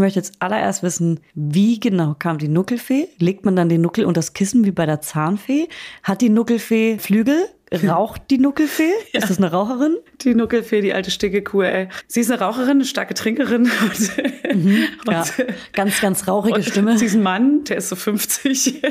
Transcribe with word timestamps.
möchte 0.00 0.18
jetzt 0.18 0.34
allererst 0.40 0.82
wissen, 0.82 1.20
wie 1.34 1.78
genau 1.78 2.14
kam 2.18 2.38
die 2.38 2.48
Nuckelfee? 2.48 3.08
Legt 3.18 3.44
man 3.44 3.56
dann 3.56 3.68
den 3.68 3.80
Nuckel 3.80 4.04
unter 4.04 4.18
das 4.18 4.32
Kissen 4.32 4.64
wie 4.64 4.72
bei 4.72 4.86
der 4.86 5.00
Zahnfee? 5.00 5.68
Hat 6.02 6.20
die 6.20 6.28
Nuckelfee 6.28 6.98
Flügel? 6.98 7.48
Raucht 7.72 8.22
die 8.30 8.38
Nuckelfee? 8.38 8.90
Ja. 9.12 9.20
Ist 9.20 9.30
das 9.30 9.38
eine 9.38 9.50
Raucherin? 9.50 9.96
Die 10.20 10.34
Nuckelfee, 10.34 10.80
die 10.80 10.92
alte 10.92 11.10
sticke 11.10 11.42
Kuh, 11.42 11.62
ey. 11.62 11.88
Sie 12.06 12.20
ist 12.20 12.30
eine 12.30 12.40
Raucherin, 12.40 12.70
eine 12.70 12.84
starke 12.84 13.14
Trinkerin. 13.14 13.70
Und, 13.82 14.64
mhm, 14.64 14.84
ja. 15.06 15.24
ganz, 15.72 16.00
ganz 16.00 16.28
rauchige 16.28 16.62
Stimme. 16.62 16.96
Sie 16.98 17.06
ist 17.06 17.14
ein 17.14 17.22
Mann, 17.22 17.64
der 17.64 17.78
ist 17.78 17.88
so 17.88 17.96
50. 17.96 18.82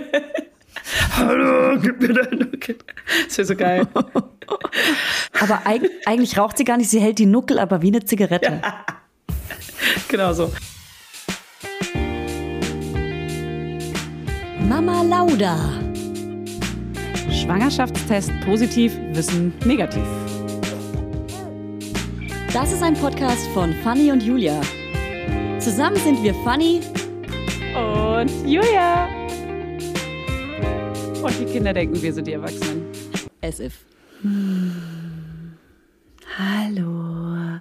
Hallo, 1.18 1.80
gib 1.82 2.02
mir 2.02 2.14
dein 2.14 2.40
Nuckel. 2.40 2.78
Das 3.28 3.38
wäre 3.38 3.48
so 3.48 3.56
geil. 3.56 3.88
aber 5.40 5.62
eig 5.66 5.84
eigentlich 6.06 6.38
raucht 6.38 6.58
sie 6.58 6.64
gar 6.64 6.78
nicht, 6.78 6.90
sie 6.90 7.00
hält 7.00 7.20
die 7.20 7.26
Nuckel 7.26 7.60
aber 7.60 7.82
wie 7.82 7.88
eine 7.88 8.04
Zigarette. 8.04 8.62
Ja. 8.62 8.86
Genau 10.08 10.34
so. 10.34 10.52
Mama 14.68 15.02
Lauda. 15.04 15.58
Schwangerschaftstest 17.32 18.32
positiv, 18.44 18.98
Wissen 19.14 19.54
negativ. 19.66 20.04
Das 22.54 22.72
ist 22.74 22.84
ein 22.84 22.94
Podcast 22.96 23.48
von 23.54 23.74
Fanny 23.84 24.12
und 24.12 24.22
Julia. 24.22 24.60
Zusammen 25.60 25.98
sind 25.98 26.22
wir 26.24 26.34
Fanny 26.44 26.82
und 27.76 28.32
Julia. 28.48 29.08
Und 31.24 31.40
die 31.40 31.46
Kinder 31.46 31.74
denken, 31.74 32.02
wir 32.02 32.14
sind 32.14 32.28
die 32.28 32.34
Erwachsenen. 32.34 32.86
As 33.42 33.60
if. 33.60 33.86
Hm. 34.22 34.74
Hallo. 36.38 37.60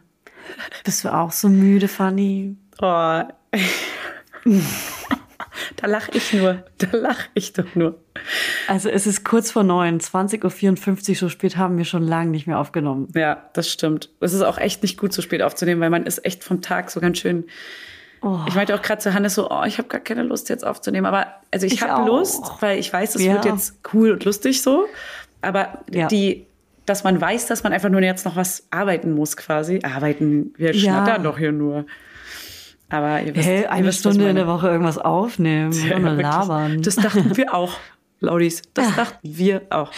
Bist 0.85 1.05
du 1.05 1.15
auch 1.15 1.31
so 1.33 1.49
müde, 1.49 1.87
Fanny? 1.87 2.57
Oh. 2.81 3.23
Da 5.77 5.87
lache 5.87 6.11
ich 6.15 6.33
nur. 6.33 6.65
Da 6.79 6.97
lache 6.97 7.29
ich 7.35 7.53
doch 7.53 7.75
nur. 7.75 7.99
Also 8.67 8.89
es 8.89 9.07
ist 9.07 9.25
kurz 9.25 9.51
vor 9.51 9.65
neun, 9.65 10.01
20.54 10.01 11.11
Uhr, 11.11 11.17
so 11.17 11.29
spät 11.29 11.57
haben 11.57 11.77
wir 11.79 11.85
schon 11.85 12.03
lange 12.03 12.31
nicht 12.31 12.47
mehr 12.47 12.59
aufgenommen. 12.59 13.09
Ja, 13.15 13.49
das 13.53 13.71
stimmt. 13.71 14.11
Es 14.21 14.33
ist 14.33 14.43
auch 14.43 14.59
echt 14.59 14.83
nicht 14.83 14.99
gut, 14.99 15.13
so 15.13 15.23
spät 15.23 15.43
aufzunehmen, 15.43 15.81
weil 15.81 15.91
man 15.91 16.07
ist 16.07 16.25
echt 16.25 16.45
vom 16.45 16.63
Tag 16.63 16.91
so 16.91 17.01
ganz 17.01 17.19
schön. 17.19 17.45
Oh. 18.21 18.41
Ich 18.49 18.55
meinte 18.55 18.75
auch 18.75 18.83
gerade 18.83 19.01
zu 19.01 19.15
Hannes 19.15 19.35
so, 19.35 19.51
oh, 19.51 19.63
ich 19.65 19.79
habe 19.79 19.89
gar 19.89 20.01
keine 20.01 20.23
Lust 20.23 20.49
jetzt 20.49 20.67
aufzunehmen. 20.67 21.07
Aber 21.07 21.27
also 21.53 21.67
ich, 21.67 21.75
ich 21.75 21.83
habe 21.83 22.07
Lust, 22.07 22.45
weil 22.61 22.79
ich 22.79 22.93
weiß, 22.93 23.15
es 23.15 23.23
ja. 23.23 23.35
wird 23.35 23.45
jetzt 23.45 23.79
cool 23.93 24.13
und 24.13 24.25
lustig 24.25 24.63
so. 24.63 24.87
Aber 25.41 25.85
ja. 25.93 26.09
die, 26.09 26.47
dass 26.87 27.05
man 27.05 27.21
weiß, 27.21 27.47
dass 27.47 27.63
man 27.63 27.73
einfach 27.73 27.91
nur 27.91 28.01
jetzt 28.03 28.25
noch 28.25 28.37
was 28.37 28.67
arbeiten 28.71 29.13
muss 29.13 29.37
quasi. 29.37 29.81
Arbeiten, 29.83 30.53
wir 30.57 30.75
ja. 30.75 30.81
schnattern 30.81 31.23
doch 31.23 31.39
hier 31.39 31.53
nur. 31.53 31.87
Aber 32.91 33.21
ihr 33.23 33.35
wisst, 33.35 33.47
hey, 33.47 33.67
eine 33.67 33.89
wisst, 33.89 34.01
Stunde 34.01 34.29
in 34.29 34.37
der 34.37 34.47
Woche 34.47 34.69
irgendwas 34.69 34.99
aufnehmen 34.99 35.73
ja, 35.73 35.97
und 35.97 36.19
labern. 36.19 36.83
Das 36.83 36.97
dachten 36.97 37.37
wir 37.37 37.55
auch, 37.55 37.79
Laudis. 38.21 38.63
Das 38.75 38.95
dachten 38.97 39.19
wir 39.23 39.63
auch. 39.71 39.93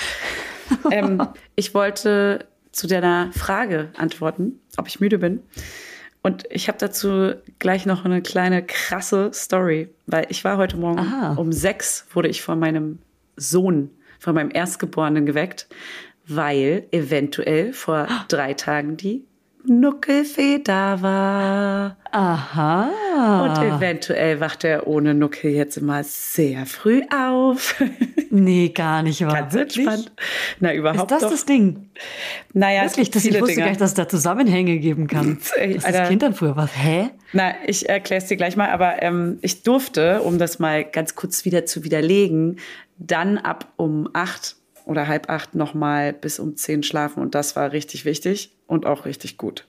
ähm, 0.91 1.23
ich 1.55 1.75
wollte 1.75 2.47
zu 2.73 2.87
deiner 2.87 3.33
Frage 3.33 3.91
antworten, 3.97 4.61
ob 4.77 4.89
ich 4.89 5.01
müde 5.01 5.19
bin. 5.19 5.41
Und 6.23 6.45
ich 6.51 6.69
habe 6.69 6.79
dazu 6.79 7.33
gleich 7.59 7.87
noch 7.87 8.05
eine 8.05 8.21
kleine 8.23 8.63
krasse 8.65 9.31
Story, 9.33 9.89
weil 10.07 10.27
ich 10.29 10.45
war 10.45 10.59
heute 10.59 10.77
Morgen 10.77 10.99
Aha. 10.99 11.35
um 11.35 11.53
sechs 11.53 12.07
wurde 12.13 12.29
ich 12.29 12.43
von 12.43 12.59
meinem 12.59 12.99
Sohn, 13.37 13.91
von 14.19 14.35
meinem 14.35 14.51
Erstgeborenen 14.53 15.25
geweckt, 15.25 15.67
weil 16.27 16.87
eventuell 16.91 17.73
vor 17.73 18.07
drei 18.29 18.53
Tagen 18.55 18.97
die 18.97 19.25
Nuckelfee 19.67 20.61
da 20.63 21.03
war. 21.03 21.97
Aha. 22.13 23.45
Und 23.45 23.63
eventuell 23.63 24.41
wacht 24.41 24.65
er 24.65 24.87
ohne 24.87 25.15
Nuckel 25.15 25.53
jetzt 25.53 25.77
immer 25.77 26.03
sehr 26.05 26.67
früh 26.67 27.03
auf. 27.11 27.83
Nee, 28.33 28.69
gar 28.69 29.03
nicht. 29.03 29.27
War 29.27 29.35
Ganz 29.35 29.55
wirklich? 29.55 29.85
entspannt. 29.85 30.13
Na, 30.61 30.73
überhaupt 30.73 31.11
Ist 31.11 31.11
das 31.11 31.23
doch. 31.23 31.31
das 31.33 31.47
Ding? 31.47 31.91
Naja, 32.53 32.85
wirklich, 32.85 33.11
das, 33.11 33.25
ich 33.25 33.33
wusste 33.33 33.47
Dinge. 33.47 33.63
gar 33.63 33.69
nicht, 33.71 33.81
dass 33.81 33.91
es 33.91 33.95
da 33.97 34.09
Zusammenhänge 34.09 34.79
geben 34.79 35.09
kann. 35.09 35.39
dass 35.75 35.83
das 35.83 36.09
Kind 36.09 36.23
dann 36.23 36.35
früher 36.35 36.55
was. 36.55 36.71
Hä? 36.77 37.11
Na, 37.33 37.55
ich 37.67 37.89
erkläre 37.89 38.23
es 38.23 38.29
dir 38.29 38.37
gleich 38.37 38.57
mal, 38.57 38.69
aber 38.71 39.03
ähm, 39.03 39.39
ich 39.43 39.65
durfte, 39.65 40.23
um 40.23 40.39
das 40.39 40.61
mal 40.61 40.85
ganz 40.85 41.17
kurz 41.17 41.45
wieder 41.45 41.67
zu 41.67 41.83
widerlegen, 41.83 42.61
dann 42.99 43.37
ab 43.37 43.73
um 43.75 44.09
acht 44.13 44.55
oder 44.87 45.09
halb 45.09 45.31
acht 45.31 45.55
nochmal 45.55 46.13
bis 46.13 46.39
um 46.39 46.57
zehn 46.57 46.83
schlafen 46.83 47.21
und 47.21 47.35
das 47.35 47.57
war 47.57 47.73
richtig 47.73 48.05
wichtig 48.05 48.53
und 48.67 48.87
auch 48.87 49.05
richtig 49.05 49.37
gut. 49.37 49.67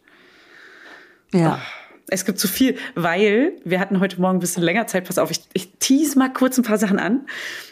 Ja. 1.33 1.59
Oh, 1.59 1.81
es 2.13 2.25
gibt 2.25 2.39
zu 2.39 2.47
viel, 2.47 2.77
weil 2.93 3.53
wir 3.63 3.79
hatten 3.79 4.01
heute 4.01 4.19
Morgen 4.19 4.37
ein 4.37 4.41
bisschen 4.41 4.63
länger 4.63 4.85
Zeit. 4.85 5.05
Pass 5.05 5.17
auf, 5.17 5.31
ich, 5.31 5.41
ich 5.53 5.71
tease 5.79 6.19
mal 6.19 6.31
kurz 6.31 6.57
ein 6.57 6.63
paar 6.63 6.77
Sachen 6.77 6.99
an. 6.99 7.25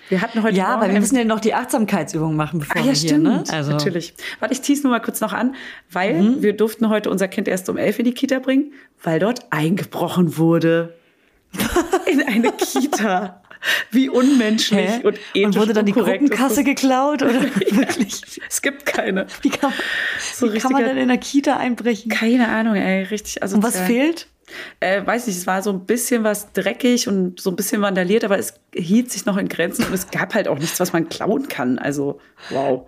Wir 0.08 0.22
hatten 0.22 0.42
heute 0.44 0.56
ja, 0.56 0.70
Morgen 0.70 0.82
weil 0.82 0.94
wir 0.94 1.00
müssen 1.02 1.18
ja 1.18 1.26
noch 1.26 1.42
die 1.42 1.54
Achtsamkeitsübung 1.54 2.36
machen, 2.36 2.60
bevor 2.60 2.78
ah, 2.78 2.80
ja, 2.80 2.86
wir 2.86 2.96
stimmt. 2.96 3.28
hier, 3.28 3.38
ne? 3.38 3.44
Also. 3.50 3.72
Natürlich. 3.72 4.14
Warte, 4.40 4.54
ich 4.54 4.62
tease 4.62 4.84
nur 4.84 4.92
mal 4.92 5.02
kurz 5.02 5.20
noch 5.20 5.34
an, 5.34 5.56
weil 5.92 6.22
mhm. 6.22 6.42
wir 6.42 6.54
durften 6.54 6.90
heute 6.90 7.10
unser 7.10 7.28
Kind 7.28 7.48
erst 7.48 7.70
um 7.70 7.78
elf 7.78 8.00
in 8.00 8.06
die 8.06 8.14
Kita 8.14 8.40
bringen, 8.40 8.72
weil 9.04 9.20
dort 9.20 9.52
eingebrochen 9.52 10.38
wurde. 10.38 10.96
in 12.06 12.22
eine 12.24 12.52
Kita. 12.54 13.42
Wie 13.92 14.09
unmenschlich 14.09 14.90
Hä? 14.90 15.02
und 15.03 15.18
ethisch 15.34 15.46
Und 15.46 15.56
wurde 15.58 15.74
dann 15.74 15.86
die 15.86 15.92
Gruppenkasse 15.92 16.64
geklaut? 16.64 17.22
Oder 17.22 17.34
ja, 17.68 17.78
wirklich? 17.78 18.22
Es 18.47 18.62
gibt 18.62 18.86
keine. 18.86 19.28
Wie 19.42 19.50
kann, 19.50 19.74
so 20.34 20.53
wie 20.53 20.59
kann 20.59 20.72
man 20.72 20.84
denn 20.84 20.97
in 20.97 21.08
der 21.08 21.18
Kita 21.18 21.58
einbrechen? 21.58 22.09
Keine 22.12 22.48
Ahnung, 22.50 22.75
ey. 22.75 23.03
Richtig. 23.03 23.42
Also 23.42 23.58
und 23.58 23.64
was 23.64 23.80
fehlt? 23.80 24.28
Äh, 24.80 25.06
weiß 25.06 25.28
nicht, 25.28 25.38
es 25.38 25.48
war 25.48 25.62
so 25.62 25.72
ein 25.72 25.86
bisschen 25.86 26.24
was 26.24 26.52
dreckig 26.53 27.08
und 27.08 27.40
so 27.40 27.52
ein 27.52 27.56
bisschen 27.56 27.81
vandaliert, 27.81 28.24
aber 28.24 28.40
es 28.40 28.56
hielt 28.74 29.12
sich 29.12 29.25
noch 29.25 29.38
in 29.38 29.48
Grenzen 29.48 29.86
und 29.86 29.94
es 29.94 30.09
gab 30.09 30.34
halt 30.34 30.48
auch 30.48 30.58
nichts, 30.58 30.80
was 30.80 30.92
man 30.92 31.08
klauen 31.08 31.48
kann. 31.48 31.78
Also, 31.78 32.19
wow. 32.50 32.88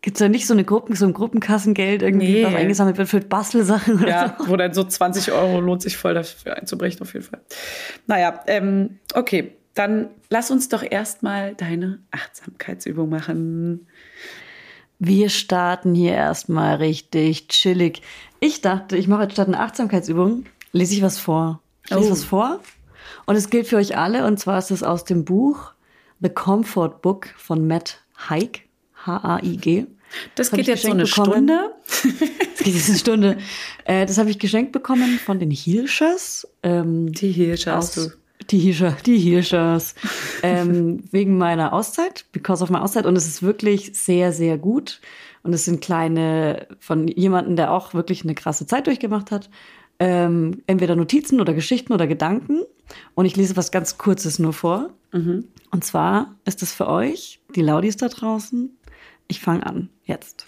Gibt 0.00 0.16
es 0.16 0.20
da 0.20 0.28
nicht 0.28 0.46
so 0.46 0.54
eine 0.54 0.62
Gruppen, 0.62 0.94
so 0.94 1.06
ein 1.06 1.12
Gruppenkassengeld 1.12 2.02
irgendwie, 2.02 2.34
nee. 2.34 2.44
was 2.44 2.54
eingesammelt 2.54 2.98
wird 2.98 3.08
für 3.08 3.20
Bastelsachen? 3.20 4.06
ja, 4.06 4.36
so? 4.38 4.48
wo 4.48 4.56
dann 4.56 4.72
so 4.72 4.84
20 4.84 5.32
Euro 5.32 5.60
lohnt 5.60 5.82
sich 5.82 5.96
voll 5.96 6.14
dafür 6.14 6.56
einzubrechen, 6.56 7.02
auf 7.02 7.12
jeden 7.14 7.24
Fall. 7.24 7.40
Naja, 8.06 8.40
ähm, 8.46 9.00
okay. 9.14 9.57
Dann 9.78 10.08
lass 10.28 10.50
uns 10.50 10.68
doch 10.68 10.82
erstmal 10.82 11.54
deine 11.54 12.00
Achtsamkeitsübung 12.10 13.08
machen. 13.08 13.86
Wir 14.98 15.28
starten 15.28 15.94
hier 15.94 16.14
erstmal 16.14 16.74
richtig 16.74 17.46
chillig. 17.46 18.02
Ich 18.40 18.60
dachte, 18.60 18.96
ich 18.96 19.06
mache 19.06 19.22
jetzt 19.22 19.34
statt 19.34 19.46
einer 19.46 19.60
Achtsamkeitsübung, 19.60 20.46
lese 20.72 20.94
ich 20.94 21.02
was 21.02 21.20
vor. 21.20 21.62
Ich 21.84 21.92
lese 21.92 22.08
oh. 22.08 22.10
was 22.10 22.24
vor. 22.24 22.58
Und 23.26 23.36
es 23.36 23.50
gilt 23.50 23.68
für 23.68 23.76
euch 23.76 23.96
alle. 23.96 24.26
Und 24.26 24.40
zwar 24.40 24.58
ist 24.58 24.72
es 24.72 24.82
aus 24.82 25.04
dem 25.04 25.24
Buch 25.24 25.70
The 26.18 26.30
Comfort 26.30 27.00
Book 27.00 27.28
von 27.36 27.68
Matt 27.68 28.00
Haig. 28.28 28.64
H-A-I-G. 29.06 29.86
Das, 30.34 30.50
das 30.50 30.56
geht 30.56 30.66
jetzt 30.66 30.82
so 30.82 30.90
eine 30.90 31.04
bekommen. 31.04 31.30
Stunde. 31.30 31.70
das 32.56 32.64
geht 32.64 32.74
jetzt 32.74 32.88
eine 32.88 32.98
Stunde. 32.98 33.38
Äh, 33.84 34.06
das 34.06 34.18
habe 34.18 34.28
ich 34.28 34.40
geschenkt 34.40 34.72
bekommen 34.72 35.20
von 35.24 35.38
den 35.38 35.52
Hilschers. 35.52 36.48
Ähm, 36.64 37.12
die 37.12 37.30
Hilschers, 37.30 37.92
du. 37.92 38.10
Die 38.50 38.58
Hirscher, 38.58 38.96
die 39.04 39.18
Hirschers. 39.18 39.94
ähm, 40.42 41.04
wegen 41.10 41.36
meiner 41.36 41.72
Auszeit, 41.72 42.24
because 42.32 42.62
of 42.62 42.70
my 42.70 42.78
Auszeit. 42.78 43.06
Und 43.06 43.16
es 43.16 43.26
ist 43.26 43.42
wirklich 43.42 43.92
sehr, 43.94 44.32
sehr 44.32 44.56
gut. 44.58 45.00
Und 45.42 45.52
es 45.52 45.64
sind 45.64 45.80
kleine 45.80 46.66
von 46.78 47.08
jemandem, 47.08 47.56
der 47.56 47.72
auch 47.72 47.94
wirklich 47.94 48.24
eine 48.24 48.34
krasse 48.34 48.66
Zeit 48.66 48.86
durchgemacht 48.86 49.30
hat. 49.30 49.50
Ähm, 49.98 50.62
entweder 50.66 50.96
Notizen 50.96 51.40
oder 51.40 51.54
Geschichten 51.54 51.92
oder 51.92 52.06
Gedanken. 52.06 52.62
Und 53.14 53.26
ich 53.26 53.36
lese 53.36 53.56
was 53.56 53.70
ganz 53.70 53.98
Kurzes 53.98 54.38
nur 54.38 54.52
vor. 54.52 54.90
Mhm. 55.12 55.44
Und 55.70 55.84
zwar 55.84 56.36
ist 56.44 56.62
es 56.62 56.72
für 56.72 56.88
euch, 56.88 57.40
die 57.54 57.62
Laudis 57.62 57.96
da 57.96 58.08
draußen. 58.08 58.76
Ich 59.26 59.40
fange 59.40 59.66
an, 59.66 59.90
jetzt. 60.04 60.46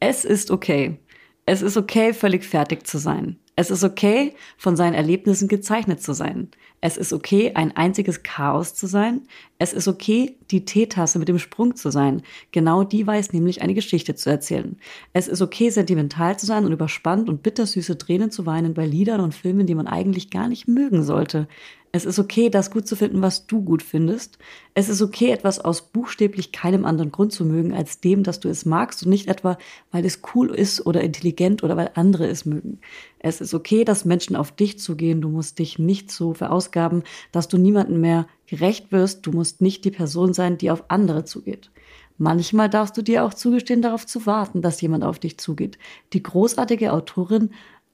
Es 0.00 0.24
ist 0.24 0.50
okay. 0.50 0.98
Es 1.44 1.62
ist 1.62 1.76
okay, 1.76 2.12
völlig 2.12 2.44
fertig 2.44 2.86
zu 2.86 2.98
sein. 2.98 3.38
Es 3.58 3.70
ist 3.70 3.84
okay, 3.84 4.34
von 4.58 4.76
seinen 4.76 4.92
Erlebnissen 4.92 5.48
gezeichnet 5.48 6.02
zu 6.02 6.12
sein. 6.12 6.50
Es 6.82 6.98
ist 6.98 7.14
okay, 7.14 7.52
ein 7.54 7.74
einziges 7.74 8.22
Chaos 8.22 8.74
zu 8.74 8.86
sein. 8.86 9.22
Es 9.58 9.72
ist 9.72 9.88
okay, 9.88 10.36
die 10.50 10.66
Teetasse 10.66 11.18
mit 11.18 11.28
dem 11.28 11.38
Sprung 11.38 11.74
zu 11.74 11.90
sein. 11.90 12.22
Genau 12.52 12.84
die 12.84 13.06
weiß 13.06 13.32
nämlich 13.32 13.62
eine 13.62 13.72
Geschichte 13.72 14.14
zu 14.14 14.28
erzählen. 14.28 14.76
Es 15.14 15.26
ist 15.26 15.40
okay, 15.40 15.70
sentimental 15.70 16.38
zu 16.38 16.44
sein 16.44 16.66
und 16.66 16.72
überspannt 16.72 17.30
und 17.30 17.42
bittersüße 17.42 17.96
Tränen 17.96 18.30
zu 18.30 18.44
weinen 18.44 18.74
bei 18.74 18.84
Liedern 18.84 19.20
und 19.22 19.34
Filmen, 19.34 19.66
die 19.66 19.74
man 19.74 19.86
eigentlich 19.86 20.28
gar 20.28 20.48
nicht 20.48 20.68
mögen 20.68 21.02
sollte. 21.02 21.48
Es 21.96 22.04
ist 22.04 22.18
okay, 22.18 22.50
das 22.50 22.70
gut 22.70 22.86
zu 22.86 22.94
finden, 22.94 23.22
was 23.22 23.46
du 23.46 23.62
gut 23.62 23.82
findest. 23.82 24.36
Es 24.74 24.90
ist 24.90 25.00
okay, 25.00 25.30
etwas 25.30 25.58
aus 25.58 25.80
buchstäblich 25.80 26.52
keinem 26.52 26.84
anderen 26.84 27.10
Grund 27.10 27.32
zu 27.32 27.46
mögen, 27.46 27.72
als 27.72 28.00
dem, 28.00 28.22
dass 28.22 28.38
du 28.38 28.50
es 28.50 28.66
magst 28.66 29.02
und 29.02 29.08
nicht 29.08 29.28
etwa, 29.28 29.56
weil 29.92 30.04
es 30.04 30.20
cool 30.34 30.54
ist 30.54 30.84
oder 30.84 31.00
intelligent 31.00 31.62
oder 31.62 31.74
weil 31.78 31.92
andere 31.94 32.26
es 32.26 32.44
mögen. 32.44 32.80
Es 33.18 33.40
ist 33.40 33.54
okay, 33.54 33.82
dass 33.86 34.04
Menschen 34.04 34.36
auf 34.36 34.52
dich 34.52 34.78
zugehen. 34.78 35.22
Du 35.22 35.30
musst 35.30 35.58
dich 35.58 35.78
nicht 35.78 36.10
so 36.10 36.34
verausgaben, 36.34 37.02
dass 37.32 37.48
du 37.48 37.56
niemandem 37.56 38.02
mehr 38.02 38.26
gerecht 38.46 38.92
wirst. 38.92 39.26
Du 39.26 39.32
musst 39.32 39.62
nicht 39.62 39.86
die 39.86 39.90
Person 39.90 40.34
sein, 40.34 40.58
die 40.58 40.70
auf 40.70 40.90
andere 40.90 41.24
zugeht. 41.24 41.70
Manchmal 42.18 42.68
darfst 42.68 42.96
du 42.98 43.02
dir 43.02 43.24
auch 43.24 43.32
zugestehen, 43.32 43.80
darauf 43.80 44.06
zu 44.06 44.26
warten, 44.26 44.60
dass 44.60 44.82
jemand 44.82 45.02
auf 45.02 45.18
dich 45.18 45.38
zugeht. 45.38 45.78
Die 46.12 46.22
großartige 46.22 46.92
Autorin 46.92 47.50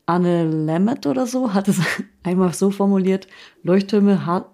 Anne 0.06 0.44
Lammet 0.44 1.06
oder 1.06 1.26
so 1.26 1.54
hat 1.54 1.68
es 1.68 1.80
einmal 2.22 2.52
so 2.54 2.70
formuliert, 2.70 3.28
Leuchttürme 3.62 4.26
ha 4.26 4.48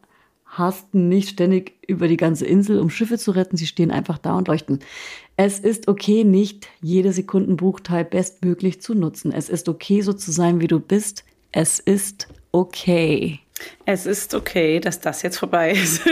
hasten 0.44 1.08
nicht 1.08 1.28
ständig 1.28 1.74
über 1.86 2.08
die 2.08 2.16
ganze 2.16 2.46
Insel, 2.46 2.80
um 2.80 2.88
Schiffe 2.88 3.18
zu 3.18 3.32
retten, 3.32 3.58
sie 3.58 3.66
stehen 3.66 3.90
einfach 3.90 4.16
da 4.16 4.34
und 4.36 4.48
leuchten. 4.48 4.80
Es 5.36 5.60
ist 5.60 5.88
okay, 5.88 6.24
nicht 6.24 6.66
jede 6.80 7.12
Sekundenbruchteil 7.12 8.04
bestmöglich 8.04 8.80
zu 8.80 8.94
nutzen. 8.94 9.30
Es 9.30 9.50
ist 9.50 9.68
okay, 9.68 10.00
so 10.00 10.14
zu 10.14 10.32
sein, 10.32 10.60
wie 10.60 10.66
du 10.66 10.80
bist. 10.80 11.24
Es 11.52 11.78
ist 11.78 12.28
okay. 12.50 13.40
Es 13.84 14.06
ist 14.06 14.34
okay, 14.34 14.80
dass 14.80 15.00
das 15.00 15.22
jetzt 15.22 15.38
vorbei 15.38 15.72
ist. 15.72 16.02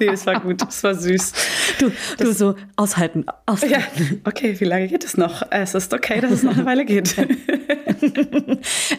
nee, 0.00 0.08
es 0.08 0.26
war 0.26 0.40
gut, 0.40 0.62
es 0.68 0.82
war 0.82 0.94
süß. 0.94 1.32
Du, 1.78 1.90
das, 2.18 2.28
du 2.28 2.32
so 2.32 2.54
aushalten, 2.76 3.24
aushalten. 3.46 3.74
Ja, 3.74 3.82
okay, 4.24 4.58
wie 4.58 4.64
lange 4.64 4.88
geht 4.88 5.04
es 5.04 5.16
noch? 5.16 5.42
Es 5.50 5.74
ist 5.74 5.92
okay, 5.92 6.20
dass 6.20 6.32
es 6.32 6.42
noch 6.42 6.56
eine 6.56 6.64
Weile 6.64 6.84
geht. 6.84 7.16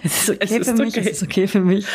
es 0.04 0.30
ist 0.30 0.30
okay 0.30 0.38
es 0.40 0.52
ist 0.52 0.70
für 0.70 0.76
mich, 0.76 0.98
okay. 0.98 1.10
es 1.10 1.18
ist 1.18 1.24
okay 1.24 1.48
für 1.48 1.62
mich. 1.62 1.86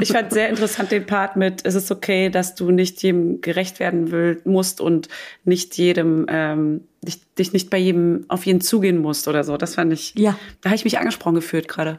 Ich 0.00 0.12
fand 0.12 0.32
sehr 0.32 0.48
interessant 0.48 0.90
den 0.90 1.06
Part 1.06 1.36
mit, 1.36 1.64
es 1.64 1.74
ist 1.74 1.90
okay, 1.90 2.30
dass 2.30 2.54
du 2.54 2.70
nicht 2.70 3.02
jedem 3.02 3.40
gerecht 3.40 3.80
werden 3.80 4.10
will, 4.10 4.40
musst 4.44 4.80
und 4.80 5.08
nicht 5.44 5.76
jedem, 5.76 6.26
ähm, 6.28 6.82
dich, 7.02 7.20
dich 7.34 7.52
nicht 7.52 7.70
bei 7.70 7.78
jedem 7.78 8.24
auf 8.28 8.46
jeden 8.46 8.60
zugehen 8.60 8.98
musst 8.98 9.28
oder 9.28 9.44
so. 9.44 9.56
Das 9.56 9.74
fand 9.76 9.92
ich, 9.92 10.14
ja. 10.16 10.38
da 10.60 10.70
habe 10.70 10.76
ich 10.76 10.84
mich 10.84 10.98
angesprochen 10.98 11.34
gefühlt 11.34 11.68
gerade. 11.68 11.98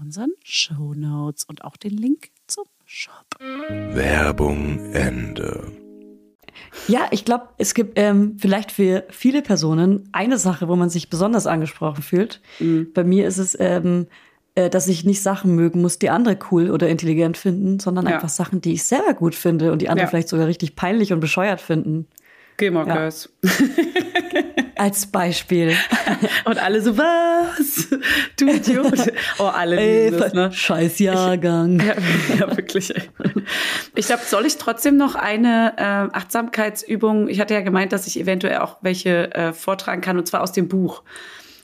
unseren 0.00 0.30
Show 0.42 0.94
Notes 0.94 1.44
und 1.44 1.64
auch 1.64 1.76
den 1.76 1.96
Link 1.96 2.30
zum 2.46 2.64
Shop. 2.86 3.26
Werbung 3.38 4.92
Ende. 4.92 5.72
Ja, 6.88 7.08
ich 7.10 7.24
glaube, 7.24 7.48
es 7.58 7.74
gibt 7.74 7.98
ähm, 7.98 8.36
vielleicht 8.38 8.72
für 8.72 9.04
viele 9.10 9.42
Personen 9.42 10.08
eine 10.12 10.38
Sache, 10.38 10.68
wo 10.68 10.76
man 10.76 10.90
sich 10.90 11.10
besonders 11.10 11.46
angesprochen 11.46 12.02
fühlt. 12.02 12.40
Mhm. 12.58 12.92
Bei 12.92 13.04
mir 13.04 13.26
ist 13.26 13.38
es, 13.38 13.56
ähm, 13.58 14.06
äh, 14.54 14.70
dass 14.70 14.88
ich 14.88 15.04
nicht 15.04 15.22
Sachen 15.22 15.54
mögen 15.54 15.80
muss, 15.80 15.98
die 15.98 16.10
andere 16.10 16.38
cool 16.50 16.70
oder 16.70 16.88
intelligent 16.88 17.36
finden, 17.36 17.78
sondern 17.80 18.06
ja. 18.06 18.14
einfach 18.14 18.28
Sachen, 18.28 18.60
die 18.60 18.72
ich 18.74 18.84
selber 18.84 19.14
gut 19.14 19.34
finde 19.34 19.72
und 19.72 19.82
die 19.82 19.88
andere 19.88 20.06
ja. 20.06 20.10
vielleicht 20.10 20.28
sogar 20.28 20.46
richtig 20.46 20.76
peinlich 20.76 21.12
und 21.12 21.20
bescheuert 21.20 21.60
finden. 21.60 22.06
Gilmore 22.56 22.88
ja. 22.88 23.08
Als 24.80 25.04
Beispiel. 25.04 25.76
Und 26.46 26.58
alle 26.58 26.80
so, 26.80 26.96
was? 26.96 27.88
Du 28.38 28.48
Idiot. 28.48 29.12
Oh, 29.38 29.42
alle 29.44 29.76
Ey, 29.78 30.10
das, 30.10 30.32
ne? 30.32 30.50
Scheiß 30.50 31.00
Jahrgang. 31.00 31.78
Ja, 31.80 31.94
ja, 32.38 32.56
wirklich. 32.56 32.94
Ich 33.94 34.06
glaube, 34.06 34.22
soll 34.24 34.46
ich 34.46 34.56
trotzdem 34.56 34.96
noch 34.96 35.16
eine 35.16 35.74
äh, 35.76 36.16
Achtsamkeitsübung, 36.16 37.28
ich 37.28 37.40
hatte 37.40 37.52
ja 37.52 37.60
gemeint, 37.60 37.92
dass 37.92 38.06
ich 38.06 38.18
eventuell 38.18 38.56
auch 38.56 38.78
welche 38.80 39.34
äh, 39.34 39.52
vortragen 39.52 40.00
kann, 40.00 40.16
und 40.16 40.26
zwar 40.26 40.40
aus 40.40 40.52
dem 40.52 40.68
Buch. 40.68 41.02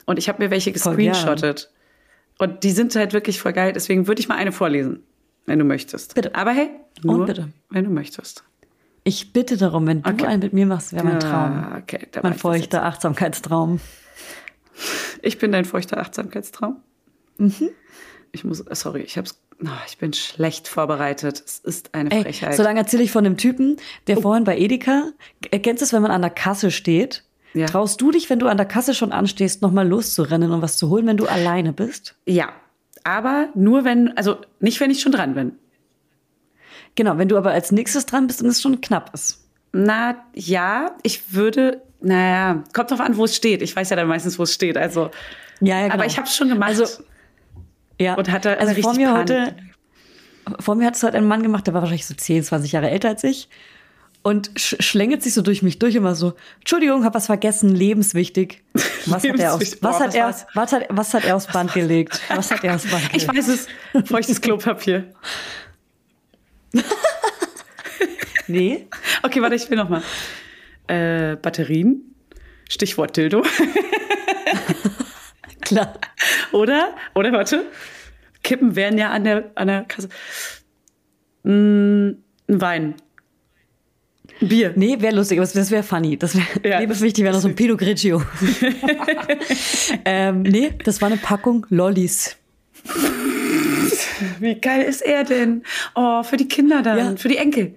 Und 0.05 0.19
ich 0.19 0.29
habe 0.29 0.45
mir 0.45 0.51
welche 0.51 0.73
gescreenshottet. 0.73 1.70
Und 2.37 2.65
die 2.65 2.73
sind 2.73 2.94
halt 2.96 3.15
wirklich 3.15 3.41
voll 3.41 3.55
geil. 3.55 3.73
Deswegen 3.73 4.08
würde 4.08 4.20
ich 4.20 4.29
mal 4.29 4.37
eine 4.37 4.53
vorlesen, 4.53 5.05
wenn 5.46 5.58
du 5.58 5.65
möchtest. 5.65 6.15
Bitte. 6.15 6.35
Aber 6.35 6.51
hey, 6.51 6.69
nur 7.03 7.25
bitte. 7.25 7.49
wenn 7.70 7.87
du 7.87 7.91
möchtest. 7.91 8.44
Ich 9.06 9.32
bitte 9.32 9.56
darum, 9.56 9.86
wenn 9.86 10.03
du 10.03 10.10
okay. 10.10 10.27
einen 10.27 10.43
mit 10.43 10.53
mir 10.53 10.67
machst, 10.67 10.93
wäre 10.93 11.05
mein 11.05 11.20
Traum. 11.20 11.53
Ah, 11.53 11.79
okay, 11.81 12.08
mein 12.25 12.34
feuchter 12.34 12.82
Achtsamkeitstraum. 12.82 13.79
Ich 15.22 15.39
bin 15.39 15.53
dein 15.53 15.65
feuchter 15.65 15.98
Achtsamkeitstraum. 15.98 16.79
Mhm. 17.39 17.70
Ich 18.32 18.43
muss, 18.43 18.65
sorry, 18.72 19.03
ich 19.03 19.17
hab's, 19.17 19.41
oh, 19.65 19.69
ich 19.86 19.98
bin 19.98 20.13
schlecht 20.13 20.67
vorbereitet. 20.67 21.41
Es 21.46 21.60
ist 21.60 21.94
eine 21.94 22.10
Ey, 22.10 22.22
Frechheit. 22.22 22.56
So 22.56 22.65
lange 22.65 22.81
erzähle 22.81 23.05
ich 23.05 23.13
von 23.13 23.22
dem 23.22 23.36
Typen, 23.36 23.77
der 24.08 24.19
oh. 24.19 24.22
vorhin 24.22 24.43
bei 24.43 24.58
Edeka, 24.58 25.13
du 25.53 25.84
es, 25.84 25.93
wenn 25.93 26.03
man 26.03 26.10
an 26.10 26.22
der 26.22 26.31
Kasse 26.31 26.72
steht? 26.72 27.22
Ja. 27.55 27.67
Traust 27.67 28.01
du 28.01 28.10
dich, 28.10 28.29
wenn 28.29 28.41
du 28.41 28.48
an 28.48 28.56
der 28.56 28.67
Kasse 28.67 28.93
schon 28.93 29.13
anstehst, 29.13 29.63
nochmal 29.63 29.86
loszurennen 29.86 30.51
und 30.51 30.63
was 30.63 30.79
zu 30.79 30.91
holen, 30.91 31.06
wenn 31.06 31.17
du 31.17 31.27
alleine 31.27 31.72
bist? 31.72 32.17
Ja. 32.27 32.48
Aber 33.05 33.51
nur 33.55 33.84
wenn, 33.84 34.17
also 34.17 34.39
nicht, 34.58 34.81
wenn 34.81 34.91
ich 34.91 35.01
schon 35.01 35.13
dran 35.13 35.34
bin. 35.34 35.53
Genau, 36.96 37.19
wenn 37.19 37.29
du 37.29 37.36
aber 37.36 37.53
als 37.53 37.72
nächstes 37.72 38.06
dran 38.06 38.26
bist 38.26 38.43
und 38.43 38.48
es 38.48 38.60
schon 38.60 38.81
knapp 38.81 39.12
ist. 39.15 39.46
Na 39.72 40.17
ja, 40.34 40.96
ich 41.03 41.34
würde, 41.34 41.82
naja, 42.00 42.65
kommt 42.72 42.91
drauf 42.91 43.00
an, 43.00 43.17
wo 43.17 43.24
es 43.24 43.36
steht. 43.36 43.62
Ich 43.62 43.76
weiß 43.76 43.91
ja 43.91 43.96
dann 43.96 44.08
meistens, 44.08 44.38
wo 44.38 44.43
es 44.43 44.53
steht. 44.53 44.76
Also, 44.76 45.10
ja, 45.60 45.76
ja 45.76 45.82
genau. 45.82 45.94
aber 45.94 46.06
ich 46.06 46.17
habe 46.17 46.26
es 46.26 46.34
schon 46.34 46.48
gemacht. 46.48 46.70
Also, 46.70 47.03
ja. 48.00 48.15
Und 48.15 48.31
hatte 48.31 48.58
also 48.58 48.81
vor 48.81 48.94
mir 48.94 49.17
heute, 49.17 49.55
vor 50.58 50.74
mir 50.74 50.86
hat 50.86 50.96
es 50.96 51.03
heute 51.03 51.19
ein 51.19 51.26
Mann 51.26 51.43
gemacht, 51.43 51.67
der 51.67 51.74
war 51.74 51.82
wahrscheinlich 51.82 52.06
so 52.06 52.15
10, 52.15 52.44
20 52.44 52.72
Jahre 52.72 52.91
älter 52.91 53.08
als 53.08 53.24
ich 53.24 53.48
und 54.26 54.50
sch 54.56 54.74
schlängelt 54.81 55.22
sich 55.22 55.34
so 55.34 55.41
durch 55.41 55.62
mich 55.62 55.79
durch 55.79 55.94
immer 55.94 56.17
so, 56.17 56.34
Entschuldigung, 56.58 57.05
hab 57.05 57.15
was 57.15 57.26
vergessen, 57.26 57.72
lebenswichtig. 57.72 58.65
Was 59.06 59.22
hat 59.22 59.38
er 59.38 59.55
aufs, 59.55 59.81
was 59.81 60.00
hat 60.00 60.17
er, 60.17 60.34
was 60.53 60.72
hat, 60.72 60.82
was 60.88 61.15
hat 61.15 61.24
er 61.24 61.36
aufs 61.36 61.46
Band 61.46 61.72
gelegt? 61.74 62.20
Was 62.29 62.50
hat 62.50 62.65
er 62.65 62.74
aufs 62.74 62.91
Band 62.91 63.12
gelegt? 63.12 63.22
Ich 63.22 63.29
weiß 63.29 63.46
es, 63.46 63.69
feuchtes 64.08 64.41
Klopapier. 64.41 65.12
nee. 68.49 68.87
Okay, 69.23 69.43
warte, 69.43 69.56
ich 69.56 69.69
will 69.71 69.77
noch 69.77 69.89
mal. 69.89 70.03
Äh, 70.87 71.37
Batterien. 71.37 72.15
Stichwort 72.69 73.17
Dildo. 73.17 73.43
Klar. 75.61 75.99
Oder? 76.53 76.95
Oder 77.15 77.33
warte. 77.33 77.67
Kippen 78.43 78.77
wären 78.77 78.99
ja 78.99 79.11
an 79.11 79.25
der, 79.25 79.51
an 79.56 79.67
der 79.69 79.85
Kasse. 79.85 80.09
Mm, 81.43 82.11
ein 82.49 82.61
Wein. 82.61 82.95
Bier. 84.41 84.73
Nee, 84.77 85.01
wäre 85.01 85.15
lustig, 85.15 85.39
aber 85.39 85.49
das 85.49 85.71
wäre 85.71 85.83
funny. 85.83 86.17
Das 86.19 86.37
wäre 86.37 86.69
Ja. 86.69 86.79
lebenswichtig, 86.79 87.25
wäre 87.25 87.35
noch 87.35 87.41
so 87.41 87.49
ein 87.49 87.56
Pinot 87.56 87.79
Grigio. 87.79 88.23
ähm, 90.05 90.43
nee, 90.43 90.73
das 90.85 91.01
war 91.01 91.06
eine 91.09 91.17
Packung 91.17 91.67
Lollis. 91.71 92.37
Wie 94.41 94.55
geil 94.56 94.82
ist 94.82 95.01
er 95.03 95.25
denn? 95.25 95.63
Oh, 95.94 96.23
für 96.23 96.37
die 96.37 96.49
Kinder 96.49 96.82
dann, 96.82 96.99
Ja. 96.99 97.17
für 97.17 97.29
die 97.29 97.37
Enkel. 97.39 97.75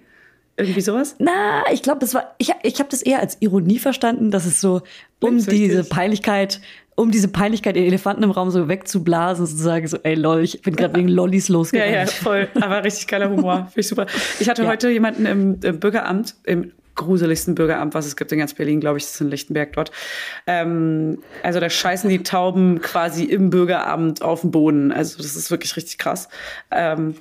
Irgendwie 0.58 0.81
sowas? 0.81 1.15
Na, 1.19 1.63
ich 1.72 1.81
glaube, 1.84 2.00
das 2.00 2.13
war, 2.13 2.36
ich, 2.38 2.51
ich 2.63 2.79
habe 2.79 2.89
das 2.89 3.01
eher 3.01 3.19
als 3.22 3.38
Ironie 3.39 3.79
verstanden, 3.79 4.29
dass 4.29 4.46
es 4.46 4.60
so 4.60 4.81
um 5.22 5.38
diese 5.38 5.86
Peinlichkeit, 5.86 6.60
um 6.96 7.12
diese 7.12 7.29
Peinlichkeit, 7.29 7.77
den 7.77 7.86
Elefanten 7.86 8.24
im 8.24 8.31
Raum 8.31 8.51
so 8.51 8.67
wegzublasen, 8.67 9.46
sozusagen 9.46 9.88
so, 9.88 9.98
ey 10.03 10.15
lol, 10.15 10.41
ich 10.43 10.62
bin 10.62 10.75
gerade 10.75 10.96
wegen 10.98 11.08
Lollis 11.08 11.48
Ja, 11.48 11.53
losgegangen. 11.53 11.93
ja, 11.93 12.05
voll. 12.08 12.50
Aber 12.60 12.84
richtig 12.84 13.08
geiler 13.08 13.29
Humor. 13.29 13.67
Finde 13.67 13.79
ich 13.79 13.88
super. 13.88 14.05
Ich 14.41 14.50
hatte 14.50 14.63
Ja. 14.63 14.69
heute 14.69 14.89
jemanden 14.89 15.25
im, 15.25 15.60
im 15.63 15.79
Bürgeramt, 15.79 16.36
im 16.43 16.74
gruseligsten 17.00 17.56
Bürgeramt, 17.56 17.94
was 17.94 18.06
es 18.06 18.15
gibt 18.15 18.32
in 18.32 18.39
ganz 18.39 18.53
Berlin, 18.53 18.79
glaube 18.79 18.98
ich, 18.98 19.06
das 19.06 19.15
ist 19.15 19.22
in 19.22 19.29
Lichtenberg 19.29 19.74
dort. 19.74 19.91
Ähm, 20.46 21.24
also 21.41 21.60
da 21.60 21.70
scheißen 21.70 22.10
die 22.10 22.22
Tauben 22.24 22.82
quasi 22.82 23.24
im 23.24 23.50
Bürgeramt 23.50 24.22
auf 24.22 24.41
den 24.41 24.51
Boden. 24.51 24.91
Also 24.91 25.18
das 25.18 25.36
ist 25.36 25.50
wirklich 25.50 25.75
richtig 25.75 25.98
krass. 25.98 26.29
Ähm, 26.70 27.15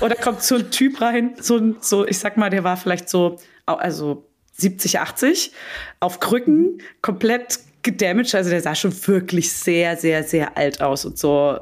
und 0.00 0.10
da 0.10 0.14
kommt 0.14 0.42
so 0.42 0.54
ein 0.54 0.70
Typ 0.70 1.00
rein, 1.00 1.34
so 1.40 1.56
ein, 1.56 1.76
so, 1.80 2.06
ich 2.06 2.18
sag 2.18 2.36
mal, 2.36 2.50
der 2.50 2.64
war 2.64 2.76
vielleicht 2.76 3.08
so, 3.08 3.38
also 3.66 4.26
70, 4.52 5.00
80, 5.00 5.52
auf 6.00 6.20
Krücken, 6.20 6.80
komplett 7.02 7.58
gedamaged. 7.82 8.34
Also 8.34 8.50
der 8.50 8.60
sah 8.60 8.74
schon 8.74 8.94
wirklich 9.06 9.52
sehr, 9.52 9.96
sehr, 9.96 10.22
sehr 10.22 10.56
alt 10.56 10.80
aus 10.80 11.04
und 11.04 11.18
so 11.18 11.58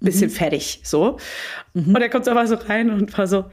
bisschen 0.00 0.30
fertig, 0.30 0.80
so. 0.84 1.18
Und 1.74 1.96
er 1.96 2.08
kommt 2.08 2.28
aber 2.28 2.46
so 2.46 2.54
rein 2.54 2.90
und 2.90 3.16
war 3.16 3.26
so, 3.26 3.46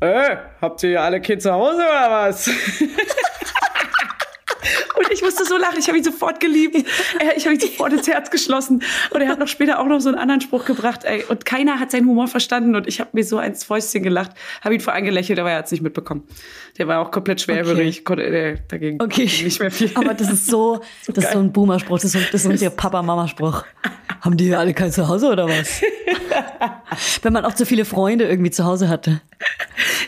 äh, 0.00 0.36
habt 0.60 0.82
ihr 0.82 1.00
alle 1.02 1.20
Kids 1.20 1.42
zu 1.44 1.52
Hause 1.52 1.76
oder 1.80 2.10
was? 2.10 2.50
Und 4.98 5.12
ich 5.12 5.22
musste 5.22 5.44
so 5.44 5.56
lachen, 5.56 5.78
ich 5.78 5.86
habe 5.86 5.96
ihn 5.98 6.02
sofort 6.04 6.40
geliebt. 6.40 6.74
Äh, 6.76 7.36
Ich 7.36 7.44
habe 7.46 7.54
ihn 7.54 7.60
sofort 7.60 7.92
ins 7.92 8.08
Herz 8.08 8.30
geschlossen. 8.30 8.82
Und 9.10 9.20
er 9.20 9.28
hat 9.28 9.38
noch 9.38 9.46
später 9.46 9.78
auch 9.78 9.86
noch 9.86 10.00
so 10.00 10.08
einen 10.08 10.18
anderen 10.18 10.40
Spruch 10.40 10.64
gebracht. 10.64 11.04
Ey. 11.04 11.22
Und 11.28 11.44
keiner 11.46 11.78
hat 11.78 11.92
seinen 11.92 12.06
Humor 12.08 12.26
verstanden. 12.26 12.74
Und 12.74 12.88
ich 12.88 12.98
habe 13.00 13.10
mir 13.12 13.22
so 13.24 13.38
ins 13.38 13.62
Fäustchen 13.64 14.02
gelacht, 14.02 14.32
habe 14.62 14.74
ihn 14.74 14.80
vor 14.80 14.92
angelächelt, 14.94 15.38
aber 15.38 15.52
er 15.52 15.58
hat 15.58 15.66
es 15.66 15.70
nicht 15.70 15.82
mitbekommen. 15.82 16.24
Der 16.78 16.88
war 16.88 16.98
auch 17.00 17.12
komplett 17.12 17.40
schwerhörig, 17.40 18.04
konnte 18.04 18.28
der 18.30 18.56
dagegen 18.68 19.00
Okay. 19.00 19.24
nicht 19.24 19.60
mehr 19.60 19.70
viel. 19.70 19.92
Aber 19.94 20.14
das 20.14 20.30
ist 20.30 20.46
so, 20.48 20.80
das 21.06 21.24
ist 21.24 21.32
so 21.32 21.38
ein 21.38 21.52
Boomer-Spruch, 21.52 21.96
das 22.00 22.04
ist 22.06 22.12
so, 22.12 22.18
das 22.32 22.44
ist 22.44 22.58
so 22.60 22.66
ein 22.66 22.76
Papa-Mama-Spruch. 22.76 23.64
Haben 24.20 24.36
die 24.36 24.54
alle 24.54 24.74
kein 24.74 24.92
Zuhause 24.92 25.28
oder 25.30 25.48
was? 25.48 25.82
Wenn 27.22 27.32
man 27.32 27.44
auch 27.44 27.54
zu 27.54 27.66
viele 27.66 27.84
Freunde 27.84 28.26
irgendwie 28.28 28.50
zu 28.50 28.64
Hause 28.64 28.88
hatte. 28.88 29.20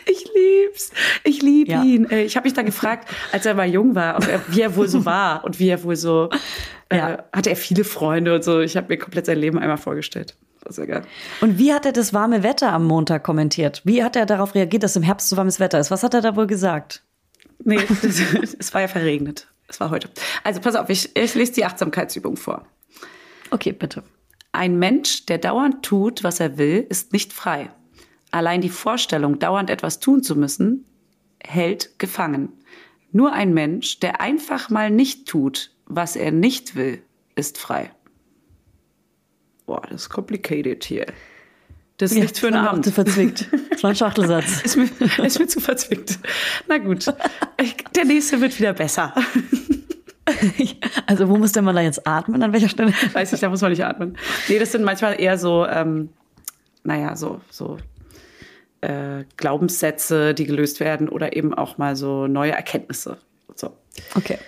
Ich 0.06 0.24
lieb's. 0.34 0.90
Ich 1.24 1.42
lieb 1.42 1.68
Ja. 1.68 1.82
ihn. 1.82 2.10
Äh, 2.10 2.22
Ich 2.24 2.36
habe 2.36 2.44
mich 2.46 2.54
da 2.54 2.62
gefragt, 2.62 3.08
als 3.32 3.46
er 3.46 3.54
mal 3.54 3.68
jung 3.68 3.94
war, 3.94 4.16
ob 4.16 4.26
er, 4.28 4.40
wie 4.48 4.60
er 4.62 4.74
wohl 4.76 4.88
so 4.88 5.04
war 5.04 5.44
und 5.44 5.58
wie 5.58 5.68
er 5.68 5.82
wohl 5.84 5.96
so. 5.96 6.28
Äh, 6.88 6.96
Ja. 6.98 7.24
hatte 7.32 7.50
er 7.50 7.56
viele 7.56 7.84
Freunde 7.84 8.34
und 8.34 8.44
so. 8.44 8.60
Ich 8.60 8.76
habe 8.76 8.88
mir 8.88 8.98
komplett 8.98 9.26
sein 9.26 9.38
Leben 9.38 9.58
einmal 9.58 9.78
vorgestellt. 9.78 10.36
Das 10.64 10.76
war 10.78 10.86
geil. 10.86 11.02
Und 11.40 11.58
wie 11.58 11.72
hat 11.72 11.86
er 11.86 11.92
das 11.92 12.12
warme 12.12 12.42
Wetter 12.42 12.72
am 12.72 12.84
Montag 12.86 13.22
kommentiert? 13.22 13.80
Wie 13.84 14.02
hat 14.04 14.14
er 14.16 14.26
darauf 14.26 14.54
reagiert, 14.54 14.82
dass 14.82 14.94
im 14.96 15.02
Herbst 15.02 15.28
so 15.28 15.36
warmes 15.36 15.58
Wetter 15.60 15.78
ist? 15.80 15.90
Was 15.90 16.02
hat 16.02 16.12
er 16.14 16.20
da 16.20 16.36
wohl 16.36 16.46
gesagt? 16.46 17.02
Nee, 17.64 17.78
es 18.58 18.74
war 18.74 18.80
ja 18.82 18.88
verregnet. 18.88 19.46
Es 19.68 19.78
war 19.80 19.90
heute. 19.90 20.08
Also 20.44 20.60
pass 20.60 20.74
auf, 20.74 20.88
ich, 20.90 21.14
ich 21.16 21.34
lese 21.34 21.52
die 21.52 21.64
Achtsamkeitsübung 21.64 22.36
vor. 22.36 22.66
Okay, 23.50 23.72
bitte. 23.72 24.02
Ein 24.52 24.78
Mensch, 24.78 25.26
der 25.26 25.38
dauernd 25.38 25.84
tut, 25.84 26.24
was 26.24 26.40
er 26.40 26.58
will, 26.58 26.86
ist 26.88 27.12
nicht 27.12 27.32
frei. 27.32 27.70
Allein 28.30 28.60
die 28.60 28.68
Vorstellung, 28.68 29.38
dauernd 29.38 29.70
etwas 29.70 30.00
tun 30.00 30.22
zu 30.22 30.36
müssen, 30.36 30.84
hält 31.42 31.98
gefangen. 31.98 32.50
Nur 33.12 33.32
ein 33.32 33.52
Mensch, 33.54 33.98
der 34.00 34.20
einfach 34.20 34.70
mal 34.70 34.90
nicht 34.90 35.26
tut, 35.28 35.72
was 35.86 36.14
er 36.16 36.30
nicht 36.30 36.76
will, 36.76 37.02
ist 37.34 37.58
frei. 37.58 37.90
Boah, 39.66 39.82
das 39.82 40.02
ist 40.02 40.08
complicated 40.10 40.84
hier. 40.84 41.06
Das 41.96 42.12
ist 42.12 42.18
nichts 42.18 42.38
für 42.38 42.46
einen 42.48 42.56
Abend. 42.56 42.84
Zu 42.84 42.92
verzwickt. 42.92 43.46
Das 43.70 43.82
war 43.82 43.90
ein 43.90 43.96
Schachtelsatz. 43.96 44.62
Ist 44.64 44.76
mir, 44.76 44.88
ist 45.24 45.38
mir 45.38 45.46
zu 45.48 45.60
verzwickt. 45.60 46.18
Na 46.66 46.78
gut, 46.78 47.06
Ich- 47.60 47.76
der 47.94 48.06
nächste 48.06 48.40
wird 48.40 48.58
wieder 48.58 48.72
besser. 48.72 49.14
Also 51.06 51.28
wo 51.28 51.36
muss 51.36 51.52
denn 51.52 51.64
man 51.64 51.74
da 51.74 51.82
jetzt 51.82 52.06
atmen? 52.06 52.42
An 52.42 52.52
welcher 52.52 52.68
Stelle? 52.68 52.92
Weiß 53.12 53.32
ich, 53.32 53.40
da 53.40 53.48
muss 53.48 53.60
man 53.60 53.70
nicht 53.70 53.84
atmen. 53.84 54.16
Nee, 54.48 54.58
das 54.58 54.72
sind 54.72 54.84
manchmal 54.84 55.20
eher 55.20 55.38
so, 55.38 55.66
ähm, 55.66 56.10
naja, 56.84 57.16
so, 57.16 57.40
so 57.50 57.78
äh, 58.80 59.24
Glaubenssätze, 59.36 60.34
die 60.34 60.44
gelöst 60.44 60.80
werden 60.80 61.08
oder 61.08 61.36
eben 61.36 61.54
auch 61.54 61.78
mal 61.78 61.96
so 61.96 62.26
neue 62.26 62.52
Erkenntnisse. 62.52 63.18
So. 63.54 63.76
Okay. 64.14 64.38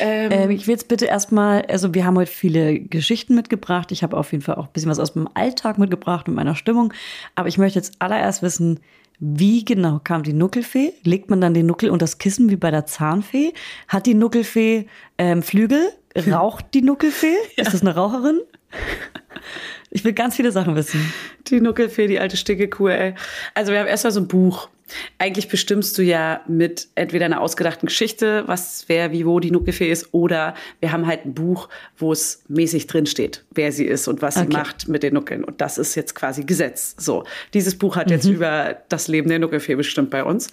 Ähm, 0.00 0.30
Ähm, 0.30 0.50
ich 0.50 0.66
will 0.66 0.72
jetzt 0.72 0.88
bitte 0.88 1.06
erstmal, 1.06 1.62
also 1.62 1.94
wir 1.94 2.04
haben 2.04 2.16
heute 2.16 2.30
viele 2.30 2.78
Geschichten 2.78 3.34
mitgebracht. 3.34 3.90
Ich 3.92 4.02
habe 4.02 4.16
auf 4.16 4.32
jeden 4.32 4.44
Fall 4.44 4.56
auch 4.56 4.66
ein 4.66 4.72
bisschen 4.72 4.90
was 4.90 4.98
aus 4.98 5.14
meinem 5.14 5.28
Alltag 5.34 5.78
mitgebracht 5.78 6.28
und 6.28 6.34
meiner 6.34 6.54
Stimmung. 6.54 6.92
Aber 7.34 7.48
ich 7.48 7.58
möchte 7.58 7.78
jetzt 7.78 7.94
allererst 8.00 8.42
wissen, 8.42 8.80
wie 9.20 9.64
genau 9.64 10.00
kam 10.02 10.22
die 10.22 10.32
Nuckelfee? 10.32 10.92
Legt 11.02 11.30
man 11.30 11.40
dann 11.40 11.54
den 11.54 11.66
Nuckel 11.66 11.90
unter 11.90 12.04
das 12.04 12.18
Kissen 12.18 12.50
wie 12.50 12.56
bei 12.56 12.70
der 12.70 12.86
Zahnfee? 12.86 13.52
Hat 13.88 14.06
die 14.06 14.14
Nuckelfee 14.14 14.86
ähm, 15.18 15.42
Flügel? 15.42 15.92
Raucht 16.30 16.66
die 16.74 16.82
Nuckelfee? 16.82 17.36
Ist 17.56 17.74
das 17.74 17.82
eine 17.82 17.94
Raucherin? 17.94 18.40
Ich 19.90 20.04
will 20.04 20.12
ganz 20.12 20.36
viele 20.36 20.52
Sachen 20.52 20.76
wissen. 20.76 21.12
Die 21.48 21.60
Nuckelfee, 21.60 22.06
die 22.06 22.20
alte 22.20 22.36
Stickekuh, 22.36 22.88
ey. 22.88 23.14
Also 23.54 23.72
wir 23.72 23.80
haben 23.80 23.86
erstmal 23.86 24.12
so 24.12 24.20
ein 24.20 24.28
Buch. 24.28 24.68
Eigentlich 25.18 25.48
bestimmst 25.48 25.96
du 25.98 26.02
ja 26.02 26.40
mit 26.48 26.88
entweder 26.94 27.26
einer 27.26 27.40
ausgedachten 27.40 27.86
Geschichte, 27.88 28.44
was, 28.46 28.84
wer, 28.88 29.12
wie, 29.12 29.26
wo 29.26 29.40
die 29.40 29.50
Nuckelfee 29.50 29.90
ist, 29.90 30.12
oder 30.12 30.54
wir 30.80 30.92
haben 30.92 31.06
halt 31.06 31.24
ein 31.26 31.34
Buch, 31.34 31.68
wo 31.96 32.12
es 32.12 32.42
mäßig 32.48 32.86
drin 32.86 33.06
steht, 33.06 33.44
wer 33.52 33.72
sie 33.72 33.84
ist 33.84 34.08
und 34.08 34.22
was 34.22 34.34
sie 34.34 34.42
Okay. 34.42 34.52
macht 34.56 34.88
mit 34.88 35.02
den 35.02 35.14
Nuckeln. 35.14 35.44
Und 35.44 35.60
das 35.60 35.78
ist 35.78 35.94
jetzt 35.94 36.14
quasi 36.14 36.44
Gesetz. 36.44 36.94
So. 36.98 37.24
Dieses 37.54 37.76
Buch 37.78 37.96
hat 37.96 38.10
jetzt 38.10 38.26
über 38.26 38.76
das 38.88 39.08
Leben 39.08 39.28
der 39.28 39.38
Nuckelfee 39.38 39.74
bestimmt 39.74 40.10
bei 40.10 40.24
uns. 40.24 40.48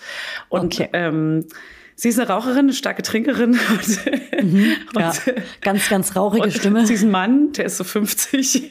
Und 0.50 0.66
Okay. 0.76 0.90
ähm, 0.94 1.46
sie 1.96 2.10
ist 2.10 2.20
eine 2.20 2.28
Raucherin, 2.28 2.60
eine 2.60 2.74
starke 2.74 3.04
Trinkerin. 3.04 3.58
Und, 4.38 5.00
Ja, 5.00 5.10
und, 5.10 5.22
ganz, 5.62 5.90
ganz 5.90 6.16
raurige 6.16 6.44
und 6.44 6.54
Stimme. 6.54 6.86
Sie 6.86 6.94
ist 6.94 7.04
ein 7.04 7.12
Mann, 7.12 7.52
der 7.54 7.66
ist 7.66 7.78
so 7.78 7.84
50. 7.84 8.70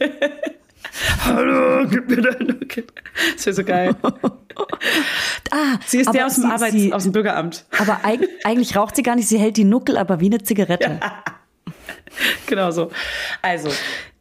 Hallo, 1.24 1.86
gib 1.88 2.08
mir 2.08 2.20
deine 2.22 2.44
Nuckel. 2.52 2.84
Das 3.34 3.46
wäre 3.46 3.54
so 3.56 3.64
geil. 3.64 3.96
Ah, 5.50 5.78
Sie 5.86 5.98
ist 5.98 6.12
der 6.12 6.26
aus 6.26 6.34
dem 6.34 6.44
sie- 6.44 6.50
Arbeits-, 6.50 6.72
sie- 6.72 6.92
aus 6.92 7.02
dem 7.04 7.12
Bürgeramt. 7.12 7.64
Aber 7.78 8.00
eig 8.04 8.20
eigentlich 8.44 8.76
raucht 8.76 8.96
sie 8.96 9.02
gar 9.02 9.16
nicht, 9.16 9.28
sie 9.28 9.38
hält 9.38 9.56
die 9.56 9.64
Nuckel 9.64 9.96
aber 9.96 10.20
wie 10.20 10.26
eine 10.26 10.42
Zigarette. 10.42 11.00
Genau 12.46 12.70
so. 12.70 12.90
Also, 13.42 13.70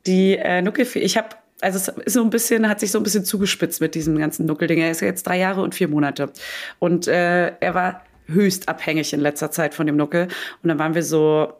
die 0.05 0.35
äh, 0.37 0.61
Nuckelfee, 0.61 0.99
ich 0.99 1.17
habe, 1.17 1.29
also 1.61 1.77
es 1.77 1.87
ist 2.05 2.13
so 2.13 2.21
ein 2.23 2.29
bisschen, 2.29 2.67
hat 2.67 2.79
sich 2.79 2.91
so 2.91 2.99
ein 2.99 3.03
bisschen 3.03 3.25
zugespitzt 3.25 3.81
mit 3.81 3.95
diesem 3.95 4.17
ganzen 4.17 4.45
Nuckelding. 4.45 4.79
Er 4.79 4.91
ist 4.91 5.01
jetzt 5.01 5.23
drei 5.27 5.37
Jahre 5.39 5.61
und 5.61 5.75
vier 5.75 5.87
Monate. 5.87 6.31
Und 6.79 7.07
äh, 7.07 7.47
er 7.59 7.73
war 7.75 8.01
höchst 8.27 8.69
abhängig 8.69 9.13
in 9.13 9.19
letzter 9.19 9.51
Zeit 9.51 9.73
von 9.73 9.85
dem 9.85 9.95
Nuckel. 9.95 10.27
Und 10.61 10.69
dann 10.69 10.79
waren 10.79 10.95
wir 10.95 11.03
so, 11.03 11.53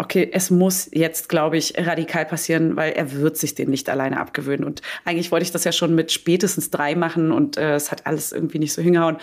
okay, 0.00 0.30
es 0.32 0.50
muss 0.50 0.88
jetzt, 0.92 1.28
glaube 1.28 1.56
ich, 1.56 1.74
radikal 1.76 2.24
passieren, 2.24 2.76
weil 2.76 2.92
er 2.92 3.12
wird 3.12 3.36
sich 3.36 3.56
den 3.56 3.68
nicht 3.68 3.90
alleine 3.90 4.20
abgewöhnen. 4.20 4.64
Und 4.64 4.80
eigentlich 5.04 5.32
wollte 5.32 5.42
ich 5.42 5.50
das 5.50 5.64
ja 5.64 5.72
schon 5.72 5.96
mit 5.96 6.12
spätestens 6.12 6.70
drei 6.70 6.94
machen 6.94 7.32
und 7.32 7.56
äh, 7.56 7.74
es 7.74 7.90
hat 7.90 8.06
alles 8.06 8.30
irgendwie 8.30 8.60
nicht 8.60 8.72
so 8.72 8.80
hingehauen. 8.80 9.16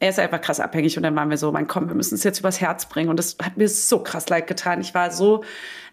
Er 0.00 0.08
ist 0.08 0.18
einfach 0.18 0.40
krass 0.40 0.58
abhängig 0.58 0.96
und 0.96 1.02
dann 1.02 1.14
waren 1.14 1.28
wir 1.28 1.36
so, 1.36 1.52
mein 1.52 1.68
komm, 1.68 1.88
wir 1.88 1.94
müssen 1.94 2.14
es 2.14 2.24
jetzt 2.24 2.40
übers 2.40 2.62
Herz 2.62 2.88
bringen. 2.88 3.10
Und 3.10 3.18
das 3.18 3.36
hat 3.42 3.58
mir 3.58 3.68
so 3.68 3.98
krass 3.98 4.28
leid 4.30 4.46
getan. 4.46 4.80
Ich 4.80 4.94
war 4.94 5.10
so, 5.10 5.44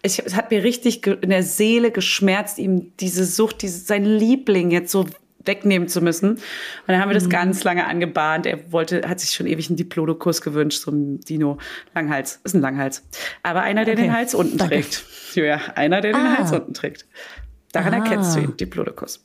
ich, 0.02 0.24
es 0.24 0.34
hat 0.34 0.50
mir 0.50 0.64
richtig 0.64 1.06
in 1.06 1.28
der 1.28 1.42
Seele 1.42 1.90
geschmerzt, 1.90 2.58
ihm 2.58 2.92
diese 2.98 3.26
Sucht, 3.26 3.60
diese, 3.60 3.80
sein 3.80 4.04
Liebling 4.04 4.70
jetzt 4.70 4.90
so 4.90 5.04
wegnehmen 5.44 5.88
zu 5.88 6.00
müssen. 6.00 6.30
Und 6.32 6.40
dann 6.86 7.00
haben 7.00 7.08
wir 7.08 7.14
das 7.14 7.24
Mhm. 7.24 7.30
ganz 7.30 7.64
lange 7.64 7.86
angebahnt. 7.86 8.46
Er 8.46 8.72
wollte, 8.72 9.08
hat 9.08 9.20
sich 9.20 9.30
schon 9.32 9.46
ewig 9.46 9.68
einen 9.70 9.76
Diplodocus 9.76 10.42
gewünscht, 10.42 10.82
so 10.82 10.90
ein 10.90 11.20
Dino 11.20 11.58
Langhals. 11.94 12.40
Ist 12.44 12.54
ein 12.54 12.60
Langhals. 12.60 13.02
Aber 13.42 13.62
einer, 13.62 13.84
der 13.84 13.94
Okay. 13.94 14.02
den 14.04 14.12
Hals 14.12 14.34
unten 14.34 14.58
Danke. 14.58 14.76
trägt. 14.76 15.04
Ja, 15.34 15.60
einer, 15.76 16.00
der 16.00 16.12
den 16.12 16.20
Ah. 16.20 16.38
Hals 16.38 16.52
unten 16.52 16.74
trägt. 16.74 17.06
Daran 17.72 17.94
Ah. 17.94 17.98
erkennst 17.98 18.34
du 18.36 18.40
ihn, 18.40 18.56
Diplodocus. 18.56 19.22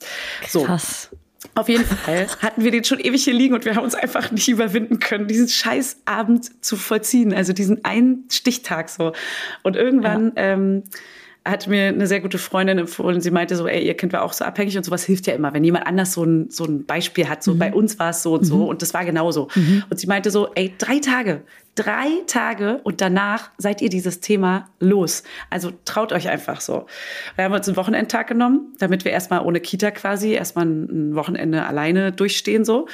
So, 0.47 0.63
Krass. 0.63 1.09
auf 1.55 1.67
jeden 1.67 1.83
Fall 1.85 2.27
hatten 2.41 2.63
wir 2.63 2.71
den 2.71 2.83
schon 2.83 2.99
ewig 2.99 3.23
hier 3.23 3.33
liegen 3.33 3.53
und 3.55 3.65
wir 3.65 3.75
haben 3.75 3.83
uns 3.83 3.95
einfach 3.95 4.31
nicht 4.31 4.47
überwinden 4.47 4.99
können, 4.99 5.27
diesen 5.27 5.47
scheiß 5.49 6.01
Abend 6.05 6.63
zu 6.63 6.75
vollziehen. 6.77 7.33
Also 7.33 7.53
diesen 7.53 7.83
einen 7.83 8.25
Stichtag 8.31 8.89
so. 8.89 9.13
Und 9.63 9.75
irgendwann 9.75 10.31
ähm, 10.35 10.83
hat 11.45 11.67
mir 11.67 11.89
eine 11.89 12.07
sehr 12.07 12.21
gute 12.21 12.39
Freundin 12.39 12.79
empfohlen, 12.79 13.21
sie 13.21 13.29
meinte 13.29 13.55
so, 13.55 13.67
ey, 13.67 13.85
ihr 13.85 13.93
Kind 13.93 14.11
war 14.13 14.23
auch 14.23 14.33
so 14.33 14.43
abhängig 14.43 14.75
und 14.77 14.83
sowas 14.83 15.03
hilft 15.03 15.27
ja 15.27 15.35
immer, 15.35 15.53
wenn 15.53 15.63
jemand 15.63 15.85
anders 15.85 16.13
so 16.13 16.23
ein, 16.23 16.49
so 16.49 16.65
ein 16.65 16.85
Beispiel 16.85 17.29
hat. 17.29 17.43
So 17.43 17.53
bei 17.55 17.71
uns 17.71 17.99
war 17.99 18.09
es 18.09 18.23
so 18.23 18.33
und 18.33 18.45
so 18.45 18.67
und 18.67 18.81
das 18.81 18.95
war 18.95 19.05
genauso. 19.05 19.47
Und 19.89 19.99
sie 19.99 20.07
meinte 20.07 20.31
so, 20.31 20.51
ey, 20.55 20.73
drei 20.79 20.97
Tage, 20.99 21.43
drei 21.75 22.07
Tage 22.25 22.79
und 22.83 22.99
danach 22.99 23.51
seid 23.59 23.81
ihr 23.83 23.89
dieses 23.89 24.21
Thema 24.21 24.69
los. 24.79 25.23
Also 25.51 25.71
traut 25.85 26.13
euch 26.13 26.29
einfach 26.29 26.61
so. 26.61 26.87
Wir 27.35 27.45
haben 27.45 27.53
uns 27.53 27.67
einen 27.67 27.77
Wochenendtag 27.77 28.27
genommen, 28.27 28.73
damit 28.79 29.05
wir 29.05 29.11
erstmal 29.11 29.41
ohne 29.41 29.59
Kita 29.59 29.91
quasi 29.91 30.31
erstmal 30.31 30.65
ein 30.65 31.15
Wochenende 31.15 31.65
alleine 31.65 32.11
durchstehen 32.11 32.65
so. 32.65 32.87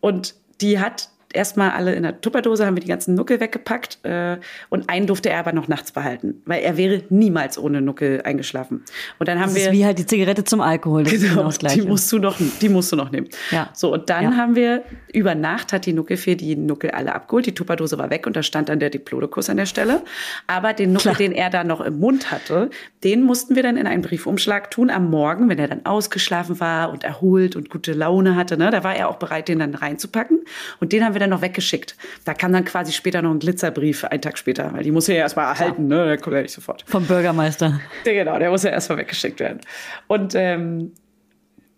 Und 0.00 0.34
die 0.62 0.78
hat 0.78 1.10
erstmal 1.34 1.70
alle 1.70 1.94
in 1.94 2.02
der 2.02 2.20
Tupperdose, 2.20 2.66
haben 2.66 2.76
wir 2.76 2.82
die 2.82 2.88
ganzen 2.88 3.14
Nuckel 3.14 3.40
weggepackt 3.40 3.98
äh, 4.04 4.38
und 4.70 4.88
einen 4.88 5.06
durfte 5.06 5.30
er 5.30 5.38
aber 5.40 5.52
noch 5.52 5.68
nachts 5.68 5.92
behalten, 5.92 6.42
weil 6.46 6.62
er 6.62 6.76
wäre 6.76 7.02
niemals 7.10 7.58
ohne 7.58 7.80
Nuckel 7.80 8.22
eingeschlafen. 8.22 8.82
Und 9.18 9.28
dann 9.28 9.38
haben 9.40 9.46
Das 9.50 9.56
wir 9.56 9.66
ist 9.66 9.72
wie 9.72 9.84
halt 9.84 9.98
die 9.98 10.06
Zigarette 10.06 10.44
zum 10.44 10.60
Alkohol. 10.60 11.04
Das 11.04 11.12
ist 11.14 11.22
genau 11.22 11.42
Genau, 11.50 11.72
die 11.74 11.82
musst 11.82 12.10
du 12.12 12.18
noch, 12.18 12.36
die 12.60 12.68
musst 12.68 12.92
du 12.92 12.96
noch 12.96 13.10
nehmen. 13.10 13.28
Ja. 13.50 13.68
So, 13.74 13.92
und 13.92 14.08
dann 14.10 14.24
Ja. 14.24 14.36
haben 14.36 14.54
wir, 14.54 14.82
über 15.12 15.34
Nacht 15.34 15.72
hat 15.72 15.86
die 15.86 15.92
Nuckelfee 15.92 16.34
die 16.36 16.56
Nuckel 16.56 16.90
alle 16.90 17.14
abgeholt. 17.14 17.46
Die 17.46 17.54
Tupperdose 17.54 17.98
war 17.98 18.10
weg 18.10 18.26
und 18.26 18.36
da 18.36 18.42
stand 18.42 18.68
dann 18.68 18.78
der 18.80 18.90
Diplodokus 18.90 19.48
an 19.50 19.56
der 19.56 19.66
Stelle. 19.66 20.02
Aber 20.46 20.72
den 20.72 20.92
Nuckel, 20.92 21.12
Klar. 21.12 21.16
den 21.16 21.32
er 21.32 21.50
da 21.50 21.64
noch 21.64 21.80
im 21.80 21.98
Mund 21.98 22.30
hatte, 22.30 22.70
den 23.04 23.22
mussten 23.22 23.56
wir 23.56 23.62
dann 23.62 23.76
in 23.76 23.86
einen 23.86 24.02
Briefumschlag 24.02 24.70
tun 24.70 24.90
am 24.90 25.10
Morgen, 25.10 25.48
wenn 25.48 25.58
er 25.58 25.68
dann 25.68 25.84
ausgeschlafen 25.84 26.60
war 26.60 26.90
und 26.90 27.04
erholt 27.04 27.56
und 27.56 27.70
gute 27.70 27.92
Laune 27.92 28.36
hatte. 28.36 28.56
Ne? 28.56 28.70
Da 28.70 28.84
war 28.84 28.94
er 28.94 29.08
auch 29.08 29.16
bereit, 29.16 29.48
den 29.48 29.58
dann 29.58 29.74
reinzupacken. 29.74 30.40
Und 30.80 30.92
den 30.92 31.04
haben 31.04 31.14
wir 31.14 31.20
dann 31.22 31.30
noch 31.30 31.42
weggeschickt. 31.42 31.96
Da 32.24 32.34
kam 32.34 32.52
dann 32.52 32.64
quasi 32.64 32.92
später 32.92 33.22
noch 33.22 33.30
ein 33.30 33.38
Glitzerbrief, 33.38 34.04
einen 34.04 34.20
Tag 34.20 34.36
später, 34.38 34.72
weil 34.72 34.82
die 34.82 34.90
muss 34.90 35.08
er 35.08 35.16
ja 35.16 35.22
erstmal 35.22 35.46
erhalten, 35.46 35.86
ne? 35.86 36.04
Der 36.04 36.18
kommt 36.18 36.36
ja 36.36 36.42
nicht 36.42 36.52
sofort. 36.52 36.84
Vom 36.86 37.06
Bürgermeister. 37.06 37.80
Ja, 38.04 38.12
genau, 38.12 38.38
der 38.38 38.50
muss 38.50 38.62
ja 38.62 38.70
erstmal 38.70 38.98
weggeschickt 38.98 39.40
werden. 39.40 39.60
Und 40.08 40.34
ähm, 40.34 40.92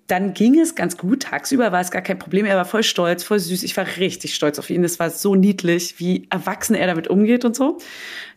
dann 0.07 0.35
ging 0.35 0.59
es 0.59 0.75
ganz 0.75 0.99
gut. 0.99 1.23
Tagsüber 1.23 1.73
war 1.73 1.81
es 1.81 1.91
gar 1.91 2.03
kein 2.03 2.19
Problem. 2.19 2.45
Er 2.45 2.57
war 2.57 2.65
voll 2.65 2.83
stolz, 2.83 3.25
voll 3.25 3.39
süß. 3.39 3.63
Ich 3.63 3.77
war 3.77 3.87
richtig 3.99 4.35
stolz 4.35 4.59
auf 4.59 4.69
ihn. 4.69 4.85
Es 4.85 4.99
war 4.99 5.11
so 5.11 5.35
niedlich, 5.35 5.99
wie 5.99 6.27
erwachsen 6.31 6.75
er 6.75 6.87
damit 6.87 7.09
umgeht 7.09 7.45
und 7.45 7.57
so. 7.57 7.79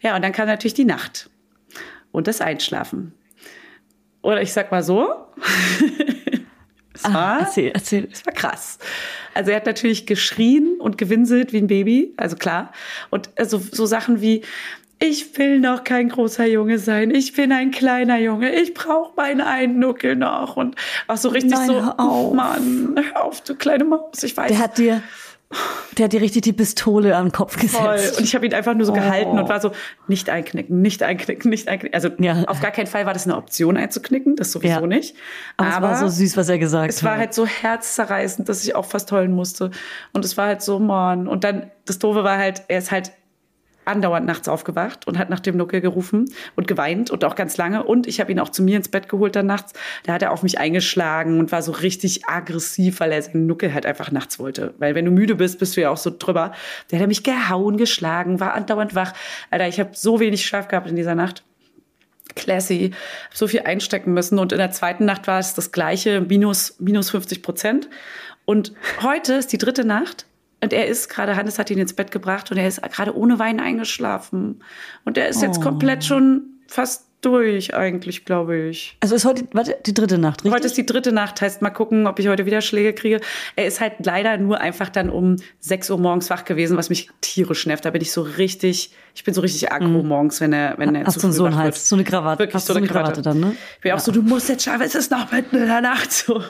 Ja, 0.01 0.15
und 0.15 0.21
dann 0.21 0.31
kam 0.31 0.47
natürlich 0.47 0.75
die 0.75 0.85
Nacht 0.85 1.29
und 2.11 2.27
das 2.27 2.39
Einschlafen. 2.39 3.13
Oder 4.21 4.41
ich 4.41 4.53
sag 4.53 4.71
mal 4.71 4.83
so. 4.83 5.09
es 6.97 7.05
Ah, 7.05 7.13
war, 7.13 7.39
erzähl, 7.41 7.71
erzähl. 7.73 8.07
es 8.11 8.25
war 8.25 8.33
krass. 8.33 8.77
Also 9.33 9.51
er 9.51 9.57
hat 9.57 9.65
natürlich 9.65 10.05
geschrien 10.05 10.75
und 10.79 10.97
gewinselt 10.97 11.53
wie 11.53 11.57
ein 11.59 11.67
Baby, 11.67 12.13
also 12.17 12.35
klar. 12.35 12.71
Und 13.09 13.29
also 13.37 13.57
so 13.59 13.85
Sachen 13.85 14.19
wie, 14.21 14.41
ich 14.99 15.37
will 15.37 15.59
noch 15.59 15.83
kein 15.83 16.09
großer 16.09 16.47
Junge 16.47 16.79
sein, 16.79 17.11
ich 17.11 17.33
bin 17.33 17.51
ein 17.51 17.69
kleiner 17.69 18.17
Junge, 18.17 18.53
ich 18.59 18.73
brauche 18.73 19.13
meinen 19.15 19.41
einen 19.41 19.77
Nuckel 19.79 20.15
noch. 20.15 20.57
Und 20.57 20.75
auch 21.07 21.17
so 21.17 21.29
richtig 21.29 21.51
Nein, 21.51 21.67
so, 21.67 21.73
hör 21.85 21.99
auf. 21.99 22.33
Mann, 22.33 22.95
hör 23.13 23.23
auf, 23.23 23.41
du 23.41 23.53
kleine 23.55 23.83
Maus, 23.83 24.23
ich 24.23 24.35
weiß. 24.35 24.47
Der 24.49 24.57
hat 24.59 24.77
dir, 24.79 25.03
der 25.97 26.05
hat 26.05 26.13
dir 26.13 26.21
richtig 26.21 26.43
die 26.43 26.53
Pistole 26.53 27.15
am 27.15 27.31
Kopf 27.31 27.53
Voll. 27.53 27.93
gesetzt. 27.95 28.17
Und 28.19 28.23
ich 28.25 28.35
habe 28.35 28.45
ihn 28.45 28.53
einfach 28.53 28.73
nur 28.75 28.85
so 28.85 28.93
gehalten 28.93 29.31
Oh. 29.37 29.41
und 29.41 29.49
war 29.49 29.59
so, 29.61 29.71
nicht 30.07 30.29
einknicken, 30.29 30.81
nicht 30.81 31.01
einknicken, 31.03 31.49
nicht 31.49 31.67
einknicken. 31.67 31.95
Also 31.95 32.09
Ja. 32.19 32.43
auf 32.47 32.59
gar 32.61 32.71
keinen 32.71 32.87
Fall 32.87 33.05
war 33.05 33.13
das 33.13 33.25
eine 33.25 33.35
Option 33.37 33.77
einzuknicken, 33.77 34.35
das 34.35 34.51
sowieso 34.51 34.81
Ja. 34.81 34.87
nicht. 34.87 35.15
Aber, 35.55 35.69
es 35.69 35.81
war 35.81 35.95
so 35.97 36.07
süß, 36.09 36.37
was 36.37 36.49
er 36.49 36.59
gesagt 36.59 36.89
es 36.89 37.03
war 37.03 37.13
hat. 37.13 37.19
halt 37.19 37.33
so 37.33 37.45
herzzerreißend, 37.47 38.47
dass 38.49 38.63
ich 38.63 38.75
auch 38.75 38.85
fast 38.85 39.11
heulen 39.11 39.31
musste. 39.33 39.71
Und 40.13 40.25
es 40.25 40.37
war 40.37 40.47
halt 40.47 40.61
so, 40.61 40.79
Mann. 40.79 41.27
Und 41.27 41.43
dann, 41.43 41.71
das 41.85 41.97
Doofe 41.99 42.23
war 42.23 42.37
halt, 42.37 42.63
er 42.67 42.79
ist 42.79 42.91
halt 42.91 43.11
andauernd 43.87 44.25
nachts 44.25 44.47
aufgewacht 44.47 45.07
und 45.07 45.17
hat 45.17 45.29
nach 45.29 45.39
dem 45.39 45.57
Nuckel 45.57 45.81
gerufen 45.81 46.25
und 46.55 46.67
geweint 46.67 47.11
und 47.11 47.23
auch 47.23 47.35
ganz 47.35 47.57
lange. 47.57 47.83
Und 47.83 48.07
ich 48.07 48.19
habe 48.19 48.31
ihn 48.31 48.39
auch 48.39 48.49
zu 48.49 48.63
mir 48.63 48.77
ins 48.77 48.89
Bett 48.89 49.09
geholt 49.09 49.35
dann 49.35 49.45
nachts. 49.45 49.73
Da 50.03 50.13
hat 50.13 50.21
er 50.21 50.31
auf 50.31 50.43
mich 50.43 50.59
eingeschlagen 50.59 51.39
und 51.39 51.51
war 51.51 51.61
so 51.61 51.71
richtig 51.71 52.27
aggressiv, 52.27 52.99
weil 52.99 53.11
er 53.11 53.21
seinen 53.21 53.47
Nuckel 53.47 53.73
halt 53.73 53.85
einfach 53.85 54.11
nachts 54.11 54.39
wollte. 54.39 54.73
Weil 54.77 54.95
wenn 54.95 55.05
du 55.05 55.11
müde 55.11 55.35
bist, 55.35 55.59
bist 55.59 55.77
du 55.77 55.81
ja 55.81 55.89
auch 55.89 55.97
so 55.97 56.11
drüber. 56.17 56.53
Der 56.91 56.99
hat 56.99 57.07
mich 57.07 57.23
gehauen, 57.23 57.77
geschlagen, 57.77 58.39
war 58.39 58.53
andauernd 58.53 58.95
wach. 58.95 59.13
Alter, 59.49 59.67
ich 59.67 59.79
habe 59.79 59.91
so 59.93 60.19
wenig 60.19 60.45
Schlaf 60.45 60.67
gehabt 60.67 60.89
in 60.89 60.95
dieser 60.95 61.15
Nacht 61.15 61.43
classy, 62.35 62.91
so 63.33 63.47
viel 63.47 63.61
einstecken 63.61 64.13
müssen 64.13 64.37
und 64.37 64.51
in 64.51 64.59
der 64.59 64.71
zweiten 64.71 65.05
Nacht 65.05 65.27
war 65.27 65.39
es 65.39 65.53
das 65.53 65.71
gleiche, 65.71 66.21
minus, 66.21 66.75
minus 66.79 67.09
50 67.09 67.41
Prozent. 67.41 67.89
Und 68.45 68.73
heute 69.01 69.33
ist 69.33 69.51
die 69.51 69.57
dritte 69.57 69.83
Nacht 69.83 70.26
und 70.61 70.73
er 70.73 70.87
ist 70.87 71.09
gerade, 71.09 71.35
Hannes 71.35 71.59
hat 71.59 71.69
ihn 71.71 71.77
ins 71.77 71.93
Bett 71.93 72.11
gebracht 72.11 72.51
und 72.51 72.57
er 72.57 72.67
ist 72.67 72.81
gerade 72.81 73.15
ohne 73.15 73.39
Wein 73.39 73.59
eingeschlafen. 73.59 74.63
Und 75.05 75.17
er 75.17 75.27
ist 75.29 75.41
jetzt 75.41 75.59
Oh. 75.59 75.61
komplett 75.61 76.03
schon 76.05 76.43
fast 76.67 77.05
durch 77.21 77.73
eigentlich, 77.73 78.25
glaube 78.25 78.55
ich. 78.57 78.95
also 79.01 79.15
ist 79.15 79.25
heute, 79.25 79.47
warte, 79.51 79.75
die 79.87 79.93
dritte 79.95 80.19
Nacht, 80.19 80.41
richtig? 80.41 80.53
Heute 80.53 80.67
ist 80.67 80.77
die 80.77 80.85
dritte 80.85 81.11
Nacht, 81.11 81.41
heißt 81.41 81.63
mal 81.63 81.71
gucken, 81.71 82.05
ob 82.05 82.19
ich 82.19 82.27
heute 82.27 82.45
wieder 82.45 82.61
Schläge 82.61 82.93
kriege. 82.93 83.21
Er 83.55 83.65
ist 83.65 83.81
halt 83.81 84.05
leider 84.05 84.37
nur 84.37 84.61
einfach 84.61 84.89
dann 84.89 85.09
um 85.09 85.37
6 85.59 85.89
Uhr 85.89 85.97
morgens 85.97 86.29
wach 86.29 86.45
gewesen, 86.45 86.77
was 86.77 86.89
mich 86.89 87.09
tierisch 87.21 87.65
nervt. 87.65 87.85
Da 87.85 87.89
bin 87.89 88.03
ich 88.03 88.11
so 88.11 88.21
richtig, 88.21 88.91
ich 89.15 89.23
bin 89.23 89.33
so 89.33 89.41
richtig 89.41 89.71
aggro 89.71 90.03
morgens, 90.03 90.41
wenn 90.41 90.53
er, 90.53 90.77
wenn 90.77 90.93
er 90.93 91.01
Mhm. 91.01 91.07
Hast 91.07 91.19
zu 91.19 91.27
du 91.27 91.33
so 91.33 91.45
einen 91.45 91.55
wird. 91.55 91.63
Hals, 91.63 91.89
so 91.89 91.95
eine 91.95 92.03
Krawatte. 92.03 92.39
Wirklich 92.39 92.53
Hast 92.53 92.67
so 92.67 92.73
du 92.73 92.77
eine 92.77 92.87
Krawatte. 92.87 93.23
dann, 93.23 93.39
ne? 93.39 93.55
Ich 93.77 93.81
bin 93.81 93.91
auch 93.93 93.99
so, 93.99 94.11
du 94.11 94.21
musst 94.21 94.47
jetzt 94.49 94.61
schlafen, 94.63 94.83
es 94.83 94.93
ist 94.93 95.09
noch 95.09 95.31
mitten 95.31 95.55
in 95.57 95.65
der 95.65 95.81
Nacht. 95.81 96.11
So. 96.11 96.43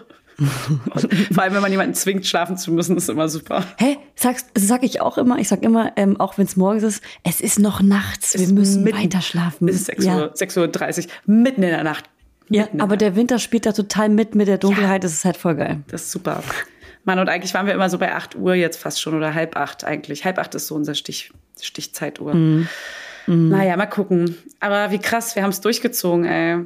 Vor 1.33 1.41
allem, 1.43 1.53
wenn 1.55 1.61
man 1.61 1.71
jemanden 1.71 1.95
zwingt, 1.95 2.25
schlafen 2.25 2.57
zu 2.57 2.71
müssen, 2.71 2.95
ist 2.95 3.09
immer 3.09 3.27
super. 3.27 3.65
Hä? 3.77 3.97
Sagst, 4.15 4.47
sag 4.55 4.83
ich 4.83 5.01
auch 5.01 5.17
immer, 5.17 5.39
ich 5.39 5.47
sag 5.47 5.63
immer, 5.63 5.93
ähm, 5.95 6.19
auch 6.19 6.37
wenn 6.37 6.45
es 6.45 6.55
morgens 6.55 6.83
ist, 6.83 7.03
es 7.23 7.41
ist 7.41 7.59
noch 7.59 7.81
nachts, 7.81 8.33
wir 8.35 8.41
ist 8.41 8.51
müssen 8.51 8.83
mitten- 8.83 8.97
weiter 8.99 9.21
schlafen. 9.21 9.67
Es 9.67 9.75
ist 9.77 9.85
6 9.87 10.05
ja. 10.05 10.15
Uhr, 10.17 10.33
6.30 10.35 11.05
Uhr, 11.05 11.11
mitten 11.25 11.63
in 11.63 11.69
der 11.69 11.83
Nacht. 11.83 12.05
Ja, 12.49 12.63
Mitten 12.63 12.81
aber 12.81 12.95
der 12.97 13.09
der 13.09 13.15
Winter 13.17 13.39
spielt 13.39 13.65
da 13.65 13.71
total 13.73 14.09
mit 14.09 14.35
mit 14.35 14.47
der 14.47 14.57
Dunkelheit, 14.57 15.03
das 15.03 15.11
ist 15.13 15.25
halt 15.25 15.37
voll 15.37 15.55
geil. 15.55 15.81
Das 15.89 16.03
ist 16.03 16.11
super. 16.11 16.41
Mann, 17.03 17.19
und 17.19 17.29
eigentlich 17.29 17.53
waren 17.53 17.65
wir 17.65 17.73
immer 17.73 17.89
so 17.89 17.97
bei 17.97 18.13
8 18.13 18.35
Uhr 18.35 18.53
jetzt 18.53 18.77
fast 18.77 19.01
schon 19.01 19.15
oder 19.15 19.33
halb 19.33 19.55
acht 19.57 19.83
eigentlich. 19.83 20.23
Halb 20.23 20.37
acht 20.39 20.55
ist 20.55 20.67
so 20.67 20.75
unser 20.75 20.93
Stich, 20.95 21.31
Stichzeituhr. 21.61 22.33
Mhm. 22.33 22.67
Naja, 23.27 23.75
mal 23.75 23.87
gucken. 23.87 24.37
Aber 24.61 24.91
wie 24.91 24.99
krass, 24.99 25.35
wir 25.35 25.43
haben 25.43 25.49
es 25.49 25.59
durchgezogen, 25.59 26.23
ey. 26.25 26.59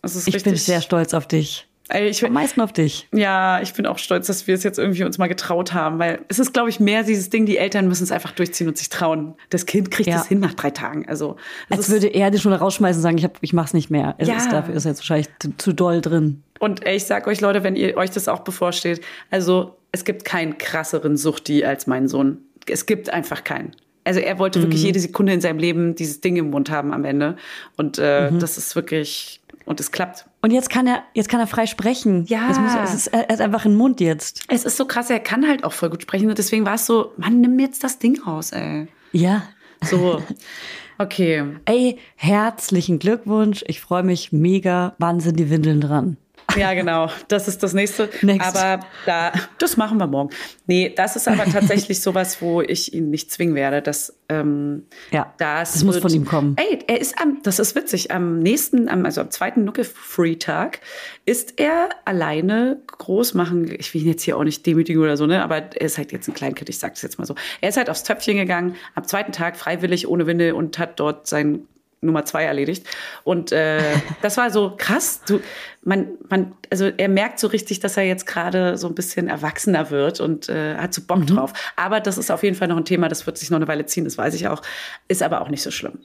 Das 0.00 0.16
ist 0.16 0.26
Ich 0.28 0.42
bin 0.42 0.56
sehr 0.56 0.80
stolz 0.80 1.12
auf 1.12 1.26
dich. 1.26 1.67
Ey, 1.88 2.08
ich, 2.08 2.24
Am 2.24 2.32
meisten 2.32 2.60
auf 2.60 2.72
dich. 2.72 3.08
ja, 3.12 3.60
ich 3.60 3.72
bin 3.74 3.86
auch 3.86 3.98
stolz, 3.98 4.26
dass 4.26 4.46
wir 4.46 4.54
es 4.54 4.62
jetzt 4.62 4.78
irgendwie 4.78 5.04
uns 5.04 5.18
mal 5.18 5.26
getraut 5.28 5.72
haben, 5.74 5.98
weil 5.98 6.20
es 6.28 6.38
ist, 6.38 6.52
glaube 6.52 6.68
ich, 6.68 6.80
mehr 6.80 7.02
dieses 7.02 7.30
Ding, 7.30 7.46
die 7.46 7.56
Eltern 7.58 7.88
müssen 7.88 8.04
es 8.04 8.12
einfach 8.12 8.32
durchziehen 8.32 8.68
und 8.68 8.76
sich 8.78 8.88
trauen. 8.88 9.34
Das 9.50 9.66
Kind 9.66 9.90
kriegt 9.90 10.08
Ja. 10.08 10.16
es 10.20 10.26
hin 10.26 10.40
nach 10.40 10.54
drei 10.54 10.70
Tagen. 10.70 11.06
Also, 11.08 11.36
Als 11.70 11.88
würde 11.90 12.06
er 12.08 12.30
dich 12.30 12.42
schon 12.42 12.52
rausschmeißen 12.52 12.98
und 13.00 13.02
sagen, 13.02 13.18
ich, 13.18 13.24
hab, 13.24 13.38
ich 13.40 13.52
mach's 13.52 13.74
nicht 13.74 13.90
mehr. 13.90 14.14
Es 14.18 14.28
Ja. 14.28 14.36
ist, 14.36 14.52
dafür 14.52 14.74
ist 14.74 14.84
er 14.84 14.92
jetzt 14.92 15.00
wahrscheinlich 15.00 15.28
zu, 15.38 15.56
zu 15.56 15.72
doll 15.72 16.00
drin. 16.00 16.42
Und 16.60 16.84
ey, 16.86 16.96
ich 16.96 17.04
sag 17.04 17.26
euch, 17.26 17.40
Leute, 17.40 17.62
wenn 17.62 17.76
ihr 17.76 17.96
euch 17.96 18.10
das 18.10 18.28
auch 18.28 18.40
bevorsteht, 18.40 19.00
also 19.30 19.76
es 19.92 20.04
gibt 20.04 20.24
keinen 20.24 20.58
krasseren 20.58 21.16
Suchti 21.16 21.64
als 21.64 21.86
mein 21.86 22.08
Sohn. 22.08 22.38
Es 22.66 22.84
gibt 22.86 23.10
einfach 23.10 23.44
keinen. 23.44 23.72
Also 24.04 24.20
er 24.20 24.38
wollte 24.38 24.58
Mhm. 24.58 24.62
wirklich 24.64 24.82
jede 24.82 25.00
Sekunde 25.00 25.32
in 25.34 25.40
seinem 25.40 25.58
Leben 25.58 25.94
dieses 25.94 26.20
Ding 26.20 26.36
im 26.36 26.50
Mund 26.50 26.70
haben 26.70 26.92
am 26.92 27.04
Ende. 27.04 27.36
Und 27.76 27.98
äh, 27.98 28.30
Mhm. 28.30 28.38
das 28.40 28.56
ist 28.58 28.74
wirklich, 28.74 29.40
und 29.68 29.80
es 29.80 29.92
klappt. 29.92 30.26
Und 30.40 30.50
jetzt 30.50 30.70
kann 30.70 30.86
er, 30.86 31.02
jetzt 31.14 31.28
kann 31.28 31.40
er 31.40 31.46
frei 31.46 31.66
sprechen. 31.66 32.24
Ja. 32.26 32.48
Muss 32.48 32.56
er, 32.56 32.82
es 32.84 32.94
ist, 32.94 33.06
er 33.08 33.28
hat 33.28 33.40
einfach 33.40 33.64
einen 33.66 33.76
Mund 33.76 34.00
jetzt. 34.00 34.42
Es 34.48 34.64
ist 34.64 34.76
so 34.76 34.86
krass, 34.86 35.10
er 35.10 35.20
kann 35.20 35.46
halt 35.46 35.62
auch 35.62 35.72
voll 35.72 35.90
gut 35.90 36.02
sprechen. 36.02 36.28
Und 36.28 36.38
deswegen 36.38 36.64
war 36.64 36.74
es 36.74 36.86
so, 36.86 37.12
Mann, 37.18 37.40
nimm 37.40 37.58
jetzt 37.58 37.84
das 37.84 37.98
Ding 37.98 38.20
raus, 38.22 38.52
ey. 38.52 38.88
Ja. 39.12 39.42
So, 39.82 40.22
okay. 40.98 41.44
Ey, 41.66 41.98
herzlichen 42.16 42.98
Glückwunsch. 42.98 43.62
Ich 43.66 43.80
freue 43.80 44.02
mich 44.02 44.32
mega. 44.32 44.94
Wann 44.98 45.20
sind 45.20 45.38
die 45.38 45.50
Windeln 45.50 45.80
dran? 45.80 46.16
Ja, 46.58 46.74
genau. 46.74 47.08
Das 47.28 47.46
ist 47.48 47.62
das 47.62 47.72
nächste. 47.72 48.08
Next. 48.22 48.46
Aber 48.56 48.84
da, 49.06 49.32
das 49.58 49.76
machen 49.76 49.98
wir 49.98 50.06
morgen. 50.06 50.30
Nee, 50.66 50.92
das 50.94 51.16
ist 51.16 51.28
aber 51.28 51.44
tatsächlich 51.44 52.00
sowas, 52.00 52.42
wo 52.42 52.60
ich 52.62 52.92
ihn 52.92 53.10
nicht 53.10 53.30
zwingen 53.30 53.54
werde. 53.54 53.80
Das, 53.80 54.18
ähm, 54.28 54.86
Ja, 55.10 55.32
das, 55.38 55.72
das 55.74 55.84
muss 55.84 55.94
wird- 55.96 56.02
von 56.02 56.12
ihm 56.12 56.24
kommen. 56.24 56.56
Ey, 56.58 56.80
er 56.86 57.00
ist 57.00 57.20
am, 57.20 57.38
das 57.42 57.58
ist 57.58 57.74
witzig, 57.74 58.10
am 58.10 58.38
nächsten, 58.40 58.88
am, 58.88 59.04
also 59.04 59.20
am 59.20 59.30
zweiten 59.30 59.64
Nucke-Free-Tag 59.64 60.80
ist 61.24 61.54
er 61.60 61.90
alleine 62.04 62.78
groß 62.86 63.34
machen. 63.34 63.70
Ich 63.78 63.94
will 63.94 64.02
ihn 64.02 64.08
jetzt 64.08 64.22
hier 64.22 64.36
auch 64.36 64.44
nicht 64.44 64.66
demütigen 64.66 65.00
oder 65.02 65.16
so, 65.16 65.26
ne? 65.26 65.42
Aber 65.42 65.56
er 65.56 65.80
ist 65.82 65.98
halt 65.98 66.12
jetzt 66.12 66.28
ein 66.28 66.34
Kleinkind, 66.34 66.68
ich 66.68 66.78
sag's 66.78 67.02
jetzt 67.02 67.18
mal 67.18 67.24
so. 67.24 67.34
Er 67.60 67.68
ist 67.68 67.76
halt 67.76 67.88
aufs 67.90 68.02
Töpfchen 68.02 68.36
gegangen, 68.36 68.74
am 68.94 69.04
zweiten 69.04 69.32
Tag 69.32 69.56
freiwillig 69.56 70.08
ohne 70.08 70.26
Windel 70.26 70.52
und 70.52 70.78
hat 70.78 70.98
dort 71.00 71.26
sein 71.26 71.66
Nummer 72.00 72.24
zwei 72.24 72.44
erledigt. 72.44 72.86
Und 73.24 73.52
äh, 73.52 73.80
das 74.22 74.36
war 74.36 74.50
so 74.50 74.74
krass. 74.76 75.22
Du, 75.26 75.40
man, 75.82 76.08
man, 76.28 76.52
also 76.70 76.90
er 76.96 77.08
merkt 77.08 77.38
so 77.40 77.48
richtig, 77.48 77.80
dass 77.80 77.96
er 77.96 78.04
jetzt 78.04 78.26
gerade 78.26 78.76
so 78.78 78.86
ein 78.86 78.94
bisschen 78.94 79.28
erwachsener 79.28 79.90
wird 79.90 80.20
und 80.20 80.48
äh, 80.48 80.76
hat 80.76 80.94
so 80.94 81.00
Mhm. 81.00 81.06
Bock 81.06 81.26
drauf. 81.26 81.52
Aber 81.76 82.00
das 82.00 82.18
ist 82.18 82.30
auf 82.30 82.42
jeden 82.42 82.56
Fall 82.56 82.68
noch 82.68 82.76
ein 82.76 82.84
Thema, 82.84 83.08
das 83.08 83.26
wird 83.26 83.38
sich 83.38 83.50
noch 83.50 83.56
eine 83.56 83.68
Weile 83.68 83.86
ziehen, 83.86 84.04
das 84.04 84.18
weiß 84.18 84.34
ich 84.34 84.48
auch. 84.48 84.62
Ist 85.08 85.22
aber 85.22 85.40
auch 85.40 85.48
nicht 85.48 85.62
so 85.62 85.70
schlimm. 85.70 86.00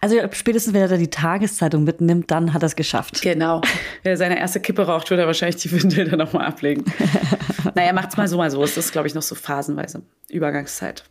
Also 0.00 0.16
spätestens, 0.32 0.74
wenn 0.74 0.82
er 0.82 0.88
da 0.88 0.96
die 0.96 1.10
Tageszeitung 1.10 1.82
mitnimmt, 1.84 2.30
dann 2.30 2.54
hat 2.54 2.62
er 2.62 2.66
es 2.66 2.76
geschafft. 2.76 3.20
Genau. 3.22 3.60
Wenn 4.02 4.12
er 4.12 4.16
seine 4.16 4.38
erste 4.38 4.60
Kippe 4.60 4.86
raucht, 4.86 5.10
wird 5.10 5.18
er 5.18 5.26
wahrscheinlich 5.26 5.60
die 5.60 5.72
Windel 5.72 6.08
dann 6.08 6.18
nochmal 6.18 6.46
ablegen. 6.46 6.84
naja, 7.74 7.92
macht's 7.92 8.16
mal 8.16 8.28
so, 8.28 8.36
mal 8.36 8.50
so. 8.50 8.62
Es 8.62 8.76
ist, 8.76 8.92
glaube 8.92 9.08
ich, 9.08 9.14
noch 9.14 9.22
so 9.22 9.34
phasenweise. 9.34 10.02
Übergangszeit. 10.30 11.04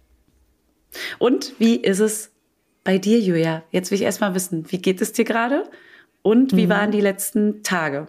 Und 1.20 1.54
wie 1.60 1.76
ist 1.76 2.00
es 2.00 2.31
bei 2.84 2.98
dir, 2.98 3.20
Julia? 3.20 3.64
Jetzt 3.72 3.92
will 3.92 3.98
ich 3.98 4.04
erst 4.04 4.22
mal 4.22 4.36
wissen, 4.36 4.72
wie 4.72 4.80
geht 4.80 5.02
es 5.02 5.14
dir 5.14 5.26
gerade? 5.26 5.70
Und 6.22 6.56
wie 6.56 6.70
waren 6.70 6.92
die 6.92 7.02
letzten 7.02 7.64
Tage? 7.64 8.08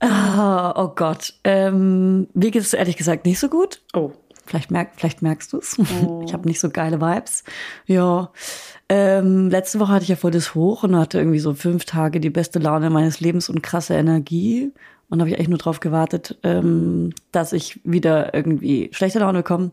Oh, 0.00 0.72
oh 0.74 0.88
Gott. 0.94 1.34
Ähm, 1.44 2.28
mir 2.34 2.50
geht 2.50 2.62
es 2.62 2.72
ehrlich 2.72 2.96
gesagt 2.96 3.26
nicht 3.26 3.38
so 3.38 3.48
gut. 3.48 3.82
Oh, 3.94 4.12
Vielleicht, 4.46 4.70
merk, 4.70 4.90
vielleicht 4.96 5.22
merkst 5.22 5.52
du 5.52 5.58
es. 5.58 5.76
Oh. 6.02 6.22
Ich 6.24 6.32
habe 6.32 6.46
nicht 6.46 6.60
so 6.60 6.70
geile 6.70 7.00
Vibes. 7.00 7.42
Ja. 7.86 8.30
Ähm, 8.88 9.50
letzte 9.50 9.80
Woche 9.80 9.92
hatte 9.92 10.04
ich 10.04 10.08
ja 10.08 10.16
voll 10.16 10.30
das 10.30 10.54
Hoch 10.54 10.84
und 10.84 10.96
hatte 10.96 11.18
irgendwie 11.18 11.40
so 11.40 11.52
fünf 11.54 11.84
Tage 11.84 12.20
die 12.20 12.30
beste 12.30 12.60
Laune 12.60 12.88
meines 12.90 13.18
Lebens 13.18 13.48
und 13.48 13.62
krasse 13.62 13.94
Energie. 13.94 14.72
Und 15.08 15.20
habe 15.20 15.30
ich 15.30 15.38
echt 15.38 15.48
nur 15.48 15.58
drauf 15.58 15.80
gewartet, 15.80 16.38
ähm, 16.42 17.12
dass 17.32 17.52
ich 17.52 17.80
wieder 17.84 18.34
irgendwie 18.34 18.88
schlechte 18.92 19.18
Laune 19.20 19.38
bekomme 19.38 19.70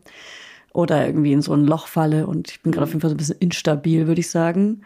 oder 0.74 1.06
irgendwie 1.06 1.32
in 1.34 1.42
so 1.42 1.54
ein 1.54 1.66
Loch 1.66 1.88
falle. 1.88 2.28
Und 2.28 2.50
ich 2.52 2.62
bin 2.62 2.72
gerade 2.72 2.84
auf 2.84 2.90
jeden 2.90 3.02
Fall 3.02 3.10
so 3.10 3.16
ein 3.16 3.18
bisschen 3.18 3.38
instabil, 3.40 4.08
würde 4.08 4.20
ich 4.20 4.30
sagen. 4.30 4.82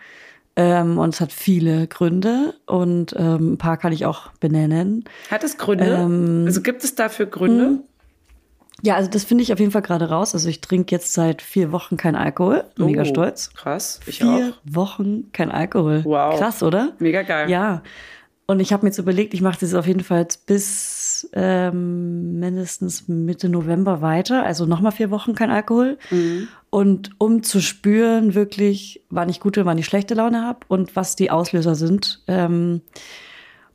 Ähm, 0.55 0.97
und 0.97 1.13
es 1.13 1.21
hat 1.21 1.31
viele 1.31 1.87
Gründe 1.87 2.55
und 2.65 3.15
ähm, 3.17 3.53
ein 3.53 3.57
paar 3.57 3.77
kann 3.77 3.91
ich 3.93 4.05
auch 4.05 4.31
benennen. 4.39 5.05
Hat 5.29 5.43
es 5.43 5.57
Gründe? 5.57 5.85
Ähm, 5.85 6.43
also 6.47 6.61
gibt 6.61 6.83
es 6.83 6.95
dafür 6.95 7.27
Gründe? 7.27 7.79
Ja, 8.81 8.95
also 8.95 9.09
das 9.09 9.23
finde 9.23 9.43
ich 9.43 9.53
auf 9.53 9.59
jeden 9.59 9.71
Fall 9.71 9.81
gerade 9.81 10.09
raus. 10.09 10.33
Also 10.33 10.49
ich 10.49 10.61
trinke 10.61 10.93
jetzt 10.93 11.13
seit 11.13 11.41
vier 11.41 11.71
Wochen 11.71 11.97
kein 11.97 12.15
Alkohol. 12.15 12.63
Mega 12.75 13.01
Oh, 13.03 13.05
stolz. 13.05 13.51
Krass, 13.53 13.99
ich 14.05 14.17
Vier 14.19 14.53
auch. 14.55 14.75
Wochen 14.75 15.31
kein 15.31 15.51
Alkohol. 15.51 16.01
Wow. 16.05 16.37
Krass, 16.39 16.61
oder? 16.63 16.93
Mega 16.99 17.21
geil. 17.23 17.49
Ja. 17.49 17.81
Und 18.49 18.61
ich 18.61 18.71
habe 18.71 18.85
mir 18.85 18.91
jetzt 18.91 18.97
überlegt, 18.97 19.33
ich 19.33 19.41
mache 19.41 19.59
das 19.59 19.73
auf 19.73 19.87
jeden 19.87 20.03
Fall 20.03 20.25
bis 20.45 21.29
ähm, 21.33 22.39
mindestens 22.39 23.09
Mitte 23.09 23.49
November 23.49 24.01
weiter. 24.01 24.43
Also 24.43 24.65
nochmal 24.65 24.93
vier 24.93 25.11
Wochen 25.11 25.35
kein 25.35 25.51
Alkohol. 25.51 25.97
Mhm. 26.09 26.47
Und 26.69 27.11
um 27.17 27.43
zu 27.43 27.59
spüren, 27.59 28.35
wirklich, 28.35 29.01
wann 29.09 29.27
ich 29.27 29.41
gute, 29.41 29.65
wann 29.65 29.77
ich 29.77 29.85
schlechte 29.85 30.13
Laune 30.13 30.45
habe 30.45 30.59
und 30.69 30.95
was 30.95 31.17
die 31.17 31.29
Auslöser 31.29 31.75
sind. 31.75 32.23
Ähm, 32.27 32.81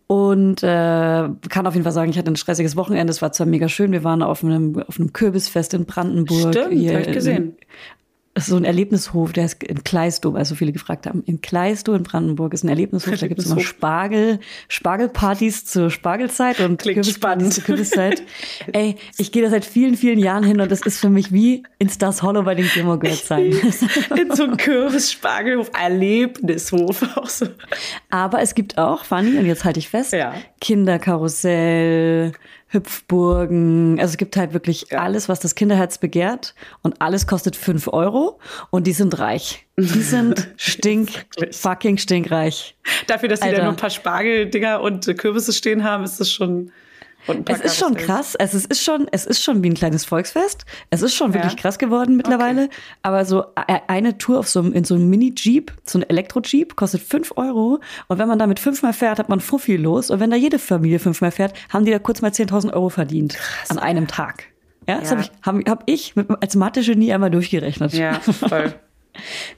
und 0.06 0.62
äh, 0.62 0.66
kann 0.66 1.66
auf 1.66 1.74
jeden 1.74 1.84
Fall 1.84 1.92
sagen, 1.92 2.10
ich 2.10 2.16
hatte 2.16 2.30
ein 2.30 2.36
stressiges 2.36 2.74
Wochenende. 2.74 3.10
Es 3.10 3.20
war 3.20 3.32
zwar 3.32 3.46
mega 3.46 3.68
schön. 3.68 3.92
Wir 3.92 4.04
waren 4.04 4.22
auf 4.22 4.42
einem, 4.42 4.82
auf 4.88 4.98
einem 4.98 5.12
Kürbisfest 5.12 5.74
in 5.74 5.84
Brandenburg. 5.84 6.54
Stimmt, 6.54 6.72
Hier 6.72 6.94
hab 6.94 7.06
ich 7.06 7.12
gesehen. 7.12 7.56
Ist 8.34 8.46
so 8.46 8.56
ein 8.56 8.64
Erlebnishof, 8.64 9.32
der 9.34 9.44
ist 9.44 9.62
in 9.62 9.84
Kleistow, 9.84 10.32
weil 10.32 10.44
so 10.46 10.54
viele 10.54 10.72
gefragt 10.72 11.06
haben. 11.06 11.22
In 11.26 11.42
Kleistow 11.42 11.94
in 11.94 12.02
Brandenburg 12.02 12.54
ist 12.54 12.64
ein 12.64 12.68
Erlebnishof, 12.70 13.18
da 13.18 13.26
gibt 13.26 13.40
es 13.40 13.46
immer. 13.50 13.60
Spargel, 13.60 14.40
Spargelpartys 14.68 15.66
zur 15.66 15.90
Spargelzeit 15.90 16.60
und 16.60 16.80
Klingt 16.80 17.04
spannend. 17.06 17.52
zur 17.52 17.62
Kürbiszeit. 17.64 18.22
Ey, 18.72 18.96
ich 19.18 19.32
gehe 19.32 19.42
da 19.42 19.50
seit 19.50 19.66
vielen, 19.66 19.96
vielen 19.98 20.18
Jahren 20.18 20.44
hin 20.44 20.60
und 20.62 20.70
das 20.70 20.80
ist 20.80 20.98
für 20.98 21.10
mich 21.10 21.30
wie 21.32 21.62
in 21.78 21.90
Stars 21.90 22.22
Hollow 22.22 22.42
bei 22.42 22.54
den 22.54 22.66
Gilmore 22.68 22.98
Girls 22.98 23.26
sein. 23.28 23.52
In 24.16 24.34
so 24.34 24.44
einem 24.44 24.56
Kürbis-Spargelhof, 24.56 25.70
Erlebnishof. 25.78 27.02
Auch 27.16 27.28
so. 27.28 27.46
Aber 28.08 28.40
es 28.40 28.54
gibt 28.54 28.78
auch, 28.78 29.04
Fanny, 29.04 29.36
und 29.36 29.44
jetzt 29.46 29.64
halte 29.64 29.78
ich 29.78 29.88
fest, 29.88 30.12
Ja. 30.12 30.34
Kinderkarussell, 30.60 32.32
Hüpfburgen. 32.72 33.98
Also 34.00 34.12
es 34.12 34.16
gibt 34.16 34.36
halt 34.36 34.52
wirklich 34.52 34.86
Ja. 34.90 35.00
alles, 35.00 35.28
was 35.28 35.40
das 35.40 35.54
Kinderherz 35.54 35.98
begehrt. 35.98 36.54
Und 36.82 37.00
alles 37.00 37.26
kostet 37.26 37.56
fünf 37.56 37.88
Euro. 37.88 38.38
Und 38.70 38.86
die 38.86 38.92
sind 38.92 39.18
reich. 39.18 39.66
Die 39.78 39.84
sind 40.02 40.48
stink, 40.56 41.10
fucking 41.52 41.98
stinkreich. 41.98 42.76
Dafür, 43.06 43.28
dass 43.28 43.40
die 43.40 43.46
Alter. 43.46 43.58
da 43.58 43.62
nur 43.64 43.72
ein 43.72 43.76
paar 43.76 43.90
Spargeldinger 43.90 44.80
und 44.80 45.06
Kürbisse 45.18 45.52
stehen 45.52 45.84
haben, 45.84 46.04
ist 46.04 46.18
das 46.20 46.30
schon. 46.30 46.72
Und 47.28 47.48
Es 47.48 47.60
ist 47.60 47.76
schon 47.78 47.94
krass. 47.94 48.34
Es 48.36 48.52
ist, 48.52 48.82
schon, 48.82 49.06
es 49.12 49.26
ist 49.26 49.42
schon 49.44 49.62
wie 49.62 49.70
ein 49.70 49.74
kleines 49.74 50.04
Volksfest. 50.04 50.64
Es 50.90 51.02
ist 51.02 51.14
schon 51.14 51.34
wirklich 51.34 51.52
Ja. 51.52 51.58
krass 51.58 51.78
geworden 51.78 52.16
mittlerweile. 52.16 52.68
Aber 53.02 53.24
so 53.24 53.42
e- 53.68 53.78
eine 53.86 54.18
Tour 54.18 54.40
auf 54.40 54.48
so 54.48 54.58
einem, 54.60 54.72
in 54.72 54.82
so 54.84 54.96
einem 54.96 55.08
Mini-Jeep, 55.08 55.72
so 55.84 55.98
ein 56.00 56.02
Elektro-Jeep, 56.08 56.74
kostet 56.74 57.00
fünf 57.02 57.32
Euro. 57.36 57.78
Und 58.08 58.18
wenn 58.18 58.26
man 58.28 58.38
damit 58.40 58.58
fünfmal 58.58 58.92
fährt, 58.92 59.20
hat 59.20 59.28
man 59.28 59.38
Fuffi 59.40 59.76
los. 59.76 60.10
Und 60.10 60.18
wenn 60.20 60.30
da 60.30 60.36
jede 60.36 60.58
Familie 60.58 60.98
fünfmal 60.98 61.30
fährt, 61.30 61.54
haben 61.68 61.84
die 61.84 61.92
da 61.92 61.98
kurz 62.00 62.22
mal 62.22 62.32
10.000 62.32 62.72
Euro 62.72 62.88
verdient. 62.88 63.36
an 63.68 63.78
einem 63.78 64.08
Tag. 64.08 64.44
Ja, 64.88 64.98
das 64.98 65.10
Ja. 65.10 65.16
habe 65.16 65.22
ich, 65.22 65.30
hab, 65.42 65.68
hab 65.68 65.82
ich 65.86 66.16
mit, 66.16 66.28
als 66.42 66.56
Mathe-Genie 66.56 67.12
einmal 67.12 67.30
durchgerechnet. 67.30 67.92
Ja, 67.92 68.14
voll. 68.20 68.74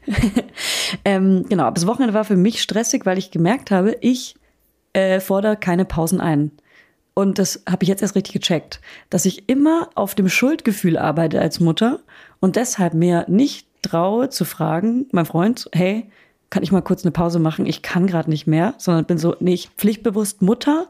Ähm, 1.05 1.45
genau, 1.49 1.65
aber 1.65 1.75
das 1.75 1.87
Wochenende 1.87 2.15
war 2.15 2.25
für 2.25 2.37
mich 2.37 2.61
stressig, 2.63 3.07
weil 3.07 3.19
ich 3.19 3.31
gemerkt 3.31 3.71
habe, 3.71 3.97
ich 4.01 4.35
äh, 4.93 5.21
fordere 5.21 5.57
keine 5.57 5.85
Pausen 5.85 6.21
ein. 6.21 6.51
Und 7.15 7.39
das 7.39 7.63
habe 7.69 7.85
ich 7.85 7.89
jetzt 7.89 8.03
erst 8.03 8.17
richtig 8.17 8.35
gecheckt, 8.35 8.81
dass 9.09 9.25
ich 9.25 9.49
immer 9.49 9.89
auf 9.95 10.17
dem 10.17 10.29
Schuldgefühl 10.29 10.99
arbeite 10.99 11.41
als 11.41 11.61
Mutter 11.61 12.01
und 12.41 12.57
deshalb 12.57 12.95
mir 12.95 13.25
nicht 13.29 13.69
traue 13.83 14.31
zu 14.31 14.45
fragen, 14.45 15.07
mein 15.13 15.27
Freund, 15.27 15.69
hey, 15.73 16.11
kann 16.51 16.63
ich 16.63 16.73
mal 16.73 16.83
kurz 16.83 17.05
eine 17.05 17.13
Pause 17.13 17.39
machen? 17.39 17.67
Ich 17.67 17.83
kann 17.83 18.07
gerade 18.07 18.31
nicht 18.31 18.47
mehr, 18.47 18.75
sondern 18.79 19.05
bin 19.05 19.19
so, 19.19 19.37
nee, 19.41 19.55
ich 19.55 19.71
pflichtbewusst 19.77 20.43
Mutter 20.43 20.89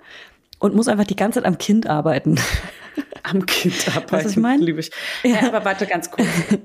und 0.58 0.74
muss 0.74 0.88
einfach 0.88 1.04
die 1.04 1.16
ganze 1.16 1.40
Zeit 1.40 1.46
am 1.46 1.58
Kind 1.58 1.86
arbeiten. 1.86 2.36
Am 3.22 3.46
Kind 3.46 3.88
arbeiten. 3.88 4.12
was 4.12 4.26
ich 4.26 4.36
mein? 4.36 4.60
Liebe 4.60 4.80
ich. 4.80 4.90
Ja. 5.22 5.48
aber 5.48 5.64
warte 5.64 5.86
ganz 5.86 6.10
kurz. 6.10 6.28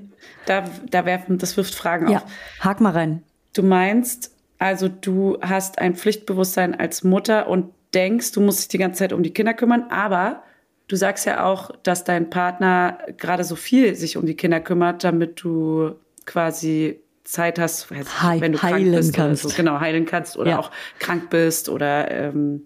Da, 0.46 0.64
da 0.90 1.04
werfen, 1.04 1.38
das 1.38 1.56
wirft 1.56 1.74
Fragen 1.74 2.08
ja, 2.08 2.18
auf. 2.18 2.24
hak 2.60 2.80
mal 2.80 2.92
rein. 2.92 3.22
Du 3.52 3.62
meinst, 3.62 4.34
also 4.58 4.88
du 4.88 5.38
hast 5.42 5.78
ein 5.78 5.94
Pflichtbewusstsein 5.96 6.74
als 6.78 7.04
Mutter 7.04 7.46
und 7.46 7.72
denkst, 7.94 8.32
du 8.32 8.40
musst 8.40 8.60
dich 8.60 8.68
die 8.68 8.78
ganze 8.78 8.98
Zeit 9.00 9.12
um 9.12 9.22
die 9.22 9.32
Kinder 9.32 9.54
kümmern, 9.54 9.84
aber 9.90 10.42
du 10.88 10.96
sagst 10.96 11.26
ja 11.26 11.44
auch, 11.44 11.70
dass 11.82 12.04
dein 12.04 12.30
Partner 12.30 12.98
gerade 13.16 13.44
so 13.44 13.56
viel 13.56 13.94
sich 13.94 14.16
um 14.16 14.26
die 14.26 14.34
Kinder 14.36 14.60
kümmert, 14.60 15.04
damit 15.04 15.42
du 15.42 15.92
quasi 16.26 17.00
Zeit 17.24 17.58
hast, 17.58 17.90
wenn 17.90 18.52
du 18.52 18.58
krank 18.58 18.62
heilen 18.74 18.92
bist 18.94 19.14
kannst. 19.14 19.44
oder 19.44 19.52
so, 19.52 19.56
genau, 19.56 19.78
heilen 19.80 20.04
kannst 20.06 20.36
oder 20.36 20.50
Ja. 20.52 20.58
auch 20.58 20.70
krank 20.98 21.30
bist 21.30 21.68
oder 21.68 22.10
ähm, 22.10 22.62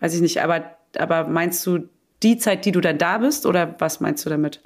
weiß 0.00 0.14
ich 0.14 0.20
nicht, 0.20 0.42
aber, 0.42 0.76
aber 0.96 1.26
meinst 1.26 1.64
du 1.66 1.88
die 2.22 2.38
Zeit, 2.38 2.64
die 2.64 2.72
du 2.72 2.80
dann 2.80 2.98
da 2.98 3.18
bist 3.18 3.46
oder 3.46 3.74
was 3.78 4.00
meinst 4.00 4.24
du 4.24 4.30
damit? 4.30 4.60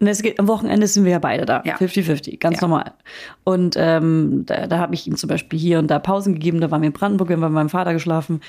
Und 0.00 0.08
es 0.08 0.20
geht, 0.22 0.40
am 0.40 0.48
Wochenende 0.48 0.88
sind 0.88 1.04
wir 1.04 1.12
ja 1.12 1.18
beide 1.20 1.46
da. 1.46 1.62
Ja. 1.64 1.76
50-50, 1.76 2.38
ganz 2.40 2.56
Ja. 2.60 2.62
normal. 2.66 2.92
Und 3.44 3.76
ähm, 3.78 4.42
da, 4.46 4.66
da 4.66 4.78
habe 4.78 4.94
ich 4.94 5.06
ihm 5.06 5.16
zum 5.16 5.28
Beispiel 5.28 5.58
hier 5.58 5.78
und 5.78 5.86
da 5.88 6.00
Pausen 6.00 6.34
gegeben. 6.34 6.60
Da 6.60 6.70
waren 6.72 6.82
wir 6.82 6.88
in 6.88 6.92
Brandenburg, 6.92 7.28
wir 7.28 7.34
haben 7.36 7.40
bei 7.42 7.48
meinem 7.48 7.68
Vater 7.68 7.92
geschlafen. 7.92 8.40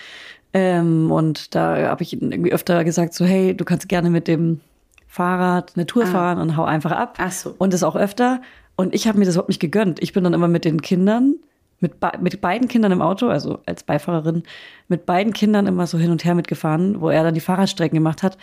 Ähm, 0.54 1.12
und 1.12 1.56
da 1.56 1.90
habe 1.90 2.04
ich 2.04 2.14
ihm 2.14 2.32
irgendwie 2.32 2.52
öfter 2.52 2.84
gesagt, 2.84 3.14
so, 3.14 3.26
hey, 3.26 3.56
du 3.56 3.66
kannst 3.66 3.88
gerne 3.88 4.10
mit 4.10 4.28
dem 4.28 4.60
Fahrrad 5.08 5.74
eine 5.76 5.86
Tour 5.86 6.06
fahren 6.06 6.40
und 6.40 6.56
hau 6.56 6.64
einfach 6.64 6.92
ab. 6.92 7.16
Ah. 7.18 7.26
Ach 7.28 7.32
so. 7.32 7.56
Und 7.58 7.74
das 7.74 7.84
auch 7.84 7.96
öfter. 7.96 8.42
Und 8.76 8.96
ich 8.96 9.08
habe 9.08 9.20
mir 9.20 9.26
das 9.26 9.36
überhaupt 9.36 9.50
nicht 9.50 9.60
gegönnt. 9.60 10.02
Ich 10.02 10.14
bin 10.14 10.24
dann 10.24 10.34
immer 10.34 10.48
mit 10.48 10.66
den 10.66 10.82
Kindern, 10.82 11.36
mit, 11.82 11.96
mit 12.22 12.42
beiden 12.42 12.68
Kindern 12.68 12.92
im 12.92 13.02
Auto, 13.02 13.28
also 13.28 13.60
als 13.66 13.84
Beifahrerin, 13.84 14.44
mit 14.88 15.06
beiden 15.06 15.34
Kindern 15.34 15.68
immer 15.68 15.86
so 15.88 15.98
hin 15.98 16.12
und 16.12 16.24
her 16.24 16.36
mitgefahren, 16.36 17.02
wo 17.02 17.10
er 17.10 17.24
dann 17.24 17.34
die 17.34 17.42
Fahrradstrecken 17.42 17.96
gemacht 17.96 18.24
hat. 18.24 18.38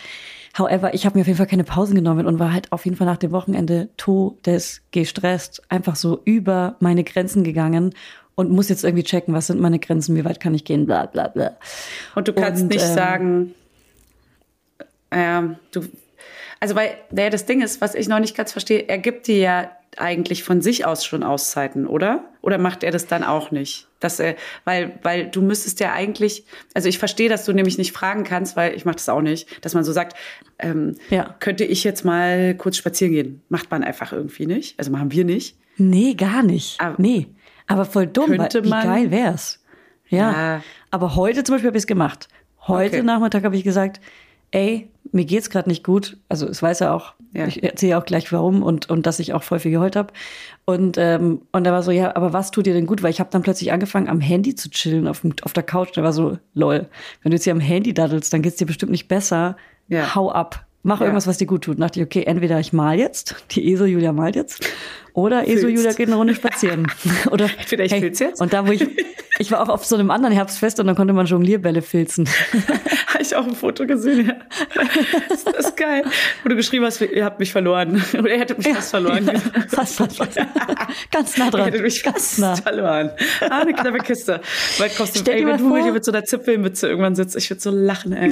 However, 0.57 0.93
ich 0.93 1.05
habe 1.05 1.17
mir 1.17 1.21
auf 1.21 1.27
jeden 1.27 1.37
Fall 1.37 1.47
keine 1.47 1.63
Pausen 1.63 1.95
genommen 1.95 2.27
und 2.27 2.39
war 2.39 2.53
halt 2.53 2.71
auf 2.71 2.85
jeden 2.85 2.97
Fall 2.97 3.07
nach 3.07 3.17
dem 3.17 3.31
Wochenende 3.31 3.89
todesgestresst, 3.97 5.63
einfach 5.69 5.95
so 5.95 6.21
über 6.25 6.75
meine 6.79 7.03
Grenzen 7.03 7.43
gegangen 7.43 7.93
und 8.39 8.49
muss 8.51 8.69
jetzt 8.69 8.85
irgendwie 8.85 9.03
checken, 9.03 9.33
was 9.33 9.47
sind 9.47 9.59
meine 9.59 9.79
Grenzen, 9.79 10.15
wie 10.15 10.23
weit 10.23 10.39
kann 10.39 10.53
ich 10.55 10.63
gehen, 10.63 10.85
bla 10.85 11.05
bla 11.07 11.27
bla. 11.27 11.57
Und 12.15 12.29
du 12.29 12.33
kannst 12.33 12.63
Und, 12.63 12.69
nicht 12.69 12.85
ähm, 12.85 12.95
sagen, 12.95 13.55
ähm, 15.11 15.55
du, 15.71 15.81
also 16.61 16.73
weil, 16.75 16.91
naja, 17.11 17.29
das 17.29 17.45
Ding 17.45 17.61
ist, 17.61 17.81
was 17.81 17.95
ich 17.95 18.07
noch 18.07 18.19
nicht 18.19 18.37
ganz 18.37 18.53
verstehe, 18.53 18.87
er 18.87 18.97
gibt 18.97 19.27
dir 19.27 19.37
ja 19.37 19.71
eigentlich 19.97 20.43
von 20.43 20.61
sich 20.61 20.85
aus 20.85 21.03
schon 21.03 21.23
Auszeiten, 21.23 21.85
oder? 21.85 22.23
Oder 22.41 22.57
macht 22.57 22.83
er 22.83 22.91
das 22.91 23.07
dann 23.07 23.25
auch 23.25 23.51
nicht? 23.51 23.87
Dass 23.99 24.21
er, 24.21 24.35
weil, 24.63 24.97
weil 25.03 25.27
du 25.27 25.41
müsstest 25.41 25.81
ja 25.81 25.91
eigentlich, 25.91 26.45
also 26.73 26.87
ich 26.87 26.97
verstehe, 26.97 27.27
dass 27.27 27.43
du 27.43 27.51
nämlich 27.51 27.77
nicht 27.77 27.91
fragen 27.91 28.23
kannst, 28.23 28.55
weil 28.55 28.73
ich 28.73 28.85
mache 28.85 28.95
das 28.95 29.09
auch 29.09 29.21
nicht, 29.21 29.65
dass 29.65 29.73
man 29.73 29.83
so 29.83 29.91
sagt, 29.91 30.15
ähm, 30.59 30.95
Ja. 31.09 31.35
könnte 31.41 31.65
ich 31.65 31.83
jetzt 31.83 32.05
mal 32.05 32.55
kurz 32.55 32.77
spazieren 32.77 33.11
gehen? 33.13 33.41
Macht 33.49 33.69
man 33.71 33.83
einfach 33.83 34.13
irgendwie 34.13 34.45
nicht. 34.45 34.79
Also 34.79 34.91
machen 34.91 35.11
wir 35.11 35.25
nicht. 35.25 35.57
Nee, 35.77 36.13
gar 36.13 36.43
nicht. 36.43 36.79
Aber- 36.79 36.95
nee. 36.97 37.27
Aber 37.69 37.85
voll 37.85 38.07
dumm, 38.07 38.31
weil, 38.31 38.37
Könnte 38.39 38.63
wie 38.65 38.69
man- 38.69 38.83
geil 38.85 39.11
wär's. 39.11 39.63
Ja. 40.09 40.31
Ja. 40.31 40.61
Aber 40.91 41.15
heute 41.15 41.43
zum 41.43 41.55
Beispiel 41.55 41.67
habe 41.69 41.77
ich 41.77 41.83
es 41.83 41.87
gemacht. 41.87 42.27
Heute 42.67 42.97
Okay. 42.97 43.03
Nachmittag 43.03 43.43
habe 43.43 43.55
ich 43.55 43.63
gesagt, 43.63 44.01
ey, 44.51 44.89
mir 45.11 45.25
geht's 45.25 45.49
gerade 45.49 45.69
nicht 45.69 45.83
gut. 45.83 46.17
Also 46.29 46.47
es 46.47 46.61
weiß 46.61 46.81
er 46.81 46.93
auch. 46.93 47.13
Ja. 47.33 47.45
Ich 47.45 47.61
erzähle 47.63 47.97
auch 47.97 48.05
gleich 48.05 48.31
warum 48.33 48.63
und, 48.63 48.89
und 48.89 49.05
dass 49.05 49.19
ich 49.19 49.33
auch 49.33 49.43
voll 49.43 49.59
viel 49.59 49.71
geheult 49.71 49.95
habe. 49.95 50.11
Und, 50.65 50.97
ähm, 50.97 51.43
und 51.51 51.65
er 51.65 51.73
war 51.73 51.83
so, 51.83 51.91
ja, 51.91 52.15
aber 52.15 52.33
was 52.33 52.49
tut 52.51 52.65
dir 52.65 52.73
denn 52.73 52.87
gut? 52.87 53.03
Weil 53.03 53.11
ich 53.11 53.19
habe 53.19 53.29
dann 53.31 53.43
plötzlich 53.43 53.71
angefangen, 53.71 54.09
am 54.09 54.19
Handy 54.19 54.55
zu 54.55 54.69
chillen 54.71 55.07
auf, 55.07 55.21
dem, 55.21 55.33
auf 55.43 55.53
der 55.53 55.63
Couch. 55.63 55.89
Und 55.89 55.97
er 55.97 56.03
war 56.03 56.13
so, 56.13 56.37
lol, 56.55 56.87
wenn 57.21 57.29
du 57.31 57.35
jetzt 57.35 57.43
hier 57.43 57.53
am 57.53 57.59
Handy 57.59 57.93
daddelst, 57.93 58.33
dann 58.33 58.41
geht's 58.41 58.57
dir 58.57 58.65
bestimmt 58.65 58.91
nicht 58.91 59.07
besser. 59.07 59.57
Ja. 59.87 60.15
Hau 60.15 60.31
ab. 60.31 60.65
Mach 60.81 60.99
Ja. 61.01 61.07
irgendwas, 61.07 61.27
was 61.27 61.37
dir 61.37 61.45
gut 61.45 61.63
tut. 61.65 61.79
Dachte 61.79 61.99
ich, 61.99 62.05
okay, 62.05 62.23
entweder 62.23 62.59
ich 62.59 62.71
mal 62.73 62.97
jetzt, 62.97 63.35
die 63.51 63.71
ESO 63.73 63.85
Julia 63.85 64.13
malt 64.13 64.35
jetzt, 64.35 64.65
oder 65.13 65.41
ESO 65.47 65.61
Filzt. 65.67 65.77
Julia 65.77 65.91
geht 65.93 66.07
eine 66.07 66.15
Runde 66.15 66.35
spazieren. 66.35 66.87
oder 67.31 67.49
Entweder 67.59 67.83
ich 67.85 67.93
filz 67.93 68.19
jetzt. 68.19 68.39
Und 68.41 68.53
da, 68.53 68.65
wo 68.65 68.71
ich, 68.71 68.87
ich 69.39 69.51
war 69.51 69.61
auch 69.61 69.67
auf 69.69 69.83
so 69.85 69.95
einem 69.95 70.09
anderen 70.11 70.33
Herbstfest 70.33 70.79
und 70.79 70.87
dann 70.87 70.95
konnte 70.95 71.13
man 71.13 71.25
Jonglierbälle 71.25 71.81
filzen. 71.81 72.29
Habe 73.07 73.21
ich 73.21 73.35
auch 73.35 73.45
ein 73.45 73.55
Foto 73.55 73.85
gesehen, 73.85 74.27
ja. 74.27 74.35
Das 75.27 75.43
ist, 75.43 75.75
geil. 75.75 76.03
Wo 76.43 76.49
du 76.49 76.55
geschrieben 76.55 76.85
hast, 76.85 77.01
ihr 77.01 77.25
habt 77.25 77.39
mich 77.39 77.51
verloren. 77.51 78.01
Oder 78.17 78.29
ihr 78.29 78.39
hättet 78.39 78.59
mich 78.59 78.69
fast 78.69 78.91
verloren. 78.91 79.29
fast, 79.67 79.95
fast, 79.95 80.15
fast. 80.17 80.37
Ganz 81.11 81.37
nah 81.37 81.45
Ihr 81.45 81.51
dran. 81.51 81.65
hättet 81.65 81.81
mich 81.81 82.01
Ganz 82.03 82.15
fast 82.35 82.39
nah. 82.39 82.55
verloren. 82.55 83.11
Ah, 83.49 83.59
eine 83.59 83.73
knappe 83.73 83.97
Kiste. 83.97 84.39
Bald 84.77 84.95
kommst 84.95 85.15
du, 85.15 85.19
Stell 85.19 85.39
ey, 85.39 85.45
wenn 85.45 85.57
du 85.57 85.67
vor- 85.69 85.91
mit 85.91 86.05
so 86.05 86.11
einer 86.13 86.23
Zipfelmütze 86.23 86.87
irgendwann 86.87 87.15
sitzt, 87.15 87.35
ich 87.35 87.49
würde 87.49 87.61
so 87.61 87.71
lachen, 87.71 88.13
ey. 88.13 88.29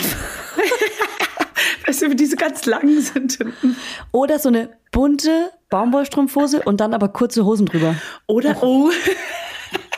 Weißt 1.87 2.01
du, 2.01 2.09
wie 2.11 2.15
diese 2.15 2.35
ganz 2.35 2.65
langen 2.65 3.01
sind 3.01 3.33
hinten. 3.33 3.75
Oder 4.11 4.39
so 4.39 4.49
eine 4.49 4.69
bunte 4.91 5.51
Baumwollstrumpfhose 5.69 6.61
und 6.63 6.81
dann 6.81 6.93
aber 6.93 7.07
kurze 7.09 7.45
Hosen 7.45 7.65
drüber. 7.65 7.95
Oder, 8.27 8.57
oh. 8.61 8.89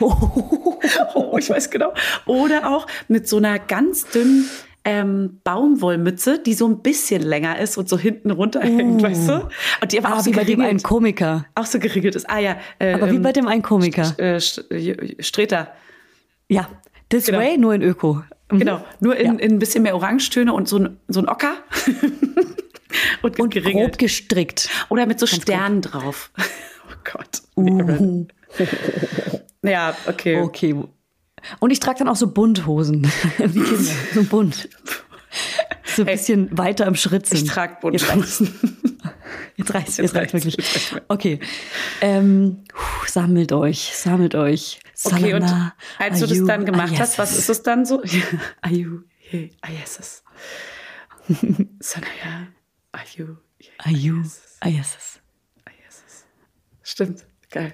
oh, 0.00 1.36
ich 1.38 1.50
weiß 1.50 1.70
genau. 1.70 1.92
Oder 2.26 2.70
auch 2.70 2.86
mit 3.08 3.28
so 3.28 3.36
einer 3.38 3.58
ganz 3.58 4.06
dünnen 4.06 4.48
ähm, 4.84 5.40
Baumwollmütze, 5.44 6.38
die 6.38 6.54
so 6.54 6.66
ein 6.66 6.80
bisschen 6.80 7.22
länger 7.22 7.58
ist 7.58 7.76
und 7.76 7.88
so 7.88 7.98
hinten 7.98 8.30
runterhängt, 8.30 9.00
Uh. 9.02 9.04
weißt 9.04 9.28
du? 9.28 9.48
Und 9.82 9.92
die 9.92 9.98
aber 9.98 10.08
Ah, 10.14 10.18
auch 10.18 10.20
so 10.20 10.30
wie 10.30 10.36
bei 10.36 10.44
dem 10.44 10.60
einen 10.60 10.80
Komiker. 10.82 11.44
auch 11.54 11.66
so 11.66 11.78
geringelt 11.78 12.14
ist. 12.14 12.28
Ah 12.30 12.38
ja. 12.38 12.56
Äh, 12.78 12.94
Aber 12.94 13.10
wie 13.10 13.16
ähm, 13.16 13.22
bei 13.22 13.32
dem 13.32 13.46
einen 13.46 13.62
Komiker. 13.62 14.14
äh, 14.18 14.36
St- 14.36 14.70
äh, 14.72 15.22
Streter. 15.22 15.72
Ja, 16.48 16.68
this 17.10 17.26
Genau. 17.26 17.38
way, 17.38 17.58
nur 17.58 17.74
in 17.74 17.82
Öko. 17.82 18.22
Mhm. 18.50 18.58
Genau. 18.58 18.84
Nur 19.00 19.16
in, 19.16 19.26
Ja. 19.34 19.38
in 19.40 19.52
ein 19.52 19.58
bisschen 19.58 19.82
mehr 19.82 19.94
Orangetöne 19.94 20.52
und 20.52 20.68
so 20.68 20.78
ein, 20.78 20.96
so 21.08 21.20
ein 21.20 21.28
Ocker. 21.28 21.54
und, 23.22 23.38
Und 23.38 23.50
geringelt. 23.54 23.88
grob 23.92 23.98
gestrickt. 23.98 24.68
Oder 24.88 25.06
mit 25.06 25.18
so 25.20 25.26
Sternen 25.26 25.82
drauf. 25.82 26.30
Oh 26.92 27.12
Gott. 27.16 27.42
Uh. 27.56 28.26
Ja, 29.62 29.96
okay. 30.06 30.40
Okay. 30.40 30.74
Und 31.60 31.70
ich 31.70 31.78
trage 31.80 32.00
dann 32.00 32.08
auch 32.08 32.16
so 32.16 32.26
Bunthosen. 32.32 33.04
Wie 33.38 33.60
Kinder. 33.62 33.92
So 34.12 34.24
bunt. 34.24 34.68
So 35.84 36.02
ein 36.02 36.08
Hey, 36.08 36.16
bisschen 36.16 36.58
weiter 36.58 36.86
im 36.86 36.96
Schritt 36.96 37.26
sind. 37.26 37.42
Ich 37.44 37.48
trage. 37.48 37.76
Bunthosen. 37.80 38.50
Jetzt 39.56 39.72
reicht's, 39.72 39.96
Jetzt 39.98 40.14
jetzt 40.14 40.14
reicht's 40.16 40.34
reicht's, 40.34 40.46
wirklich. 40.46 40.56
jetzt 40.56 40.74
reicht's 40.74 40.92
mir. 40.92 41.02
Okay. 41.08 41.40
Ähm, 42.00 42.64
sammelt 43.06 43.52
euch, 43.52 43.92
sammelt 43.94 44.34
euch. 44.34 44.80
Okay, 45.04 45.34
und 45.34 45.44
als 45.98 46.20
du 46.20 46.26
das 46.26 46.38
ayu, 46.38 46.46
dann 46.46 46.64
gemacht 46.66 46.98
hast, 46.98 47.18
was 47.18 47.36
ist 47.36 47.48
es 47.48 47.62
dann 47.62 47.86
so? 47.86 48.02
Ayu, 48.60 49.02
ye, 49.30 49.50
ayeses. 49.62 50.22
Sanaya, 51.80 52.48
ayu, 52.92 53.36
ye, 53.58 53.70
Ayu, 53.78 54.22
ayeses. 54.60 55.20
Stimmt, 56.82 57.24
geil. 57.50 57.72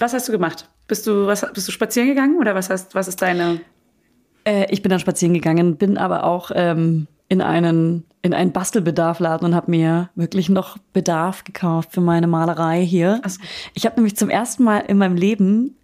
Was 0.00 0.12
hast 0.12 0.28
du 0.28 0.32
gemacht? 0.32 0.68
Bist 0.88 1.06
du, 1.06 1.26
was, 1.26 1.46
bist 1.54 1.68
du 1.68 1.72
spazieren 1.72 2.08
gegangen 2.08 2.38
oder 2.38 2.54
was, 2.54 2.68
hast, 2.68 2.94
was 2.94 3.06
ist 3.06 3.22
deine... 3.22 3.60
Äh, 4.44 4.66
ich 4.70 4.82
bin 4.82 4.90
dann 4.90 4.98
spazieren 4.98 5.32
gegangen, 5.32 5.76
bin 5.76 5.96
aber 5.96 6.24
auch 6.24 6.50
ähm, 6.54 7.06
in 7.28 7.40
einen 7.40 8.04
in 8.20 8.32
einen 8.32 8.52
Bastelbedarfladen 8.52 9.46
und 9.46 9.54
habe 9.54 9.70
mir 9.70 10.08
wirklich 10.14 10.48
noch 10.48 10.78
Bedarf 10.94 11.44
gekauft 11.44 11.92
für 11.92 12.00
meine 12.00 12.26
Malerei 12.26 12.84
hier. 12.84 13.20
So. 13.26 13.38
Ich 13.74 13.84
habe 13.84 13.96
nämlich 13.96 14.16
zum 14.16 14.30
ersten 14.30 14.64
Mal 14.64 14.78
in 14.78 14.96
meinem 14.96 15.16
Leben 15.16 15.76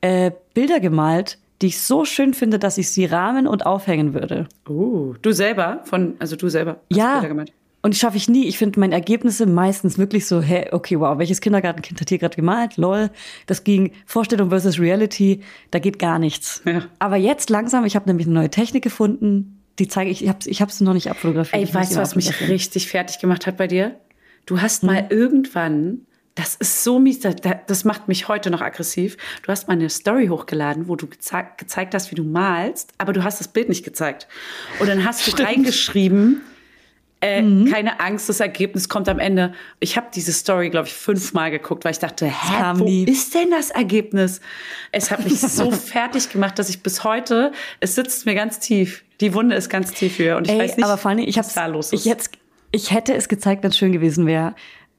äh, 0.00 0.30
Bilder 0.54 0.80
gemalt, 0.80 1.38
die 1.62 1.66
ich 1.68 1.80
so 1.80 2.04
schön 2.04 2.34
finde, 2.34 2.58
dass 2.58 2.78
ich 2.78 2.90
sie 2.90 3.04
rahmen 3.04 3.46
und 3.46 3.66
aufhängen 3.66 4.14
würde. 4.14 4.46
Oh, 4.68 5.14
du 5.20 5.32
selber? 5.32 5.80
Von, 5.84 6.14
also 6.18 6.36
du 6.36 6.48
selber 6.48 6.80
hast 6.90 6.96
Ja. 6.96 7.14
Bilder 7.14 7.28
gemalt. 7.28 7.52
Und 7.80 7.94
die 7.94 7.98
schaffe 7.98 8.16
ich 8.16 8.28
nie. 8.28 8.46
Ich 8.46 8.58
finde 8.58 8.80
meine 8.80 8.94
Ergebnisse 8.94 9.46
meistens 9.46 9.98
wirklich 9.98 10.26
so, 10.26 10.42
hey, 10.42 10.68
okay, 10.72 10.98
wow, 10.98 11.16
welches 11.16 11.40
Kindergartenkind 11.40 12.00
hat 12.00 12.08
hier 12.08 12.18
gerade 12.18 12.34
gemalt? 12.34 12.76
Lol. 12.76 13.10
Das 13.46 13.62
ging 13.62 13.92
Vorstellung 14.04 14.50
versus 14.50 14.80
Reality, 14.80 15.42
da 15.70 15.78
geht 15.78 15.98
gar 16.00 16.18
nichts. 16.18 16.60
Ja. 16.64 16.82
Aber 16.98 17.16
jetzt 17.16 17.50
langsam, 17.50 17.84
ich 17.84 17.94
habe 17.94 18.08
nämlich 18.08 18.26
eine 18.26 18.34
neue 18.34 18.50
Technik 18.50 18.82
gefunden, 18.82 19.62
die 19.78 19.86
zeige 19.86 20.10
ich, 20.10 20.24
ich 20.24 20.28
habe 20.28 20.38
ich 20.44 20.60
hab's 20.60 20.80
noch 20.80 20.92
nicht 20.92 21.08
abfotografiert. 21.08 21.62
Ey, 21.62 21.68
Ich 21.68 21.74
weißt 21.74 21.94
du, 21.94 22.00
was 22.00 22.16
mich 22.16 22.48
richtig 22.48 22.88
fertig 22.88 23.20
gemacht 23.20 23.46
hat 23.46 23.56
bei 23.56 23.68
dir? 23.68 23.94
Du 24.44 24.60
hast 24.60 24.82
mal 24.82 25.06
irgendwann, 25.10 26.00
das 26.38 26.54
ist 26.54 26.84
so 26.84 27.00
mies, 27.00 27.18
das, 27.18 27.34
das 27.66 27.84
macht 27.84 28.06
mich 28.06 28.28
heute 28.28 28.50
noch 28.50 28.60
aggressiv. 28.60 29.16
Du 29.42 29.48
hast 29.48 29.66
mal 29.66 29.74
eine 29.74 29.90
Story 29.90 30.28
hochgeladen, 30.28 30.86
wo 30.86 30.94
du 30.94 31.08
geze 31.08 31.44
gezeigt 31.56 31.94
hast, 31.94 32.12
wie 32.12 32.14
du 32.14 32.22
malst, 32.22 32.92
aber 32.96 33.12
du 33.12 33.24
hast 33.24 33.40
das 33.40 33.48
Bild 33.48 33.68
nicht 33.68 33.84
gezeigt. 33.84 34.28
Und 34.78 34.88
dann 34.88 35.04
hast 35.04 35.26
du 35.26 35.32
reingeschrieben, 35.42 36.42
äh, 37.20 37.42
keine 37.68 37.98
Angst, 37.98 38.28
das 38.28 38.38
Ergebnis 38.38 38.88
kommt 38.88 39.08
am 39.08 39.18
Ende. 39.18 39.52
Ich 39.80 39.96
habe 39.96 40.06
diese 40.14 40.32
Story, 40.32 40.70
glaube 40.70 40.86
ich, 40.86 40.94
fünfmal 40.94 41.50
geguckt, 41.50 41.84
weil 41.84 41.90
ich 41.90 41.98
dachte, 41.98 42.26
hä, 42.26 42.72
wo 42.74 42.86
ist 42.86 43.34
denn 43.34 43.50
das 43.50 43.70
Ergebnis? 43.70 44.40
Es 44.92 45.10
hat 45.10 45.24
mich 45.24 45.40
so 45.40 45.70
fertig 45.72 46.30
gemacht, 46.30 46.56
dass 46.60 46.68
ich 46.70 46.84
bis 46.84 47.02
heute, 47.02 47.50
es 47.80 47.96
sitzt 47.96 48.26
mir 48.26 48.36
ganz 48.36 48.60
tief. 48.60 49.02
Die 49.20 49.34
Wunde 49.34 49.56
ist 49.56 49.68
ganz 49.68 49.92
tief 49.92 50.16
hier 50.16 50.36
und 50.36 50.46
ich 50.46 50.52
Ey, 50.52 50.60
weiß 50.60 50.76
nicht, 50.76 50.86
aber 50.86 50.98
vor 50.98 51.10
allem, 51.10 51.18
ich, 51.18 51.36
was 51.36 51.46
hab's, 51.46 51.54
da 51.54 51.66
los 51.66 51.92
ich, 51.92 52.06
ist. 52.06 52.12
hätt's, 52.12 52.30
ich 52.70 52.92
hätte 52.92 53.14
es 53.14 53.28
gezeigt, 53.28 53.64
wenn 53.64 53.70
es 53.70 53.76
schön 53.76 53.90
gewesen 53.90 54.26
wäre. 54.26 54.54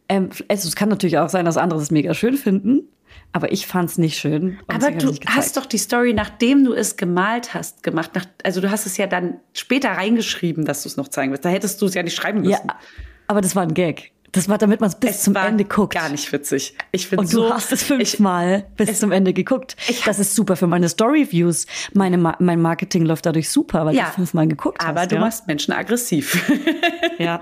Ähm, 0.10 0.30
also 0.48 0.68
es 0.68 0.76
kann 0.76 0.90
natürlich 0.90 1.18
auch 1.18 1.30
sein, 1.30 1.46
dass 1.46 1.58
andere 1.58 1.80
es 1.80 1.92
mega 1.92 2.14
schön 2.14 2.36
finden, 2.36 2.90
aber 3.32 3.52
ich 3.52 3.68
fand 3.68 3.90
es 3.90 3.98
nicht 3.98 4.18
schön. 4.18 4.60
Aber 4.68 4.92
du 4.92 5.14
hast 5.28 5.56
doch 5.56 5.66
die 5.68 5.78
Story, 5.78 6.14
nachdem 6.14 6.66
du 6.66 6.74
es 6.74 6.98
gemalt 6.98 7.54
hast, 7.54 7.84
gemacht. 7.84 8.16
Nach, 8.16 8.26
also 8.44 8.60
du 8.60 8.72
hast 8.72 8.86
es 8.86 8.98
ja 8.98 9.08
dann 9.08 9.40
später 9.54 9.90
reingeschrieben, 9.92 10.66
dass 10.66 10.84
du 10.84 10.90
es 10.90 10.98
noch 10.98 11.08
zeigen 11.08 11.32
willst. 11.32 11.46
Da 11.46 11.50
hättest 11.50 11.82
du 11.82 11.86
es 11.86 11.94
ja 11.94 12.04
nicht 12.04 12.16
schreiben 12.16 12.42
müssen. 12.42 12.68
Ja, 12.68 12.80
aber 13.28 13.42
das 13.42 13.56
war 13.56 13.64
ein 13.64 13.74
Gag. 13.74 14.12
Das 14.32 14.48
war, 14.48 14.58
damit 14.60 14.80
man 14.80 14.90
es 14.90 14.96
bis 15.00 15.12
es 15.18 15.24
zum 15.24 15.36
Ende 15.36 15.66
guckt. 15.66 15.94
Gar 15.96 16.10
nicht 16.10 16.32
witzig. 16.32 16.76
Ich 16.92 17.08
finde 17.08 17.22
Und 17.24 17.34
du 17.34 17.38
so. 17.48 17.54
hast 17.54 17.72
es 17.72 17.82
ich, 17.82 17.88
fünfmal 17.88 18.66
bis 18.78 19.00
zum 19.00 19.12
Ende 19.12 19.34
geguckt. 19.34 19.76
Ich 19.88 20.04
das 20.04 20.20
ist 20.20 20.36
super 20.36 20.56
für 20.56 20.68
meine 20.68 20.88
Story-Views. 20.88 21.66
Meine, 21.94 22.18
mein 22.18 22.62
Marketing 22.62 23.06
läuft 23.06 23.26
dadurch 23.26 23.50
super, 23.50 23.86
weil 23.86 23.96
ja, 23.96 24.06
du 24.06 24.12
fünfmal 24.12 24.48
geguckt 24.48 24.82
aber 24.86 25.02
hast. 25.02 25.12
du 25.12 25.16
ja? 25.16 25.22
machst 25.22 25.48
Menschen 25.48 25.74
aggressiv 25.74 26.52
Ja. 27.18 27.40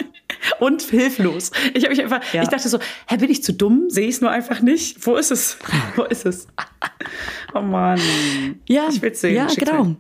und 0.60 0.82
hilflos. 0.82 1.52
Ich 1.74 1.84
habe 1.84 1.94
mich 1.96 2.02
einfach, 2.04 2.22
Ja. 2.34 2.44
ich 2.44 2.50
dachte 2.50 2.70
so, 2.70 2.80
hä, 3.08 3.18
bin 3.18 3.30
ich 3.30 3.44
zu 3.44 3.54
dumm? 3.54 3.86
Sehe 3.90 4.08
ich 4.08 4.16
es 4.16 4.22
nur 4.22 4.32
einfach 4.32 4.62
nicht? 4.62 5.06
Wo 5.06 5.16
ist 5.16 5.32
es? 5.32 5.58
Wo 5.96 6.04
ist 6.04 6.26
es? 6.26 6.48
Oh 7.54 7.62
Mann. 7.62 8.00
Ja, 8.68 8.88
ich 8.90 9.02
will's 9.02 9.22
sehen. 9.22 9.36
ja, 9.36 9.50
Schick's 9.50 9.66
genau. 9.70 9.84
Mir. 9.84 9.96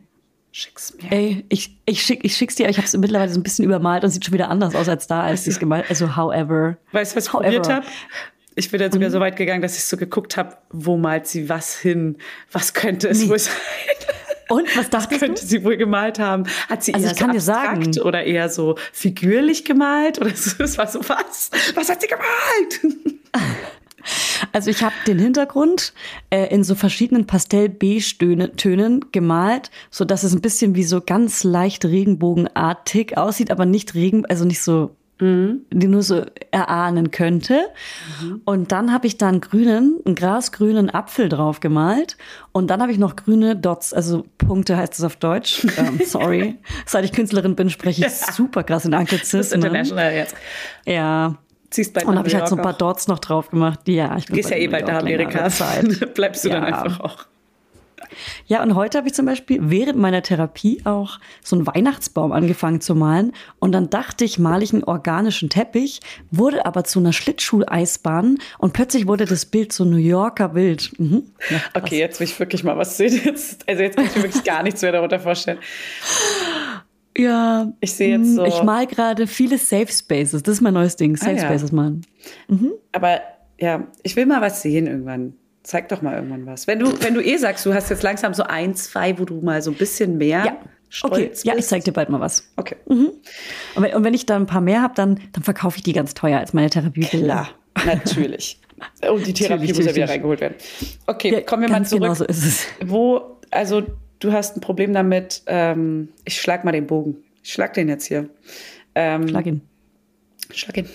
Schick's 0.59 0.91
mir. 0.99 1.11
Ey, 1.11 1.45
ich, 1.49 1.77
ich, 1.85 2.01
schick, 2.01 2.21
ich 2.23 2.35
schick's 2.35 2.55
dir, 2.55 2.67
ich 2.67 2.77
habe 2.77 2.87
es 2.87 2.97
mittlerweile 2.97 3.31
so 3.31 3.39
ein 3.39 3.43
bisschen 3.43 3.63
übermalt 3.63 4.03
und 4.03 4.09
sieht 4.09 4.25
schon 4.25 4.33
wieder 4.33 4.49
anders 4.49 4.73
aus 4.73 4.89
als 4.89 5.05
da, 5.05 5.21
als 5.21 5.41
ich 5.45 5.53
es 5.53 5.59
gemalt 5.59 5.85
Also, 5.87 6.15
however. 6.15 6.77
Weißt 6.93 7.11
du, 7.11 7.17
was 7.17 7.25
ich 7.27 7.33
However. 7.33 7.43
probiert 7.43 7.69
habe? 7.69 7.85
Ich 8.55 8.71
bin 8.71 8.79
dann 8.79 8.89
Mhm. 8.89 8.93
sogar 8.93 9.09
so 9.11 9.19
weit 9.19 9.35
gegangen, 9.35 9.61
dass 9.61 9.77
ich 9.77 9.83
so 9.83 9.97
geguckt 9.97 10.35
habe, 10.35 10.57
wo 10.71 10.97
malt 10.97 11.27
sie 11.27 11.47
was 11.47 11.77
hin? 11.77 12.17
Was 12.51 12.73
könnte 12.73 13.07
es 13.07 13.21
Nee. 13.21 13.29
wohl 13.29 13.37
sein? 13.37 13.53
Und 14.49 14.75
was 14.75 14.89
dachtest 14.89 15.19
könnte 15.19 15.41
du? 15.41 15.47
sie 15.47 15.63
wohl 15.63 15.77
gemalt 15.77 16.17
haben? 16.17 16.45
Hat 16.69 16.81
sie 16.81 16.93
Also 16.95 17.05
eher 17.05 17.11
ich 17.13 17.19
kann 17.19 17.27
so 17.29 17.33
dir 17.33 17.41
sagen- 17.41 17.99
oder 17.99 18.23
eher 18.23 18.49
so 18.49 18.77
figürlich 18.93 19.63
gemalt? 19.63 20.17
Oder 20.21 20.33
so, 20.35 20.63
es 20.63 20.75
war 20.79 20.87
so 20.87 21.01
was? 21.07 21.51
Was 21.75 21.89
hat 21.89 22.01
sie 22.01 22.07
gemalt? 22.07 22.95
Also 24.53 24.69
ich 24.69 24.83
habe 24.83 24.95
den 25.07 25.19
Hintergrund 25.19 25.93
äh, 26.29 26.45
in 26.53 26.63
so 26.63 26.75
verschiedenen 26.75 27.25
Pastell-Beige-Tönen 27.27 29.05
gemalt, 29.11 29.71
so 29.89 30.05
dass 30.05 30.23
es 30.23 30.33
ein 30.33 30.41
bisschen 30.41 30.75
wie 30.75 30.83
so 30.83 31.01
ganz 31.01 31.43
leicht 31.43 31.85
regenbogenartig 31.85 33.17
aussieht, 33.17 33.51
aber 33.51 33.65
nicht 33.65 33.95
Regen, 33.95 34.25
also 34.25 34.45
nicht 34.45 34.61
so, 34.61 34.95
die 35.19 35.87
nur 35.87 36.03
so 36.03 36.23
erahnen 36.51 37.09
könnte. 37.09 37.59
Und 38.45 38.71
dann 38.71 38.93
habe 38.93 39.07
ich 39.07 39.17
da 39.17 39.27
einen 39.29 39.41
grünen, 39.41 39.99
einen 40.05 40.13
grasgrünen 40.13 40.91
Apfel 40.91 41.27
drauf 41.27 41.59
gemalt. 41.59 42.17
Und 42.51 42.67
dann 42.69 42.83
habe 42.83 42.91
ich 42.91 42.99
noch 42.99 43.15
grüne 43.15 43.55
Dots, 43.55 43.93
also 43.93 44.25
Punkte 44.37 44.77
heißt 44.77 44.93
es 44.93 45.03
auf 45.03 45.15
Deutsch. 45.15 45.65
Ähm, 45.77 45.99
sorry. 46.05 46.57
Seit 46.85 47.03
ich 47.03 47.13
Künstlerin 47.13 47.55
bin, 47.55 47.71
spreche 47.71 48.05
ich 48.05 48.11
super 48.13 48.63
krass 48.63 48.85
in 48.85 48.91
Das 48.91 49.01
ist 49.01 49.11
Anglizismen. 49.11 49.61
international 49.63 50.13
jetzt. 50.13 50.35
Ja. 50.85 51.35
Ziehst 51.77 51.93
bald 51.93 52.07
Und 52.07 52.17
habe 52.17 52.27
ich 52.27 52.33
halt 52.33 52.47
so 52.47 52.55
ein 52.55 52.61
paar 52.63 52.73
auch. 52.73 52.77
Dots 52.79 53.07
noch 53.07 53.19
drauf 53.19 53.51
gemacht. 53.51 53.81
Ja, 53.87 54.17
ich 54.17 54.25
bin 54.25 54.35
gehst 54.37 54.49
ja 54.49 54.57
eh 54.57 54.67
bald 54.67 54.87
nach 54.87 54.97
Amerika. 55.01 55.47
Zeit. 55.49 56.13
Bleibst 56.15 56.43
du 56.43 56.49
dann 56.49 56.63
Ja. 56.67 56.81
einfach 56.81 56.99
auch. 57.01 57.25
Ja, 58.47 58.63
und 58.63 58.73
heute 58.73 58.97
habe 58.97 59.07
ich 59.07 59.13
zum 59.13 59.27
Beispiel 59.27 59.59
während 59.61 59.99
meiner 59.99 60.23
Therapie 60.23 60.81
auch 60.85 61.19
so 61.43 61.55
einen 61.55 61.67
Weihnachtsbaum 61.67 62.31
angefangen 62.31 62.81
zu 62.81 62.95
malen. 62.95 63.31
Und 63.59 63.73
dann 63.73 63.91
dachte 63.91 64.25
ich, 64.25 64.39
male 64.39 64.63
ich 64.63 64.73
einen 64.73 64.83
organischen 64.85 65.49
Teppich, 65.49 65.99
wurde 66.31 66.65
aber 66.65 66.83
zu 66.83 66.97
einer 66.97 67.13
Schlittschuh-Eisbahn 67.13 68.39
und 68.57 68.73
plötzlich 68.73 69.05
wurde 69.07 69.25
das 69.25 69.45
Bild 69.45 69.71
so 69.71 69.85
New 69.85 69.97
Yorker 69.97 70.49
Bild. 70.49 70.97
Mhm. 70.99 71.23
Ja. 71.51 71.59
Okay, 71.75 71.99
jetzt 71.99 72.19
will 72.19 72.25
ich 72.25 72.39
wirklich 72.39 72.63
mal 72.63 72.75
was 72.77 72.97
sehen. 72.97 73.21
Jetzt, 73.23 73.67
also 73.69 73.83
jetzt 73.83 73.95
kann 73.97 74.05
ich 74.05 74.15
mir 74.15 74.23
wirklich 74.23 74.43
gar 74.43 74.63
nichts 74.63 74.81
mehr 74.81 74.93
darunter 74.93 75.19
vorstellen. 75.19 75.59
Ja, 77.17 77.71
Ich 77.81 77.93
sehe 77.93 78.17
jetzt 78.17 78.27
mm, 78.29 78.35
so- 78.35 78.45
Ich 78.45 78.61
mal 78.63 78.85
gerade 78.87 79.27
viele 79.27 79.57
Safe 79.57 79.87
Spaces. 79.91 80.43
Das 80.43 80.55
ist 80.55 80.61
mein 80.61 80.73
neues 80.73 80.95
Ding. 80.95 81.15
Safe 81.15 81.31
Ah, 81.31 81.35
ja. 81.35 81.41
Spaces 81.43 81.71
malen. 81.71 82.05
Aber 82.91 83.19
ja, 83.59 83.87
ich 84.03 84.15
will 84.15 84.25
mal 84.25 84.41
was 84.41 84.61
sehen 84.61 84.87
irgendwann. 84.87 85.33
Zeig 85.63 85.89
doch 85.89 86.01
mal 86.01 86.15
irgendwann 86.15 86.45
was. 86.45 86.67
Wenn 86.67 86.79
du, 86.79 86.87
wenn 87.01 87.13
du 87.13 87.21
eh 87.21 87.35
sagst, 87.37 87.65
du 87.65 87.73
hast 87.73 87.89
jetzt 87.89 88.03
langsam 88.03 88.33
so 88.33 88.43
ein, 88.43 88.73
zwei, 88.75 89.19
wo 89.19 89.25
du 89.25 89.41
mal 89.41 89.61
so 89.61 89.71
ein 89.71 89.77
bisschen 89.77 90.17
mehr 90.17 90.45
Ja. 90.45 90.57
Okay, 91.03 91.27
bist. 91.27 91.43
ja, 91.45 91.53
ich 91.57 91.65
zeig 91.65 91.83
dir 91.83 91.91
bald 91.91 92.07
mal 92.09 92.21
was. 92.21 92.49
Okay. 92.55 92.77
Und 92.85 93.11
wenn, 93.75 93.93
und 93.93 94.03
wenn 94.05 94.13
ich 94.13 94.25
dann 94.25 94.43
ein 94.43 94.45
paar 94.45 94.61
mehr 94.61 94.81
habe, 94.81 94.93
dann, 94.95 95.19
dann 95.33 95.43
verkaufe 95.43 95.75
ich 95.77 95.83
die 95.83 95.91
ganz 95.91 96.13
teuer 96.13 96.39
als 96.39 96.53
meine 96.53 96.69
Therapiebilder. 96.69 97.49
Klar, 97.73 97.85
natürlich. 97.85 98.61
Und 99.11 99.27
die 99.27 99.33
Therapie 99.33 99.67
Natürlich, 99.67 99.75
muss 99.75 99.85
ja 99.85 99.95
wieder 99.95 100.07
reingeholt 100.09 100.39
werden. 100.39 100.55
Okay, 101.07 101.33
Ja, 101.33 101.41
kommen 101.41 101.63
wir 101.63 101.69
mal 101.69 101.75
ganz 101.79 101.89
zurück. 101.89 102.03
Genau 102.03 102.13
so 102.13 102.23
ist 102.23 102.45
es. 102.45 102.67
Wo, 102.85 103.37
also 103.51 103.83
du 104.19 104.31
hast 104.33 104.57
ein 104.57 104.61
Problem 104.61 104.93
damit, 104.93 105.43
ähm, 105.47 106.09
ich 106.25 106.41
schlag 106.41 106.63
mal 106.63 106.71
den 106.71 106.87
Bogen. 106.87 107.17
Ich 107.43 107.53
schlag 107.53 107.73
den 107.73 107.87
jetzt 107.89 108.05
hier. 108.05 108.29
Ähm, 108.95 109.27
Schlag 109.27 109.45
ihn. 109.45 109.61
Schlag 110.51 110.77
ihn. 110.77 110.89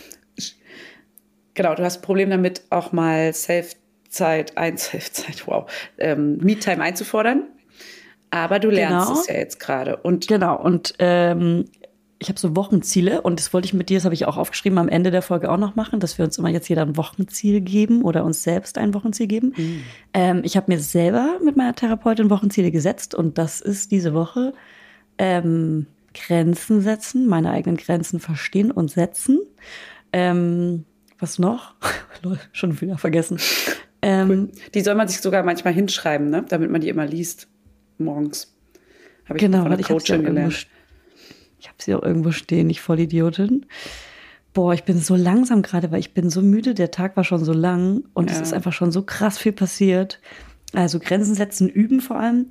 Genau, 1.55 1.75
du 1.75 1.85
hast 1.85 1.99
ein 1.99 2.03
Problem 2.03 2.31
damit, 2.31 2.63
auch 2.71 2.93
mal 2.93 3.33
Self-Zeit, 3.33 4.57
ein 4.57 4.77
Self-Zeit, 4.79 5.47
wow, 5.47 5.71
ähm, 5.99 6.39
Me-Time 6.39 6.83
einzufordern. 6.83 7.45
Aber 8.31 8.59
du 8.59 8.71
lernst 8.71 9.09
Genau. 9.09 9.21
es 9.21 9.27
ja 9.27 9.35
jetzt 9.35 9.61
gerade. 9.61 9.97
Und 9.99 10.27
Genau, 10.29 10.57
und 10.59 10.95
ähm, 10.99 11.67
ich 12.23 12.29
habe 12.29 12.39
so 12.39 12.57
Wochenziele 12.57 13.21
und 13.21 13.41
das 13.41 13.53
wollte 13.53 13.67
ich 13.67 13.75
mit 13.75 13.89
dir, 13.89 13.99
das 13.99 14.05
habe 14.05 14.15
ich 14.15 14.27
auch 14.27 14.37
aufgeschrieben, 14.37 14.79
am 14.79 14.89
Ende 14.89 15.11
der 15.11 15.23
Folge 15.23 15.51
auch 15.51 15.59
noch 15.59 15.75
machen, 15.75 16.01
dass 16.01 16.19
wir 16.19 16.25
uns 16.25 16.39
immer 16.39 16.49
jetzt 16.49 16.69
jeder 16.69 16.83
ein 16.83 16.97
Wochenziel 16.97 17.61
geben 17.61 18.03
oder 18.03 18.25
uns 18.25 18.43
selbst 18.43 18.79
ein 18.79 18.95
Wochenziel 18.95 19.27
geben. 19.27 19.53
Mhm. 19.57 19.83
Ähm, 20.15 20.41
ich 20.45 20.57
habe 20.57 20.73
mir 20.73 20.79
selber 20.79 21.39
mit 21.45 21.57
meiner 21.57 21.75
Therapeutin 21.75 22.31
Wochenziele 22.31 22.71
gesetzt 22.71 23.15
und 23.15 23.39
das 23.39 23.61
ist 23.61 23.91
diese 23.91 24.15
Woche 24.15 24.55
ähm, 25.19 25.87
Grenzen 26.15 26.81
setzen, 26.81 27.27
meine 27.27 27.51
eigenen 27.51 27.77
Grenzen 27.77 28.21
verstehen 28.21 28.71
und 28.71 28.91
setzen. 28.91 29.41
Ähm, 30.13 30.85
was 31.19 31.39
noch? 31.39 31.75
Schon 32.53 32.81
wieder 32.81 32.99
vergessen. 32.99 33.39
Ähm, 34.01 34.29
cool. 34.29 34.49
Die 34.75 34.81
soll 34.81 34.95
man 34.95 35.09
sich 35.09 35.21
sogar 35.21 35.43
manchmal 35.43 35.75
hinschreiben, 35.75 36.31
ne? 36.31 36.45
damit 36.49 36.71
man 36.71 36.81
die 36.81 36.89
immer 36.89 37.07
liest 37.07 37.49
morgens. 37.99 38.55
Habe 39.25 39.39
ich 39.39 39.45
genau, 39.45 39.63
von 39.63 39.71
der 39.71 39.85
Coachin 39.85 40.25
gelernt. 40.25 40.67
Ich 41.63 41.69
habe 41.69 41.77
sie 41.79 41.95
auch 41.95 42.03
irgendwo 42.03 42.33
stehen, 42.33 42.69
ich 42.71 42.81
voll 42.81 42.99
Idiotin. 42.99 43.67
Boah, 44.53 44.75
ich 44.75 44.83
bin 44.83 44.99
so 44.99 45.15
langsam 45.15 45.63
gerade, 45.63 45.93
weil 45.93 46.01
ich 46.01 46.13
bin 46.13 46.29
so 46.29 46.43
müde. 46.43 46.75
Der 46.75 46.91
Tag 46.91 47.17
war 47.17 47.23
schon 47.23 47.45
so 47.45 47.53
lang 47.53 48.03
und 48.15 48.31
ja. 48.31 48.37
es 48.37 48.43
ist 48.43 48.53
einfach 48.53 48.73
schon 48.73 48.91
so 48.91 49.03
krass 49.03 49.39
viel 49.39 49.53
passiert. 49.53 50.19
Also 50.75 50.99
Grenzen 50.99 51.37
setzen, 51.37 51.69
üben 51.69 52.01
vor 52.01 52.17
allem. 52.17 52.47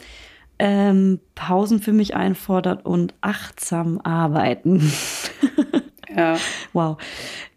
Ähm, 0.60 1.20
Pausen 1.36 1.82
für 1.82 1.92
mich 1.92 2.16
einfordern 2.16 2.80
und 2.80 3.14
achtsam 3.20 4.00
arbeiten. 4.00 4.90
ja. 6.16 6.38
Wow. 6.72 6.96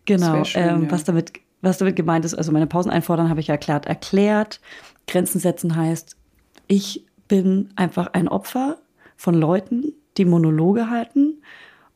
Genau. 0.06 0.42
Schön, 0.42 0.68
ähm, 0.68 0.82
ja. 0.84 0.90
was, 0.90 1.04
damit, 1.04 1.34
was 1.62 1.78
damit 1.78 1.94
gemeint 1.94 2.24
ist, 2.24 2.34
also 2.34 2.50
meine 2.50 2.66
Pausen 2.66 2.90
einfordern, 2.90 3.28
habe 3.28 3.38
ich 3.38 3.46
ja 3.46 3.54
erklärt. 3.54 3.86
Erklärt. 3.86 4.60
Grenzen 5.06 5.38
setzen 5.38 5.76
heißt, 5.76 6.16
ich 6.66 7.04
bin 7.28 7.68
einfach 7.76 8.08
ein 8.12 8.26
Opfer 8.26 8.78
von 9.16 9.34
Leuten, 9.34 9.92
die 10.16 10.24
Monologe 10.24 10.90
halten. 10.90 11.42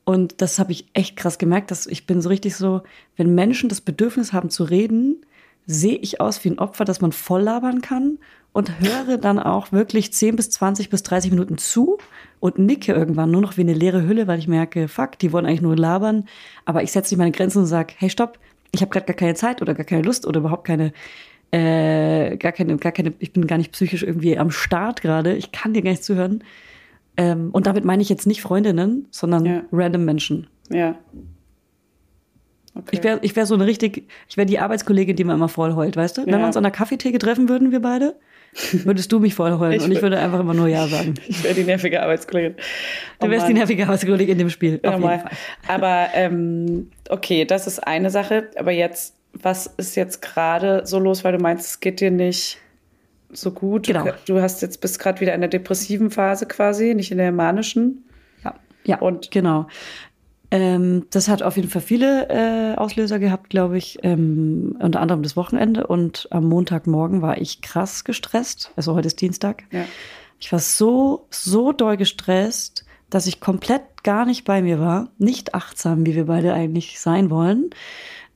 Und 0.04 0.40
das 0.40 0.58
habe 0.58 0.72
ich 0.72 0.86
echt 0.94 1.16
krass 1.16 1.38
gemerkt, 1.38 1.70
dass 1.70 1.86
ich 1.86 2.06
bin 2.06 2.22
so 2.22 2.28
richtig 2.30 2.56
so, 2.56 2.82
wenn 3.16 3.34
Menschen 3.34 3.68
das 3.68 3.80
Bedürfnis 3.80 4.32
haben 4.32 4.48
zu 4.48 4.64
reden, 4.64 5.16
sehe 5.66 5.96
ich 5.96 6.20
aus 6.20 6.42
wie 6.44 6.48
ein 6.48 6.58
Opfer, 6.58 6.86
das 6.86 7.02
man 7.02 7.12
voll 7.12 7.42
labern 7.42 7.82
kann 7.82 8.18
und 8.52 8.80
höre 8.80 9.18
dann 9.18 9.38
auch 9.38 9.70
wirklich 9.70 10.12
10 10.12 10.34
bis 10.36 10.50
20 10.50 10.88
bis 10.88 11.02
30 11.02 11.30
Minuten 11.30 11.58
zu 11.58 11.98
und 12.40 12.58
nicke 12.58 12.92
irgendwann 12.92 13.30
nur 13.30 13.42
noch 13.42 13.56
wie 13.56 13.60
eine 13.60 13.74
leere 13.74 14.06
Hülle, 14.06 14.26
weil 14.26 14.38
ich 14.38 14.48
merke, 14.48 14.88
fuck, 14.88 15.18
die 15.18 15.32
wollen 15.32 15.44
eigentlich 15.44 15.60
nur 15.60 15.76
labern. 15.76 16.24
Aber 16.64 16.82
ich 16.82 16.90
setze 16.90 17.12
nicht 17.14 17.18
meine 17.18 17.32
Grenzen 17.32 17.58
und 17.58 17.66
sage, 17.66 17.94
hey, 17.98 18.08
stopp, 18.08 18.38
ich 18.72 18.80
habe 18.80 18.90
gerade 18.90 19.06
gar 19.06 19.16
keine 19.16 19.34
Zeit 19.34 19.62
oder 19.62 19.74
gar 19.74 19.84
keine 19.84 20.02
Lust 20.02 20.26
oder 20.26 20.40
überhaupt 20.40 20.66
keine, 20.66 20.92
äh, 21.50 22.36
gar 22.38 22.52
keine, 22.52 22.76
gar 22.78 22.92
keine, 22.92 23.12
ich 23.18 23.32
bin 23.32 23.46
gar 23.46 23.58
nicht 23.58 23.72
psychisch 23.72 24.02
irgendwie 24.02 24.38
am 24.38 24.50
Start 24.50 25.02
gerade, 25.02 25.36
ich 25.36 25.52
kann 25.52 25.74
dir 25.74 25.82
gar 25.82 25.90
nicht 25.90 26.04
zuhören. 26.04 26.42
Ähm, 27.18 27.50
und 27.50 27.66
damit 27.66 27.84
meine 27.84 28.00
ich 28.00 28.08
jetzt 28.08 28.26
nicht 28.26 28.40
Freundinnen, 28.40 29.08
sondern 29.10 29.44
ja. 29.44 29.62
random 29.72 30.04
Menschen. 30.04 30.46
Ja. 30.70 30.94
Okay. 32.76 32.90
Ich 32.92 33.02
wäre 33.02 33.18
ich 33.22 33.34
wär 33.34 33.44
so 33.44 33.54
eine 33.54 33.66
richtig, 33.66 34.08
ich 34.28 34.36
wäre 34.36 34.46
die 34.46 34.60
Arbeitskollegin, 34.60 35.16
die 35.16 35.24
man 35.24 35.34
immer 35.34 35.48
voll 35.48 35.74
heult, 35.74 35.96
weißt 35.96 36.18
du? 36.18 36.20
Ja. 36.20 36.26
Wenn 36.28 36.38
wir 36.38 36.46
uns 36.46 36.56
an 36.56 36.62
der 36.62 36.70
Kaffeetheke 36.70 37.18
treffen 37.18 37.48
würden, 37.48 37.72
wir 37.72 37.82
beide, 37.82 38.14
würdest 38.84 39.10
du 39.10 39.18
mich 39.18 39.34
voll 39.34 39.58
heulen 39.58 39.72
ich 39.72 39.82
und 39.82 39.90
ich 39.90 40.00
würde 40.00 40.16
einfach 40.16 40.38
immer 40.38 40.54
nur 40.54 40.68
Ja 40.68 40.86
sagen. 40.86 41.14
Ich 41.26 41.42
wäre 41.42 41.54
die 41.54 41.64
nervige 41.64 42.00
Arbeitskollegin. 42.00 42.54
Oh 43.18 43.24
du 43.24 43.30
wärst 43.32 43.46
Mann. 43.46 43.54
die 43.54 43.58
nervige 43.58 43.82
Arbeitskollegin 43.82 44.34
in 44.34 44.38
dem 44.38 44.50
Spiel. 44.50 44.78
Ja, 44.84 44.94
auf 44.94 45.00
jeden 45.00 45.20
Fall. 45.20 45.30
Aber 45.66 46.06
ähm, 46.14 46.90
okay, 47.10 47.44
das 47.44 47.66
ist 47.66 47.80
eine 47.80 48.10
Sache. 48.10 48.48
Aber 48.56 48.70
jetzt, 48.70 49.16
was 49.32 49.66
ist 49.66 49.96
jetzt 49.96 50.22
gerade 50.22 50.86
so 50.86 51.00
los, 51.00 51.24
weil 51.24 51.32
du 51.32 51.42
meinst, 51.42 51.66
es 51.66 51.80
geht 51.80 52.00
dir 52.00 52.12
nicht 52.12 52.58
so 53.30 53.50
gut. 53.50 53.86
Genau. 53.86 54.06
Du 54.26 54.40
hast 54.40 54.62
jetzt 54.62 54.80
bist 54.80 54.98
gerade 54.98 55.20
wieder 55.20 55.34
in 55.34 55.40
der 55.40 55.50
depressiven 55.50 56.10
Phase 56.10 56.46
quasi, 56.46 56.94
nicht 56.94 57.10
in 57.10 57.18
der 57.18 57.32
manischen. 57.32 58.04
Ja, 58.44 58.54
ja. 58.84 58.98
Und 58.98 59.30
genau. 59.30 59.66
Ähm, 60.50 61.06
das 61.10 61.28
hat 61.28 61.42
auf 61.42 61.56
jeden 61.56 61.68
Fall 61.68 61.82
viele 61.82 62.28
äh, 62.30 62.76
Auslöser 62.76 63.18
gehabt, 63.18 63.50
glaube 63.50 63.76
ich. 63.76 63.98
Ähm, 64.02 64.76
unter 64.80 65.00
anderem 65.00 65.22
das 65.22 65.36
Wochenende. 65.36 65.86
Und 65.86 66.28
am 66.30 66.48
Montagmorgen 66.48 67.20
war 67.20 67.38
ich 67.38 67.60
krass 67.60 68.04
gestresst. 68.04 68.72
Also 68.76 68.94
heute 68.94 69.08
ist 69.08 69.20
Dienstag. 69.20 69.64
Ja. 69.70 69.84
Ich 70.40 70.50
war 70.50 70.60
so, 70.60 71.26
so 71.30 71.72
doll 71.72 71.96
gestresst, 71.96 72.86
dass 73.10 73.26
ich 73.26 73.40
komplett 73.40 74.04
gar 74.04 74.24
nicht 74.24 74.44
bei 74.44 74.62
mir 74.62 74.80
war. 74.80 75.10
Nicht 75.18 75.54
achtsam, 75.54 76.06
wie 76.06 76.14
wir 76.14 76.26
beide 76.26 76.54
eigentlich 76.54 76.98
sein 77.00 77.28
wollen 77.28 77.70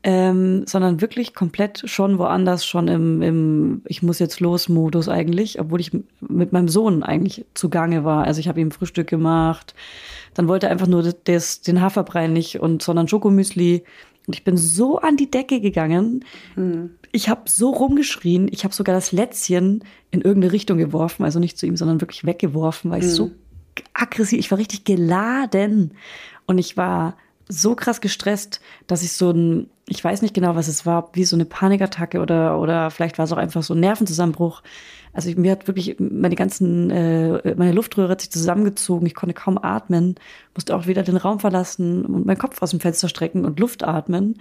ähm, 0.04 0.64
sondern 0.66 1.00
wirklich 1.00 1.34
komplett 1.34 1.82
schon 1.88 2.18
woanders, 2.18 2.66
schon 2.66 2.88
im, 2.88 3.22
im 3.22 3.82
Ich 3.86 4.02
muss 4.02 4.18
jetzt 4.18 4.40
los 4.40 4.68
Modus 4.68 5.08
eigentlich, 5.08 5.60
obwohl 5.60 5.80
ich 5.80 5.92
mit 6.20 6.52
meinem 6.52 6.68
Sohn 6.68 7.02
eigentlich 7.02 7.44
zugange 7.54 8.04
war. 8.04 8.24
Also 8.24 8.40
ich 8.40 8.48
habe 8.48 8.60
ihm 8.60 8.72
Frühstück 8.72 9.06
gemacht, 9.06 9.74
dann 10.34 10.48
wollte 10.48 10.66
er 10.66 10.72
einfach 10.72 10.88
nur 10.88 11.02
das, 11.02 11.60
den 11.60 11.80
Haferbrei 11.80 12.26
nicht 12.26 12.58
und 12.58 12.82
sondern 12.82 13.06
Schokomüsli. 13.06 13.84
Und 14.26 14.34
ich 14.34 14.44
bin 14.44 14.56
so 14.56 14.98
an 14.98 15.16
die 15.16 15.30
Decke 15.30 15.60
gegangen. 15.60 16.24
Mhm. 16.56 16.90
Ich 17.12 17.28
habe 17.28 17.42
so 17.46 17.70
rumgeschrien. 17.70 18.48
Ich 18.50 18.64
habe 18.64 18.74
sogar 18.74 18.94
das 18.94 19.12
Lätzchen 19.12 19.84
in 20.10 20.20
irgendeine 20.20 20.52
Richtung 20.52 20.78
geworfen, 20.78 21.24
also 21.24 21.38
nicht 21.38 21.58
zu 21.58 21.66
ihm, 21.66 21.76
sondern 21.76 22.00
wirklich 22.00 22.24
weggeworfen, 22.24 22.90
weil 22.90 23.00
mhm. 23.00 23.06
ich 23.06 23.12
so 23.12 23.30
aggressiv, 23.94 24.38
ich 24.38 24.50
war 24.50 24.58
richtig 24.58 24.84
geladen 24.84 25.92
und 26.46 26.58
ich 26.58 26.76
war 26.76 27.16
so 27.48 27.74
krass 27.74 28.00
gestresst, 28.00 28.60
dass 28.86 29.02
ich 29.02 29.12
so 29.12 29.30
ein, 29.30 29.68
ich 29.88 30.02
weiß 30.02 30.22
nicht 30.22 30.34
genau, 30.34 30.54
was 30.54 30.68
es 30.68 30.86
war, 30.86 31.10
wie 31.12 31.24
so 31.24 31.36
eine 31.36 31.44
Panikattacke 31.44 32.20
oder, 32.20 32.58
oder 32.58 32.90
vielleicht 32.90 33.18
war 33.18 33.24
es 33.24 33.32
auch 33.32 33.38
einfach 33.38 33.62
so 33.62 33.74
ein 33.74 33.80
Nervenzusammenbruch. 33.80 34.62
Also 35.12 35.28
ich, 35.28 35.36
mir 35.36 35.52
hat 35.52 35.66
wirklich 35.66 35.96
meine 35.98 36.36
ganzen, 36.36 36.90
äh, 36.90 37.54
meine 37.56 37.72
Luftröhre 37.72 38.10
hat 38.10 38.22
sich 38.22 38.30
zusammengezogen, 38.30 39.06
ich 39.06 39.14
konnte 39.14 39.34
kaum 39.34 39.58
atmen, 39.58 40.14
musste 40.54 40.74
auch 40.74 40.86
wieder 40.86 41.02
den 41.02 41.16
Raum 41.16 41.40
verlassen 41.40 42.06
und 42.06 42.26
meinen 42.26 42.38
Kopf 42.38 42.62
aus 42.62 42.70
dem 42.70 42.80
Fenster 42.80 43.08
strecken 43.08 43.44
und 43.44 43.60
Luft 43.60 43.84
atmen, 43.84 44.38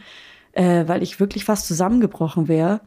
äh, 0.54 0.88
weil 0.88 1.04
ich 1.04 1.20
wirklich 1.20 1.44
fast 1.44 1.68
zusammengebrochen 1.68 2.48
wäre 2.48 2.82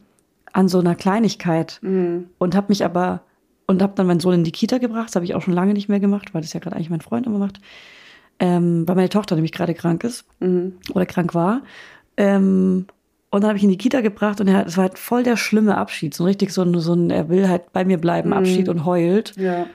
an 0.53 0.67
so 0.67 0.79
einer 0.79 0.95
Kleinigkeit 0.95 1.79
mhm. 1.81 2.29
und 2.37 2.55
habe 2.55 2.67
mich 2.69 2.83
aber 2.83 3.21
und 3.67 3.81
habe 3.81 3.93
dann 3.95 4.07
meinen 4.07 4.19
Sohn 4.19 4.35
in 4.35 4.43
die 4.43 4.51
Kita 4.51 4.77
gebracht, 4.77 5.07
das 5.07 5.15
habe 5.15 5.25
ich 5.25 5.33
auch 5.33 5.41
schon 5.41 5.53
lange 5.53 5.73
nicht 5.73 5.89
mehr 5.89 5.99
gemacht, 5.99 6.33
weil 6.33 6.41
das 6.41 6.53
ja 6.53 6.59
gerade 6.59 6.75
eigentlich 6.75 6.91
mein 6.91 7.01
Freund 7.01 7.25
immer 7.25 7.39
macht 7.39 7.59
ähm, 8.39 8.87
weil 8.87 8.95
meine 8.95 9.09
Tochter 9.09 9.35
nämlich 9.35 9.51
gerade 9.51 9.73
krank 9.73 10.03
ist 10.03 10.25
mhm. 10.39 10.77
oder 10.93 11.05
krank 11.05 11.33
war. 11.33 11.61
Ähm, 12.17 12.85
und 13.29 13.41
dann 13.41 13.49
habe 13.49 13.57
ich 13.57 13.63
ihn 13.63 13.69
in 13.69 13.77
die 13.77 13.83
Kita 13.83 14.01
gebracht 14.01 14.39
und 14.39 14.47
es 14.47 14.77
war 14.77 14.83
halt 14.83 14.97
voll 14.97 15.23
der 15.23 15.35
schlimme 15.35 15.77
Abschied. 15.77 16.13
So 16.13 16.23
richtig 16.23 16.51
so 16.51 16.61
ein, 16.61 16.79
so 16.79 16.93
ein 16.93 17.09
er 17.09 17.27
will 17.27 17.49
halt 17.49 17.73
bei 17.73 17.83
mir 17.83 17.97
bleiben, 17.97 18.29
mhm. 18.29 18.37
Abschied 18.37 18.69
und 18.69 18.85
heult. 18.85 19.35
Ja. 19.35 19.67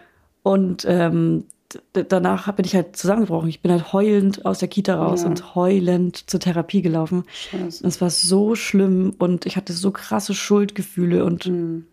Und 0.42 0.86
ähm, 0.88 1.44
danach 1.92 2.50
bin 2.52 2.64
ich 2.64 2.74
halt 2.74 2.96
zusammengebrochen. 2.96 3.48
Ich 3.48 3.60
bin 3.60 3.70
halt 3.70 3.92
heulend 3.92 4.46
aus 4.46 4.58
der 4.58 4.68
Kita 4.68 4.94
raus 4.94 5.22
ja. 5.22 5.28
und 5.28 5.54
heulend 5.54 6.30
zur 6.30 6.40
Therapie 6.40 6.82
gelaufen. 6.82 7.24
Scheiße. 7.32 7.86
Es 7.86 8.00
war 8.00 8.10
so 8.10 8.54
schlimm 8.54 9.14
und 9.18 9.46
ich 9.46 9.56
hatte 9.56 9.72
so 9.72 9.90
krasse 9.90 10.34
Schuldgefühle 10.34 11.24
und 11.24 11.46
mhm. 11.46 11.86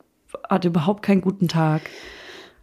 hatte 0.50 0.70
überhaupt 0.70 1.04
keinen 1.04 1.22
guten 1.22 1.48
Tag. 1.48 1.82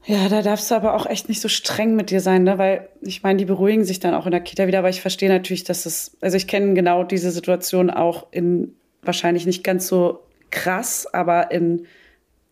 Ja, 0.06 0.28
da 0.28 0.42
darfst 0.42 0.70
du 0.70 0.74
aber 0.74 0.94
auch 0.94 1.06
echt 1.06 1.28
nicht 1.28 1.40
so 1.40 1.48
streng 1.48 1.96
mit 1.96 2.10
dir 2.10 2.20
sein, 2.20 2.42
ne? 2.42 2.58
weil 2.58 2.88
ich 3.00 3.22
meine, 3.22 3.38
die 3.38 3.46
beruhigen 3.46 3.84
sich 3.84 4.00
dann 4.00 4.14
auch 4.14 4.26
in 4.26 4.32
der 4.32 4.40
Kita 4.40 4.66
wieder, 4.66 4.80
aber 4.80 4.90
ich 4.90 5.00
verstehe 5.00 5.30
natürlich, 5.30 5.64
dass 5.64 5.86
es, 5.86 6.16
also 6.20 6.36
ich 6.36 6.46
kenne 6.46 6.74
genau 6.74 7.04
diese 7.04 7.30
Situation 7.30 7.90
auch 7.90 8.26
in 8.30 8.74
wahrscheinlich 9.02 9.46
nicht 9.46 9.64
ganz 9.64 9.86
so 9.86 10.20
krass, 10.50 11.06
aber 11.12 11.50
in 11.50 11.86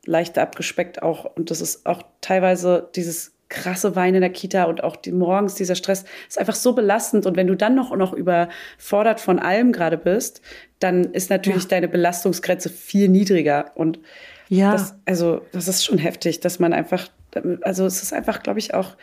leicht 0.06 0.38
abgespeckt 0.38 1.02
auch. 1.02 1.24
Und 1.24 1.50
das 1.50 1.60
ist 1.60 1.86
auch 1.86 2.02
teilweise 2.20 2.88
dieses 2.94 3.32
krasse 3.48 3.94
Weinen 3.94 4.16
in 4.16 4.20
der 4.22 4.30
Kita 4.30 4.64
und 4.64 4.82
auch 4.82 4.96
die 4.96 5.12
morgens 5.12 5.54
dieser 5.54 5.74
Stress 5.74 6.06
ist 6.26 6.38
einfach 6.38 6.54
so 6.54 6.72
belastend. 6.72 7.26
Und 7.26 7.36
wenn 7.36 7.46
du 7.46 7.54
dann 7.54 7.74
noch, 7.74 7.94
noch 7.94 8.14
überfordert 8.14 9.20
von 9.20 9.38
allem 9.38 9.72
gerade 9.72 9.98
bist, 9.98 10.40
dann 10.78 11.04
ist 11.12 11.28
natürlich 11.28 11.64
ja. 11.64 11.68
deine 11.68 11.88
Belastungsgrenze 11.88 12.70
viel 12.70 13.08
niedriger. 13.08 13.72
Und 13.74 14.00
ja. 14.48 14.72
Das, 14.72 14.94
also, 15.04 15.42
das 15.52 15.68
ist 15.68 15.84
schon 15.84 15.98
heftig, 15.98 16.40
dass 16.40 16.58
man 16.58 16.72
einfach 16.72 17.08
also 17.62 17.86
es 17.86 18.02
ist 18.02 18.12
einfach, 18.12 18.42
glaube 18.42 18.58
ich, 18.58 18.74
auch 18.74 18.96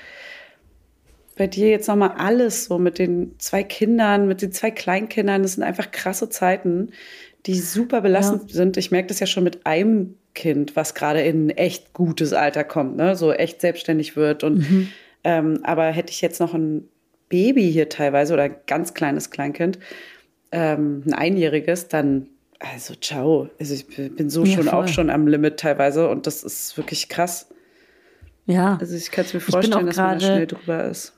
bei 1.38 1.48
dir 1.48 1.70
jetzt 1.70 1.88
nochmal 1.88 2.16
alles 2.18 2.66
so 2.66 2.78
mit 2.78 3.00
den 3.00 3.36
zwei 3.40 3.64
Kindern, 3.64 4.28
mit 4.28 4.42
den 4.42 4.52
zwei 4.52 4.72
Kleinkindern. 4.72 5.42
Das 5.42 5.54
sind 5.54 5.64
einfach 5.64 5.92
krasse 5.92 6.30
Zeiten, 6.30 6.92
die 7.46 7.56
super 7.56 8.02
belastend 8.02 8.52
ja. 8.52 8.58
sind. 8.58 8.78
Ich 8.78 8.92
merke 8.92 9.08
das 9.08 9.20
ja 9.22 9.26
schon 9.26 9.46
mit 9.46 9.66
einem 9.66 10.16
Kind, 10.36 10.76
was 10.76 10.96
gerade 10.96 11.22
in 11.22 11.48
ein 11.48 11.50
echt 11.52 11.94
gutes 11.94 12.34
Alter 12.34 12.64
kommt, 12.64 12.98
ne? 12.98 13.16
so 13.16 13.32
echt 13.32 13.62
selbstständig 13.62 14.16
wird. 14.16 14.44
Und 14.44 14.70
mhm. 14.70 14.90
ähm, 15.24 15.60
aber 15.64 15.86
hätte 15.86 16.12
ich 16.12 16.22
jetzt 16.22 16.40
noch 16.40 16.54
ein 16.54 16.90
Baby 17.30 17.72
hier 17.72 17.90
teilweise 17.90 18.34
oder 18.34 18.44
ein 18.44 18.56
ganz 18.68 18.94
kleines 18.94 19.30
Kleinkind, 19.30 19.80
ähm, 20.52 21.04
ein 21.06 21.14
einjähriges, 21.14 21.88
dann 21.88 22.28
also 22.60 22.96
ciao. 22.96 23.50
Also 23.60 23.74
ich 23.74 23.88
bin 23.88 24.30
so 24.30 24.44
ja, 24.44 24.56
schon 24.56 24.66
voll. 24.66 24.74
auch 24.74 24.88
schon 24.88 25.10
am 25.10 25.28
Limit 25.28 25.58
teilweise 25.58 26.10
und 26.10 26.28
das 26.28 26.44
ist 26.44 26.76
wirklich 26.76 27.08
krass. 27.08 27.48
Ja. 28.50 28.78
Also 28.82 28.96
ich 28.96 29.12
kann 29.12 29.26
es 29.26 29.34
mir 29.34 29.40
vorstellen, 29.40 29.86
dass 29.86 29.96
man 29.96 30.20
da 30.20 30.26
schnell 30.26 30.48
drüber 30.48 30.84
ist. 30.86 31.14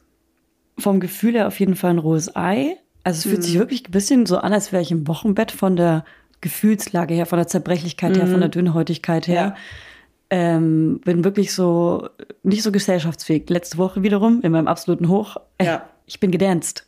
Vom 0.77 0.99
Gefühl 0.99 1.33
her 1.33 1.47
auf 1.47 1.59
jeden 1.59 1.75
Fall 1.75 1.91
ein 1.91 1.97
rohes 1.97 2.35
Ei. 2.35 2.77
Also 3.03 3.17
es 3.17 3.23
fühlt 3.23 3.37
mhm. 3.37 3.41
sich 3.43 3.57
wirklich 3.57 3.87
ein 3.87 3.91
bisschen 3.91 4.25
so 4.25 4.37
an, 4.37 4.53
als 4.53 4.71
wäre 4.71 4.83
ich 4.83 4.91
im 4.91 5.07
Wochenbett 5.07 5.51
von 5.51 5.75
der 5.75 6.03
Gefühlslage 6.41 7.13
her, 7.13 7.25
von 7.25 7.37
der 7.37 7.47
Zerbrechlichkeit 7.47 8.11
mhm. 8.11 8.15
her, 8.19 8.27
von 8.27 8.39
der 8.41 8.49
Dünnhäutigkeit 8.49 9.27
her. 9.27 9.55
Ja. 9.55 9.55
Ähm, 10.29 11.01
bin 11.03 11.23
wirklich 11.23 11.53
so 11.53 12.09
nicht 12.43 12.63
so 12.63 12.71
gesellschaftsfähig. 12.71 13.49
Letzte 13.49 13.77
Woche 13.77 14.03
wiederum 14.03 14.41
in 14.41 14.51
meinem 14.51 14.67
absoluten 14.67 15.07
Hoch. 15.07 15.37
Ja. 15.61 15.87
Ich 16.11 16.19
bin 16.19 16.29
gedanzt. 16.29 16.85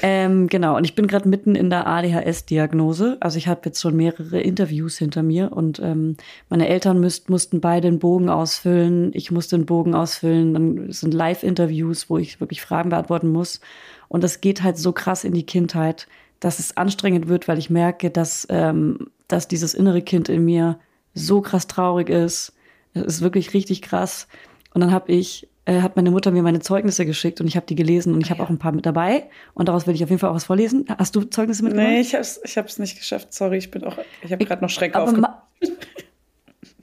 Ähm, 0.00 0.46
genau, 0.46 0.78
und 0.78 0.84
ich 0.84 0.94
bin 0.94 1.06
gerade 1.06 1.28
mitten 1.28 1.54
in 1.54 1.68
der 1.68 1.86
ADHS-Diagnose. 1.86 3.18
Also 3.20 3.36
ich 3.36 3.46
habe 3.46 3.60
jetzt 3.66 3.82
schon 3.82 3.94
mehrere 3.94 4.40
Interviews 4.40 4.96
hinter 4.96 5.22
mir 5.22 5.52
und 5.52 5.78
ähm, 5.78 6.16
meine 6.48 6.68
Eltern 6.68 6.98
müsst, 6.98 7.28
mussten 7.28 7.60
beide 7.60 7.88
einen 7.88 7.98
Bogen 7.98 8.30
ausfüllen. 8.30 9.10
Ich 9.12 9.30
musste 9.30 9.56
einen 9.56 9.66
Bogen 9.66 9.94
ausfüllen. 9.94 10.54
Dann 10.54 10.90
sind 10.90 11.12
Live-Interviews, 11.12 12.08
wo 12.08 12.16
ich 12.16 12.40
wirklich 12.40 12.62
Fragen 12.62 12.88
beantworten 12.88 13.28
muss. 13.28 13.60
Und 14.08 14.24
das 14.24 14.40
geht 14.40 14.62
halt 14.62 14.78
so 14.78 14.92
krass 14.92 15.24
in 15.24 15.34
die 15.34 15.44
Kindheit, 15.44 16.08
dass 16.40 16.58
es 16.58 16.74
anstrengend 16.74 17.28
wird, 17.28 17.48
weil 17.48 17.58
ich 17.58 17.68
merke, 17.68 18.10
dass, 18.10 18.46
ähm, 18.48 19.10
dass 19.28 19.48
dieses 19.48 19.74
innere 19.74 20.00
Kind 20.00 20.30
in 20.30 20.46
mir 20.46 20.78
so 21.12 21.42
krass 21.42 21.66
traurig 21.66 22.08
ist. 22.08 22.54
Es 22.94 23.02
ist 23.02 23.20
wirklich 23.20 23.52
richtig 23.52 23.82
krass. 23.82 24.28
Und 24.72 24.80
dann 24.80 24.92
habe 24.92 25.12
ich 25.12 25.46
äh, 25.64 25.80
hat 25.80 25.96
meine 25.96 26.10
Mutter 26.10 26.30
mir 26.30 26.42
meine 26.42 26.60
Zeugnisse 26.60 27.06
geschickt 27.06 27.40
und 27.40 27.46
ich 27.46 27.56
habe 27.56 27.66
die 27.66 27.74
gelesen 27.74 28.14
und 28.14 28.20
ich 28.22 28.30
habe 28.30 28.42
auch 28.42 28.50
ein 28.50 28.58
paar 28.58 28.72
mit 28.72 28.84
dabei 28.84 29.28
und 29.54 29.68
daraus 29.68 29.86
will 29.86 29.94
ich 29.94 30.02
auf 30.02 30.10
jeden 30.10 30.18
Fall 30.18 30.30
auch 30.30 30.34
was 30.34 30.44
vorlesen. 30.44 30.86
Hast 30.98 31.14
du 31.14 31.22
Zeugnisse 31.22 31.62
mitgebracht? 31.62 31.88
Nee, 31.88 32.00
ich 32.00 32.14
habe 32.14 32.22
es 32.22 32.40
ich 32.44 32.58
hab's 32.58 32.78
nicht 32.78 32.98
geschafft. 32.98 33.32
Sorry, 33.32 33.58
ich 33.58 33.70
bin 33.70 33.84
auch, 33.84 33.96
ich 34.22 34.32
habe 34.32 34.44
gerade 34.44 34.62
noch 34.62 34.70
Schreck 34.70 34.94
aber, 34.96 35.04
aufgemacht. 35.04 35.38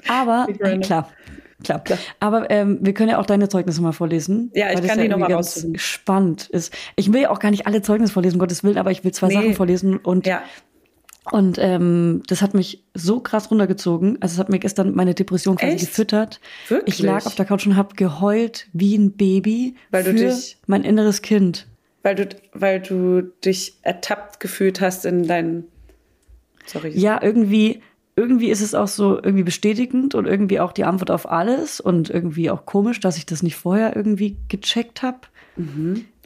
aber 0.08 0.48
äh, 0.60 0.78
klar, 0.80 1.10
klar. 1.64 1.84
klar. 1.84 2.00
Aber 2.22 2.50
ähm, 2.50 2.80
wir 2.82 2.94
können 2.94 3.10
ja 3.10 3.20
auch 3.20 3.26
deine 3.26 3.50
Zeugnisse 3.50 3.82
mal 3.82 3.92
vorlesen. 3.92 4.52
Ja, 4.54 4.72
ich 4.72 4.82
kann 4.82 4.98
die 4.98 5.06
ja 5.06 5.10
nochmal 5.10 5.34
raussuchen. 5.34 5.78
Spannend 5.78 6.48
ist. 6.50 6.74
Ich 6.96 7.12
will 7.12 7.24
ja 7.24 7.32
auch 7.32 7.40
gar 7.40 7.52
nicht 7.52 7.68
alle 7.68 7.82
Zeugnisse 7.82 8.14
vorlesen, 8.14 8.36
um 8.36 8.40
Gottes 8.40 8.64
Willen, 8.64 8.78
aber 8.78 8.92
ich 8.92 9.04
will 9.04 9.12
zwei 9.12 9.28
nee. 9.28 9.34
Sachen 9.34 9.54
vorlesen 9.56 9.98
und 9.98 10.26
ja. 10.26 10.42
Und 11.32 11.58
ähm, 11.60 12.24
das 12.28 12.42
hat 12.42 12.54
mich 12.54 12.84
so 12.96 13.20
krass 13.20 13.52
runtergezogen. 13.52 14.18
Also 14.22 14.34
es 14.34 14.40
hat 14.40 14.50
mir 14.50 14.58
gestern 14.60 14.96
meine 14.96 15.14
Depression 15.14 15.58
quasi 15.58 15.74
Echt? 15.74 15.88
gefüttert. 15.88 16.40
Wirklich? 16.70 16.96
Ich 17.00 17.02
lag 17.06 17.26
auf 17.26 17.36
der 17.36 17.46
Couch 17.46 17.68
und 17.68 17.76
habe 17.76 17.94
geheult 17.96 18.68
wie 18.74 18.96
ein 18.98 19.12
Baby 19.12 19.76
Weil 19.92 20.04
du 20.04 20.12
für 20.12 20.16
dich- 20.18 20.58
mein 20.66 20.84
inneres 20.84 21.22
Kind. 21.22 21.68
Weil 22.02 22.16
du, 22.16 22.30
weil 22.54 22.80
du 22.80 23.22
dich 23.46 23.74
ertappt 23.84 24.40
gefühlt 24.40 24.82
hast 24.82 25.06
in 25.06 25.28
deinen. 25.28 25.66
Sorry. 26.66 26.92
Ja, 26.98 27.22
irgendwie, 27.22 27.82
irgendwie 28.16 28.50
ist 28.50 28.62
es 28.62 28.74
auch 28.74 28.88
so 28.88 29.16
irgendwie 29.18 29.44
bestätigend 29.44 30.16
und 30.16 30.26
irgendwie 30.26 30.60
auch 30.62 30.72
die 30.72 30.86
Antwort 30.86 31.12
auf 31.12 31.30
alles 31.30 31.80
und 31.80 32.10
irgendwie 32.10 32.50
auch 32.50 32.66
komisch, 32.66 33.00
dass 33.02 33.18
ich 33.18 33.26
das 33.26 33.44
nicht 33.44 33.56
vorher 33.56 33.96
irgendwie 33.96 34.38
gecheckt 34.48 35.02
habe. 35.04 35.20
Jetzt 35.58 35.68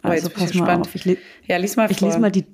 Also 0.03 0.29
bin 0.29 0.31
ich 0.31 0.33
pass 0.33 0.53
mal 0.53 0.77
gespannt. 0.77 0.87
auf. 0.87 0.95
Ich, 0.95 1.17
Ja, 1.47 1.57
lies 1.57 1.75
mal 1.75 1.89
ich 1.91 1.97
vor. 1.97 2.07
lese 2.07 2.19
mal 2.19 2.31
die. 2.31 2.45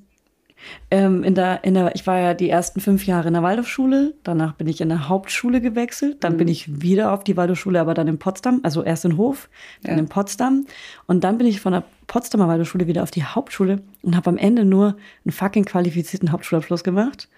Ähm, 0.92 1.24
in 1.24 1.36
der, 1.36 1.64
in 1.64 1.74
der, 1.74 1.96
ich 1.96 2.06
war 2.08 2.20
ja 2.20 2.34
die 2.34 2.50
ersten 2.50 2.80
fünf 2.82 3.06
Jahre 3.06 3.28
in 3.28 3.34
der 3.34 3.44
Waldorfschule, 3.44 4.14
danach 4.24 4.54
bin 4.54 4.68
ich 4.68 4.82
in 4.82 4.90
der 4.90 5.08
Hauptschule 5.10 5.62
gewechselt, 5.62 6.24
dann 6.24 6.34
Mhm. 6.34 6.38
bin 6.38 6.48
ich 6.48 6.82
wieder 6.82 7.12
auf 7.14 7.24
die 7.24 7.38
Waldorfschule, 7.38 7.80
aber 7.80 7.94
dann 7.94 8.08
in 8.08 8.20
Potsdam, 8.20 8.60
also 8.64 8.84
erst 8.84 9.06
in 9.06 9.18
Hof, 9.18 9.50
dann 9.84 9.94
Ja. 9.96 10.00
in 10.00 10.10
Potsdam 10.10 10.66
und 11.08 11.24
dann 11.24 11.38
bin 11.38 11.48
ich 11.48 11.62
von 11.62 11.74
der 11.74 11.84
Potsdamer 12.08 12.48
Waldorfschule 12.48 12.88
wieder 12.88 13.04
auf 13.04 13.12
die 13.12 13.24
Hauptschule 13.24 13.82
und 14.02 14.16
habe 14.16 14.30
am 14.30 14.38
Ende 14.38 14.66
nur 14.66 14.96
einen 15.26 15.32
fucking 15.32 15.66
qualifizierten 15.66 16.32
Hauptschulabschluss 16.32 16.84
gemacht. 16.84 17.30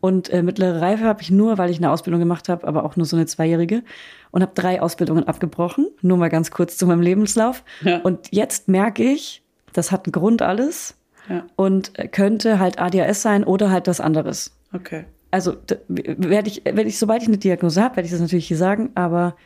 Und 0.00 0.28
äh, 0.30 0.42
mittlere 0.44 0.80
Reife 0.80 1.04
habe 1.04 1.22
ich 1.22 1.30
nur, 1.30 1.58
weil 1.58 1.70
ich 1.70 1.78
eine 1.78 1.90
Ausbildung 1.90 2.20
gemacht 2.20 2.48
habe, 2.48 2.66
aber 2.68 2.84
auch 2.84 2.94
nur 2.96 3.04
so 3.06 3.16
eine 3.16 3.26
zweijährige 3.26 3.82
und 4.30 4.42
habe 4.42 4.52
drei 4.54 4.80
Ausbildungen 4.80 5.24
abgebrochen. 5.26 5.88
Nur 6.02 6.16
mal 6.18 6.28
ganz 6.28 6.50
kurz 6.52 6.76
zu 6.76 6.86
meinem 6.86 7.00
Lebenslauf. 7.02 7.64
Ja. 7.82 7.98
Und 7.98 8.28
jetzt 8.32 8.68
merke 8.68 9.02
ich, 9.02 9.42
das 9.72 9.90
hat 9.92 10.06
einen 10.06 10.12
Grund 10.12 10.40
alles 10.42 10.94
Ja. 11.28 11.44
und 11.56 11.92
könnte 12.12 12.58
halt 12.58 12.78
ADHS 12.78 13.22
sein 13.22 13.44
oder 13.44 13.70
halt 13.70 13.86
das 13.86 14.00
anderes. 14.00 14.56
Okay. 14.72 15.04
Also 15.30 15.56
werde 15.88 16.48
ich, 16.48 16.64
werde 16.64 16.84
ich, 16.84 16.98
sobald 16.98 17.22
ich 17.22 17.28
eine 17.28 17.38
Diagnose 17.38 17.82
habe, 17.82 17.96
werde 17.96 18.06
ich 18.06 18.12
das 18.12 18.20
natürlich 18.20 18.48
hier 18.48 18.56
sagen, 18.56 18.90
aber 18.94 19.36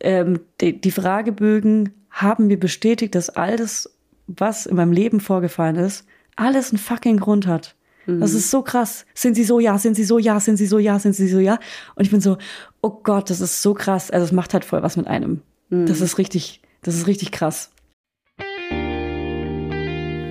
ähm, 0.00 0.40
die, 0.60 0.80
die 0.80 0.90
Fragebögen 0.90 1.94
haben 2.10 2.46
mir 2.46 2.58
bestätigt, 2.58 3.14
dass 3.14 3.30
all 3.30 3.56
das, 3.56 3.90
was 4.26 4.66
in 4.66 4.76
meinem 4.76 4.92
Leben 4.92 5.20
vorgefallen 5.20 5.76
ist, 5.76 6.06
alles 6.36 6.70
einen 6.70 6.78
fucking 6.78 7.18
Grund 7.18 7.46
hat. 7.46 7.74
Das 8.06 8.34
ist 8.34 8.52
so 8.52 8.62
krass. 8.62 9.04
Sind 9.14 9.34
sie 9.34 9.42
so, 9.42 9.58
ja, 9.58 9.78
sind 9.78 9.96
sie 9.96 10.04
so, 10.04 10.18
ja, 10.18 10.38
sind 10.38 10.56
sie 10.56 10.66
so, 10.66 10.78
ja, 10.78 10.98
sind 10.98 11.14
sie 11.14 11.26
so, 11.26 11.40
ja. 11.40 11.58
Und 11.96 12.04
ich 12.04 12.10
bin 12.12 12.20
so, 12.20 12.38
oh 12.80 13.00
Gott, 13.02 13.30
das 13.30 13.40
ist 13.40 13.62
so 13.62 13.74
krass. 13.74 14.12
Also 14.12 14.24
es 14.26 14.32
macht 14.32 14.54
halt 14.54 14.64
voll 14.64 14.82
was 14.82 14.96
mit 14.96 15.08
einem. 15.08 15.42
Das 15.86 16.00
ist 16.00 16.16
richtig, 16.16 16.62
das 16.82 16.94
ist 16.94 17.08
richtig 17.08 17.32
krass. 17.32 17.72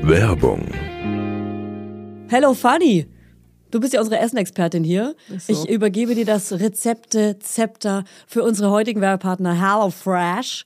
Werbung, 0.07 0.67
Hello 2.29 2.53
Fanny. 2.53 3.07
Du 3.71 3.79
bist 3.79 3.93
ja 3.93 3.99
unsere 3.99 4.19
Essenexpertin 4.19 4.83
hier. 4.83 5.15
So. 5.39 5.51
Ich 5.51 5.67
übergebe 5.67 6.13
dir 6.13 6.25
das 6.25 6.51
Rezepte-Zepter 6.51 8.03
für 8.27 8.43
unsere 8.43 8.69
heutigen 8.69 9.01
Werbepartner 9.01 9.59
HelloFresh. 9.59 10.65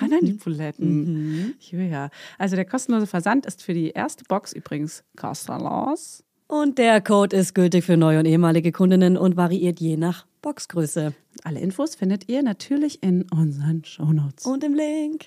Ran 0.00 0.12
an 0.12 0.24
die 0.24 0.32
Buletten. 0.32 1.54
Ja. 1.70 2.10
Also 2.38 2.56
der 2.56 2.64
kostenlose 2.64 3.06
Versand 3.06 3.46
ist 3.46 3.62
für 3.62 3.74
die 3.74 3.90
erste 3.90 4.24
Box 4.24 4.52
übrigens 4.52 5.04
kostenlos. 5.16 6.22
Und 6.48 6.78
der 6.78 7.00
Code 7.00 7.36
ist 7.36 7.54
gültig 7.54 7.84
für 7.84 7.96
neue 7.96 8.20
und 8.20 8.26
ehemalige 8.26 8.70
Kundinnen 8.70 9.16
und 9.16 9.36
variiert 9.36 9.80
je 9.80 9.96
nach 9.96 10.26
Boxgröße. 10.42 11.12
Alle 11.42 11.58
Infos 11.60 11.96
findet 11.96 12.28
ihr 12.28 12.42
natürlich 12.42 13.02
in 13.02 13.26
unseren 13.32 13.84
Shownotes. 13.84 14.46
Und 14.46 14.62
im 14.62 14.74
Link. 14.74 15.26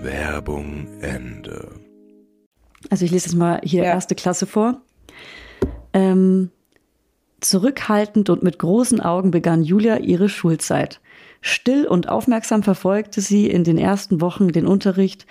Werbung 0.00 0.86
Ende. 1.00 1.68
Also 2.90 3.04
ich 3.04 3.10
lese 3.10 3.26
jetzt 3.26 3.34
mal 3.34 3.60
hier 3.64 3.82
Ja. 3.82 3.90
erste 3.90 4.14
Klasse 4.14 4.46
vor. 4.46 4.80
Ähm, 5.92 6.50
zurückhaltend 7.40 8.30
und 8.30 8.42
mit 8.44 8.58
großen 8.58 9.00
Augen 9.00 9.30
begann 9.32 9.62
Julia 9.62 9.96
ihre 9.98 10.28
Schulzeit. 10.28 11.00
Still 11.42 11.86
und 11.86 12.08
aufmerksam 12.08 12.62
verfolgte 12.62 13.20
sie 13.20 13.48
in 13.48 13.64
den 13.64 13.76
ersten 13.76 14.20
Wochen 14.20 14.48
den 14.48 14.66
Unterricht. 14.66 15.26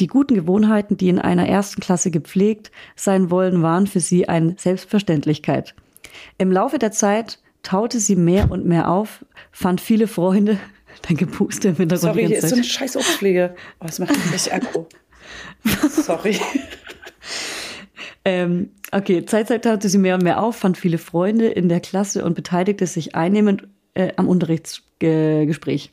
Die 0.00 0.06
guten 0.06 0.34
Gewohnheiten, 0.34 0.96
die 0.96 1.10
in 1.10 1.18
einer 1.18 1.46
ersten 1.46 1.82
Klasse 1.82 2.10
gepflegt 2.10 2.72
sein 2.96 3.30
wollen, 3.30 3.62
waren 3.62 3.86
für 3.86 4.00
sie 4.00 4.28
eine 4.28 4.56
Selbstverständlichkeit. 4.58 5.74
Im 6.38 6.50
Laufe 6.50 6.78
der 6.78 6.90
Zeit 6.90 7.38
taute 7.62 8.00
sie 8.00 8.16
mehr 8.16 8.50
und 8.50 8.64
mehr 8.64 8.90
auf, 8.90 9.24
fand 9.52 9.82
viele 9.82 10.08
Freunde. 10.08 10.58
Dein 11.06 11.18
Gepuste 11.18 11.68
im 11.68 11.76
Hintergrund. 11.76 12.14
Sorry, 12.14 12.26
hier 12.26 12.38
ist 12.38 12.48
so 12.48 12.54
eine 12.54 12.62
Zeit. 12.62 12.72
scheiß 12.72 12.96
Obstpflege. 12.96 13.54
Oh, 13.80 13.86
das 13.86 13.98
macht 13.98 14.12
mich 14.32 14.52
aggro. 14.52 14.88
Sorry. 15.88 16.40
Ähm, 18.24 18.70
okay, 18.92 19.24
Zeitzeit 19.24 19.64
taute 19.64 19.88
sie 19.88 19.98
mehr 19.98 20.14
und 20.14 20.22
mehr 20.22 20.42
auf, 20.42 20.56
fand 20.56 20.76
viele 20.78 20.98
Freunde 20.98 21.46
in 21.48 21.68
der 21.68 21.80
Klasse 21.80 22.24
und 22.24 22.34
beteiligte 22.34 22.86
sich 22.86 23.14
einnehmend 23.14 23.68
äh, 23.94 24.12
am 24.16 24.28
Unterrichtsgespräch. 24.28 25.92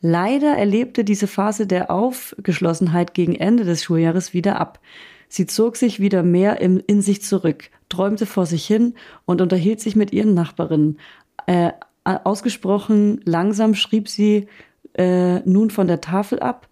Leider 0.00 0.56
erlebte 0.56 1.04
diese 1.04 1.26
Phase 1.26 1.66
der 1.66 1.90
Aufgeschlossenheit 1.90 3.14
gegen 3.14 3.34
Ende 3.34 3.64
des 3.64 3.84
Schuljahres 3.84 4.34
wieder 4.34 4.60
ab. 4.60 4.80
Sie 5.28 5.46
zog 5.46 5.76
sich 5.76 6.00
wieder 6.00 6.22
mehr 6.22 6.60
im, 6.60 6.82
in 6.86 7.00
sich 7.00 7.22
zurück, 7.22 7.70
träumte 7.88 8.26
vor 8.26 8.44
sich 8.44 8.66
hin 8.66 8.94
und 9.24 9.40
unterhielt 9.40 9.80
sich 9.80 9.96
mit 9.96 10.12
ihren 10.12 10.34
Nachbarinnen. 10.34 10.98
Äh, 11.46 11.70
ausgesprochen 12.04 13.20
langsam 13.24 13.74
schrieb 13.74 14.08
sie 14.08 14.48
äh, 14.94 15.38
nun 15.48 15.70
von 15.70 15.86
der 15.86 16.00
Tafel 16.00 16.40
ab 16.40 16.68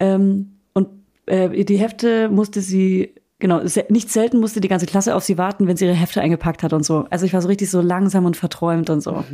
ähm, 0.00 0.56
und 0.74 0.88
äh, 1.26 1.64
die 1.64 1.78
Hefte 1.78 2.28
musste 2.28 2.60
sie, 2.60 3.14
genau, 3.38 3.62
nicht 3.88 4.10
selten 4.10 4.38
musste 4.38 4.60
die 4.60 4.68
ganze 4.68 4.86
Klasse 4.86 5.14
auf 5.14 5.22
sie 5.22 5.38
warten, 5.38 5.66
wenn 5.66 5.76
sie 5.76 5.86
ihre 5.86 5.94
Hefte 5.94 6.20
eingepackt 6.20 6.62
hat 6.62 6.72
und 6.72 6.84
so. 6.84 7.06
Also 7.10 7.24
ich 7.24 7.32
war 7.32 7.40
so 7.40 7.48
richtig 7.48 7.70
so 7.70 7.80
langsam 7.80 8.26
und 8.26 8.36
verträumt 8.36 8.90
und 8.90 9.00
so. 9.00 9.24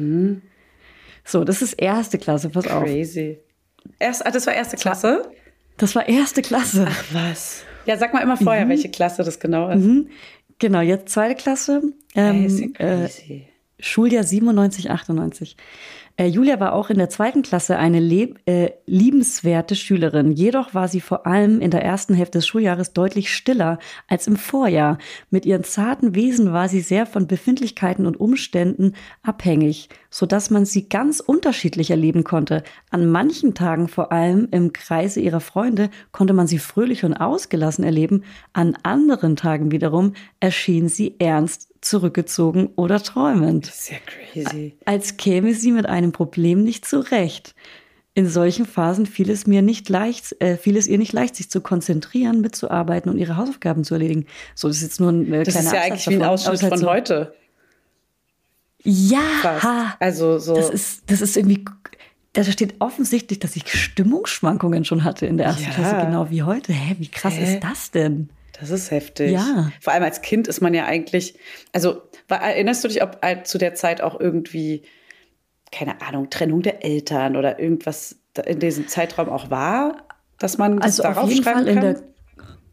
So, 1.25 1.45
das 1.45 1.63
ist 1.63 1.75
erste 1.75 2.19
Klasse, 2.19 2.49
pass 2.51 2.67
auf. 2.67 2.85
Crazy. 2.85 3.39
Erst, 3.99 4.27
ah, 4.27 4.31
das 4.31 4.47
war 4.47 4.55
erste 4.55 4.77
Klasse? 4.77 5.31
Das 5.77 5.95
war 5.95 6.09
erste 6.09 6.43
Klasse. 6.43 6.87
Was? 7.13 7.65
Ja, 7.87 7.97
sag 7.97 8.13
mal 8.13 8.23
immer 8.23 8.37
vorher, 8.37 8.69
welche 8.69 8.91
Klasse 8.91 9.25
das 9.25 9.41
genau 9.41 9.71
ist. 9.71 9.87
Genau, 10.59 10.81
jetzt 10.81 11.09
zweite 11.09 11.35
Klasse. 11.35 11.83
Ähm, 12.15 12.75
äh, 12.79 13.07
crazy. 13.07 13.47
Schuljahr 13.79 14.25
97, 14.25 14.91
98. 14.91 15.57
Äh, 16.21 16.27
Julia 16.27 16.61
war 16.61 16.75
auch 16.75 16.91
in 16.91 16.99
der 16.99 17.09
zweiten 17.09 17.41
Klasse 17.41 17.79
eine 17.79 17.99
äh, 18.45 18.73
liebenswerte 18.85 19.75
Schülerin. 19.75 20.33
Jedoch 20.33 20.75
war 20.75 20.87
sie 20.87 21.01
vor 21.01 21.27
allem 21.27 21.63
in 21.63 21.71
der 21.71 21.83
ersten 21.83 22.13
Hälfte 22.13 22.37
des 22.37 22.47
Schuljahres 22.47 22.93
deutlich 22.93 23.33
stiller 23.33 23.79
als 24.07 24.27
im 24.27 24.37
Vorjahr. 24.37 24.99
Mit 25.31 25.47
ihren 25.47 25.65
zarten 25.65 26.15
Wesen 26.15 26.53
war 26.53 26.69
sie 26.69 26.83
sehr 26.83 27.07
von 27.07 27.27
Befindlichkeiten 27.27 28.05
und 28.05 28.21
Umständen 28.21 28.93
abhängig, 29.23 29.89
so 30.11 30.27
dass 30.27 30.51
man 30.51 30.67
sie 30.67 30.91
ganz 30.91 31.21
unterschiedlich 31.21 31.91
erleben 31.91 32.23
konnte. 32.23 32.65
An 32.91 33.11
manchen 33.11 33.55
Tagen, 33.55 33.89
vor 33.89 34.13
allem 34.13 34.47
im 34.51 34.75
Kreise 34.75 35.21
ihrer 35.21 35.41
Freunde, 35.41 35.89
konnte 36.13 36.35
man 36.35 36.47
sie 36.47 36.59
fröhlich 36.59 37.03
und 37.03 37.15
ausgelassen 37.15 37.83
erleben. 37.83 38.25
An 38.53 38.77
anderen 38.83 39.37
Tagen 39.37 39.71
wiederum 39.71 40.13
erschien 40.39 40.91
sie 40.91 41.15
ernst, 41.19 41.70
zurückgezogen 41.81 42.71
oder 42.77 43.03
träumend 43.03 43.69
Das 43.69 43.89
ja 43.91 43.97
crazy. 44.05 44.77
als 44.85 45.17
käme 45.17 45.55
sie 45.55 45.73
mit 45.73 45.87
einem 45.87 46.13
Problem 46.13 46.63
nicht 46.63 46.85
zurecht. 46.87 47.55
In 48.15 48.29
solchen 48.29 48.67
Phasen 48.67 49.07
fiel 49.07 49.31
es 49.31 49.47
mir 49.47 49.63
nicht 49.63 49.89
leicht, 49.89 50.35
äh, 50.43 50.57
fiel 50.57 50.77
es 50.77 50.87
ihr 50.89 50.99
nicht 50.99 51.13
leicht, 51.13 51.37
sich 51.37 51.49
zu 51.49 51.61
konzentrieren, 51.61 52.41
mitzuarbeiten 52.41 53.11
und 53.11 53.19
ihre 53.19 53.37
Hausaufgaben 53.37 53.85
zu 53.85 53.95
erledigen. 53.95 54.27
So, 54.55 54.67
das 54.69 54.79
ist 54.79 54.83
jetzt 54.83 55.01
nur 55.01 55.11
ein 55.11 55.33
äh, 55.33 55.45
Das 55.45 55.55
kleiner 55.55 55.67
ist 55.69 55.73
ja 55.73 55.79
Absatz 55.81 55.91
eigentlich 55.93 56.07
wie 56.09 56.15
ein 56.15 56.21
davon. 56.21 56.35
Ausschnitt 56.53 56.69
von 56.71 56.79
so, 56.79 56.91
heute. 56.91 57.35
Ja, 58.83 59.21
Fast. 59.43 59.97
Also 60.01 60.39
so. 60.39 60.55
das 60.55 60.71
ist, 60.71 61.03
das 61.11 61.21
ist 61.21 61.37
irgendwie, 61.37 61.65
da 62.33 62.45
steht 62.45 62.75
offensichtlich, 62.81 63.39
dass 63.39 63.57
ich 63.57 63.71
Stimmungsschwankungen 63.73 64.85
schon 64.85 65.05
hatte 65.05 65.27
in 65.27 65.37
der 65.37 65.47
ersten 65.47 65.65
Ja. 65.65 65.71
Klasse, 65.71 66.07
genau 66.07 66.31
wie 66.31 66.43
heute. 66.43 66.73
Hä, 66.73 66.97
wie 66.99 67.09
krass 67.09 67.35
Hä? 67.35 67.55
ist 67.57 67.61
das 67.63 67.91
denn? 67.91 68.31
Das 68.61 68.71
ist 68.71 68.91
heftig. 68.91 69.33
Ja. 69.33 69.71
Vor 69.81 69.93
allem 69.93 70.03
als 70.03 70.23
Kind 70.23 70.47
ist 70.47 70.61
man 70.61 70.75
ja 70.75 70.85
eigentlich, 70.85 71.39
also 71.73 72.03
erinnerst 72.29 72.85
du 72.85 72.89
dich, 72.89 73.03
ob 73.03 73.19
zu 73.45 73.59
der 73.59 73.75
Zeit 73.75 74.03
auch 74.03 74.21
irgendwie, 74.21 74.83
keine 75.73 76.01
Ahnung, 76.03 76.29
Trennung 76.31 76.63
der 76.63 76.85
Eltern 76.85 77.37
oder 77.37 77.59
irgendwas 77.59 78.17
in 78.47 78.59
diesem 78.59 78.87
Zeitraum 78.87 79.29
auch 79.29 79.51
war, 79.51 80.05
dass 80.39 80.59
man 80.59 80.77
das 80.77 81.01
Also 81.01 81.05
auf 81.05 81.15
darauf 81.15 81.31
jeden 81.31 81.43
schreiben 81.43 81.59
Fall 81.61 81.69
in 81.69 81.81
kann? 81.81 81.95
der, 81.95 82.03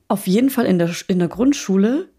auf 0.09 0.27
jeden 0.27 0.49
Fall 0.49 0.65
in 0.65 0.77
der, 0.77 0.91
in 1.07 1.19
der 1.19 1.27
Grundschule. 1.27 2.09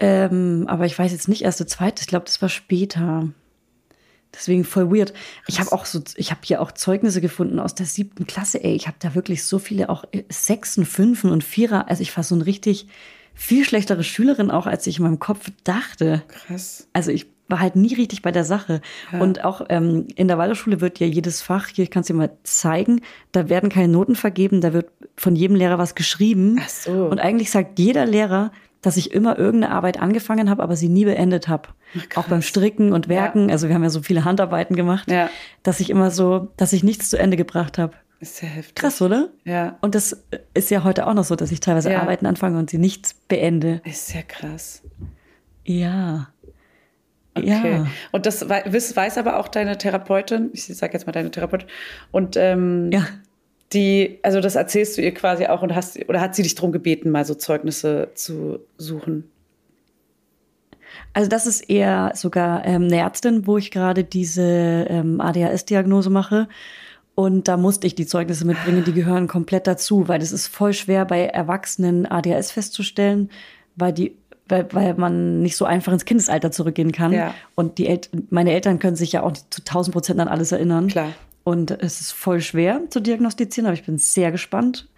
Ähm, 0.00 0.66
aber 0.68 0.86
ich 0.86 0.98
weiß 0.98 1.12
jetzt 1.12 1.28
nicht 1.28 1.42
erste, 1.42 1.66
zweite. 1.66 2.02
Ich 2.02 2.08
glaube, 2.08 2.26
das 2.26 2.40
war 2.42 2.48
später. 2.48 3.28
Deswegen 4.34 4.64
voll 4.64 4.90
weird. 4.90 5.12
Ich 5.46 5.60
habe 5.60 5.72
auch 5.72 5.86
so, 5.86 6.02
ich 6.16 6.30
habe 6.30 6.40
hier 6.44 6.60
auch 6.60 6.72
Zeugnisse 6.72 7.20
gefunden 7.20 7.58
aus 7.58 7.74
der 7.74 7.86
siebten 7.86 8.26
Klasse. 8.26 8.62
Ey, 8.62 8.74
ich 8.74 8.86
habe 8.86 8.96
da 8.98 9.14
wirklich 9.14 9.44
so 9.44 9.58
viele 9.58 9.88
auch 9.88 10.04
äh, 10.12 10.24
Sechsen, 10.28 10.84
Fünfen 10.84 11.30
und 11.30 11.44
Vierer. 11.44 11.88
Also 11.88 12.02
ich 12.02 12.16
war 12.16 12.24
so 12.24 12.34
eine 12.34 12.46
richtig 12.46 12.86
viel 13.34 13.64
schlechtere 13.64 14.04
Schülerin 14.04 14.50
auch, 14.50 14.66
als 14.66 14.86
ich 14.86 14.98
in 14.98 15.04
meinem 15.04 15.18
Kopf 15.18 15.50
dachte. 15.64 16.22
Krass. 16.28 16.88
Also 16.92 17.10
ich 17.10 17.26
war 17.48 17.60
halt 17.60 17.76
nie 17.76 17.94
richtig 17.94 18.22
bei 18.22 18.32
der 18.32 18.44
Sache. 18.44 18.80
Und 19.12 19.44
auch 19.44 19.66
ähm, 19.68 20.08
in 20.16 20.28
der 20.28 20.38
Waldorfschule 20.38 20.80
wird 20.80 20.98
ja 20.98 21.06
jedes 21.06 21.42
Fach, 21.42 21.68
hier 21.68 21.84
ich 21.84 21.90
kann 21.90 22.00
es 22.00 22.06
dir 22.06 22.14
mal 22.14 22.30
zeigen, 22.42 23.02
da 23.32 23.48
werden 23.48 23.68
keine 23.68 23.88
Noten 23.88 24.16
vergeben, 24.16 24.60
da 24.60 24.72
wird 24.72 24.90
von 25.16 25.36
jedem 25.36 25.56
Lehrer 25.56 25.78
was 25.78 25.94
geschrieben. 25.94 26.58
Ach 26.62 26.68
so. 26.68 27.06
Und 27.06 27.18
eigentlich 27.18 27.50
sagt 27.50 27.78
jeder 27.78 28.06
Lehrer, 28.06 28.50
dass 28.86 28.96
ich 28.96 29.12
immer 29.12 29.38
irgendeine 29.38 29.74
Arbeit 29.74 30.00
angefangen 30.00 30.50
habe, 30.50 30.62
aber 30.62 30.76
sie 30.76 30.88
nie 30.88 31.04
beendet 31.04 31.48
habe. 31.48 31.68
Auch 32.16 32.24
beim 32.28 32.42
Stricken 32.42 32.92
und 32.92 33.08
Werken, 33.08 33.50
also 33.50 33.68
wir 33.68 33.74
haben 33.74 33.82
ja 33.84 33.90
so 33.90 34.02
viele 34.02 34.24
Handarbeiten 34.24 34.76
gemacht, 34.76 35.10
Ja. 35.10 35.30
dass 35.62 35.80
ich 35.80 35.90
immer 35.90 36.10
so, 36.10 36.48
dass 36.56 36.72
ich 36.72 36.82
nichts 36.84 37.10
zu 37.10 37.18
Ende 37.18 37.36
gebracht 37.36 37.78
habe. 37.78 37.94
Ist 38.20 38.40
ja 38.42 38.48
heftig. 38.48 38.74
Krass, 38.76 39.02
oder? 39.02 39.28
Ja. 39.44 39.76
Und 39.80 39.94
das 39.94 40.24
ist 40.54 40.70
ja 40.70 40.82
heute 40.84 41.06
auch 41.06 41.14
noch 41.14 41.24
so, 41.24 41.34
dass 41.36 41.50
ich 41.52 41.60
teilweise 41.60 41.90
Ja. 41.92 42.00
Arbeiten 42.00 42.26
anfange 42.26 42.58
und 42.58 42.70
sie 42.70 42.78
nichts 42.78 43.14
beende. 43.28 43.80
Ist 43.84 44.14
ja 44.14 44.22
krass. 44.22 44.82
Ja. 45.64 46.28
Okay. 47.36 47.72
Ja. 47.72 47.86
Und 48.12 48.26
das 48.26 48.48
wei- 48.48 48.62
wiss- 48.66 48.94
weiß 48.94 49.18
aber 49.18 49.38
auch 49.40 49.48
deine 49.48 49.76
Therapeutin, 49.76 50.50
ich 50.52 50.66
sage 50.66 50.92
jetzt 50.92 51.06
mal 51.06 51.12
deine 51.12 51.30
Therapeutin, 51.32 51.68
und 52.12 52.36
ähm, 52.36 52.90
Ja. 52.92 53.04
Die, 53.74 54.18
also 54.22 54.40
das 54.40 54.54
erzählst 54.54 54.96
du 54.96 55.02
ihr 55.02 55.12
quasi 55.12 55.46
auch 55.46 55.62
und 55.62 55.74
hast, 55.74 55.98
oder 56.08 56.20
hat 56.20 56.34
sie 56.34 56.42
dich 56.42 56.54
darum 56.54 56.72
gebeten, 56.72 57.10
mal 57.10 57.24
so 57.24 57.34
Zeugnisse 57.34 58.10
zu 58.14 58.60
suchen? 58.78 59.30
Also 61.12 61.28
das 61.28 61.46
ist 61.46 61.68
eher 61.68 62.12
sogar 62.14 62.64
ähm, 62.64 62.84
eine 62.84 62.98
Ärztin, 62.98 63.46
wo 63.46 63.58
ich 63.58 63.70
gerade 63.70 64.04
diese 64.04 64.86
ähm, 64.88 65.20
ADHS-Diagnose 65.20 66.10
mache. 66.10 66.48
Und 67.14 67.46
da 67.46 67.56
musste 67.56 67.86
ich 67.86 67.94
die 67.94 68.06
Zeugnisse 68.06 68.44
mitbringen, 68.44 68.82
die 68.84 68.92
gehören 68.92 69.28
komplett 69.28 69.66
dazu, 69.66 70.08
weil 70.08 70.20
es 70.20 70.32
ist 70.32 70.48
voll 70.48 70.72
schwer 70.72 71.04
bei 71.04 71.26
Erwachsenen 71.26 72.06
ADHS 72.06 72.50
festzustellen, 72.50 73.30
weil 73.76 73.92
die 73.92 74.16
weil, 74.46 74.68
weil 74.72 74.94
man 74.94 75.40
nicht 75.40 75.56
so 75.56 75.64
einfach 75.64 75.92
ins 75.92 76.04
Kindesalter 76.04 76.50
zurückgehen 76.50 76.92
kann. 76.92 77.12
Ja. 77.12 77.34
Und 77.54 77.78
die 77.78 77.86
El 77.86 78.00
meine 78.30 78.52
Eltern 78.52 78.78
können 78.78 78.96
sich 78.96 79.12
ja 79.12 79.22
auch 79.22 79.30
nicht 79.30 79.54
zu 79.54 79.62
1000 79.62 79.92
Prozent 79.92 80.20
an 80.20 80.28
alles 80.28 80.52
erinnern. 80.52 80.88
Klar. 80.88 81.12
Und 81.44 81.70
es 81.70 82.00
ist 82.00 82.12
voll 82.12 82.40
schwer 82.40 82.80
zu 82.90 83.00
diagnostizieren, 83.00 83.66
aber 83.66 83.74
ich 83.74 83.84
bin 83.84 83.98
sehr 83.98 84.32
gespannt, 84.32 84.88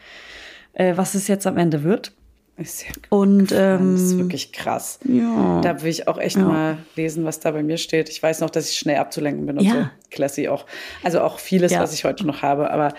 äh, 0.75 0.97
was 0.97 1.15
es 1.15 1.27
jetzt 1.29 1.47
am 1.47 1.57
Ende 1.59 1.83
wird. 1.83 2.13
Ist 2.59 2.85
ja 2.85 2.93
Und 3.11 3.51
das 3.51 3.91
ist 4.01 4.13
ähm, 4.13 4.19
wirklich 4.21 4.51
krass. 4.53 4.99
ja. 5.05 5.61
Da 5.61 5.83
will 5.83 5.91
ich 5.91 6.09
auch 6.09 6.17
echt 6.17 6.39
mal 6.39 6.79
lesen, 6.95 7.27
was 7.27 7.39
da 7.41 7.51
bei 7.51 7.63
mir 7.63 7.77
steht. 7.77 8.09
Ich 8.09 8.23
weiß 8.23 8.41
noch, 8.41 8.49
dass 8.49 8.71
ich 8.71 8.79
schnell 8.79 8.97
abzulenken 8.97 9.45
bin 9.45 9.59
und 9.59 9.65
Ja. 9.65 9.73
so. 9.73 9.87
Classy 10.11 10.49
auch. 10.49 10.65
Also 11.03 11.21
auch 11.21 11.39
vieles, 11.39 11.73
Ja. 11.73 11.81
was 11.83 11.93
ich 11.93 12.05
heute 12.05 12.27
noch 12.27 12.41
habe. 12.41 12.71
Aber, 12.71 12.95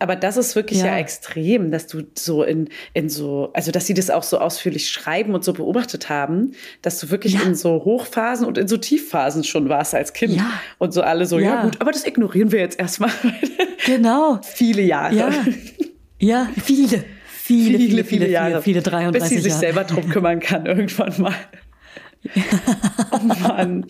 aber 0.00 0.16
das 0.16 0.36
ist 0.36 0.54
wirklich 0.56 0.80
ja. 0.80 0.86
Ja. 0.86 0.98
extrem, 0.98 1.70
dass 1.70 1.86
du 1.86 2.02
so 2.16 2.42
in, 2.42 2.68
in 2.94 3.08
so, 3.08 3.50
also 3.54 3.70
dass 3.72 3.86
sie 3.86 3.94
das 3.94 4.10
auch 4.10 4.22
so 4.22 4.38
ausführlich 4.38 4.88
schreiben 4.90 5.34
und 5.34 5.44
so 5.44 5.52
beobachtet 5.52 6.08
haben, 6.08 6.52
dass 6.82 6.98
du 7.00 7.10
wirklich 7.10 7.34
Ja. 7.34 7.42
in 7.42 7.54
so 7.54 7.84
Hochphasen 7.84 8.46
und 8.46 8.58
in 8.58 8.68
so 8.68 8.76
Tiefphasen 8.76 9.44
schon 9.44 9.68
warst 9.68 9.94
als 9.94 10.12
Kind. 10.12 10.34
Ja. 10.36 10.50
Und 10.78 10.92
so 10.92 11.02
alle 11.02 11.26
so, 11.26 11.38
ja. 11.38 11.62
Gut, 11.62 11.80
aber 11.80 11.92
das 11.92 12.06
ignorieren 12.06 12.52
wir 12.52 12.60
jetzt 12.60 12.78
erstmal. 12.78 13.10
Genau. 13.86 14.38
Viele 14.42 14.82
Jahre. 14.82 15.14
Ja, 15.14 15.30
ja, 16.18 16.48
viele. 16.62 17.04
Viele, 17.26 17.78
viele, 17.78 18.04
viele, 18.04 18.28
Jahre. 18.28 18.60
viele, 18.60 18.82
viele 18.82 18.82
33 18.82 19.20
Bis 19.22 19.28
sie 19.30 19.38
sich 19.42 19.50
Jahre. 19.52 19.60
selber 19.60 19.84
drum 19.84 20.10
kümmern 20.10 20.40
kann 20.40 20.66
irgendwann 20.66 21.14
mal. 21.18 21.34
Oh 23.12 23.18
Mann. 23.48 23.82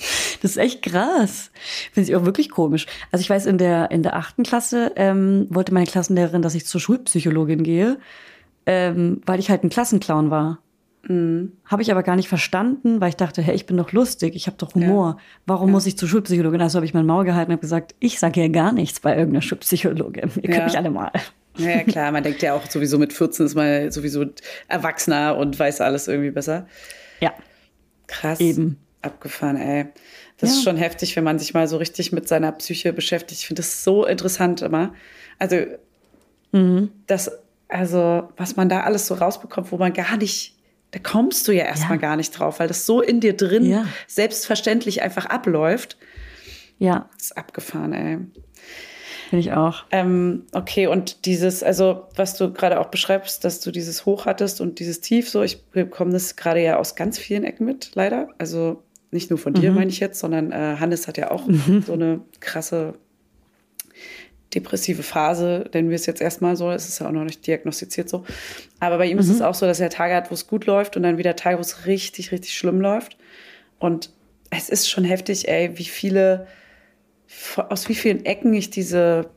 Das 0.42 0.52
ist 0.52 0.56
echt 0.56 0.82
krass. 0.82 1.50
Finde 1.92 2.08
ich 2.10 2.16
auch 2.16 2.24
wirklich 2.24 2.50
komisch. 2.50 2.86
Also 3.10 3.22
ich 3.22 3.30
weiß, 3.30 3.46
in 3.46 3.58
der, 3.58 3.90
in 3.90 4.02
der 4.02 4.16
achten 4.16 4.42
Klasse 4.42 4.92
ähm, 4.96 5.46
wollte 5.50 5.72
meine 5.74 5.86
Klassenlehrerin, 5.86 6.42
dass 6.42 6.54
ich 6.54 6.66
zur 6.66 6.80
Schulpsychologin 6.80 7.62
gehe, 7.62 7.98
ähm, 8.66 9.20
weil 9.26 9.40
ich 9.40 9.50
halt 9.50 9.64
ein 9.64 9.70
Klassenclown 9.70 10.30
war. 10.30 10.58
Mhm. 11.06 11.52
Habe 11.64 11.82
ich 11.82 11.90
aber 11.90 12.02
gar 12.02 12.16
nicht 12.16 12.28
verstanden, 12.28 13.00
weil 13.00 13.10
ich 13.10 13.16
dachte, 13.16 13.40
hey, 13.40 13.54
ich 13.54 13.66
bin 13.66 13.76
doch 13.76 13.92
lustig, 13.92 14.34
ich 14.34 14.46
habe 14.46 14.56
doch 14.58 14.74
Humor. 14.74 15.18
Warum 15.46 15.70
muss 15.70 15.86
ich 15.86 15.96
zur 15.96 16.08
Schulpsychologin? 16.08 16.60
Also 16.60 16.76
habe 16.76 16.86
ich 16.86 16.94
mein 16.94 17.06
Maul 17.06 17.24
gehalten 17.24 17.50
und 17.50 17.56
habe 17.56 17.62
gesagt, 17.62 17.94
ich 18.00 18.18
sage 18.18 18.40
ja 18.42 18.48
gar 18.48 18.72
nichts 18.72 19.00
bei 19.00 19.16
irgendeiner 19.16 19.42
Schulpsychologin. 19.42 20.30
Ihr 20.36 20.42
könnt 20.42 20.56
Ja. 20.58 20.64
mich 20.64 20.76
alle 20.76 20.90
mal. 20.90 21.10
Ja, 21.56 21.70
ja, 21.70 21.82
klar, 21.82 22.12
man 22.12 22.22
denkt 22.22 22.40
ja 22.42 22.54
auch 22.54 22.70
sowieso 22.70 22.98
mit 22.98 23.12
14 23.12 23.46
ist 23.46 23.54
man 23.56 23.90
sowieso 23.90 24.26
erwachsener 24.68 25.36
und 25.36 25.58
weiß 25.58 25.80
alles 25.80 26.06
irgendwie 26.06 26.30
besser. 26.30 26.66
Ja, 27.20 27.32
Krass. 28.08 28.40
Eben. 28.40 28.78
Abgefahren, 29.00 29.56
ey. 29.56 29.86
Das 30.38 30.50
ist 30.50 30.56
Ja. 30.64 30.70
schon 30.70 30.76
heftig, 30.76 31.14
wenn 31.16 31.22
man 31.24 31.38
sich 31.38 31.54
mal 31.54 31.68
so 31.68 31.76
richtig 31.76 32.10
mit 32.12 32.26
seiner 32.26 32.50
Psyche 32.52 32.92
beschäftigt. 32.92 33.40
Ich 33.40 33.46
finde 33.46 33.60
das 33.62 33.84
so 33.84 34.04
interessant 34.04 34.60
immer. 34.62 34.92
Also, 35.38 35.56
Mhm. 36.52 36.90
das, 37.06 37.30
also, 37.68 38.28
was 38.36 38.56
man 38.56 38.68
da 38.68 38.80
alles 38.80 39.06
so 39.06 39.14
rausbekommt, 39.14 39.70
wo 39.70 39.76
man 39.76 39.92
gar 39.92 40.16
nicht, 40.16 40.56
da 40.90 40.98
kommst 40.98 41.46
du 41.46 41.52
ja 41.52 41.64
erstmal 41.64 41.92
Ja. 41.98 42.02
gar 42.02 42.16
nicht 42.16 42.30
drauf, 42.32 42.58
weil 42.58 42.66
das 42.68 42.86
so 42.86 43.00
in 43.02 43.20
dir 43.20 43.36
drin 43.36 43.64
Ja. 43.64 43.86
selbstverständlich 44.08 45.02
einfach 45.02 45.26
abläuft. 45.26 45.96
ja, 46.80 47.08
Das 47.16 47.26
ist 47.26 47.36
abgefahren, 47.36 47.92
ey. 47.92 48.18
Finde 49.28 49.40
ich 49.40 49.52
auch. 49.52 49.84
Ähm, 49.90 50.44
okay, 50.52 50.86
und 50.86 51.26
dieses, 51.26 51.62
also 51.62 52.06
was 52.16 52.36
du 52.36 52.52
gerade 52.52 52.80
auch 52.80 52.86
beschreibst, 52.86 53.44
dass 53.44 53.60
du 53.60 53.70
dieses 53.70 54.06
Hoch 54.06 54.26
hattest 54.26 54.60
und 54.60 54.78
dieses 54.78 55.00
Tief, 55.00 55.28
so, 55.28 55.42
ich 55.42 55.62
bekomme 55.66 56.12
das 56.12 56.36
gerade 56.36 56.62
ja 56.62 56.78
aus 56.78 56.94
ganz 56.96 57.18
vielen 57.18 57.44
Ecken 57.44 57.66
mit, 57.66 57.90
leider. 57.94 58.28
Also 58.38 58.82
nicht 59.10 59.30
nur 59.30 59.38
von 59.38 59.54
dir, 59.54 59.72
meine 59.72 59.90
ich 59.90 60.00
jetzt, 60.00 60.18
sondern 60.20 60.52
äh, 60.52 60.76
Hannes 60.78 61.08
hat 61.08 61.16
ja 61.16 61.30
auch 61.30 61.44
so 61.86 61.92
eine 61.92 62.20
krasse 62.40 62.94
depressive 64.54 65.02
Phase, 65.02 65.68
nennen 65.74 65.90
wir 65.90 65.96
es 65.96 66.06
jetzt 66.06 66.20
erstmal 66.20 66.56
so, 66.56 66.70
es 66.70 66.88
ist 66.88 67.00
ja 67.00 67.08
auch 67.08 67.12
noch 67.12 67.24
nicht 67.24 67.46
diagnostiziert 67.46 68.08
so. 68.08 68.24
Aber 68.80 68.98
bei 68.98 69.06
ihm 69.06 69.18
ist 69.18 69.28
es 69.28 69.42
auch 69.42 69.54
so, 69.54 69.66
dass 69.66 69.80
er 69.80 69.90
Tage 69.90 70.14
hat, 70.14 70.30
wo 70.30 70.34
es 70.34 70.46
gut 70.46 70.66
läuft 70.66 70.96
und 70.96 71.02
dann 71.02 71.18
wieder 71.18 71.36
Tage, 71.36 71.58
wo 71.58 71.60
es 71.60 71.86
richtig, 71.86 72.32
richtig 72.32 72.54
schlimm 72.54 72.80
läuft. 72.80 73.18
Und 73.78 74.10
es 74.50 74.70
ist 74.70 74.88
schon 74.88 75.04
heftig, 75.04 75.48
ey, 75.48 75.76
wie 75.76 75.84
viele, 75.84 76.46
aus 77.68 77.88
wie 77.88 77.94
vielen 77.94 78.24
Ecken 78.24 78.52
ich 78.54 78.70
diese, 78.70 79.30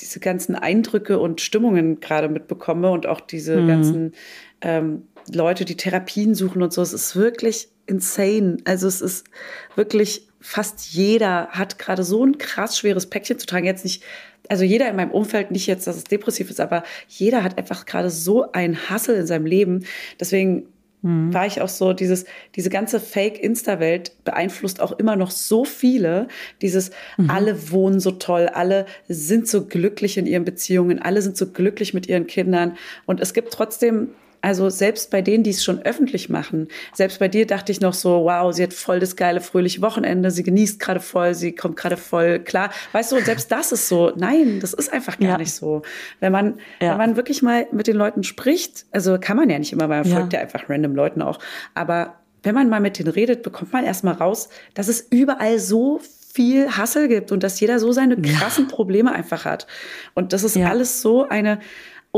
diese 0.00 0.20
ganzen 0.20 0.54
Eindrücke 0.54 1.18
und 1.18 1.40
Stimmungen 1.40 2.00
gerade 2.00 2.28
mitbekomme 2.28 2.90
und 2.90 3.06
auch 3.06 3.20
diese 3.20 3.66
ganzen 3.66 4.12
ähm, 4.60 5.02
Leute, 5.32 5.64
die 5.64 5.76
Therapien 5.76 6.34
suchen 6.34 6.62
und 6.62 6.72
so. 6.72 6.82
Es 6.82 6.92
ist 6.92 7.16
wirklich 7.16 7.68
insane. 7.86 8.58
Also 8.64 8.86
es 8.86 9.00
ist 9.00 9.26
wirklich 9.74 10.28
fast 10.40 10.92
jeder 10.92 11.48
hat 11.48 11.78
gerade 11.78 12.04
so 12.04 12.24
ein 12.24 12.38
krass 12.38 12.78
schweres 12.78 13.06
Päckchen 13.06 13.38
zu 13.38 13.46
tragen. 13.46 13.66
Jetzt 13.66 13.84
nicht, 13.84 14.04
also 14.48 14.64
jeder 14.64 14.88
in 14.88 14.96
meinem 14.96 15.10
Umfeld, 15.10 15.50
nicht 15.50 15.66
jetzt, 15.66 15.86
dass 15.86 15.96
es 15.96 16.04
depressiv 16.04 16.48
ist, 16.50 16.60
aber 16.60 16.84
jeder 17.08 17.42
hat 17.42 17.58
einfach 17.58 17.86
gerade 17.86 18.10
so 18.10 18.52
ein 18.52 18.88
Hassel 18.88 19.16
in 19.16 19.26
seinem 19.26 19.46
Leben. 19.46 19.84
Deswegen 20.20 20.68
war 21.02 21.46
ich 21.46 21.60
auch 21.60 21.68
so, 21.68 21.92
dieses, 21.92 22.24
diese 22.56 22.70
ganze 22.70 22.98
Fake-Insta-Welt 22.98 24.12
beeinflusst 24.24 24.80
auch 24.80 24.92
immer 24.98 25.14
noch 25.14 25.30
so 25.30 25.64
viele. 25.64 26.26
Dieses, 26.60 26.90
alle 27.28 27.70
wohnen 27.70 28.00
so 28.00 28.10
toll, 28.12 28.46
alle 28.52 28.86
sind 29.08 29.46
so 29.46 29.66
glücklich 29.66 30.18
in 30.18 30.26
ihren 30.26 30.44
Beziehungen, 30.44 31.00
alle 31.00 31.22
sind 31.22 31.36
so 31.36 31.46
glücklich 31.52 31.94
mit 31.94 32.08
ihren 32.08 32.26
Kindern. 32.26 32.76
Und 33.06 33.20
es 33.20 33.32
gibt 33.32 33.52
trotzdem, 33.52 34.08
also 34.40 34.68
selbst 34.70 35.10
bei 35.10 35.20
denen, 35.22 35.42
die 35.44 35.50
es 35.50 35.64
schon 35.64 35.80
öffentlich 35.82 36.28
machen, 36.28 36.68
selbst 36.94 37.18
bei 37.18 37.28
dir 37.28 37.46
dachte 37.46 37.72
ich 37.72 37.80
noch 37.80 37.94
so, 37.94 38.24
wow, 38.24 38.52
sie 38.54 38.62
hat 38.62 38.72
voll 38.72 39.00
das 39.00 39.16
geile, 39.16 39.40
fröhliche 39.40 39.82
Wochenende, 39.82 40.30
sie 40.30 40.42
genießt 40.42 40.78
gerade 40.78 41.00
voll, 41.00 41.34
sie 41.34 41.52
kommt 41.54 41.76
gerade 41.76 41.96
voll 41.96 42.38
klar. 42.38 42.70
Weißt 42.92 43.12
du, 43.12 43.20
selbst 43.20 43.50
das 43.50 43.72
ist 43.72 43.88
so, 43.88 44.12
nein, 44.16 44.60
das 44.60 44.72
ist 44.74 44.92
einfach 44.92 45.18
gar 45.18 45.30
Ja. 45.30 45.38
nicht 45.38 45.52
so. 45.52 45.82
Wenn 46.20 46.32
man, 46.32 46.54
Ja. 46.80 46.90
wenn 46.92 46.98
man 46.98 47.16
wirklich 47.16 47.42
mal 47.42 47.66
mit 47.72 47.86
den 47.86 47.96
Leuten 47.96 48.22
spricht, 48.22 48.86
also 48.92 49.18
kann 49.20 49.36
man 49.36 49.50
ja 49.50 49.58
nicht 49.58 49.72
immer, 49.72 49.88
weil 49.88 50.02
man 50.02 50.08
Ja. 50.10 50.16
folgt 50.16 50.32
ja 50.32 50.40
einfach 50.40 50.68
random 50.68 50.94
Leuten 50.94 51.22
auch. 51.22 51.38
Aber 51.74 52.14
wenn 52.44 52.54
man 52.54 52.68
mal 52.68 52.80
mit 52.80 52.98
denen 52.98 53.08
redet, 53.10 53.42
bekommt 53.42 53.72
man 53.72 53.84
erstmal 53.84 54.14
raus, 54.14 54.48
dass 54.74 54.88
es 54.88 55.00
überall 55.10 55.58
so 55.58 56.00
viel 56.32 56.70
Hassel 56.76 57.08
gibt 57.08 57.32
und 57.32 57.42
dass 57.42 57.58
jeder 57.58 57.80
so 57.80 57.90
seine 57.90 58.16
krassen 58.16 58.68
Probleme 58.68 59.10
einfach 59.12 59.44
hat. 59.44 59.66
Und 60.14 60.32
das 60.32 60.44
ist 60.44 60.56
alles 60.56 61.02
so 61.02 61.28
eine 61.28 61.58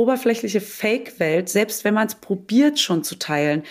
oberflächliche 0.00 0.60
Fake-Welt, 0.60 1.48
selbst 1.48 1.84
wenn 1.84 1.94
man 1.94 2.06
es 2.06 2.14
probiert 2.14 2.80
schon 2.80 3.04
zu 3.04 3.16
teilen, 3.16 3.64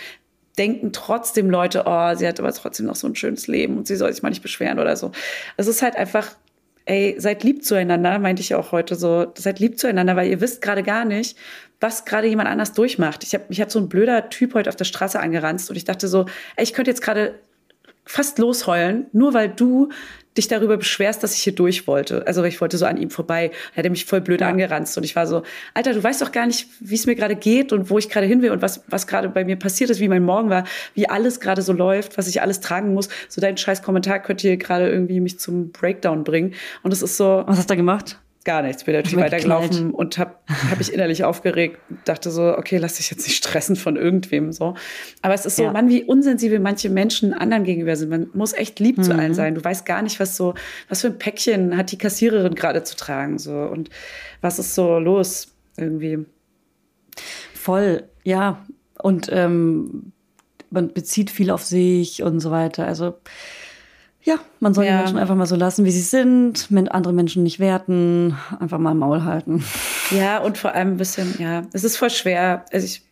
denken 0.59 0.93
trotzdem 0.93 1.49
Leute, 1.49 1.83
oh, 1.85 2.13
sie 2.15 2.27
hat 2.27 2.39
aber 2.39 2.53
trotzdem 2.53 2.85
noch 2.85 2.95
so 2.95 3.07
ein 3.07 3.15
schönes 3.15 3.47
Leben 3.47 3.77
und 3.77 3.87
sie 3.87 3.95
soll 3.95 4.13
sich 4.13 4.21
mal 4.21 4.29
nicht 4.29 4.43
beschweren 4.43 4.77
oder 4.77 4.95
so. 4.95 5.11
Es 5.57 5.67
ist 5.67 5.81
halt 5.81 5.95
einfach, 5.95 6.35
ey, 6.85 7.15
seid 7.17 7.43
lieb 7.43 7.63
zueinander, 7.63 8.19
meinte 8.19 8.41
ich 8.41 8.53
auch 8.53 8.71
heute 8.71 8.95
so, 8.95 9.31
seid 9.35 9.59
lieb 9.59 9.79
zueinander, 9.79 10.15
weil 10.15 10.29
ihr 10.29 10.41
wisst 10.41 10.61
gerade 10.61 10.83
gar 10.83 11.05
nicht, 11.05 11.37
was 11.79 12.05
gerade 12.05 12.27
jemand 12.27 12.49
anders 12.49 12.73
durchmacht. 12.73 13.23
Ich 13.23 13.33
habe 13.33 13.45
mich 13.49 13.61
hat 13.61 13.71
so 13.71 13.79
ein 13.79 13.89
blöder 13.89 14.29
Typ 14.29 14.53
heute 14.53 14.69
auf 14.69 14.75
der 14.75 14.85
Straße 14.85 15.19
angeranzt 15.19 15.69
und 15.69 15.77
ich 15.77 15.85
dachte 15.85 16.07
so, 16.07 16.25
ey, 16.57 16.63
ich 16.63 16.73
könnte 16.73 16.91
jetzt 16.91 17.01
gerade 17.01 17.39
fast 18.05 18.37
losheulen, 18.37 19.07
nur 19.13 19.33
weil 19.33 19.49
du 19.49 19.89
dich 20.39 20.47
darüber 20.47 20.77
beschwerst, 20.77 21.21
dass 21.21 21.35
ich 21.35 21.41
hier 21.41 21.53
durch 21.53 21.85
wollte. 21.85 22.25
Also 22.25 22.43
ich 22.43 22.59
wollte 22.61 22.77
so 22.77 22.85
an 22.85 22.97
ihm 22.97 23.09
vorbei. 23.09 23.51
Er 23.75 23.83
hat 23.83 23.91
mich 23.91 24.05
voll 24.05 24.21
blöd 24.21 24.41
angeranzt 24.41 24.97
und 24.97 25.03
ich 25.03 25.15
war 25.15 25.27
so, 25.27 25.43
Alter, 25.73 25.93
du 25.93 26.03
weißt 26.03 26.21
doch 26.21 26.31
gar 26.31 26.47
nicht, 26.47 26.67
wie 26.79 26.95
es 26.95 27.05
mir 27.05 27.15
gerade 27.15 27.35
geht 27.35 27.73
und 27.73 27.89
wo 27.89 27.97
ich 27.97 28.09
gerade 28.09 28.25
hin 28.25 28.41
will 28.41 28.51
und 28.51 28.61
was, 28.61 28.83
was 28.87 29.05
gerade 29.07 29.29
bei 29.29 29.45
mir 29.45 29.57
passiert 29.57 29.89
ist, 29.89 29.99
wie 29.99 30.07
mein 30.07 30.23
Morgen 30.23 30.49
war, 30.49 30.63
wie 30.95 31.09
alles 31.09 31.39
gerade 31.39 31.61
so 31.61 31.73
läuft, 31.73 32.17
was 32.17 32.27
ich 32.27 32.41
alles 32.41 32.59
tragen 32.61 32.93
muss. 32.93 33.09
So 33.27 33.41
dein 33.41 33.57
scheiß 33.57 33.83
Kommentar 33.83 34.19
könnte 34.19 34.47
hier 34.47 34.57
gerade 34.57 34.89
irgendwie 34.89 35.19
mich 35.19 35.39
zum 35.39 35.71
Breakdown 35.71 36.23
bringen. 36.23 36.53
Und 36.83 36.93
es 36.93 37.01
ist 37.01 37.17
so, 37.17 37.43
Was 37.45 37.57
hast 37.57 37.69
du 37.69 37.73
da 37.73 37.75
gemacht? 37.75 38.17
Gar 38.49 38.61
nichts. 38.63 38.83
Bin 38.83 38.95
natürlich 38.95 39.17
weitergelaufen 39.19 39.91
und 39.91 40.17
habe 40.17 40.35
hab 40.69 40.77
mich 40.79 40.91
innerlich 40.91 41.23
aufgeregt. 41.23 41.77
Dachte 42.05 42.31
so, 42.31 42.57
okay, 42.57 42.77
lass 42.77 42.95
dich 42.97 43.11
jetzt 43.11 43.27
nicht 43.27 43.37
stressen 43.37 43.75
von 43.75 43.95
irgendwem 43.95 44.51
so. 44.51 44.73
Aber 45.21 45.35
es 45.35 45.45
ist 45.45 45.55
so, 45.57 45.63
Ja. 45.63 45.71
Mann, 45.71 45.87
wie 45.89 46.03
unsensibel 46.03 46.59
manche 46.59 46.89
Menschen 46.89 47.33
anderen 47.33 47.63
gegenüber 47.63 47.95
sind. 47.95 48.09
Man 48.09 48.29
muss 48.33 48.53
echt 48.53 48.79
lieb 48.79 49.03
zu 49.03 49.13
Mhm. 49.13 49.19
allen 49.19 49.33
sein. 49.35 49.53
Du 49.55 49.63
weißt 49.63 49.85
gar 49.85 50.01
nicht, 50.01 50.19
was 50.19 50.35
so, 50.35 50.55
was 50.87 51.01
für 51.01 51.07
ein 51.07 51.19
Päckchen 51.19 51.77
hat 51.77 51.91
die 51.91 51.97
Kassiererin 51.99 52.55
gerade 52.55 52.83
zu 52.83 52.95
tragen 52.95 53.37
so 53.37 53.53
und 53.53 53.89
was 54.41 54.57
ist 54.57 54.73
so 54.73 54.97
los 54.97 55.49
irgendwie. 55.77 56.25
Voll, 57.53 58.03
ja. 58.23 58.65
Und 59.01 59.29
ähm, 59.31 60.11
man 60.71 60.91
bezieht 60.93 61.29
viel 61.29 61.51
auf 61.51 61.63
sich 61.63 62.23
und 62.23 62.39
so 62.39 62.51
weiter. 62.51 62.85
Also 62.87 63.15
ja, 64.29 64.39
man 64.59 64.73
soll 64.73 64.85
Ja. 64.85 64.91
die 64.91 64.97
Menschen 64.97 65.17
einfach 65.17 65.35
mal 65.35 65.45
so 65.45 65.55
lassen, 65.55 65.85
wie 65.85 65.91
sie 65.91 66.01
sind, 66.01 66.67
andere 66.91 67.13
Menschen 67.13 67.43
nicht 67.43 67.59
werten, 67.59 68.35
einfach 68.59 68.77
mal 68.77 68.93
Maul 68.93 69.23
halten. 69.23 69.63
Ja, 70.11 70.37
und 70.39 70.57
vor 70.57 70.73
allem 70.73 70.89
ein 70.93 70.97
bisschen, 70.97 71.35
ja, 71.39 71.63
es 71.73 71.83
ist 71.83 71.97
voll 71.97 72.09
schwer. 72.09 72.65
Also 72.71 72.85
ich 72.85 73.03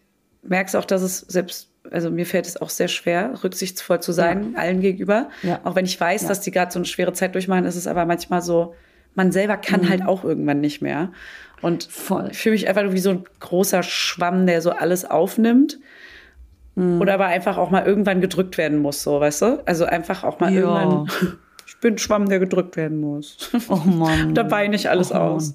merke 0.43 0.67
es 0.69 0.75
auch, 0.75 0.85
dass 0.85 1.01
es 1.01 1.19
selbst, 1.19 1.69
also 1.91 2.09
mir 2.09 2.25
fällt 2.25 2.47
es 2.47 2.61
auch 2.61 2.69
sehr 2.69 2.87
schwer, 2.87 3.33
rücksichtsvoll 3.43 3.99
zu 4.01 4.11
sein, 4.11 4.55
allen 4.55 4.79
gegenüber. 4.81 5.29
Ja. 5.43 5.59
Auch 5.63 5.75
wenn 5.75 5.85
ich 5.85 5.99
weiß, 5.99 6.23
Ja. 6.23 6.27
dass 6.29 6.41
die 6.41 6.51
gerade 6.51 6.71
so 6.71 6.79
eine 6.79 6.85
schwere 6.85 7.13
Zeit 7.13 7.33
durchmachen, 7.35 7.65
ist 7.65 7.75
es 7.75 7.87
aber 7.87 8.05
manchmal 8.05 8.41
so, 8.41 8.75
man 9.15 9.31
selber 9.31 9.57
kann 9.57 9.89
halt 9.89 10.05
auch 10.05 10.23
irgendwann 10.23 10.61
nicht 10.61 10.81
mehr. 10.81 11.11
Und 11.61 11.85
Voll. 11.85 12.29
ich 12.31 12.37
fühle 12.37 12.53
mich 12.53 12.67
einfach 12.69 12.83
wie 12.91 12.99
so 12.99 13.09
ein 13.09 13.23
großer 13.39 13.81
Schwamm, 13.81 14.45
der 14.45 14.61
so 14.61 14.69
alles 14.71 15.05
aufnimmt. 15.05 15.79
Oder 16.77 17.15
aber 17.15 17.25
einfach 17.25 17.57
auch 17.57 17.71
mal 17.71 17.85
irgendwann 17.87 18.21
gedrückt 18.21 18.57
werden 18.59 18.77
muss, 18.79 19.01
so, 19.01 19.19
weißt 19.19 19.41
du? 19.41 19.63
Also 19.65 19.85
einfach 19.85 20.23
auch 20.23 20.39
mal 20.39 20.53
Ja. 20.53 20.59
irgendwann. 20.61 21.07
Ich 21.69 21.81
bin 21.81 21.97
Schwamm, 21.97 22.29
der 22.29 22.39
gedrückt 22.39 22.77
werden 22.77 23.01
muss. 23.01 23.51
Oh 23.67 23.75
Mann. 23.75 24.33
da 24.33 24.49
weine 24.49 24.75
ich 24.77 24.89
alles 24.89 25.11
Oh 25.11 25.15
aus. 25.15 25.53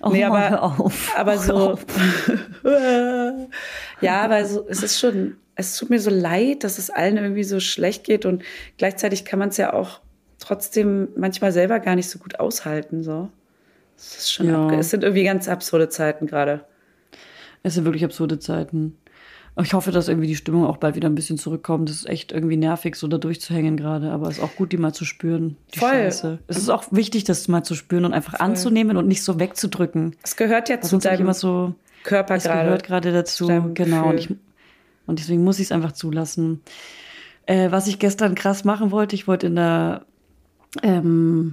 Oh 0.00 0.10
nee, 0.10 0.20
Mann, 0.22 0.30
aber, 0.32 0.50
hör 0.50 0.62
auf. 0.80 1.12
aber 1.16 1.36
so. 1.36 1.78
ja, 4.00 4.22
aber 4.22 4.44
so, 4.44 4.64
es 4.68 4.82
ist 4.82 4.98
schon, 5.00 5.36
es 5.54 5.76
tut 5.76 5.90
mir 5.90 5.98
so 6.00 6.10
leid, 6.10 6.64
dass 6.64 6.78
es 6.78 6.90
allen 6.90 7.16
irgendwie 7.16 7.44
so 7.44 7.60
schlecht 7.60 8.04
geht 8.04 8.24
und 8.24 8.42
gleichzeitig 8.78 9.24
kann 9.24 9.38
man 9.40 9.48
es 9.50 9.56
ja 9.56 9.72
auch 9.72 10.00
trotzdem 10.38 11.08
manchmal 11.16 11.52
selber 11.52 11.80
gar 11.80 11.96
nicht 11.96 12.08
so 12.08 12.18
gut 12.18 12.38
aushalten, 12.40 13.02
so. 13.02 13.28
Es 13.96 14.16
ist 14.18 14.32
schon, 14.32 14.48
Ja. 14.48 14.70
es 14.74 14.90
sind 14.90 15.04
irgendwie 15.04 15.24
ganz 15.24 15.48
absurde 15.48 15.88
Zeiten 15.88 16.26
gerade. 16.26 16.64
Es 17.62 17.74
sind 17.74 17.84
wirklich 17.84 18.04
absurde 18.04 18.38
Zeiten. 18.38 18.96
Ich 19.60 19.74
hoffe, 19.74 19.90
dass 19.90 20.08
irgendwie 20.08 20.28
die 20.28 20.36
Stimmung 20.36 20.64
auch 20.64 20.78
bald 20.78 20.94
wieder 20.94 21.10
ein 21.10 21.14
bisschen 21.14 21.36
zurückkommt. 21.36 21.88
Das 21.88 21.96
ist 21.96 22.08
echt 22.08 22.32
irgendwie 22.32 22.56
nervig, 22.56 22.96
so 22.96 23.06
da 23.06 23.18
durchzuhängen 23.18 23.76
gerade. 23.76 24.10
Aber 24.10 24.28
es 24.28 24.38
ist 24.38 24.42
auch 24.42 24.56
gut, 24.56 24.72
die 24.72 24.78
mal 24.78 24.94
zu 24.94 25.04
spüren. 25.04 25.56
Die 25.74 25.78
Voll. 25.78 25.90
Scheiße. 25.90 26.38
Es 26.46 26.56
ist 26.56 26.70
auch 26.70 26.84
wichtig, 26.90 27.24
das 27.24 27.48
mal 27.48 27.62
zu 27.62 27.74
spüren 27.74 28.06
und 28.06 28.14
einfach 28.14 28.40
anzunehmen 28.40 28.96
und 28.96 29.08
nicht 29.08 29.22
so 29.22 29.38
wegzudrücken. 29.38 30.16
Es 30.22 30.36
gehört 30.36 30.70
ja 30.70 30.80
zu 30.80 30.96
deinem 30.96 31.20
immer 31.20 31.34
so, 31.34 31.74
Körper 32.02 32.36
es 32.36 32.44
gerade. 32.44 32.64
gehört 32.64 32.84
gerade 32.84 33.12
dazu. 33.12 33.46
Genau. 33.74 34.08
Und, 34.08 34.18
ich, 34.18 34.30
und 35.06 35.18
deswegen 35.18 35.44
muss 35.44 35.58
ich 35.58 35.66
es 35.66 35.72
einfach 35.72 35.92
zulassen. 35.92 36.62
Äh, 37.44 37.70
was 37.70 37.86
ich 37.88 37.98
gestern 37.98 38.34
krass 38.34 38.64
machen 38.64 38.90
wollte, 38.90 39.14
ich 39.14 39.26
wollte 39.28 39.48
in 39.48 39.56
der, 39.56 40.06
ähm, 40.82 41.52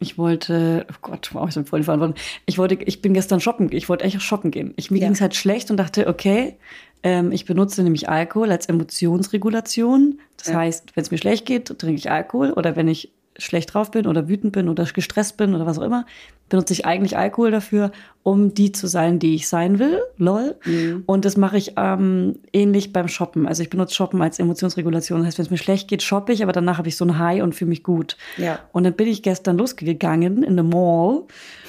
ich 0.00 0.18
wollte, 0.18 0.86
oh 0.90 0.94
Gott, 1.02 1.30
wow, 1.32 1.48
ich 1.48 1.54
bin 1.54 1.64
voll 1.66 1.80
die 1.80 1.84
Verantwortung. 1.84 2.16
Ich 2.46 2.58
wollte, 2.58 2.74
ich 2.74 3.00
bin 3.00 3.14
gestern 3.14 3.40
shoppen, 3.40 3.70
ich 3.72 3.88
wollte 3.88 4.04
echt 4.04 4.20
shoppen 4.20 4.50
gehen. 4.50 4.74
Ich, 4.76 4.90
mir 4.90 4.98
Ja. 4.98 5.06
ging 5.06 5.14
es 5.14 5.20
halt 5.20 5.34
schlecht 5.34 5.70
und 5.70 5.76
dachte, 5.76 6.06
okay, 6.08 6.56
ähm, 7.02 7.32
ich 7.32 7.44
benutze 7.44 7.82
nämlich 7.82 8.08
Alkohol 8.08 8.50
als 8.50 8.66
Emotionsregulation. 8.66 10.18
Das 10.36 10.48
Ja. 10.48 10.56
heißt, 10.58 10.94
wenn 10.96 11.02
es 11.02 11.10
mir 11.10 11.18
schlecht 11.18 11.46
geht, 11.46 11.66
trinke 11.78 11.96
ich 11.96 12.10
Alkohol 12.10 12.52
oder 12.52 12.76
wenn 12.76 12.88
ich 12.88 13.10
schlecht 13.38 13.74
drauf 13.74 13.90
bin 13.90 14.06
oder 14.06 14.28
wütend 14.28 14.52
bin 14.52 14.68
oder 14.68 14.84
gestresst 14.84 15.36
bin 15.36 15.54
oder 15.54 15.66
was 15.66 15.78
auch 15.78 15.82
immer, 15.82 16.06
benutze 16.48 16.72
ich 16.72 16.86
eigentlich 16.86 17.16
Alkohol 17.16 17.50
dafür, 17.50 17.90
um 18.24 18.54
die 18.54 18.72
zu 18.72 18.86
sein, 18.86 19.18
die 19.18 19.34
ich 19.34 19.48
sein 19.48 19.78
will. 19.78 20.00
Lol. 20.16 20.56
Mhm. 20.64 21.02
Und 21.04 21.26
das 21.26 21.36
mache 21.36 21.58
ich 21.58 21.74
ähm, 21.76 22.36
ähnlich 22.54 22.90
beim 22.90 23.06
Shoppen. 23.06 23.46
Also 23.46 23.62
ich 23.62 23.68
benutze 23.68 23.94
Shoppen 23.94 24.22
als 24.22 24.38
Emotionsregulation. 24.38 25.20
Das 25.20 25.26
heißt, 25.26 25.38
wenn 25.38 25.44
es 25.44 25.50
mir 25.50 25.58
schlecht 25.58 25.88
geht, 25.88 26.02
shoppe 26.02 26.32
ich, 26.32 26.42
aber 26.42 26.52
danach 26.52 26.78
habe 26.78 26.88
ich 26.88 26.96
so 26.96 27.04
ein 27.04 27.18
High 27.18 27.42
und 27.42 27.54
fühle 27.54 27.68
mich 27.68 27.82
gut. 27.82 28.16
Ja. 28.38 28.60
Und 28.72 28.84
dann 28.84 28.94
bin 28.94 29.08
ich 29.08 29.22
gestern 29.22 29.58
losgegangen 29.58 30.42
in 30.42 30.56
the 30.56 30.62
Mall 30.62 31.24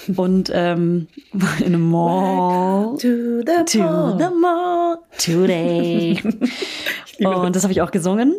und 0.15 0.49
ähm, 0.53 1.07
in 1.33 1.73
the 1.73 1.77
Mall. 1.77 2.95
To 2.99 3.41
the 3.45 3.77
To 3.77 4.17
the 4.17 4.29
mall 4.39 4.97
today. 5.17 6.21
und 7.19 7.55
das 7.55 7.63
habe 7.63 7.73
ich 7.73 7.81
auch 7.81 7.91
gesungen. 7.91 8.33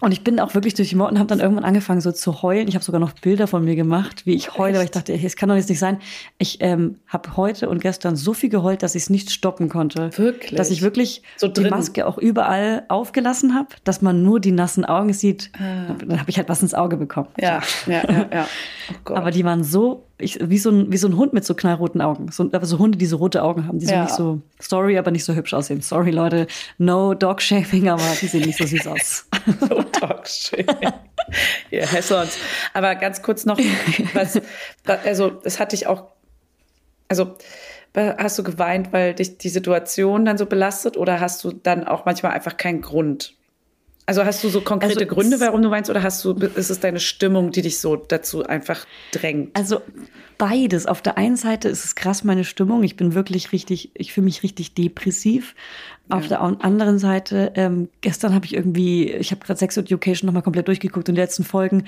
Und 0.00 0.12
ich 0.12 0.22
bin 0.22 0.40
auch 0.40 0.54
wirklich 0.54 0.74
durch 0.74 0.90
die 0.90 0.94
Mall 0.94 1.10
und 1.10 1.18
habe 1.18 1.28
dann 1.28 1.40
irgendwann 1.40 1.64
angefangen 1.64 2.02
so 2.02 2.12
zu 2.12 2.42
heulen. 2.42 2.68
Ich 2.68 2.74
habe 2.74 2.84
sogar 2.84 3.00
noch 3.00 3.12
Bilder 3.12 3.46
von 3.46 3.64
mir 3.64 3.76
gemacht, 3.76 4.26
wie 4.26 4.34
ich 4.34 4.58
heule, 4.58 4.76
weil 4.76 4.84
ich 4.84 4.90
dachte, 4.90 5.14
es 5.14 5.36
kann 5.36 5.48
doch 5.48 5.56
jetzt 5.56 5.70
nicht 5.70 5.78
sein. 5.78 5.98
Ich 6.36 6.58
ähm, 6.60 6.96
habe 7.06 7.36
heute 7.36 7.45
und 7.54 7.80
gestern 7.80 8.16
so 8.16 8.32
viel 8.34 8.50
geheult, 8.50 8.82
dass 8.82 8.94
ich 8.94 9.04
es 9.04 9.10
nicht 9.10 9.30
stoppen 9.30 9.68
konnte. 9.68 10.10
Wirklich? 10.18 10.54
Dass 10.56 10.70
ich 10.70 10.82
wirklich 10.82 11.22
So 11.36 11.48
die? 11.48 11.64
Maske 11.68 12.06
auch 12.06 12.18
überall 12.18 12.84
aufgelassen 12.88 13.54
habe, 13.54 13.68
dass 13.84 14.02
man 14.02 14.22
nur 14.22 14.40
die 14.40 14.52
nassen 14.52 14.84
Augen 14.84 15.12
sieht. 15.12 15.50
Ah. 15.58 15.94
Dann 15.98 16.18
habe 16.20 16.30
ich 16.30 16.36
halt 16.38 16.48
was 16.48 16.62
ins 16.62 16.74
Auge 16.74 16.96
bekommen. 16.96 17.28
Ja, 17.40 17.60
ja, 17.86 18.02
ja, 18.10 18.28
ja. 18.32 18.48
Oh. 19.08 19.14
Aber 19.14 19.30
die 19.30 19.44
waren 19.44 19.64
so, 19.64 20.06
ich, 20.18 20.38
wie, 20.42 20.58
so 20.58 20.70
ein, 20.70 20.90
wie 20.92 20.96
so 20.96 21.08
ein 21.08 21.16
Hund 21.16 21.32
mit 21.32 21.44
so 21.44 21.54
knallroten 21.54 22.00
Augen. 22.00 22.30
So, 22.30 22.48
aber 22.52 22.64
so 22.64 22.78
Hunde, 22.78 22.96
die 22.96 23.06
so 23.06 23.16
rote 23.18 23.42
Augen 23.42 23.66
haben, 23.66 23.78
die 23.78 23.86
so 23.86 23.92
Ja. 23.92 24.02
nicht 24.04 24.14
so, 24.14 24.40
sorry, 24.60 24.96
aber 24.98 25.10
nicht 25.10 25.24
so 25.24 25.34
hübsch 25.34 25.52
aussehen. 25.54 25.82
Sorry, 25.82 26.10
Leute, 26.10 26.46
no 26.78 27.12
dog 27.14 27.42
shaming, 27.42 27.88
aber 27.88 28.02
die 28.20 28.26
sehen 28.26 28.42
nicht 28.46 28.56
so 28.58 28.64
süß 28.64 28.86
aus. 28.86 29.28
so 29.60 29.82
Talkshow. 29.82 30.56
Ihr 31.70 31.86
Hessons. 31.86 32.38
Aber 32.72 32.94
ganz 32.94 33.20
kurz 33.22 33.44
noch, 33.44 33.58
was, 34.14 34.40
also 35.04 35.40
es 35.44 35.58
hat 35.60 35.72
dich 35.72 35.86
auch, 35.86 36.04
also 37.08 37.36
hast 37.96 38.38
du 38.38 38.42
geweint, 38.42 38.92
weil 38.92 39.14
dich 39.14 39.38
die 39.38 39.48
Situation 39.48 40.24
dann 40.24 40.38
so 40.38 40.46
belastet 40.46 40.96
oder 40.96 41.20
hast 41.20 41.42
du 41.44 41.52
dann 41.52 41.86
auch 41.86 42.04
manchmal 42.04 42.32
einfach 42.32 42.56
keinen 42.56 42.82
Grund? 42.82 43.34
Also 44.08 44.24
hast 44.24 44.44
du 44.44 44.48
so 44.48 44.60
konkrete 44.60 45.00
Also, 45.00 45.06
Gründe, 45.06 45.40
warum 45.40 45.62
du 45.62 45.70
weinst 45.70 45.90
oder 45.90 46.02
hast 46.02 46.24
du, 46.24 46.32
ist 46.32 46.70
es 46.70 46.78
deine 46.78 47.00
Stimmung, 47.00 47.50
die 47.50 47.62
dich 47.62 47.80
so 47.80 47.96
dazu 47.96 48.44
einfach 48.46 48.86
drängt? 49.10 49.56
Also 49.56 49.80
beides. 50.38 50.86
Auf 50.86 51.02
der 51.02 51.18
einen 51.18 51.36
Seite 51.36 51.68
ist 51.68 51.84
es 51.84 51.96
krass 51.96 52.22
meine 52.22 52.44
Stimmung. 52.44 52.84
Ich 52.84 52.96
bin 52.96 53.14
wirklich 53.14 53.50
richtig, 53.50 53.90
ich 53.94 54.12
fühle 54.12 54.26
mich 54.26 54.44
richtig 54.44 54.74
depressiv. 54.74 55.56
Auf 56.08 56.28
der 56.28 56.40
an- 56.40 56.60
anderen 56.60 56.98
Seite, 56.98 57.52
ähm, 57.56 57.88
gestern 58.00 58.32
habe 58.34 58.44
ich 58.46 58.54
irgendwie, 58.54 59.10
ich 59.10 59.30
habe 59.32 59.44
gerade 59.44 59.58
Sex 59.58 59.76
Education 59.76 60.26
nochmal 60.26 60.42
komplett 60.42 60.68
durchgeguckt 60.68 61.08
in 61.08 61.14
den 61.14 61.20
letzten 61.22 61.42
Folgen. 61.44 61.84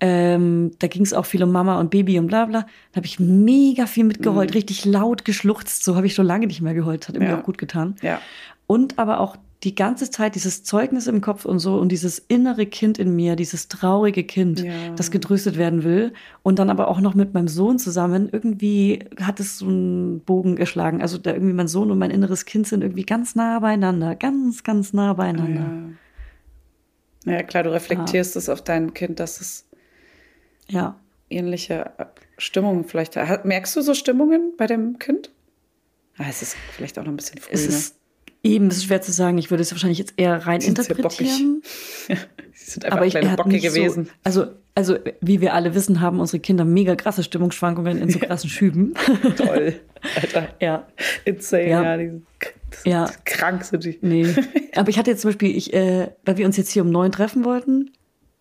Ähm, 0.00 0.72
da 0.78 0.86
ging 0.88 1.02
es 1.02 1.12
auch 1.14 1.26
viel 1.26 1.42
um 1.42 1.52
Mama 1.52 1.78
und 1.78 1.90
Baby 1.90 2.18
und 2.18 2.26
bla 2.26 2.46
bla. 2.46 2.60
Da 2.92 2.96
habe 2.96 3.06
ich 3.06 3.20
mega 3.20 3.86
viel 3.86 4.04
mitgeheult, 4.04 4.54
richtig 4.54 4.84
laut 4.84 5.24
geschluchzt. 5.24 5.84
So 5.84 5.96
habe 5.96 6.06
ich 6.06 6.14
schon 6.14 6.26
lange 6.26 6.46
nicht 6.46 6.60
mehr 6.62 6.74
geheult. 6.74 7.08
Hat 7.08 7.14
irgendwie 7.14 7.32
Ja. 7.32 7.38
auch 7.40 7.44
gut 7.44 7.58
getan. 7.58 7.96
Ja. 8.02 8.20
Und 8.66 8.98
aber 8.98 9.20
auch 9.20 9.36
die 9.62 9.74
ganze 9.74 10.10
Zeit 10.10 10.36
dieses 10.36 10.64
Zeugnis 10.64 11.06
im 11.06 11.20
Kopf 11.20 11.44
und 11.44 11.58
so 11.58 11.76
und 11.78 11.90
dieses 11.92 12.18
innere 12.18 12.64
Kind 12.64 12.98
in 12.98 13.14
mir, 13.14 13.36
dieses 13.36 13.68
traurige 13.68 14.24
Kind, 14.24 14.60
Ja. 14.60 14.94
das 14.96 15.10
getröstet 15.10 15.58
werden 15.58 15.84
will. 15.84 16.14
Und 16.42 16.58
dann 16.58 16.70
aber 16.70 16.88
auch 16.88 17.00
noch 17.00 17.14
mit 17.14 17.34
meinem 17.34 17.48
Sohn 17.48 17.78
zusammen. 17.78 18.30
Irgendwie 18.32 19.00
hat 19.20 19.38
es 19.38 19.58
so 19.58 19.66
einen 19.66 20.20
Bogen 20.20 20.56
geschlagen. 20.56 21.02
Also 21.02 21.18
da 21.18 21.32
irgendwie 21.34 21.52
mein 21.52 21.68
Sohn 21.68 21.90
und 21.90 21.98
mein 21.98 22.10
inneres 22.10 22.46
Kind 22.46 22.66
sind 22.68 22.82
irgendwie 22.82 23.04
ganz 23.04 23.34
nah 23.34 23.58
beieinander. 23.58 24.14
Ganz, 24.14 24.64
ganz 24.64 24.94
nah 24.94 25.12
beieinander. 25.12 25.94
Ja. 27.26 27.32
ja, 27.34 27.42
klar, 27.42 27.62
du 27.62 27.70
reflektierst 27.72 28.36
es 28.36 28.48
auf 28.48 28.62
dein 28.64 28.94
Kind, 28.94 29.20
dass 29.20 29.42
es 29.42 29.66
Ja. 30.68 30.98
ähnliche 31.28 31.92
äh, 31.98 32.06
Stimmungen 32.38 32.84
vielleicht 32.84 33.16
hat. 33.16 33.44
Merkst 33.44 33.76
du 33.76 33.82
so 33.82 33.92
Stimmungen 33.92 34.54
bei 34.56 34.66
dem 34.66 34.98
Kind? 34.98 35.30
Ah, 36.16 36.24
es 36.30 36.40
ist 36.40 36.56
vielleicht 36.72 36.98
auch 36.98 37.04
noch 37.04 37.12
ein 37.12 37.16
bisschen 37.16 37.38
früh. 37.40 37.52
Es 37.52 37.68
ne? 37.68 37.74
ist 37.74 37.99
eben 38.42 38.68
es 38.68 38.78
ist 38.78 38.84
schwer 38.84 39.02
zu 39.02 39.12
sagen. 39.12 39.38
Ich 39.38 39.50
würde 39.50 39.62
es 39.62 39.70
wahrscheinlich 39.72 39.98
jetzt 39.98 40.14
eher 40.16 40.46
rein 40.46 40.60
sind 40.60 40.78
interpretieren. 40.78 41.62
Sie 42.52 42.70
sind 42.70 42.84
einfach 42.84 42.98
aber 42.98 43.06
ich 43.06 43.12
kleine 43.12 43.26
er 43.26 43.32
hat 43.32 43.36
Bocke 43.38 43.50
nicht 43.50 43.62
gewesen. 43.62 44.06
So, 44.06 44.10
also, 44.24 44.46
also, 44.74 44.96
wie 45.20 45.40
wir 45.40 45.54
alle 45.54 45.74
wissen, 45.74 46.00
haben 46.00 46.20
unsere 46.20 46.40
Kinder 46.40 46.64
mega 46.64 46.94
krasse 46.96 47.22
Stimmungsschwankungen 47.22 47.98
in 47.98 48.10
so 48.10 48.18
krassen 48.18 48.48
Schüben. 48.48 48.94
Toll. 49.36 49.74
Alter. 50.16 50.48
ja. 50.60 50.86
Insane, 51.24 51.68
ja. 51.68 51.96
Ja. 51.96 52.10
das 52.70 52.84
Ja. 52.84 53.06
sind 53.06 53.26
krank 53.26 53.64
sind 53.64 53.84
die. 53.84 53.98
Nee. 54.00 54.34
Aber 54.74 54.88
ich 54.88 54.98
hatte 54.98 55.10
jetzt 55.10 55.22
zum 55.22 55.30
Beispiel, 55.30 55.56
ich, 55.56 55.72
äh, 55.74 56.10
weil 56.24 56.38
wir 56.38 56.46
uns 56.46 56.56
jetzt 56.56 56.70
hier 56.70 56.82
um 56.82 56.90
neun 56.90 57.12
treffen 57.12 57.44
wollten, 57.44 57.90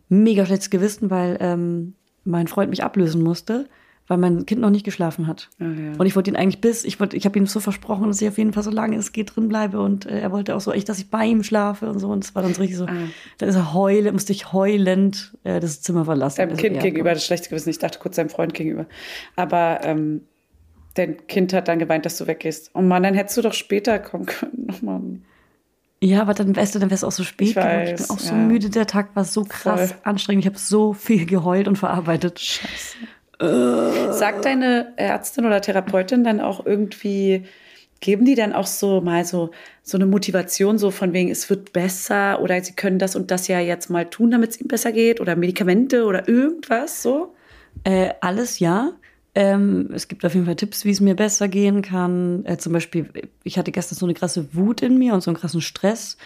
mega 0.08 0.46
schlechtes 0.46 0.70
Gewissen, 0.70 1.10
weil 1.10 1.38
ähm, 1.42 1.96
mein 2.24 2.48
Freund 2.48 2.70
mich 2.70 2.84
ablösen 2.84 3.24
musste, 3.24 3.68
weil 4.10 4.18
mein 4.18 4.46
Kind 4.46 4.60
noch 4.60 4.70
nicht 4.72 4.84
geschlafen 4.84 5.28
hat. 5.28 5.50
Ah, 5.60 5.64
ja. 5.64 5.92
Und 5.98 6.06
ich 6.06 6.16
wollte 6.18 6.30
ihn 6.30 6.36
eigentlich 6.36 6.60
bis, 6.60 6.84
ich 6.84 7.00
wollte, 7.00 7.16
ich 7.16 7.24
habe 7.26 7.40
ihm 7.40 7.46
so 7.48 7.62
versprochen, 7.62 8.08
dass 8.08 8.22
ich 8.22 8.28
auf 8.28 8.38
jeden 8.38 8.52
Fall 8.52 8.64
so 8.64 8.72
lange 8.72 8.98
es 8.98 9.14
geht 9.14 9.34
drin 9.36 9.48
bleibe 9.48 9.80
und 9.80 10.06
äh, 10.06 10.20
er 10.20 10.32
wollte 10.34 10.56
auch 10.56 10.60
so 10.62 10.74
echt, 10.74 10.90
dass 10.90 11.00
ich 11.00 11.10
bei 11.10 11.26
ihm 11.26 11.44
schlafe 11.44 11.90
und 11.90 12.00
so 12.00 12.10
und 12.10 12.26
es 12.26 12.36
war 12.36 12.42
dann 12.44 12.54
so 12.54 12.60
richtig 12.62 12.78
so, 12.78 12.86
Ah. 12.86 12.92
dann 13.38 13.48
ist 13.50 13.56
er 13.56 13.74
heulend, 13.74 14.12
musste 14.14 14.34
ich 14.34 14.52
heulend 14.52 15.38
äh, 15.46 15.62
das 15.62 15.82
Zimmer 15.82 16.04
verlassen. 16.04 16.38
Deinem 16.38 16.50
Also, 16.50 16.62
Kind 16.64 16.76
ja, 16.76 16.82
gegenüber 16.82 17.14
das 17.14 17.26
schlechte 17.26 17.48
Gewissen. 17.50 17.70
Ich 17.70 17.80
dachte 17.80 18.00
kurz 18.00 18.18
deinem 18.18 18.30
Freund 18.30 18.54
gegenüber. 18.54 18.88
Aber 19.38 19.80
ähm, 19.84 20.22
dein 20.96 21.28
Kind 21.28 21.54
hat 21.54 21.68
dann 21.70 21.80
geweint, 21.80 22.06
dass 22.06 22.18
du 22.18 22.28
weggehst. 22.28 22.72
Oh 22.74 22.82
Mann, 22.82 23.04
dann 23.04 23.14
hättest 23.14 23.38
du 23.38 23.42
doch 23.44 23.54
später 23.54 24.00
kommen 24.00 24.26
können. 24.26 24.66
Nochmal. 24.68 25.02
Ja, 26.02 26.22
aber 26.22 26.34
dann 26.34 26.56
weißt 26.56 26.74
du, 26.76 26.80
dann 26.80 26.90
wäre 26.90 26.96
es 26.96 27.04
auch 27.04 27.12
so 27.12 27.24
spät 27.24 27.50
Ich 27.50 27.56
geworden. 27.56 27.82
Ich 27.84 27.92
weiß, 27.92 28.08
bin 28.08 28.16
auch 28.16 28.20
so 28.20 28.34
ja. 28.34 28.40
müde, 28.40 28.70
der 28.70 28.88
Tag 28.88 29.16
war 29.16 29.26
so 29.26 29.44
krass 29.44 29.92
Voll. 29.92 30.00
anstrengend. 30.04 30.44
Ich 30.46 30.50
habe 30.50 30.58
so 30.58 30.94
viel 30.94 31.26
geheult 31.26 31.68
und 31.68 31.76
verarbeitet. 31.78 32.40
Scheiße. 32.40 32.96
Sagt 33.40 34.46
deine 34.46 34.94
Ärztin 34.98 35.46
oder 35.46 35.62
Therapeutin 35.62 36.24
dann 36.24 36.42
auch 36.42 36.66
irgendwie, 36.66 37.46
geben 38.02 38.26
die 38.26 38.36
dann 38.36 38.54
auch 38.54 38.68
so 38.68 39.02
mal 39.02 39.24
so, 39.26 39.52
so 39.82 39.98
eine 39.98 40.06
Motivation, 40.06 40.78
so 40.78 40.92
von 40.92 41.14
wegen, 41.14 41.32
es 41.32 41.50
wird 41.50 41.72
besser 41.72 42.42
oder 42.42 42.62
sie 42.62 42.74
können 42.74 43.00
das 43.00 43.16
und 43.16 43.32
das 43.32 43.48
ja 43.48 43.60
jetzt 43.60 43.90
mal 43.90 44.10
tun, 44.10 44.32
damit 44.32 44.52
es 44.52 44.62
ihm 44.62 44.68
besser 44.68 44.92
geht 44.92 45.22
oder 45.22 45.36
Medikamente 45.36 46.06
oder 46.06 46.28
irgendwas 46.28 47.02
so? 47.02 47.34
Äh, 47.84 48.10
alles 48.22 48.60
ja. 48.60 48.92
Ähm, 49.36 49.90
es 49.94 50.08
gibt 50.08 50.26
auf 50.26 50.34
jeden 50.34 50.46
Fall 50.46 50.56
Tipps, 50.56 50.86
wie 50.86 50.92
es 50.92 51.02
mir 51.02 51.16
besser 51.16 51.48
gehen 51.48 51.82
kann. 51.82 52.44
Äh, 52.46 52.58
zum 52.58 52.74
Beispiel, 52.74 53.10
ich 53.44 53.58
hatte 53.58 53.72
gestern 53.72 53.98
so 53.98 54.06
eine 54.06 54.16
krasse 54.16 54.54
Wut 54.54 54.82
in 54.82 54.98
mir 54.98 55.14
und 55.14 55.22
so 55.22 55.30
einen 55.30 55.38
krassen 55.38 55.62
Stress, 55.62 56.18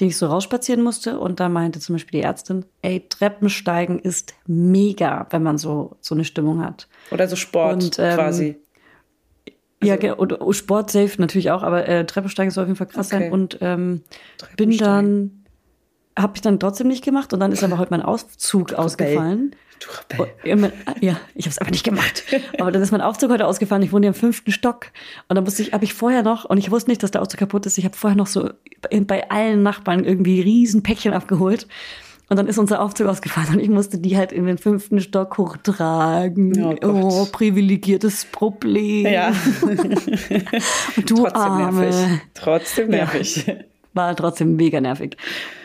den 0.00 0.08
ich 0.08 0.16
so 0.16 0.26
rausspazieren 0.26 0.82
musste. 0.82 1.18
Und 1.20 1.40
da 1.40 1.48
meinte 1.48 1.78
zum 1.80 1.94
Beispiel 1.94 2.20
die 2.20 2.26
Ärztin, 2.26 2.64
ey, 2.82 3.06
Treppensteigen 3.08 3.98
ist 3.98 4.34
mega, 4.46 5.26
wenn 5.30 5.42
man 5.42 5.58
so, 5.58 5.96
so 6.00 6.14
eine 6.14 6.24
Stimmung 6.24 6.64
hat. 6.64 6.88
Oder 7.10 7.28
so 7.28 7.36
Sport 7.36 7.74
Und, 7.84 7.98
ähm, 7.98 8.14
quasi. 8.16 8.56
ja, 9.82 9.96
genau. 9.96 10.16
Und 10.16 10.32
und 10.32 10.54
Sport 10.54 10.90
safe 10.90 11.20
natürlich 11.20 11.50
auch, 11.50 11.62
aber 11.62 11.86
äh, 11.86 12.06
Treppensteigen 12.06 12.50
soll 12.50 12.64
auf 12.64 12.68
jeden 12.68 12.76
Fall 12.78 12.86
krass 12.86 13.08
Okay. 13.12 13.24
sein. 13.24 13.32
Und 13.32 13.58
ähm, 13.60 14.02
bin 14.56 14.76
dann, 14.78 15.39
habe 16.22 16.32
ich 16.36 16.40
dann 16.42 16.58
trotzdem 16.60 16.88
nicht 16.88 17.04
gemacht. 17.04 17.32
Und 17.32 17.40
dann 17.40 17.52
ist 17.52 17.62
aber 17.64 17.78
heute 17.78 17.90
mein 17.92 18.02
Aufzug 18.02 18.72
ausgefallen. 18.74 19.54
Du 19.80 20.18
Rebell. 20.18 20.72
ja, 21.00 21.18
ich 21.34 21.46
habe 21.46 21.50
es 21.52 21.58
einfach 21.58 21.70
nicht 21.72 21.84
gemacht. 21.84 22.24
Aber 22.58 22.70
dann 22.70 22.82
ist 22.82 22.90
mein 22.92 23.00
Aufzug 23.00 23.30
heute 23.30 23.46
ausgefallen. 23.46 23.82
Ich 23.82 23.92
wohne 23.92 24.06
ja 24.06 24.10
im 24.10 24.14
fünften 24.14 24.52
Stock. 24.52 24.86
Und 25.28 25.36
dann 25.36 25.44
musste 25.44 25.62
ich, 25.62 25.72
habe 25.72 25.84
ich 25.84 25.94
vorher 25.94 26.22
noch, 26.22 26.44
und 26.44 26.58
ich 26.58 26.70
wusste 26.70 26.90
nicht, 26.90 27.02
dass 27.02 27.12
der 27.12 27.22
Aufzug 27.22 27.38
kaputt 27.40 27.64
ist. 27.64 27.78
Ich 27.78 27.84
habe 27.86 27.96
vorher 27.96 28.16
noch 28.16 28.26
so 28.26 28.50
bei- 29.06 29.30
allen 29.30 29.62
Nachbarn 29.62 30.04
irgendwie 30.04 30.40
riesen 30.42 30.82
Päckchen 30.82 31.14
abgeholt. 31.14 31.66
Und 32.28 32.36
dann 32.36 32.46
ist 32.46 32.58
unser 32.58 32.80
Aufzug 32.80 33.08
ausgefallen 33.08 33.54
und 33.54 33.58
ich 33.58 33.68
musste 33.70 33.98
die 33.98 34.16
halt 34.16 34.30
in 34.30 34.46
den 34.46 34.56
fünften 34.56 35.00
Stock 35.00 35.36
hochtragen. 35.36 36.62
Oh 36.62 36.76
Oh, 36.86 37.26
privilegiertes 37.32 38.24
Problem. 38.26 39.04
Ja, 39.06 39.32
du 41.06 41.14
trotzdem 41.16 41.40
Arme. 41.40 41.80
nervig. 41.86 42.20
Trotzdem 42.34 42.92
Ja. 42.92 43.08
War 43.92 44.14
trotzdem 44.14 44.56
mega 44.56 44.80
nervig. 44.80 45.16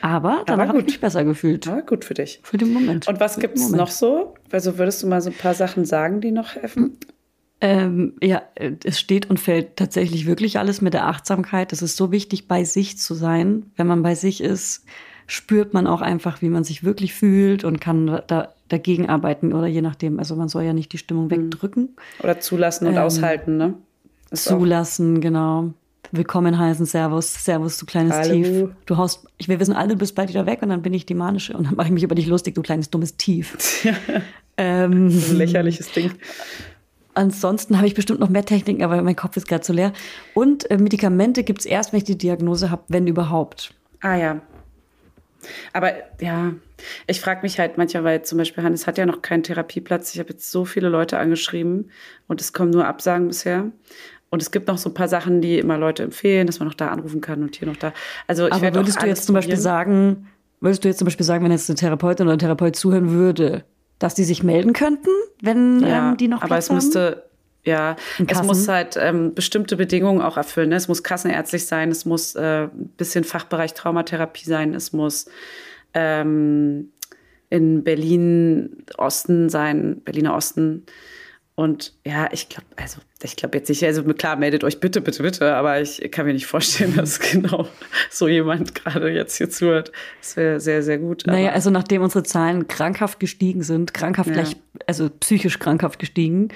Aber 0.01 0.43
danach 0.45 0.69
habe 0.69 0.79
ich 0.79 0.85
mich 0.85 0.99
besser 0.99 1.23
gefühlt. 1.23 1.67
Aber 1.67 1.83
gut 1.83 2.03
für 2.03 2.15
dich. 2.15 2.39
Für 2.43 2.57
den 2.57 2.73
Moment. 2.73 3.07
Und 3.07 3.19
was 3.19 3.39
gibt 3.39 3.57
es 3.57 3.69
noch 3.69 3.89
so? 3.89 4.33
Also 4.51 4.77
würdest 4.77 5.03
du 5.03 5.07
mal 5.07 5.21
so 5.21 5.29
ein 5.29 5.35
paar 5.35 5.53
Sachen 5.53 5.85
sagen, 5.85 6.21
die 6.21 6.31
noch 6.31 6.55
helfen? 6.55 6.97
Ähm, 7.61 8.13
ja, 8.21 8.41
es 8.83 8.99
steht 8.99 9.29
und 9.29 9.39
fällt 9.39 9.77
tatsächlich 9.77 10.25
wirklich 10.25 10.59
alles 10.59 10.81
mit 10.81 10.93
der 10.93 11.07
Achtsamkeit. 11.07 11.71
Es 11.71 11.81
ist 11.81 11.97
so 11.97 12.11
wichtig, 12.11 12.47
bei 12.47 12.63
sich 12.63 12.97
zu 12.97 13.13
sein. 13.13 13.71
Wenn 13.75 13.87
man 13.87 14.03
bei 14.03 14.15
sich 14.15 14.41
ist, 14.41 14.85
spürt 15.27 15.73
man 15.73 15.87
auch 15.87 16.01
einfach, 16.01 16.41
wie 16.41 16.49
man 16.49 16.63
sich 16.63 16.83
wirklich 16.83 17.13
fühlt 17.13 17.63
und 17.63 17.79
kann 17.79 18.21
da, 18.27 18.49
dagegen 18.69 19.07
arbeiten 19.07 19.53
oder 19.53 19.67
je 19.67 19.81
nachdem. 19.81 20.19
Also 20.19 20.35
man 20.35 20.49
soll 20.49 20.63
ja 20.63 20.73
nicht 20.73 20.91
die 20.93 20.97
Stimmung 20.97 21.29
wegdrücken. 21.29 21.95
Oder 22.21 22.39
zulassen 22.39 22.87
und 22.87 22.93
Ähm, 22.95 22.99
aushalten, 22.99 23.57
ne? 23.57 23.75
Ist 24.31 24.45
Zulassen, 24.45 25.21
genau. 25.21 25.73
Willkommen 26.11 26.57
heißen, 26.57 26.85
Servus, 26.85 27.33
Servus, 27.33 27.77
du 27.77 27.85
kleines 27.85 28.13
Hallo. 28.13 28.33
Tief. 28.33 28.69
Du 28.85 28.97
haust, 28.97 29.27
ich, 29.37 29.47
wir 29.47 29.59
wissen 29.59 29.73
alle, 29.73 29.89
du 29.89 29.97
bist 29.97 30.15
bald 30.15 30.29
wieder 30.29 30.45
weg 30.45 30.61
und 30.61 30.69
dann 30.69 30.81
bin 30.81 30.93
ich 30.93 31.05
die 31.05 31.13
manische 31.13 31.55
und 31.55 31.65
dann 31.65 31.75
mache 31.75 31.87
ich 31.87 31.93
mich 31.93 32.03
über 32.03 32.15
dich 32.15 32.27
lustig, 32.27 32.55
du 32.55 32.61
kleines 32.61 32.89
dummes 32.89 33.17
Tief. 33.17 33.85
ähm, 34.57 35.07
ein 35.07 35.37
lächerliches 35.37 35.91
Ding. 35.91 36.11
Ansonsten 37.13 37.77
habe 37.77 37.87
ich 37.87 37.95
bestimmt 37.95 38.19
noch 38.19 38.29
mehr 38.29 38.45
Techniken, 38.45 38.83
aber 38.83 39.01
mein 39.01 39.15
Kopf 39.15 39.37
ist 39.37 39.47
gerade 39.47 39.61
zu 39.61 39.73
leer. 39.73 39.93
Und 40.33 40.69
äh, 40.69 40.77
Medikamente 40.77 41.43
gibt 41.43 41.61
es 41.61 41.65
erst, 41.65 41.93
wenn 41.93 41.99
ich 41.99 42.03
die 42.03 42.17
Diagnose 42.17 42.69
habe, 42.69 42.83
wenn 42.89 43.07
überhaupt. 43.07 43.73
Ah 44.01 44.15
ja. 44.15 44.41
Aber 45.73 45.93
ja, 46.19 46.53
ich 47.07 47.21
frage 47.21 47.41
mich 47.43 47.59
halt 47.59 47.77
manchmal, 47.77 48.03
weil 48.03 48.21
zum 48.23 48.37
Beispiel 48.37 48.63
Hannes 48.63 48.87
hat 48.87 48.97
ja 48.97 49.05
noch 49.05 49.21
keinen 49.21 49.43
Therapieplatz. 49.43 50.13
Ich 50.13 50.19
habe 50.19 50.29
jetzt 50.31 50.51
so 50.51 50.65
viele 50.65 50.89
Leute 50.89 51.17
angeschrieben 51.17 51.91
und 52.27 52.41
es 52.41 52.51
kommen 52.51 52.71
nur 52.71 52.85
Absagen 52.85 53.27
bisher. 53.27 53.71
Und 54.35 54.41
es 54.41 54.51
gibt 54.51 54.67
noch 54.67 54.77
so 54.77 54.89
ein 54.89 54.93
paar 54.93 55.07
Sachen, 55.07 55.39
die 55.39 55.59
immer 55.59 55.77
Leute 55.77 56.03
empfehlen, 56.03 56.45
dass 56.45 56.59
man 56.59 56.67
noch 56.67 56.75
da 56.75 56.89
anrufen 56.89 57.21
kann 57.21 57.41
und 57.41 57.55
hier 57.55 57.69
noch 57.69 57.77
da. 57.77 57.93
Also 58.27 58.47
ich 58.47 58.53
Aber 58.53 58.75
würdest 58.75 59.01
du 59.01 59.07
jetzt 59.07 59.25
zum 59.25 59.33
Beispiel 59.33 59.55
sagen, 59.55 60.27
würdest 60.59 60.83
du 60.83 60.89
jetzt 60.89 60.97
zum 60.97 61.05
Beispiel 61.05 61.25
sagen, 61.25 61.41
wenn 61.45 61.53
jetzt 61.53 61.69
eine 61.69 61.77
Therapeutin 61.77 62.25
oder 62.25 62.35
ein 62.35 62.39
Therapeut 62.39 62.75
zuhören 62.75 63.11
würde, 63.11 63.63
dass 63.97 64.13
die 64.13 64.25
sich 64.25 64.43
melden 64.43 64.73
könnten, 64.73 65.09
wenn 65.41 65.79
Ja, 65.79 66.09
ähm, 66.09 66.17
die 66.17 66.27
noch 66.27 66.39
aber 66.39 66.47
Platz 66.47 66.65
es 66.65 66.71
müsste, 66.71 67.23
ja, 67.63 67.95
es 68.27 68.43
muss 68.43 68.67
halt 68.67 68.97
ähm, 68.99 69.33
bestimmte 69.33 69.77
Bedingungen 69.77 70.21
auch 70.21 70.35
erfüllen. 70.35 70.67
Ne? 70.67 70.75
Es 70.75 70.89
muss 70.89 71.01
kassenärztlich 71.01 71.65
sein, 71.65 71.91
es 71.91 72.03
muss 72.03 72.35
äh, 72.35 72.63
ein 72.65 72.89
bisschen 72.97 73.23
Fachbereich 73.23 73.73
Traumatherapie 73.73 74.43
sein, 74.43 74.73
es 74.73 74.91
muss 74.91 75.27
ähm, 75.93 76.89
in 77.49 77.85
Berlin 77.85 78.83
Osten 78.97 79.47
sein, 79.47 80.01
Berliner 80.03 80.35
Osten. 80.35 80.85
Und 81.55 81.93
ja, 82.05 82.27
ich 82.33 82.49
glaube, 82.49 82.67
also 82.75 82.99
ich 83.23 83.37
glaube 83.37 83.57
jetzt 83.57 83.69
nicht, 83.69 83.81
also 83.85 84.03
klar, 84.03 84.35
meldet 84.35 84.65
euch 84.65 84.81
bitte, 84.81 84.99
bitte, 84.99 85.23
bitte, 85.23 85.55
aber 85.55 85.79
ich 85.79 86.01
kann 86.11 86.25
mir 86.25 86.33
nicht 86.33 86.47
vorstellen, 86.47 86.93
dass 86.97 87.19
genau 87.19 87.67
so 88.09 88.27
jemand 88.27 88.75
gerade 88.75 89.09
jetzt 89.09 89.37
hier 89.37 89.49
zuhört. 89.49 89.93
Das 90.19 90.35
wäre 90.35 90.59
sehr, 90.59 90.83
sehr 90.83 90.97
gut. 90.97 91.23
Naja, 91.25 91.51
also 91.51 91.69
nachdem 91.69 92.01
unsere 92.01 92.23
Zahlen 92.23 92.67
krankhaft 92.67 93.21
gestiegen 93.21 93.63
sind, 93.63 93.93
krankhaft 93.93 94.29
Ja. 94.29 94.33
gleich, 94.33 94.57
also 94.85 95.09
psychisch 95.09 95.57
krankhaft 95.59 95.97
gestiegen, 95.97 96.49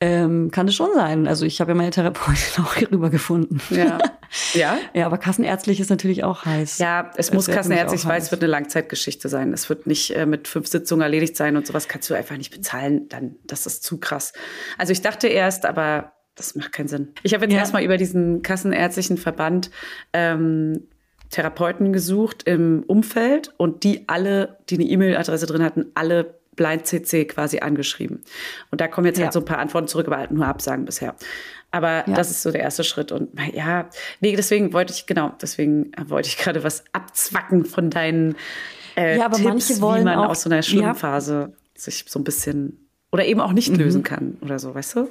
ähm, 0.00 0.50
kann 0.52 0.68
es 0.68 0.74
schon 0.76 0.90
sein. 0.94 1.26
Also 1.26 1.44
ich 1.44 1.60
habe 1.60 1.72
ja 1.72 1.74
meine 1.74 1.90
Therapeutin 1.90 2.64
auch 2.64 2.74
hierüber 2.74 3.10
gefunden. 3.10 3.60
ja. 3.70 3.98
ja, 4.54 4.78
Ja, 4.94 5.06
aber 5.06 5.18
kassenärztlich 5.18 5.80
ist 5.80 5.90
natürlich 5.90 6.22
auch 6.22 6.44
heiß. 6.44 6.78
Ja, 6.78 7.10
es 7.16 7.32
muss 7.32 7.46
kassenärztlich, 7.46 8.04
weil 8.06 8.18
es 8.18 8.24
heiß. 8.26 8.30
wird 8.30 8.42
eine 8.42 8.50
Langzeitgeschichte 8.52 9.28
sein. 9.28 9.52
Es 9.52 9.68
wird 9.68 9.86
nicht 9.86 10.14
äh, 10.14 10.26
mit 10.26 10.46
fünf 10.48 10.66
Sitzungen 10.68 11.02
erledigt 11.02 11.36
sein 11.36 11.56
und 11.56 11.66
sowas 11.66 11.88
kannst 11.88 12.08
du 12.10 12.14
einfach 12.14 12.36
nicht 12.36 12.52
bezahlen. 12.52 13.08
Dann, 13.08 13.36
das 13.44 13.66
ist 13.66 13.82
zu 13.82 13.98
krass. 13.98 14.32
Also 14.76 14.92
ich 14.92 15.02
dachte 15.02 15.26
erst, 15.28 15.66
aber 15.66 16.12
das 16.36 16.54
macht 16.54 16.72
keinen 16.72 16.88
Sinn. 16.88 17.08
Ich 17.24 17.34
habe 17.34 17.44
jetzt 17.46 17.54
Ja. 17.54 17.58
erstmal 17.60 17.82
über 17.82 17.96
diesen 17.96 18.42
kassenärztlichen 18.42 19.16
Verband 19.16 19.70
ähm, 20.12 20.86
Therapeuten 21.30 21.92
gesucht 21.92 22.44
im 22.44 22.84
Umfeld 22.86 23.52
und 23.58 23.82
die 23.84 24.08
alle, 24.08 24.58
die 24.70 24.76
eine 24.76 24.84
E-Mail-Adresse 24.84 25.46
drin 25.46 25.62
hatten, 25.62 25.86
alle 25.94 26.37
blind 26.58 26.86
CC 26.86 27.24
quasi 27.24 27.60
angeschrieben. 27.60 28.22
Und 28.70 28.82
da 28.82 28.88
kommen 28.88 29.06
jetzt 29.06 29.16
Ja. 29.18 29.24
halt 29.24 29.32
so 29.32 29.38
ein 29.40 29.46
paar 29.46 29.58
Antworten 29.58 29.88
zurück, 29.88 30.06
aber 30.08 30.18
halt 30.18 30.30
nur 30.30 30.44
Absagen 30.46 30.84
bisher. 30.84 31.14
Aber 31.70 32.06
Ja. 32.06 32.14
das 32.14 32.30
ist 32.30 32.42
so 32.42 32.50
der 32.50 32.60
erste 32.60 32.84
Schritt. 32.84 33.10
Und 33.12 33.30
ja, 33.54 33.88
nee, 34.20 34.36
deswegen 34.36 34.74
wollte 34.74 34.92
ich, 34.92 35.06
genau, 35.06 35.32
deswegen 35.40 35.92
wollte 36.06 36.28
ich 36.28 36.36
gerade 36.36 36.62
was 36.64 36.84
abzwacken 36.92 37.64
von 37.64 37.88
deinen 37.88 38.36
äh, 38.96 39.16
Ja, 39.16 39.26
aber 39.26 39.36
Tipps, 39.36 39.48
manche 39.48 39.80
wollen 39.80 40.00
wie 40.00 40.04
man 40.06 40.18
auch- 40.18 40.28
aus 40.30 40.42
so 40.42 40.50
einer 40.50 40.62
schlimmen. 40.62 40.94
Phase 40.94 41.52
sich 41.76 42.04
so 42.08 42.18
ein 42.18 42.24
bisschen 42.24 42.84
oder 43.12 43.24
eben 43.24 43.40
auch 43.40 43.52
nicht 43.52 43.70
Mhm. 43.70 43.76
lösen 43.78 44.02
kann 44.02 44.36
oder 44.42 44.58
so, 44.58 44.74
weißt 44.74 44.96
du? 44.96 45.08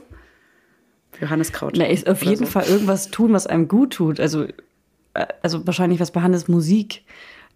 Johannes 1.22 1.52
Kraut. 1.52 1.76
Na, 1.78 1.86
ist 1.88 2.08
auf 2.08 2.22
jeden 2.24 2.46
so. 2.46 2.52
Fall 2.52 2.66
irgendwas 2.68 3.10
tun, 3.10 3.34
was 3.34 3.48
einem 3.48 3.68
gut 3.68 3.94
tut. 3.94 4.20
Also, 4.20 4.44
äh, 5.14 5.26
also 5.42 5.66
wahrscheinlich 5.66 6.00
was 6.00 6.12
bei 6.12 6.22
Hannes 6.22 6.48
Musik. 6.48 7.04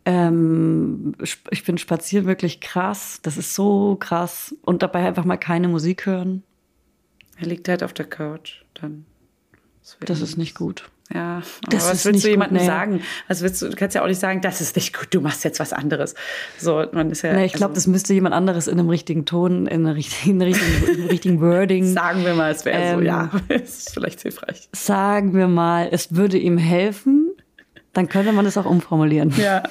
Ähm, 0.05 1.13
ich 1.49 1.63
finde 1.63 1.81
Spazieren 1.81 2.25
wirklich 2.25 2.61
krass. 2.61 3.19
Das 3.21 3.37
ist 3.37 3.55
so 3.55 3.97
krass. 3.99 4.55
Und 4.63 4.83
dabei 4.83 5.05
einfach 5.07 5.25
mal 5.25 5.37
keine 5.37 5.67
Musik 5.67 6.05
hören. 6.05 6.43
Er 7.37 7.47
liegt 7.47 7.67
halt 7.67 7.83
auf 7.83 7.93
der 7.93 8.05
Couch. 8.05 8.63
Dann. 8.75 9.05
Das 10.05 10.21
ist 10.21 10.37
nicht 10.37 10.55
gut. 10.55 10.89
Ja, 11.13 11.41
Das 11.69 11.83
aber 11.83 11.91
was 11.91 11.99
ist 11.99 12.05
willst 12.05 12.23
du 12.23 12.27
gut, 12.27 12.31
jemandem 12.31 12.57
nee. 12.59 12.65
sagen? 12.65 13.01
Was 13.27 13.41
willst 13.41 13.61
du, 13.61 13.69
du 13.69 13.75
kannst 13.75 13.95
ja 13.95 14.03
auch 14.03 14.07
nicht 14.07 14.19
sagen, 14.19 14.39
das 14.41 14.61
ist 14.61 14.75
nicht 14.75 14.97
gut, 14.97 15.07
du 15.11 15.19
machst 15.19 15.43
jetzt 15.43 15.59
was 15.59 15.73
anderes. 15.73 16.15
So, 16.57 16.85
man 16.93 17.11
ist 17.11 17.23
ja. 17.23 17.33
Na, 17.33 17.43
ich 17.43 17.51
glaube, 17.53 17.71
also, 17.71 17.75
das 17.75 17.87
müsste 17.87 18.13
jemand 18.13 18.33
anderes 18.33 18.67
in 18.67 18.79
einem 18.79 18.89
richtigen 18.89 19.25
Ton, 19.25 19.67
in 19.67 19.85
einem 19.85 19.95
richtigen, 19.95 20.41
in 20.41 20.41
einem 20.41 20.53
richtigen, 20.53 20.87
in 20.87 20.99
einem 20.99 21.09
richtigen 21.09 21.41
Wording. 21.41 21.85
sagen 21.93 22.23
wir 22.23 22.33
mal, 22.33 22.51
es 22.51 22.63
wäre 22.63 22.93
so, 22.93 22.99
Ähm, 22.99 23.05
ja, 23.05 23.29
es 23.49 23.61
ist 23.79 23.93
vielleicht 23.93 24.21
hilfreich. 24.21 24.69
Sagen 24.71 25.33
wir 25.33 25.47
mal, 25.47 25.89
es 25.91 26.15
würde 26.15 26.37
ihm 26.37 26.57
helfen. 26.57 27.30
Dann 27.93 28.07
könnte 28.07 28.31
man 28.31 28.45
es 28.45 28.57
auch 28.57 28.65
umformulieren. 28.65 29.33
Ja. 29.37 29.63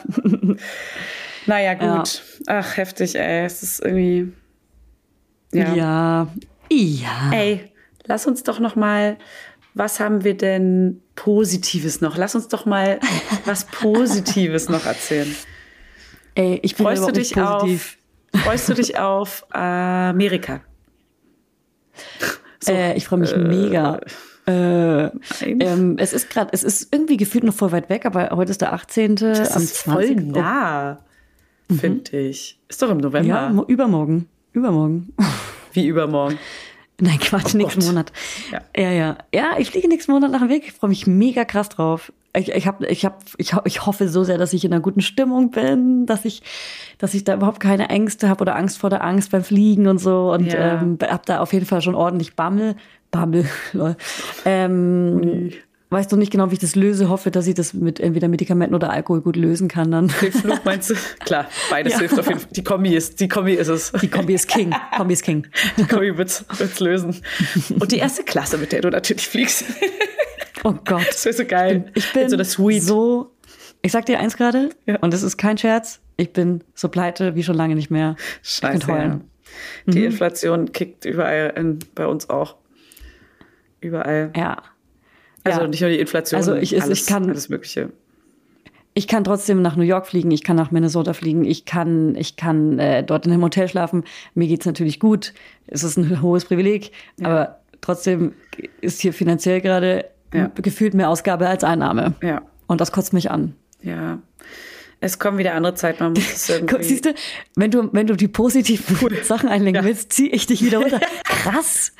naja, 1.47 1.75
gut. 1.75 2.23
Ach, 2.47 2.77
heftig, 2.77 3.17
ey. 3.17 3.45
Es 3.45 3.63
ist 3.63 3.81
irgendwie. 3.81 4.33
Ja. 5.53 5.75
Ja. 5.75 6.29
Ja. 6.71 7.31
Ey, 7.33 7.73
lass 8.05 8.27
uns 8.27 8.43
doch 8.43 8.61
noch 8.61 8.77
mal. 8.77 9.17
Was 9.75 10.01
haben 10.01 10.25
wir 10.25 10.37
denn 10.37 11.01
Positives 11.15 12.01
noch? 12.01 12.17
Lass 12.17 12.35
uns 12.35 12.49
doch 12.49 12.67
mal 12.67 13.01
was 13.45 13.65
Positives 13.67 14.69
noch 14.69 14.85
erzählen. 14.85 15.35
Ey, 16.35 16.61
ich 16.63 16.77
bin 16.77 16.87
Freust 16.87 17.07
du 17.07 17.13
dich 17.13 17.35
positiv. 17.35 17.99
auf? 18.33 18.43
Freust 18.43 18.69
du 18.69 18.75
dich 18.75 18.99
auf 18.99 19.47
Amerika? 19.55 20.61
So, 22.61 22.73
äh, 22.73 22.95
ich 22.97 23.07
freue 23.07 23.21
mich 23.21 23.35
mega. 23.37 24.01
Äh, 24.51 25.51
ähm, 25.51 25.97
es 25.99 26.13
ist 26.13 26.31
gerade, 26.31 26.51
es 26.53 26.63
ist 26.63 26.93
irgendwie 26.93 27.17
gefühlt 27.17 27.45
noch 27.45 27.55
voll 27.55 27.73
weit 27.73 27.89
weg, 27.89 28.07
aber 28.07 28.31
heute 28.31 28.51
ist 28.51 28.61
der 28.61 28.73
18. 28.73 29.17
das 29.17 29.53
am 29.53 29.63
ist 29.63 29.79
voll 29.79 30.07
20. 30.07 30.27
nah, 30.33 30.99
finde 31.71 32.19
ich. 32.19 32.59
Ist 32.69 32.83
doch 32.83 32.91
im 32.91 32.99
November. 32.99 33.29
Ja, 33.29 33.49
mo- 33.51 33.65
übermorgen. 33.67 34.29
Übermorgen. 34.53 35.13
Wie 35.73 35.87
übermorgen. 35.87 36.39
Nein, 37.03 37.19
Quatsch, 37.19 37.55
nächsten 37.55 37.81
Oh 37.81 37.85
Gott. 37.85 37.93
Monat. 37.95 38.13
Ja. 38.51 38.61
Ja. 38.77 38.91
ja, 38.93 39.17
ja. 39.35 39.51
ich 39.59 39.71
fliege 39.71 39.89
nächsten 39.89 40.13
Monat 40.13 40.31
nach 40.33 40.41
dem 40.41 40.49
Weg. 40.51 40.65
Ich 40.67 40.73
freue 40.73 40.91
mich 40.91 41.07
mega 41.07 41.45
krass 41.45 41.69
drauf. 41.71 42.13
Ich, 42.37 42.53
ich, 42.53 42.67
hab, 42.67 42.83
ich, 42.85 43.05
hab, 43.05 43.23
ich, 43.39 43.55
ich 43.65 43.87
hoffe 43.87 44.09
so 44.09 44.23
sehr, 44.23 44.39
dass 44.39 44.53
ich 44.53 44.65
in 44.65 44.73
einer 44.73 44.83
guten 44.83 45.01
Stimmung 45.01 45.51
bin, 45.51 46.07
dass 46.07 46.25
ich, 46.25 46.43
dass 46.99 47.15
ich 47.15 47.25
da 47.25 47.35
überhaupt 47.35 47.59
keine 47.59 47.89
Ängste 47.89 48.29
habe 48.29 48.43
oder 48.43 48.55
Angst 48.55 48.79
vor 48.79 48.91
der 48.91 49.03
Angst 49.03 49.31
beim 49.33 49.43
Fliegen 49.43 49.87
und 49.89 49.99
so. 49.99 50.31
Und 50.33 50.53
Ja. 50.53 50.81
ähm, 50.83 50.99
hab 51.03 51.25
da 51.27 51.41
auf 51.41 51.53
jeden 51.53 51.67
Fall 51.67 51.81
schon 51.83 51.95
ordentlich 51.95 52.35
Bammel. 52.37 52.77
Bammel, 53.11 53.47
lol. 53.73 53.97
Ähm, 54.45 55.51
weißt 55.91 56.11
du 56.13 56.17
nicht 56.17 56.31
genau, 56.31 56.51
wie 56.51 56.55
ich 56.55 56.61
das 56.61 56.77
löse. 56.77 57.09
Hoffe, 57.09 57.31
dass 57.31 57.47
ich 57.47 57.55
das 57.55 57.75
mit 57.75 57.99
entweder 58.01 58.29
Medikamenten 58.29 58.75
oder 58.75 58.91
Alkohol 58.91 59.21
gut 59.21 59.37
lösen 59.37 59.69
kann 59.69 59.91
dann. 59.91 60.07
Den 60.23 60.33
Flug 60.33 60.65
meinst 60.65 60.91
du? 60.91 60.95
Klar, 61.25 61.47
beides 61.71 61.99
hilft 61.99 62.19
auf 62.19 62.27
jeden 62.29 62.41
Fall. 62.41 62.49
Die 62.53 62.63
Kombi 62.65 62.95
ist, 62.95 63.21
die 63.21 63.29
Kombi 63.29 63.55
ist 63.55 63.69
es. 63.69 63.93
Die 64.01 64.09
Kombi 64.09 64.35
ist 64.35 64.49
King. 64.49 64.73
Kombi 64.97 65.15
ist 65.15 65.23
King. 65.25 65.47
Die 65.77 65.85
Kombi 65.85 66.17
wird's, 66.17 66.45
wird's 66.59 66.79
lösen. 66.81 67.17
Und 67.79 67.91
die 67.93 67.99
erste 67.99 68.23
Klasse, 68.23 68.59
mit 68.59 68.73
der 68.73 68.83
du 68.83 68.91
natürlich 68.91 69.27
fliegst. 69.27 69.65
Oh 70.65 70.75
Gott. 70.85 71.07
Das 71.09 71.25
wäre 71.25 71.35
so 71.35 71.45
geil. 71.45 71.87
Ich 71.95 72.13
bin 72.13 72.29
so 72.29 72.37
das 72.37 72.53
Suite. 72.53 72.83
so. 72.83 73.33
Ich 73.83 73.93
sag 73.93 74.05
dir 74.07 74.21
eins 74.21 74.37
gerade, 74.37 74.71
Ja. 74.87 74.99
und 74.99 75.13
das 75.15 75.23
ist 75.23 75.39
kein 75.39 75.57
Scherz. 75.59 76.01
Ich 76.19 76.33
bin 76.35 76.63
so 76.75 76.89
pleite 76.91 77.35
wie 77.35 77.43
schon 77.43 77.57
lange 77.57 77.75
nicht 77.75 77.91
mehr. 77.91 78.15
ich 78.43 78.51
Scheiße. 78.51 78.87
bin 78.87 78.95
heulen. 78.95 79.25
Ja. 79.87 79.93
Die 79.95 80.05
Inflation 80.05 80.71
kickt 80.73 81.07
überall 81.07 81.55
in, 81.57 81.79
bei 81.95 82.07
uns 82.07 82.29
auch. 82.29 82.57
Überall. 83.81 84.31
Ja. 84.37 84.59
Also 85.45 85.63
ja. 85.63 85.69
nicht 85.69 85.81
nur 85.81 85.91
die 85.91 85.99
Inflation, 86.01 86.39
Also 86.39 86.55
ich- 86.55 86.75
ich 86.75 86.83
alles, 86.83 87.07
kann- 87.07 87.29
alles 87.29 87.49
Mögliche. 87.49 87.91
Ich 88.93 89.07
kann 89.07 89.23
trotzdem 89.25 89.63
nach 89.63 89.77
New 89.77 89.85
York 89.85 90.07
fliegen, 90.09 90.31
ich 90.33 90.43
kann 90.43 90.57
nach 90.57 90.73
Minnesota 90.73 91.13
fliegen, 91.13 91.45
ich 91.45 91.65
kann, 91.65 92.17
ich 92.17 92.37
kann 92.37 92.79
äh, 92.81 93.05
dort 93.05 93.25
in 93.25 93.33
einem 93.33 93.43
Hotel 93.43 93.69
schlafen. 93.69 94.03
Mir 94.35 94.49
geht's 94.49 94.67
natürlich 94.67 94.99
gut. 94.99 95.33
Es 95.69 95.85
ist 95.85 95.97
ein 95.97 96.21
hohes 96.23 96.45
Privileg, 96.45 96.91
aber 97.23 97.61
trotzdem 97.81 98.35
ist 98.81 99.01
hier 99.01 99.13
finanziell 99.13 99.61
gerade 99.61 100.07
Ja. 100.35 100.51
gefühlt 100.57 100.95
mehr 100.95 101.09
Ausgabe 101.09 101.49
als 101.49 101.63
Einnahme. 101.65 102.15
Ja. 102.23 102.43
Und 102.67 102.81
das 102.81 102.91
kotzt 102.93 103.13
mich 103.13 103.31
an. 103.31 103.55
Ja. 103.81 104.19
Es 105.03 105.19
kommen 105.19 105.39
wieder 105.39 105.55
andere 105.55 105.75
Zeiten, 105.75 106.03
man 106.03 106.13
muss 106.13 106.31
es 106.33 106.49
irgendwie. 106.51 106.83
Siehst 106.85 107.07
du, 107.07 107.15
wenn 107.57 107.71
du, 107.71 107.89
wenn 107.93 108.07
du 108.07 108.17
die 108.17 108.29
positiven 108.29 108.99
Sachen 109.23 109.49
einlenken 109.49 109.83
Ja. 109.83 109.89
willst, 109.89 110.13
zieh 110.13 110.29
ich 110.29 110.47
dich 110.47 110.63
wieder 110.65 110.79
runter. 110.79 111.01
Krass, 111.25 111.93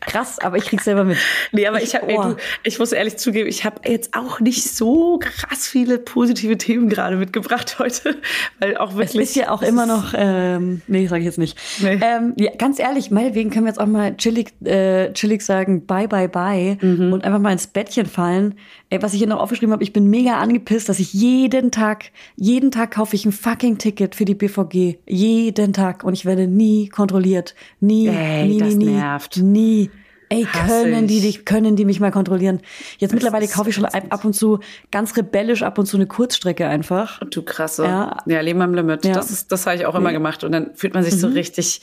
krass, 0.00 0.38
aber 0.38 0.56
ich 0.56 0.64
krieg's 0.64 0.84
selber 0.84 1.04
mit. 1.04 1.18
Nee, 1.52 1.66
aber 1.66 1.82
ich, 1.82 1.94
hab, 1.94 2.08
ey, 2.08 2.16
du, 2.16 2.36
ich 2.62 2.78
muss 2.78 2.92
ehrlich 2.92 3.18
zugeben, 3.18 3.46
ich 3.46 3.66
habe 3.66 3.86
jetzt 3.86 4.14
auch 4.16 4.40
nicht 4.40 4.62
so 4.74 5.18
krass 5.18 5.68
viele 5.68 5.98
positive 5.98 6.56
Themen 6.56 6.88
gerade 6.88 7.16
mitgebracht 7.16 7.78
heute, 7.78 8.16
weil 8.58 8.78
auch 8.78 8.92
Es 8.92 8.96
wirklich. 8.96 9.22
ist 9.24 9.36
ja 9.36 9.50
auch 9.50 9.60
immer 9.60 9.84
noch, 9.84 10.14
ähm, 10.16 10.80
nee, 10.86 11.06
sage 11.08 11.20
ich 11.20 11.26
jetzt 11.26 11.36
nicht. 11.38 11.58
Nee. 11.80 12.00
Ähm, 12.02 12.32
ja, 12.38 12.52
ganz 12.56 12.78
ehrlich, 12.78 13.10
meinetwegen 13.10 13.50
können 13.50 13.66
wir 13.66 13.70
jetzt 13.70 13.80
auch 13.80 13.86
mal 13.86 14.16
chillig, 14.16 14.54
äh, 14.64 15.12
chillig 15.12 15.42
sagen, 15.42 15.84
bye, 15.84 16.08
bye, 16.08 16.28
bye 16.28 16.78
Mhm. 16.80 17.12
und 17.12 17.22
einfach 17.24 17.38
mal 17.40 17.52
ins 17.52 17.66
Bettchen 17.66 18.06
fallen. 18.06 18.54
Ey, 18.88 19.02
was 19.02 19.12
ich 19.14 19.18
hier 19.18 19.26
noch 19.26 19.40
aufgeschrieben 19.40 19.72
habe, 19.72 19.82
ich 19.82 19.92
bin 19.92 20.08
mega 20.08 20.38
angepisst, 20.38 20.88
dass 20.88 21.00
ich 21.00 21.12
jeden 21.12 21.72
Tag, 21.72 22.12
jeden 22.36 22.70
Tag 22.70 22.92
kaufe 22.92 23.16
ich 23.16 23.24
ein 23.24 23.32
fucking 23.32 23.78
Ticket 23.78 24.14
für 24.14 24.24
die 24.24 24.36
BVG. 24.36 24.98
Jeden 25.06 25.72
Tag. 25.72 26.04
Und 26.04 26.14
ich 26.14 26.24
werde 26.24 26.46
nie 26.46 26.88
kontrolliert. 26.88 27.56
Nie, 27.80 28.06
Ey, 28.08 28.46
nie, 28.48 28.58
das 28.58 28.74
nie, 28.74 28.84
nie. 28.86 28.92
nervt. 28.92 29.36
Nie. 29.38 29.90
Ey, 30.28 30.44
können 30.44 31.06
die, 31.06 31.16
ich. 31.18 31.22
dich, 31.22 31.44
können 31.44 31.76
die 31.76 31.84
mich 31.84 31.98
mal 32.00 32.10
kontrollieren? 32.10 32.60
Jetzt 32.98 33.12
mittlerweile 33.14 33.44
ist 33.44 33.54
kaufe 33.54 33.70
ich 33.70 33.76
schon 33.76 33.84
ab 33.86 34.24
und 34.24 34.32
zu 34.34 34.58
ganz 34.90 35.16
rebellisch 35.16 35.62
ab 35.62 35.78
und 35.78 35.86
zu 35.86 35.96
eine 35.96 36.06
Kurzstrecke 36.06 36.66
einfach. 36.66 37.20
Du 37.30 37.42
krasse. 37.42 37.84
Ja. 37.84 38.16
Ja, 38.26 38.40
Leben 38.40 38.60
am 38.60 38.74
Limit. 38.74 39.04
Ja. 39.04 39.14
Das 39.14 39.30
ist, 39.30 39.50
das 39.52 39.66
habe 39.66 39.76
ich 39.76 39.86
auch 39.86 39.94
immer 39.94 40.12
gemacht. 40.12 40.42
Und 40.44 40.50
dann 40.52 40.74
fühlt 40.74 40.94
man 40.94 41.02
sich 41.04 41.14
so 41.14 41.28
richtig, 41.28 41.80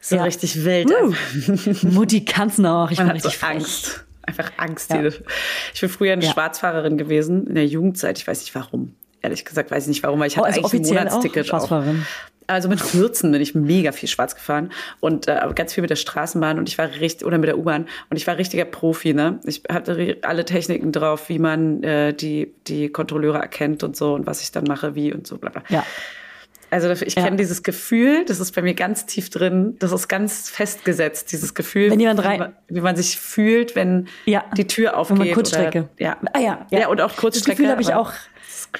so 0.00 0.16
Ja. 0.16 0.24
richtig 0.24 0.64
wild. 0.64 0.90
Uh, 0.90 1.14
Mutti 1.88 2.24
kann's 2.24 2.58
noch. 2.58 2.90
Ich 2.90 2.98
Man 2.98 3.06
so 3.08 3.12
richtig 3.14 3.38
frech. 3.38 3.50
Angst. 3.56 4.04
Einfach 4.28 4.52
Angst. 4.58 4.90
Ja. 4.92 5.02
Ich 5.74 5.80
bin 5.80 5.88
früher 5.88 6.12
eine 6.12 6.24
Ja. 6.24 6.30
Schwarzfahrerin 6.32 6.98
gewesen 6.98 7.46
in 7.46 7.54
der 7.54 7.66
Jugendzeit. 7.66 8.18
Ich 8.18 8.26
weiß 8.28 8.40
nicht 8.40 8.54
warum. 8.54 8.94
Ehrlich 9.22 9.44
gesagt 9.44 9.70
weiß 9.72 9.84
ich 9.84 9.88
nicht 9.88 10.02
warum, 10.04 10.20
weil 10.20 10.28
ich 10.28 10.34
Oh, 10.38 10.44
hatte 10.44 10.62
also 10.62 10.76
eigentlich 10.76 10.92
ein 10.92 10.98
auch 10.98 11.04
Monatsticket 11.04 11.44
auch. 11.46 11.48
Schwarzfahrerin. 11.48 12.06
Also 12.46 12.68
mit 12.70 12.80
14 12.80 13.30
bin 13.30 13.42
ich 13.42 13.54
mega 13.54 13.92
viel 13.92 14.08
schwarz 14.08 14.34
gefahren 14.34 14.72
und 15.00 15.28
äh, 15.28 15.38
ganz 15.54 15.74
viel 15.74 15.82
mit 15.82 15.90
der 15.90 15.96
Straßenbahn 15.96 16.58
und 16.58 16.66
ich 16.68 16.78
war 16.78 16.88
richtig 16.98 17.26
oder 17.26 17.36
mit 17.36 17.46
der 17.48 17.58
U-Bahn 17.58 17.86
und 18.08 18.16
ich 18.16 18.26
war 18.26 18.38
richtiger 18.38 18.64
Profi, 18.64 19.12
ne? 19.12 19.38
Ich 19.44 19.64
hatte 19.70 20.16
alle 20.22 20.46
Techniken 20.46 20.90
drauf, 20.90 21.28
wie 21.28 21.38
man 21.38 21.82
äh, 21.82 22.14
die 22.14 22.54
die 22.66 22.88
Kontrolleure 22.88 23.36
erkennt 23.38 23.82
und 23.82 23.96
so 23.96 24.14
und 24.14 24.26
was 24.26 24.40
ich 24.40 24.50
dann 24.50 24.64
mache, 24.64 24.94
wie 24.94 25.12
und 25.12 25.26
so 25.26 25.36
bla 25.36 25.50
bla. 25.50 25.62
Ja. 25.68 25.84
Also 26.70 26.90
ich 26.90 27.14
Ja. 27.14 27.22
kenne 27.24 27.36
dieses 27.36 27.62
Gefühl, 27.62 28.24
das 28.26 28.40
ist 28.40 28.54
bei 28.54 28.62
mir 28.62 28.74
ganz 28.74 29.06
tief 29.06 29.30
drin, 29.30 29.76
das 29.78 29.90
ist 29.92 30.08
ganz 30.08 30.50
festgesetzt, 30.50 31.32
dieses 31.32 31.54
Gefühl, 31.54 31.90
Wenn 31.90 32.00
jemand 32.00 32.24
rein- 32.24 32.52
wie, 32.68 32.80
man, 32.80 32.94
sich 32.96 33.18
fühlt, 33.18 33.74
wenn 33.74 34.06
Ja. 34.26 34.44
die 34.56 34.66
Tür 34.66 34.96
aufgeht. 34.96 35.18
Wenn 35.18 35.26
man 35.28 35.34
Kurzstrecke. 35.34 35.78
Oder, 35.96 36.04
ja. 36.04 36.16
Ah 36.32 36.38
ja, 36.40 36.66
ja. 36.70 36.78
ja. 36.80 36.88
und 36.88 37.00
auch 37.00 37.08
Das 37.10 37.16
Kurzstrecke. 37.16 37.56
Gefühl 37.62 37.70
habe 37.72 37.82
ich 37.82 37.94
auch. 37.94 38.12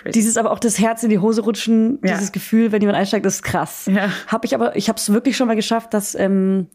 das. 0.04 0.12
Dieses 0.12 0.36
aber 0.36 0.50
auch 0.50 0.58
das 0.58 0.78
Herz 0.78 1.02
in 1.02 1.08
die 1.10 1.18
Hose 1.18 1.40
rutschen, 1.42 1.98
Ja. 2.04 2.12
dieses 2.14 2.32
Gefühl, 2.32 2.72
wenn 2.72 2.82
jemand 2.82 2.98
einsteigt, 2.98 3.24
das 3.24 3.36
ist 3.36 3.42
krass. 3.42 3.86
Ja. 3.90 4.10
Habe 4.26 4.44
ich 4.46 4.54
aber, 4.54 4.76
ich 4.76 4.88
habe 4.88 4.98
es 4.98 5.10
wirklich 5.12 5.36
schon 5.36 5.46
mal 5.48 5.56
geschafft, 5.56 5.94
dass, 5.94 6.14
ähm, 6.14 6.66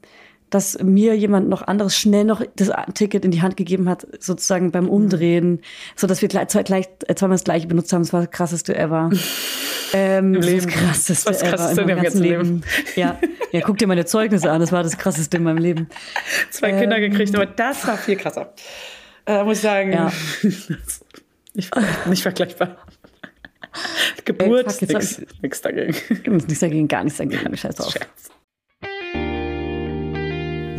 dass 0.53 0.77
mir 0.83 1.15
jemand 1.17 1.49
noch 1.49 1.63
anderes 1.63 1.97
schnell 1.97 2.25
noch 2.25 2.43
das 2.55 2.71
Ticket 2.93 3.25
in 3.25 3.31
die 3.31 3.41
Hand 3.41 3.57
gegeben 3.57 3.89
hat, 3.89 4.05
sozusagen 4.19 4.71
beim 4.71 4.87
Umdrehen, 4.87 5.61
so 5.95 6.05
dass 6.05 6.21
wir 6.21 6.29
gleich, 6.29 6.49
zwei, 6.49 6.61
gleich, 6.61 6.87
äh, 7.07 7.15
zweimal 7.15 7.35
das 7.35 7.43
gleiche 7.43 7.65
benutzt 7.67 7.91
haben. 7.91 8.03
Das 8.03 8.13
war 8.13 8.21
das 8.21 8.31
krasseste 8.31 8.75
ever. 8.75 9.09
Ähm, 9.95 10.33
das 10.33 10.47
Leben. 10.47 10.65
Das 10.65 10.73
krasseste, 10.73 11.29
Das 11.29 11.41
krasseste 11.41 11.73
ever 11.73 11.81
in 11.81 11.87
meinem 11.87 12.03
ganzen 12.03 12.23
ganzen 12.23 12.23
Leben. 12.23 12.63
Ja. 12.95 13.19
ja, 13.51 13.61
guck 13.61 13.77
dir 13.77 13.85
meine 13.85 14.05
Zeugnisse 14.05 14.49
an. 14.49 14.59
Das 14.59 14.71
war 14.71 14.81
das 14.81 14.97
krasseste 14.97 15.37
in 15.37 15.43
meinem 15.43 15.59
Leben. 15.59 15.87
zwei 16.49 16.71
Kinder 16.71 16.99
gekriegt, 16.99 17.35
aber 17.35 17.45
das 17.45 17.85
war 17.85 17.95
viel 17.97 18.15
krasser. 18.15 18.55
Äh, 19.27 19.43
muss 19.43 19.57
ich 19.57 19.63
sagen, 19.63 19.91
Ja. 19.91 20.11
nicht, 21.53 21.71
nicht 22.07 22.23
vergleichbar. 22.23 22.77
Geburt, 24.25 24.65
hab 24.65 24.81
nix, 24.81 25.21
nix 25.43 25.61
dagegen. 25.61 25.95
Nichts 26.25 26.59
dagegen, 26.59 26.87
gar 26.87 27.03
nichts 27.03 27.19
dagegen. 27.19 27.55
Scheiß 27.55 27.75
drauf. 27.75 27.91
Scherz. 27.91 28.32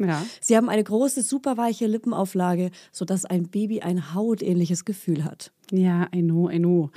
Ja. 0.00 0.24
Sie 0.40 0.56
haben 0.56 0.68
eine 0.68 0.82
große, 0.82 1.22
super 1.22 1.56
weiche 1.56 1.86
Lippenauflage, 1.86 2.70
sodass 2.92 3.24
ein 3.24 3.48
Baby 3.48 3.80
ein 3.80 4.14
hautähnliches 4.14 4.84
Gefühl 4.84 5.24
hat. 5.24 5.52
Ja, 5.70 6.08
I 6.14 6.22
know, 6.22 6.50
I 6.50 6.58
know. 6.58 6.90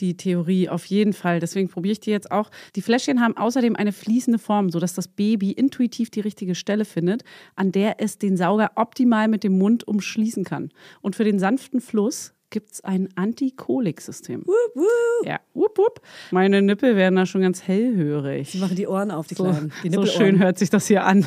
Die 0.00 0.16
Theorie 0.16 0.68
auf 0.68 0.86
jeden 0.86 1.12
Fall. 1.12 1.40
Deswegen 1.40 1.68
probiere 1.68 1.92
ich 1.92 2.00
die 2.00 2.10
jetzt 2.10 2.30
auch. 2.30 2.50
Die 2.74 2.80
Fläschchen 2.82 3.20
haben 3.20 3.36
außerdem 3.36 3.76
eine 3.76 3.92
fließende 3.92 4.38
Form, 4.38 4.70
sodass 4.70 4.94
das 4.94 5.08
Baby 5.08 5.52
intuitiv 5.52 6.10
die 6.10 6.20
richtige 6.20 6.54
Stelle 6.54 6.84
findet, 6.84 7.22
an 7.54 7.72
der 7.72 8.00
es 8.00 8.18
den 8.18 8.36
Sauger 8.36 8.72
optimal 8.76 9.28
mit 9.28 9.44
dem 9.44 9.58
Mund 9.58 9.86
umschließen 9.86 10.44
kann. 10.44 10.70
Und 11.02 11.16
für 11.16 11.24
den 11.24 11.38
sanften 11.38 11.80
Fluss 11.80 12.32
gibt 12.50 12.72
es 12.72 12.84
ein 12.84 13.08
Antikolik-System. 13.16 14.44
Ja, 15.24 15.40
wup, 15.54 15.76
wup. 15.76 16.00
Meine 16.30 16.62
Nippel 16.62 16.94
werden 16.96 17.16
da 17.16 17.26
schon 17.26 17.40
ganz 17.40 17.62
hellhörig. 17.62 18.52
Sie 18.52 18.58
machen 18.58 18.76
die 18.76 18.86
Ohren 18.86 19.10
auf, 19.10 19.26
die 19.26 19.34
So, 19.34 19.44
Kleinen. 19.44 19.72
Die 19.82 19.90
so 19.90 20.06
schön 20.06 20.38
hört 20.38 20.58
sich 20.58 20.70
das 20.70 20.86
hier 20.86 21.04
an. 21.04 21.26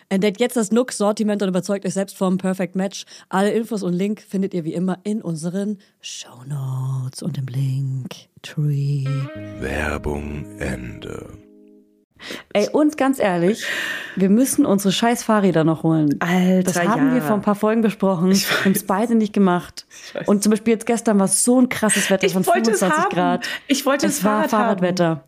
entdeckt 0.11 0.39
jetzt 0.41 0.57
das 0.57 0.71
Nook-Sortiment 0.71 1.41
und 1.41 1.49
überzeugt 1.49 1.85
euch 1.85 1.93
selbst 1.93 2.17
vom 2.17 2.37
Perfect 2.37 2.75
Match. 2.75 3.05
Alle 3.29 3.51
Infos 3.51 3.81
und 3.81 3.93
Link 3.93 4.21
findet 4.21 4.53
ihr 4.53 4.65
wie 4.65 4.73
immer 4.73 4.99
in 5.03 5.21
unseren 5.21 5.79
Shownotes 6.01 7.23
und 7.23 7.37
im 7.37 7.45
Link 7.47 8.09
Tree. 8.41 9.05
Werbung 9.59 10.45
Ende. 10.59 11.29
Ey, 12.53 12.69
und 12.71 12.97
ganz 12.97 13.17
ehrlich, 13.19 13.65
wir 14.15 14.29
müssen 14.29 14.65
unsere 14.65 14.91
scheiß 14.91 15.23
Fahrräder 15.23 15.63
noch 15.63 15.81
holen. 15.81 16.17
Alter, 16.19 16.71
Das 16.73 16.87
haben 16.87 17.07
ja. 17.07 17.13
wir 17.15 17.21
vor 17.23 17.35
ein 17.35 17.41
paar 17.41 17.55
Folgen 17.55 17.81
besprochen. 17.81 18.29
Wir 18.31 18.65
haben 18.65 18.73
es 18.73 18.85
beide 18.85 19.15
nicht 19.15 19.33
gemacht. 19.33 19.87
Und 20.27 20.43
zum 20.43 20.51
Beispiel 20.51 20.73
jetzt 20.73 20.85
gestern 20.85 21.17
war 21.17 21.25
es 21.25 21.43
so 21.43 21.59
ein 21.59 21.69
krasses 21.69 22.11
Wetter 22.11 22.27
Ich 22.27 22.33
von 22.33 22.45
wollte 22.45 22.71
es 22.71 22.79
25 22.79 23.05
haben. 23.05 23.09
Grad. 23.15 23.47
Ich 23.67 23.85
wollte 23.87 24.05
es 24.05 24.17
das 24.17 24.23
war 24.23 24.31
Fahrrad 24.49 24.51
haben. 24.53 24.59
Fahrradwetter. 24.81 25.23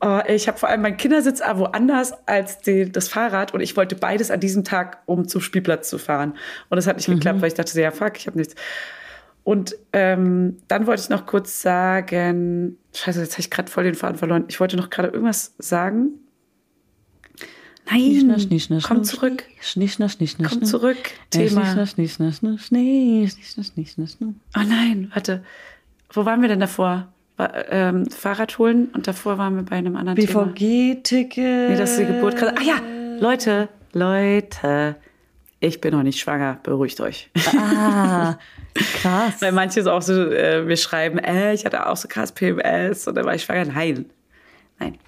Oh, 0.00 0.20
ich 0.28 0.48
habe 0.48 0.56
vor 0.58 0.68
allem 0.68 0.82
meinen 0.82 0.96
Kindersitz 0.96 1.40
woanders 1.40 2.12
als 2.26 2.60
die, 2.60 2.90
das 2.90 3.08
Fahrrad 3.08 3.52
und 3.54 3.60
ich 3.60 3.76
wollte 3.76 3.96
beides 3.96 4.30
an 4.30 4.40
diesem 4.40 4.64
Tag, 4.64 5.02
um 5.06 5.26
zum 5.28 5.40
Spielplatz 5.40 5.88
zu 5.88 5.98
fahren. 5.98 6.34
Und 6.68 6.76
das 6.76 6.86
hat 6.86 6.96
nicht 6.96 7.06
geklappt, 7.06 7.40
weil 7.40 7.48
ich 7.48 7.54
dachte, 7.54 7.80
ja, 7.80 7.90
fuck, 7.90 8.16
ich 8.18 8.26
habe 8.26 8.38
nichts. 8.38 8.54
Und 9.44 9.76
ähm, 9.92 10.56
dann 10.68 10.86
wollte 10.86 11.02
ich 11.02 11.08
noch 11.08 11.24
kurz 11.26 11.62
sagen, 11.62 12.78
scheiße, 12.94 13.20
jetzt 13.20 13.32
habe 13.34 13.40
ich 13.42 13.50
gerade 13.50 13.70
voll 13.70 13.84
den 13.84 13.94
Faden 13.94 14.16
verloren. 14.18 14.44
Ich 14.48 14.58
wollte 14.58 14.76
noch 14.76 14.90
gerade 14.90 15.08
irgendwas 15.08 15.54
sagen. 15.58 16.10
Nein, 18.24 18.28
komm 18.82 18.96
zurück, 19.04 19.44
komm 20.48 20.58
zurück, 20.66 20.96
Äh, 20.96 21.48
Thema. 21.50 21.62
Oh 24.56 24.62
nein, 24.66 25.10
warte, 25.14 25.44
wo 26.12 26.24
waren 26.24 26.40
wir 26.42 26.48
denn 26.48 26.58
davor? 26.60 27.12
Ähm, 27.38 28.08
Fahrrad 28.10 28.56
holen 28.58 28.88
und 28.94 29.06
davor 29.06 29.36
waren 29.36 29.56
wir 29.56 29.62
bei 29.62 29.76
einem 29.76 29.94
anderen. 29.96 30.16
BVG-Ticket. 30.16 31.70
Nee, 31.70 31.76
das 31.76 31.90
ist 31.92 32.00
die 32.00 32.06
Geburt. 32.06 32.42
Ah 32.42 32.54
ja, 32.62 32.76
Leute, 33.20 33.68
Leute, 33.92 34.96
ich 35.60 35.80
bin 35.82 35.92
noch 35.94 36.02
nicht 36.02 36.18
schwanger, 36.18 36.58
beruhigt 36.62 36.98
euch. 37.00 37.30
Ah, 37.54 38.38
krass. 38.74 39.34
Weil 39.40 39.52
manche 39.52 39.82
so 39.82 39.90
auch 39.90 40.00
so 40.02 40.30
äh, 40.30 40.62
mir 40.62 40.76
schreiben, 40.78 41.18
äh, 41.18 41.52
ich 41.52 41.66
hatte 41.66 41.86
auch 41.86 41.96
so 41.96 42.08
krass 42.08 42.32
PMS 42.32 43.06
und 43.06 43.14
dann 43.16 43.26
war 43.26 43.34
ich 43.34 43.42
schwanger. 43.44 43.66
Nein, 43.66 44.06
nein. 44.78 44.98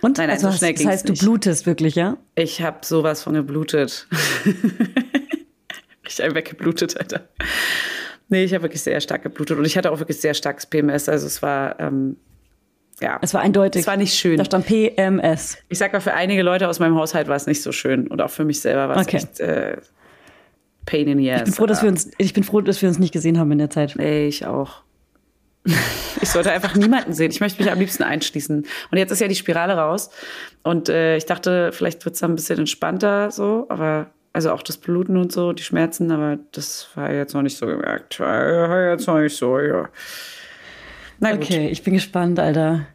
Und 0.00 0.16
Nein, 0.18 0.28
nein, 0.28 0.30
also 0.36 0.46
so 0.46 0.52
hast- 0.52 0.58
schnell 0.58 0.72
das 0.72 0.78
ging's 0.80 0.92
heißt, 0.92 1.08
du 1.08 1.12
nicht. 1.12 1.22
blutest 1.22 1.66
wirklich, 1.66 1.94
ja? 1.96 2.16
Ich 2.34 2.62
habe 2.62 2.78
sowas 2.82 3.22
von 3.24 3.34
geblutet. 3.34 4.06
ich 6.06 6.20
habe 6.20 6.34
weggeblutet, 6.34 6.96
Alter. 6.98 7.28
Nee, 8.28 8.44
ich 8.44 8.52
habe 8.54 8.62
wirklich 8.64 8.82
sehr 8.82 9.00
stark 9.00 9.22
geblutet 9.22 9.58
und 9.58 9.64
ich 9.64 9.76
hatte 9.76 9.90
auch 9.90 9.98
wirklich 9.98 10.20
sehr 10.20 10.34
starkes 10.34 10.66
PMS. 10.66 11.08
Also 11.08 11.26
es 11.26 11.40
war, 11.42 11.78
ähm, 11.80 12.16
ja. 13.00 13.18
Es 13.22 13.32
war 13.32 13.40
eindeutig. 13.40 13.80
Es 13.80 13.86
war 13.86 13.96
nicht 13.96 14.14
schön. 14.14 14.36
Da 14.36 14.44
stand 14.44 14.66
PMS. 14.66 15.58
Ich 15.68 15.78
sag 15.78 15.92
mal, 15.92 16.00
für 16.00 16.12
einige 16.14 16.42
Leute 16.42 16.68
aus 16.68 16.78
meinem 16.78 16.96
Haushalt 16.96 17.28
war 17.28 17.36
es 17.36 17.46
nicht 17.46 17.62
so 17.62 17.72
schön 17.72 18.06
und 18.08 18.20
auch 18.20 18.30
für 18.30 18.44
mich 18.44 18.60
selber 18.60 18.88
war 18.88 18.96
es 18.96 19.06
Okay. 19.06 19.16
echt 19.16 19.40
äh, 19.40 19.78
pain 20.84 21.08
in 21.08 21.18
the 21.18 21.30
ass. 21.30 21.38
Ich 21.40 21.44
bin 21.44 21.54
froh, 21.54 21.66
dass 21.66 21.82
wir 21.82 21.88
uns, 21.88 22.10
ich 22.18 22.32
bin 22.34 22.44
froh, 22.44 22.60
dass 22.60 22.82
wir 22.82 22.88
uns 22.88 22.98
nicht 22.98 23.12
gesehen 23.12 23.38
haben 23.38 23.50
in 23.52 23.58
der 23.58 23.70
Zeit. 23.70 23.94
Nee, 23.96 24.26
ich 24.28 24.46
auch. 24.46 24.82
Ich 26.20 26.30
sollte 26.30 26.50
einfach 26.50 26.74
niemanden 26.74 27.12
sehen. 27.12 27.30
Ich 27.30 27.40
möchte 27.40 27.62
mich 27.62 27.70
am 27.70 27.78
liebsten 27.78 28.02
einschließen. 28.02 28.66
Und 28.90 28.98
jetzt 28.98 29.12
ist 29.12 29.20
ja 29.20 29.28
die 29.28 29.36
Spirale 29.36 29.74
raus. 29.76 30.10
Und 30.64 30.88
äh, 30.88 31.16
ich 31.16 31.26
dachte, 31.26 31.70
vielleicht 31.70 32.04
wird 32.04 32.16
es 32.16 32.20
dann 32.20 32.32
ein 32.32 32.34
bisschen 32.34 32.58
entspannter 32.58 33.30
so, 33.30 33.66
aber 33.68 34.10
also 34.38 34.52
auch 34.52 34.62
das 34.62 34.76
Bluten 34.76 35.16
und 35.16 35.32
so, 35.32 35.52
die 35.52 35.64
Schmerzen, 35.64 36.12
aber 36.12 36.38
das 36.52 36.86
war 36.94 37.12
jetzt 37.12 37.34
noch 37.34 37.42
nicht 37.42 37.56
so 37.56 37.66
gemerkt. 37.66 38.20
War 38.20 38.90
jetzt 38.90 39.08
noch 39.08 39.18
nicht 39.18 39.36
so, 39.36 39.58
ja. 39.58 39.88
Na 41.18 41.32
gut. 41.32 41.42
Okay, 41.42 41.68
ich 41.70 41.82
bin 41.82 41.94
gespannt, 41.94 42.38
Alter. 42.38 42.86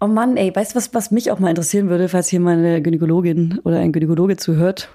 Oh 0.00 0.06
Mann, 0.06 0.36
ey, 0.36 0.54
weißt 0.54 0.72
du, 0.72 0.76
was, 0.76 0.94
was 0.94 1.10
mich 1.10 1.32
auch 1.32 1.40
mal 1.40 1.48
interessieren 1.48 1.88
würde, 1.88 2.08
falls 2.08 2.28
hier 2.28 2.38
meine 2.38 2.80
Gynäkologin 2.82 3.58
oder 3.64 3.80
ein 3.80 3.90
Gynäkologe 3.90 4.36
zuhört? 4.36 4.88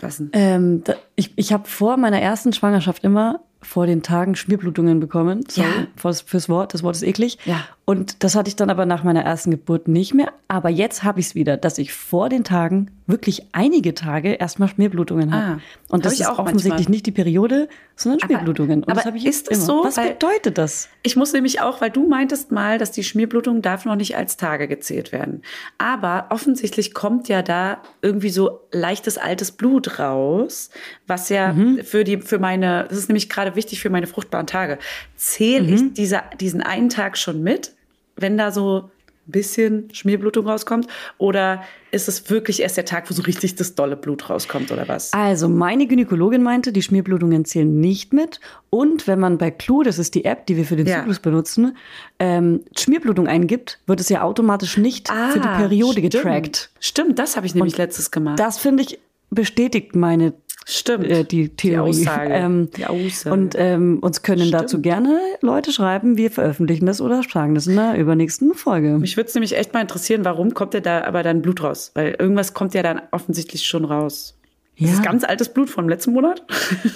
Was 0.00 0.16
denn? 0.16 0.30
Ähm, 0.32 0.84
da, 0.84 0.94
ich 1.16 1.34
ich 1.36 1.52
habe 1.52 1.68
vor 1.68 1.98
meiner 1.98 2.22
ersten 2.22 2.54
Schwangerschaft 2.54 3.04
immer 3.04 3.40
vor 3.60 3.84
den 3.84 4.02
Tagen 4.02 4.36
Schmierblutungen 4.36 5.00
bekommen. 5.00 5.44
Sorry 5.50 5.68
Ja. 5.68 5.86
fürs, 5.96 6.22
fürs 6.22 6.48
Wort, 6.48 6.72
das 6.72 6.82
Wort 6.82 6.96
ist 6.96 7.02
eklig. 7.02 7.36
Ja. 7.44 7.60
Und 7.90 8.22
das 8.22 8.36
hatte 8.36 8.46
ich 8.46 8.54
dann 8.54 8.70
aber 8.70 8.86
nach 8.86 9.02
meiner 9.02 9.24
ersten 9.24 9.50
Geburt 9.50 9.88
nicht 9.88 10.14
mehr. 10.14 10.32
Aber 10.46 10.68
jetzt 10.68 11.02
habe 11.02 11.18
ich 11.18 11.26
es 11.26 11.34
wieder, 11.34 11.56
dass 11.56 11.76
ich 11.76 11.92
vor 11.92 12.28
den 12.28 12.44
Tagen 12.44 12.92
wirklich 13.08 13.48
einige 13.50 13.94
Tage 13.94 14.34
erstmal 14.34 14.68
Schmierblutungen 14.68 15.34
habe. 15.34 15.44
Ah, 15.44 15.60
und 15.88 15.94
hab 15.98 16.02
das 16.04 16.12
ich 16.12 16.20
ist 16.20 16.26
auch 16.28 16.38
offensichtlich 16.38 16.72
manchmal. 16.72 16.90
nicht 16.92 17.06
die 17.06 17.10
Periode, 17.10 17.68
sondern 17.96 18.20
Schmierblutungen. 18.20 18.84
Und 18.84 18.88
aber 18.92 19.12
ich 19.16 19.26
ist 19.26 19.50
es 19.50 19.66
so? 19.66 19.82
Was 19.82 19.96
bedeutet 19.96 20.56
das? 20.56 20.88
Ich 21.02 21.16
muss 21.16 21.32
nämlich 21.32 21.62
auch, 21.62 21.80
weil 21.80 21.90
du 21.90 22.06
meintest 22.06 22.52
mal, 22.52 22.78
dass 22.78 22.92
die 22.92 23.02
Schmierblutung 23.02 23.60
darf 23.60 23.84
noch 23.86 23.96
nicht 23.96 24.16
als 24.16 24.36
Tage 24.36 24.68
gezählt 24.68 25.10
werden. 25.10 25.42
Aber 25.78 26.26
offensichtlich 26.30 26.94
kommt 26.94 27.26
ja 27.26 27.42
da 27.42 27.82
irgendwie 28.02 28.30
so 28.30 28.60
leichtes 28.70 29.18
altes 29.18 29.50
Blut 29.50 29.98
raus, 29.98 30.70
was 31.08 31.28
ja 31.28 31.56
für 31.82 32.04
die, 32.04 32.18
für 32.18 32.38
meine, 32.38 32.86
das 32.88 32.98
ist 32.98 33.08
nämlich 33.08 33.28
gerade 33.28 33.56
wichtig 33.56 33.80
für 33.80 33.90
meine 33.90 34.06
fruchtbaren 34.06 34.46
Tage. 34.46 34.78
Zähle 35.16 35.74
ich 35.74 35.92
dieser, 35.94 36.22
diesen 36.38 36.60
einen 36.60 36.88
Tag 36.88 37.18
schon 37.18 37.42
mit, 37.42 37.72
wenn 38.20 38.36
da 38.38 38.50
so 38.52 38.90
ein 39.28 39.32
bisschen 39.32 39.88
Schmierblutung 39.92 40.46
rauskommt? 40.48 40.86
Oder 41.18 41.62
ist 41.92 42.08
es 42.08 42.30
wirklich 42.30 42.60
erst 42.62 42.76
der 42.76 42.84
Tag, 42.84 43.08
wo 43.10 43.14
so 43.14 43.22
richtig 43.22 43.54
das 43.54 43.74
dolle 43.74 43.96
Blut 43.96 44.28
rauskommt 44.28 44.72
oder 44.72 44.88
was? 44.88 45.12
Also 45.12 45.48
meine 45.48 45.86
Gynäkologin 45.86 46.42
meinte, 46.42 46.72
die 46.72 46.82
Schmierblutungen 46.82 47.44
zählen 47.44 47.80
nicht 47.80 48.12
mit. 48.12 48.40
Und 48.70 49.06
wenn 49.06 49.20
man 49.20 49.38
bei 49.38 49.50
Clue, 49.50 49.84
das 49.84 49.98
ist 49.98 50.14
die 50.14 50.24
App, 50.24 50.46
die 50.46 50.56
wir 50.56 50.64
für 50.64 50.76
den 50.76 50.86
Ja. 50.86 50.98
Zyklus 51.00 51.20
benutzen, 51.20 51.76
ähm, 52.18 52.60
Schmierblutung 52.76 53.26
eingibt, 53.28 53.78
wird 53.86 54.00
es 54.00 54.08
ja 54.08 54.22
automatisch 54.22 54.76
nicht 54.76 55.08
für 55.08 55.38
die 55.40 55.48
Periode 55.48 55.90
Ah, 55.90 55.92
stimmt. 56.00 56.12
getrackt. 56.12 56.70
Stimmt, 56.80 57.18
das 57.18 57.36
habe 57.36 57.46
ich 57.46 57.54
nämlich 57.54 57.76
letztes 57.76 58.10
gemacht. 58.10 58.38
Das 58.40 58.58
finde 58.58 58.82
ich 58.82 58.98
bestätigt 59.30 59.94
meine 59.94 60.32
Stimmt. 60.72 61.06
äh, 61.06 61.24
die 61.24 61.48
Theorie. 61.48 61.92
Die 61.92 62.00
Aussage. 62.00 62.30
Ähm, 62.40 62.70
die 62.76 62.86
Aussage. 62.86 63.34
Und 63.34 63.54
ähm, 63.58 63.98
uns 64.00 64.22
können 64.22 64.50
dazu 64.50 64.76
Stimmt. 64.76 64.82
gerne 64.84 65.20
Leute 65.40 65.72
schreiben, 65.72 66.16
wir 66.16 66.30
veröffentlichen 66.30 66.86
das 66.86 67.00
oder 67.00 67.22
sagen 67.22 67.54
das 67.54 67.66
in 67.66 67.76
der 67.76 67.96
übernächsten 67.96 68.54
Folge. 68.54 68.98
Mich 68.98 69.16
würde 69.16 69.28
es 69.28 69.34
nämlich 69.34 69.56
echt 69.56 69.74
mal 69.74 69.80
interessieren, 69.80 70.24
warum 70.24 70.54
kommt 70.54 70.74
ja 70.74 70.80
da 70.80 71.02
aber 71.04 71.22
dann 71.22 71.42
Blut 71.42 71.62
raus? 71.62 71.90
Weil 71.94 72.14
irgendwas 72.18 72.54
kommt 72.54 72.74
ja 72.74 72.82
dann 72.82 73.02
offensichtlich 73.10 73.66
schon 73.66 73.84
raus. 73.84 74.36
Ja. 74.76 74.86
Ist 74.86 74.98
das 74.98 75.04
ganz 75.04 75.24
altes 75.24 75.48
Blut 75.52 75.68
vom 75.68 75.88
letzten 75.88 76.12
Monat? 76.12 76.44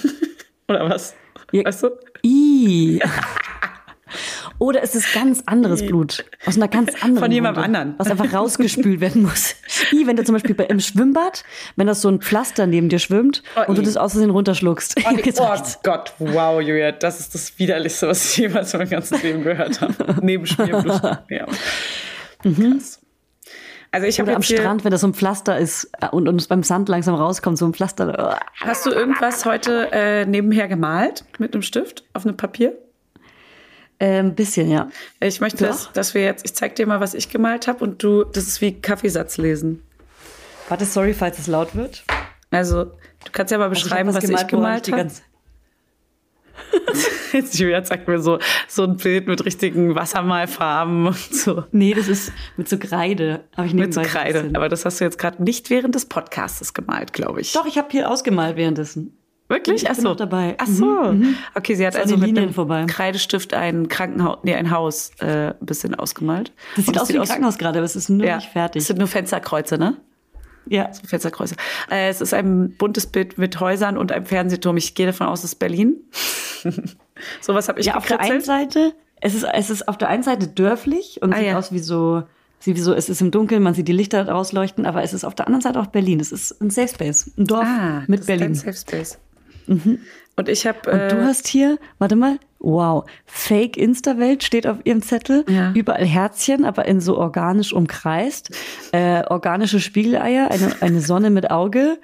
Oder 0.69 0.89
was? 0.89 1.13
Ja. 1.51 1.65
Weißt 1.65 1.83
du? 1.83 1.89
I. 2.23 2.99
Oder 4.59 4.83
es 4.83 4.95
ist 4.95 5.13
ganz 5.13 5.43
anderes 5.45 5.85
Blut. 5.85 6.25
Aus 6.45 6.55
einer 6.55 6.67
ganz 6.67 6.93
anderen 7.03 7.23
Von 7.23 7.31
jemandem 7.31 7.63
Wunde, 7.63 7.79
anderen. 7.79 7.95
Was 7.97 8.11
einfach 8.11 8.33
rausgespült 8.33 9.01
werden 9.01 9.23
muss. 9.23 9.55
I, 9.91 10.07
wenn 10.07 10.15
du 10.15 10.23
zum 10.23 10.33
Beispiel 10.33 10.55
bei, 10.55 10.65
im 10.65 10.79
Schwimmbad, 10.79 11.43
wenn 11.75 11.87
das 11.87 12.01
so 12.01 12.09
ein 12.09 12.21
Pflaster 12.21 12.67
neben 12.67 12.89
dir 12.89 12.99
schwimmt 12.99 13.43
Oh, 13.55 13.61
und 13.67 13.77
du 13.77 13.81
das 13.81 13.97
aus 13.97 14.13
Versehen 14.13 14.29
runterschluckst. 14.29 14.95
Oh, 15.05 15.09
oh. 15.39 15.57
Gott, 15.83 16.13
wow, 16.19 16.61
Julia, 16.61 16.91
das 16.91 17.19
ist 17.19 17.35
das 17.35 17.57
Widerlichste, 17.59 18.07
was 18.07 18.25
ich 18.25 18.37
jemals 18.37 18.73
in 18.73 18.79
meinem 18.79 18.89
ganzen 18.89 19.21
Leben 19.21 19.43
gehört 19.43 19.81
habe. 19.81 19.93
Neben 20.21 20.45
Schmierblut. 20.45 21.01
Ja. 21.29 21.45
Krass. 22.41 22.99
Also 23.91 24.07
ich 24.07 24.21
Oder 24.21 24.35
am 24.35 24.41
Strand, 24.43 24.83
wenn 24.83 24.91
das 24.91 25.01
so 25.01 25.07
ein 25.07 25.13
Pflaster 25.13 25.57
ist 25.57 25.89
äh, 26.01 26.09
und 26.09 26.27
uns 26.27 26.47
beim 26.47 26.63
Sand 26.63 26.89
langsam 26.89 27.15
rauskommt, 27.15 27.57
so 27.57 27.65
ein 27.65 27.73
Pflaster. 27.73 28.39
Hast 28.59 28.85
du 28.85 28.91
irgendwas 28.91 29.45
heute 29.45 29.89
äh, 29.93 30.25
nebenher 30.25 30.67
gemalt 30.67 31.23
mit 31.37 31.53
einem 31.53 31.61
Stift 31.61 32.03
auf 32.13 32.25
einem 32.25 32.35
Papier? 32.35 32.77
Ein 33.99 34.35
bisschen, 34.35 34.69
ja. 34.69 34.89
Ich 35.19 35.39
möchte, 35.39 35.65
dass, 35.65 35.91
dass 35.93 36.13
wir 36.13 36.23
jetzt, 36.23 36.43
ich 36.43 36.53
zeig 36.53 36.75
dir 36.75 36.85
mal, 36.85 36.99
was 36.99 37.13
ich 37.13 37.29
gemalt 37.29 37.67
habe 37.67 37.83
und 37.83 38.03
du, 38.03 38.23
das 38.25 38.47
ist 38.47 38.61
wie 38.61 38.73
Kaffeesatz 38.79 39.37
lesen. 39.37 39.83
Warte, 40.67 40.85
sorry, 40.85 41.13
falls 41.13 41.39
es 41.39 41.47
laut 41.47 41.75
wird. 41.75 42.03
Also, 42.51 42.85
du 42.85 43.31
kannst 43.31 43.51
ja 43.51 43.57
mal 43.57 43.65
Also 43.65 43.77
ich 43.77 43.83
beschreiben, 43.83 44.13
was, 44.13 44.23
ich 44.23 44.47
gemalt 44.47 44.91
habe. 44.91 45.09
Jetzt 47.31 47.53
Julia 47.59 47.83
zeigt 47.83 48.07
mir 48.07 48.19
so, 48.19 48.39
so 48.67 48.83
ein 48.83 48.97
Bild 48.97 49.27
mit 49.27 49.45
richtigen 49.45 49.95
Wassermalfarben 49.95 51.07
und 51.07 51.33
so. 51.33 51.63
Nee, 51.71 51.93
das 51.93 52.07
ist 52.07 52.31
mit 52.57 52.69
so 52.69 52.77
Kreide. 52.77 53.43
Hab 53.55 53.65
ich 53.65 53.73
Mit 53.73 53.93
so 53.93 54.01
Kreide. 54.01 54.51
Aber 54.53 54.69
das 54.69 54.85
hast 54.85 54.99
du 54.99 55.05
jetzt 55.05 55.17
gerade 55.17 55.43
nicht 55.43 55.69
während 55.69 55.95
des 55.95 56.05
Podcasts 56.05 56.73
gemalt, 56.73 57.13
glaube 57.13 57.41
ich. 57.41 57.53
Doch, 57.53 57.65
ich 57.65 57.77
habe 57.77 57.87
hier 57.91 58.09
ausgemalt 58.09 58.55
währenddessen. 58.55 59.17
Wirklich? 59.47 59.83
Ich 59.83 59.89
Ach 59.89 59.93
bin 59.95 60.03
so. 60.03 60.15
dabei. 60.15 60.55
Ach 60.57 60.65
so. 60.67 61.13
Okay, 61.53 61.75
sie 61.75 61.85
hat 61.85 61.93
So 61.93 61.99
also 61.99 62.17
mit 62.17 62.27
Linien 62.27 62.45
einem 62.45 62.53
vorbei. 62.53 62.85
Kreidestift 62.87 63.53
ein 63.53 63.87
Krankenhaus, 63.87 64.39
nee, 64.43 64.55
ein 64.55 64.71
Haus 64.71 65.11
äh, 65.19 65.49
ein 65.49 65.55
bisschen 65.65 65.93
ausgemalt. 65.93 66.51
Das 66.75 66.85
sieht 66.85 66.95
Und 66.95 67.01
aus 67.01 67.09
wie 67.09 67.19
ein 67.19 67.25
Krankenhaus 67.25 67.57
gerade, 67.59 67.77
aber 67.79 67.85
es 67.85 67.95
ist 67.95 68.09
nur 68.09 68.25
ja, 68.25 68.37
nicht 68.37 68.49
fertig. 68.49 68.81
Es 68.81 68.87
sind 68.87 68.97
nur 68.97 69.07
Fensterkreuze, 69.07 69.77
ne? 69.77 69.97
ja. 70.67 70.89
Fensterkreuze. 71.07 71.55
Äh, 71.91 72.09
es 72.09 72.21
ist 72.21 72.33
ein 72.33 72.71
buntes 72.77 73.05
Bild 73.05 73.37
mit 73.37 73.59
Häusern 73.59 73.99
und 73.99 74.11
einem 74.11 74.25
Fernsehturm. 74.25 74.77
Ich 74.77 74.95
gehe 74.95 75.05
davon 75.05 75.27
aus, 75.27 75.39
es 75.43 75.51
ist 75.53 75.55
Berlin. 75.59 75.97
Sowas 77.41 77.69
habe 77.69 77.79
ich 77.79 77.85
ja, 77.87 77.95
auf 77.97 78.05
der 78.07 78.19
einen 78.19 78.39
gekritzelt. 78.39 78.71
Seite, 78.73 78.93
es 79.21 79.35
ist, 79.35 79.43
es 79.53 79.69
ist 79.69 79.87
auf 79.87 79.97
der 79.97 80.09
einen 80.09 80.23
Seite 80.23 80.47
dörflich 80.47 81.19
und 81.21 81.33
Ah, 81.33 81.37
sieht 81.37 81.45
ja. 81.47 81.57
aus 81.57 81.71
wie 81.71 81.79
so, 81.79 82.23
sieht 82.59 82.75
wie 82.75 82.81
so, 82.81 82.93
es 82.93 83.09
ist 83.09 83.21
im 83.21 83.29
Dunkeln, 83.31 83.61
man 83.61 83.73
sieht 83.75 83.87
die 83.87 83.93
Lichter 83.93 84.27
rausleuchten, 84.27 84.85
aber 84.87 85.03
es 85.03 85.13
ist 85.13 85.23
auf 85.23 85.35
der 85.35 85.45
anderen 85.47 85.61
Seite 85.61 85.79
auch 85.79 85.87
Berlin. 85.87 86.19
Es 86.19 86.31
ist 86.31 86.59
ein 86.61 86.71
Safe 86.71 86.87
Space, 86.87 87.31
ein 87.37 87.45
Dorf 87.45 87.63
Ah, 87.65 88.03
mit 88.07 88.21
das 88.21 88.25
Berlin. 88.25 88.51
Ist 88.53 88.65
dein 88.65 88.73
Safe 88.73 88.97
Space. 88.97 89.19
Und 89.67 90.49
ich 90.49 90.67
habe. 90.67 90.91
Und 90.91 90.99
Äh, 90.99 91.07
du 91.09 91.23
hast 91.23 91.47
hier, 91.47 91.77
warte 91.97 92.15
mal, 92.15 92.39
wow, 92.59 93.05
Fake 93.25 93.77
Insta-Welt 93.77 94.43
steht 94.43 94.67
auf 94.67 94.77
ihrem 94.83 95.01
Zettel. 95.01 95.45
Ja. 95.47 95.71
Überall 95.73 96.05
Herzchen, 96.05 96.65
aber 96.65 96.85
in 96.85 96.99
so 96.99 97.17
organisch 97.17 97.73
umkreist. 97.73 98.51
Äh, 98.91 99.23
organische 99.27 99.79
Spiegeleier, 99.79 100.49
eine, 100.51 100.75
eine 100.81 100.99
Sonne 100.99 101.29
mit 101.29 101.51
Auge 101.51 101.99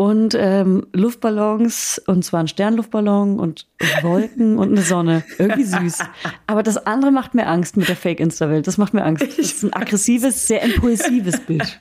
und 0.00 0.34
ähm, 0.34 0.86
Luftballons, 0.94 2.00
und 2.06 2.24
zwar 2.24 2.40
ein 2.40 2.48
Sternluftballon 2.48 3.38
und 3.38 3.66
Wolken 4.00 4.56
und 4.56 4.70
eine 4.70 4.80
Sonne. 4.80 5.24
Irgendwie 5.36 5.64
süß. 5.64 5.98
Aber 6.46 6.62
das 6.62 6.78
andere 6.86 7.10
macht 7.10 7.34
mir 7.34 7.46
Angst 7.46 7.76
mit 7.76 7.86
der 7.86 7.96
Fake 7.96 8.18
Insta-Welt. 8.18 8.66
Das 8.66 8.78
macht 8.78 8.94
mir 8.94 9.04
Angst. 9.04 9.22
Das 9.22 9.38
ist 9.38 9.62
ein 9.62 9.74
aggressives, 9.74 10.46
sehr 10.46 10.62
impulsives 10.62 11.40
Bild. 11.40 11.78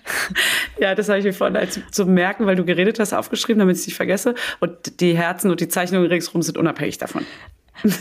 Ja, 0.82 0.96
das 0.96 1.08
habe 1.08 1.20
ich 1.20 1.24
mir 1.24 1.32
vorhin 1.32 1.56
als 1.56 1.80
zu 1.92 2.06
merken, 2.06 2.46
weil 2.46 2.58
du 2.58 2.66
geredet 2.66 3.00
hast, 3.00 3.14
aufgeschrieben, 3.14 3.60
damit 3.60 3.78
ich 3.78 3.84
es 3.84 3.88
nicht 3.88 3.96
vergesse. 3.96 4.36
Und 4.60 5.00
die 5.00 5.16
Herzen 5.16 5.50
und 5.50 5.62
die 5.62 5.70
Zeichnungen 5.70 6.08
ringsherum 6.08 6.42
sind 6.42 6.58
unabhängig 6.58 6.98
davon. 6.98 7.26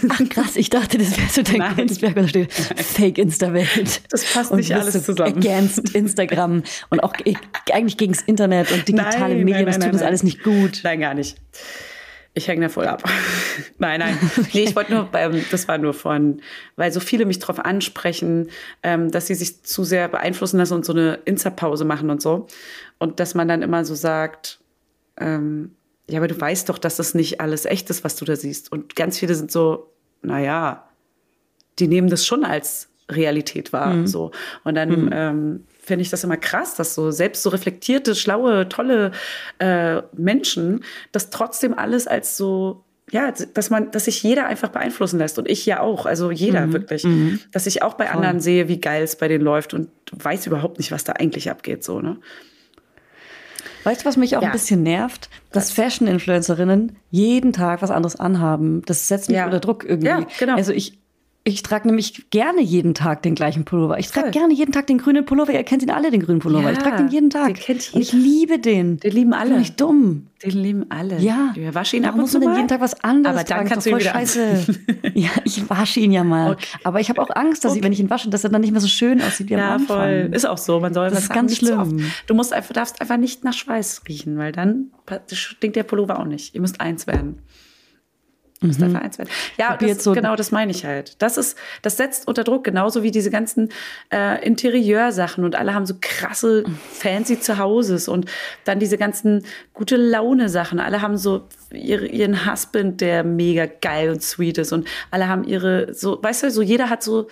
Ach 0.09 0.21
krass, 0.29 0.57
ich 0.57 0.71
dachte, 0.71 0.99
das 0.99 1.17
wäre 1.17 1.29
so 1.31 1.43
dein 1.43 1.57
Nein. 1.59 1.77
Kunstwerk, 1.77 2.15
da 2.17 2.27
steht 2.29 2.53
Fake 2.53 3.19
Insta-Welt. 3.19 4.03
Das 4.11 4.25
passt 4.25 4.51
und 4.51 4.59
nicht 4.59 4.75
alles 4.75 4.95
so 4.95 5.01
zusammen. 5.01 5.37
Against 5.39 5.91
Instagram 5.95 6.63
und 6.91 7.01
auch 7.03 7.13
ge- 7.13 7.37
eigentlich 7.73 7.97
gegens 7.97 8.23
Internet 8.23 8.73
und 8.73 8.87
digitale 8.89 9.35
Nein, 9.35 9.45
Medien, 9.45 9.65
nein, 9.65 9.67
das 9.67 9.79
tut 9.79 9.93
uns 9.93 10.03
alles 10.03 10.23
nicht 10.23 10.43
gut. 10.43 10.81
Nein, 10.85 11.01
gar 11.01 11.15
nicht. 11.15 11.37
Ich 12.35 12.47
hänge 12.47 12.63
da 12.63 12.69
voll 12.69 12.87
ab. 12.87 13.03
nein, 13.79 14.01
nein. 14.01 14.17
Nee, 14.53 14.65
ich 14.65 14.77
wollte 14.77 14.93
nur, 14.93 15.09
das 15.51 15.67
war 15.67 15.79
nur 15.79 15.93
von, 15.95 16.41
weil 16.77 16.93
so 16.93 17.01
viele 17.01 17.25
mich 17.27 17.39
darauf 17.41 17.59
ansprechen, 17.59 18.51
ähm, 18.83 19.11
dass 19.11 19.27
sie 19.27 19.35
sich 19.35 19.65
zu 19.65 19.83
sehr 19.85 20.09
beeinflussen 20.09 20.59
lassen 20.59 20.75
und 20.75 20.85
so 20.85 20.93
eine 20.93 21.19
Insta-Pause 21.25 21.85
machen 21.85 22.11
und 22.11 22.23
so. 22.23 22.47
Und 22.99 23.19
dass 23.21 23.35
man 23.35 23.49
dann 23.49 23.63
immer 23.63 23.85
so 23.85 23.95
sagt, 23.95 24.61
ähm, 25.21 25.75
ja, 26.09 26.19
aber 26.19 26.29
du 26.29 26.41
weißt 26.41 26.69
doch, 26.69 26.79
dass 26.79 26.97
das 26.97 27.15
nicht 27.15 27.41
alles 27.41 27.65
echt 27.67 27.91
ist, 27.91 28.05
was 28.05 28.17
du 28.17 28.25
da 28.25 28.37
siehst. 28.37 28.73
Und 28.73 28.97
ganz 28.97 29.19
viele 29.19 29.35
sind 29.35 29.51
so, 29.51 29.93
naja, 30.23 30.89
die 31.79 31.89
nehmen 31.89 32.09
das 32.09 32.27
schon 32.27 32.45
als 32.45 32.89
Realität 33.11 33.73
wahr. 33.73 34.07
So. 34.07 34.33
Und 34.65 34.75
dann 34.75 35.11
ähm, 35.13 35.65
finde 35.81 36.03
ich 36.03 36.11
das 36.11 36.25
immer 36.25 36.37
krass, 36.37 36.75
dass 36.75 36.95
so 36.95 37.11
selbst 37.11 37.43
so 37.43 37.51
reflektierte, 37.51 38.15
schlaue, 38.15 38.69
tolle 38.69 39.13
äh, 39.59 40.03
Menschen 40.15 40.85
das 41.13 41.31
trotzdem 41.31 41.75
alles 41.75 42.07
als 42.07 42.37
so 42.37 42.85
ja, 43.11 43.33
dass 43.33 43.71
man, 43.71 43.91
dass 43.91 44.05
sich 44.05 44.23
jeder 44.23 44.47
einfach 44.47 44.69
beeinflussen 44.69 45.19
lässt 45.19 45.39
und 45.39 45.49
ich 45.49 45.65
ja 45.65 45.81
auch, 45.81 46.05
also 46.05 46.31
jeder 46.31 46.75
wirklich, 46.75 47.07
dass 47.53 47.67
ich 47.67 47.83
auch 47.83 47.95
bei 47.95 48.11
anderen 48.11 48.41
sehe, 48.41 48.69
wie 48.69 48.81
geil 48.81 49.03
es 49.03 49.17
bei 49.17 49.29
denen 49.29 49.45
läuft 49.45 49.73
und 49.73 49.89
weiß 50.13 50.47
überhaupt 50.47 50.77
nicht, 50.77 50.93
was 50.93 51.05
da 51.05 51.15
eigentlich 51.15 51.51
abgeht, 51.51 51.83
so 51.83 52.03
ne? 52.03 52.19
Weißt 53.89 54.03
du, 54.03 54.05
was 54.05 54.19
mich 54.19 54.37
auch 54.37 54.43
Ja. 54.43 54.49
ein 54.49 54.53
bisschen 54.53 54.83
nervt? 54.83 55.31
Dass 55.51 55.71
Fashion-Influencerinnen 55.71 56.97
jeden 57.11 57.55
Tag 57.55 57.81
was 57.81 57.91
anderes 57.91 58.17
anhaben. 58.17 58.83
Das 58.85 59.09
setzt 59.09 59.29
mich 59.31 59.39
Ja. 59.39 59.47
unter 59.47 59.61
Druck 59.61 59.83
irgendwie. 59.85 60.09
Ja, 60.09 60.27
genau. 60.39 60.57
Also 60.57 60.73
ich, 60.73 60.99
Ich 61.49 61.63
trage 61.63 61.87
nämlich 61.89 62.29
gerne 62.29 62.61
jeden 62.61 62.93
Tag 62.93 63.23
den 63.23 63.35
gleichen 63.35 63.65
Pullover. 63.65 63.99
Ich 63.99 64.09
trage 64.09 64.31
gerne 64.33 64.53
jeden 64.53 64.71
Tag 64.71 64.87
den 64.87 64.99
grünen 64.99 65.25
Pullover. 65.25 65.53
Ihr 65.53 65.63
kennt 65.65 65.83
ihn 65.83 65.91
alle, 65.91 66.11
den 66.11 66.21
grünen 66.21 66.41
Pullover. 66.41 66.65
Ja, 66.65 66.73
ich 66.73 66.79
trage 66.79 66.99
den 66.99 67.09
jeden 67.09 67.31
Tag. 67.31 67.47
den 67.47 67.55
kennt 67.55 67.95
Und 67.95 68.01
ich 68.03 68.13
liebe 68.13 68.59
den. 68.59 68.99
Den 68.99 69.13
lieben 69.13 69.33
alle. 69.33 69.53
Bin 69.55 69.63
ich 69.63 69.75
dumm. 69.77 70.27
Den 70.45 70.51
lieben 70.51 70.91
alle. 70.91 71.19
Ja. 71.21 71.53
Wir 71.55 71.75
waschen 71.75 71.97
ihn 72.01 72.05
ab 72.05 72.15
und 72.15 72.21
muss 72.21 72.33
zu 72.33 72.39
mal. 72.39 72.55
jeden 72.55 72.69
Tag 72.69 72.83
was 72.83 73.03
anderes 73.03 73.35
Aber 73.35 73.45
dann 73.45 73.57
tragen? 73.59 73.69
kannst 73.71 73.87
du 73.87 73.91
voll 73.93 74.01
scheiße. 74.03 74.67
ja, 75.15 75.31
ich 75.45 75.69
wasche 75.71 76.01
ihn 76.01 76.13
ja 76.13 76.23
mal. 76.23 76.53
Okay. 76.53 76.67
Aber 76.85 77.01
ich 77.01 77.09
habe 77.09 77.23
auch 77.23 77.31
Angst, 77.35 77.65
dass 77.65 77.75
ich, 77.75 77.83
wenn 77.83 77.93
ich 77.93 78.01
ihn 78.01 78.11
wasche, 78.11 78.29
dass 78.29 78.45
er 78.45 78.51
dann 78.51 78.61
nicht 78.61 78.73
mehr 78.73 78.83
so 78.83 78.87
schön 78.89 79.23
aussieht 79.23 79.49
wie 79.49 79.55
am 79.55 79.61
Ja, 79.61 79.75
Anfang. 79.77 79.97
voll. 79.97 80.31
Ist 80.33 80.47
auch 80.47 80.59
so. 80.59 80.81
Man 80.81 80.93
soll 80.93 81.09
Das 81.09 81.21
ist 81.25 81.33
ganz 81.33 81.51
nicht 81.51 81.61
schlimm. 81.61 82.05
Du 82.27 82.35
musst 82.35 82.53
einfach, 82.53 82.75
darfst 82.75 83.01
einfach 83.01 83.17
nicht 83.17 83.43
nach 83.43 83.55
Schweiß 83.55 84.03
riechen, 84.07 84.37
weil 84.37 84.53
dann 84.53 84.91
stinkt 85.33 85.77
der 85.77 85.83
Pullover 85.85 86.19
auch 86.21 86.27
nicht. 86.27 86.55
Ihr 86.55 86.61
müsst 86.61 86.79
eins 86.81 87.07
werden. 87.07 87.39
Müsst 88.61 88.83
einfach 88.83 89.03
eins 89.03 89.19
werden. 89.19 89.29
Ja, 89.57 89.77
das, 89.77 90.03
so- 90.03 90.13
genau, 90.15 90.35
das 90.35 90.51
meine 90.51 90.73
ich 90.73 90.85
halt. 90.85 91.15
Das 91.23 91.37
ist, 91.37 91.57
das 91.83 91.97
setzt 91.97 92.27
unter 92.27 92.43
Druck, 92.43 92.65
genauso 92.65 93.05
wie 93.05 93.13
diese 93.13 93.31
ganzen 93.31 93.69
äh, 94.13 94.45
Interieursachen 94.45 95.45
und 95.45 95.55
alle 95.55 95.75
haben 95.75 95.87
so 95.87 95.95
krasse 96.01 96.65
fancy 96.93 97.39
Zuhauses 97.39 98.09
und 98.09 98.29
dann 98.65 98.81
diese 98.81 98.99
ganzen 98.99 99.45
gute 99.75 99.97
Laune 99.97 100.49
Sachen. 100.49 100.81
Alle 100.81 101.03
haben 101.03 101.17
so 101.17 101.45
ihre, 101.73 102.07
ihren 102.07 102.51
Husband, 102.51 103.01
der 103.01 103.23
mega 103.23 103.67
geil 103.67 104.11
und 104.11 104.23
sweet 104.23 104.59
ist 104.59 104.73
und 104.73 104.89
alle 105.13 105.29
haben 105.29 105.45
ihre 105.45 105.95
so, 105.95 106.19
weißt 106.21 106.43
du, 106.43 106.51
so 106.51 106.61
jeder 106.63 106.91
hat 106.91 107.03
so 107.05 107.29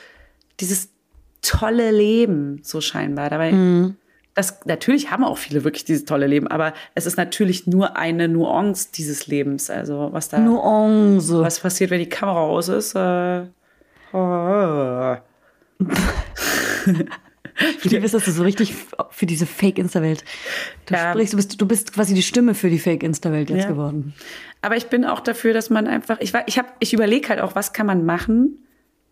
dieses 0.60 0.90
tolle 1.42 1.90
Leben 1.90 2.60
so 2.62 2.80
scheinbar. 2.80 3.30
Dabei 3.30 3.52
Mhm. 3.52 3.96
Das 4.36 4.60
natürlich 4.66 5.10
haben 5.10 5.24
auch 5.24 5.38
viele 5.38 5.64
wirklich 5.64 5.84
dieses 5.84 6.04
tolle 6.04 6.26
Leben, 6.28 6.46
aber 6.46 6.74
es 6.94 7.06
ist 7.06 7.16
natürlich 7.16 7.66
nur 7.66 7.96
eine 7.96 8.28
Nuance 8.28 8.90
dieses 8.94 9.26
Lebens. 9.26 9.68
Also 9.70 10.10
was 10.12 10.28
da 10.28 10.38
Nuance. 10.38 11.40
was 11.40 11.58
passiert, 11.58 11.90
wenn 11.90 11.98
die 11.98 12.08
Kamera 12.08 12.38
aus 12.40 12.68
ist. 12.68 12.94
Äh, 12.94 13.46
oh. 14.12 15.16
Es, 18.02 18.12
dass 18.12 18.24
du 18.26 18.30
so 18.32 18.42
richtig 18.42 18.74
für 19.10 19.24
diese 19.26 19.46
Fake-Insta-Welt. 19.46 20.22
Du 20.84 20.94
Ja. 20.94 21.12
sprichst, 21.12 21.32
du 21.32 21.36
bist, 21.38 21.60
du 21.60 21.66
bist 21.66 21.92
quasi 21.94 22.12
die 22.14 22.22
Stimme 22.22 22.52
für 22.54 22.68
die 22.68 22.78
Fake-Insta-Welt 22.78 23.48
jetzt 23.48 23.62
Ja. 23.64 23.68
geworden. 23.70 24.12
Aber 24.60 24.76
ich 24.76 24.86
bin 24.88 25.04
auch 25.06 25.20
dafür, 25.20 25.54
dass 25.54 25.70
man 25.70 25.86
einfach, 25.86 26.18
ich, 26.20 26.34
ich, 26.46 26.58
hab- 26.58 26.76
ich 26.80 26.92
überlege 26.92 27.28
halt 27.30 27.40
auch, 27.40 27.54
was 27.54 27.72
kann 27.72 27.86
man 27.86 28.04
machen, 28.04 28.58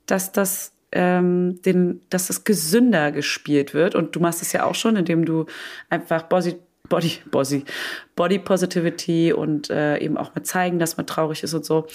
dass 0.07 0.31
das, 0.33 0.73
ähm, 0.95 1.61
den, 1.63 2.01
dass 2.11 2.29
das 2.29 2.45
gesünder 2.45 3.13
gespielt 3.13 3.75
wird. 3.75 3.95
Und 3.95 4.17
du 4.17 4.21
machst 4.21 4.41
es 4.43 4.53
ja 4.53 4.65
auch 4.65 4.75
schon, 4.75 4.97
indem 4.97 5.25
du 5.25 5.47
einfach 5.91 6.23
Body, 6.23 6.57
Body, 6.89 7.13
Body, 7.31 7.65
Body 8.17 8.39
Positivity 8.39 9.33
und 9.33 9.71
äh, 9.71 9.99
eben 9.99 10.17
auch 10.17 10.35
mal 10.35 10.43
zeigen, 10.43 10.79
dass 10.79 10.97
man 10.97 11.07
traurig 11.07 11.43
ist 11.43 11.55
und 11.55 11.65
so. 11.65 11.87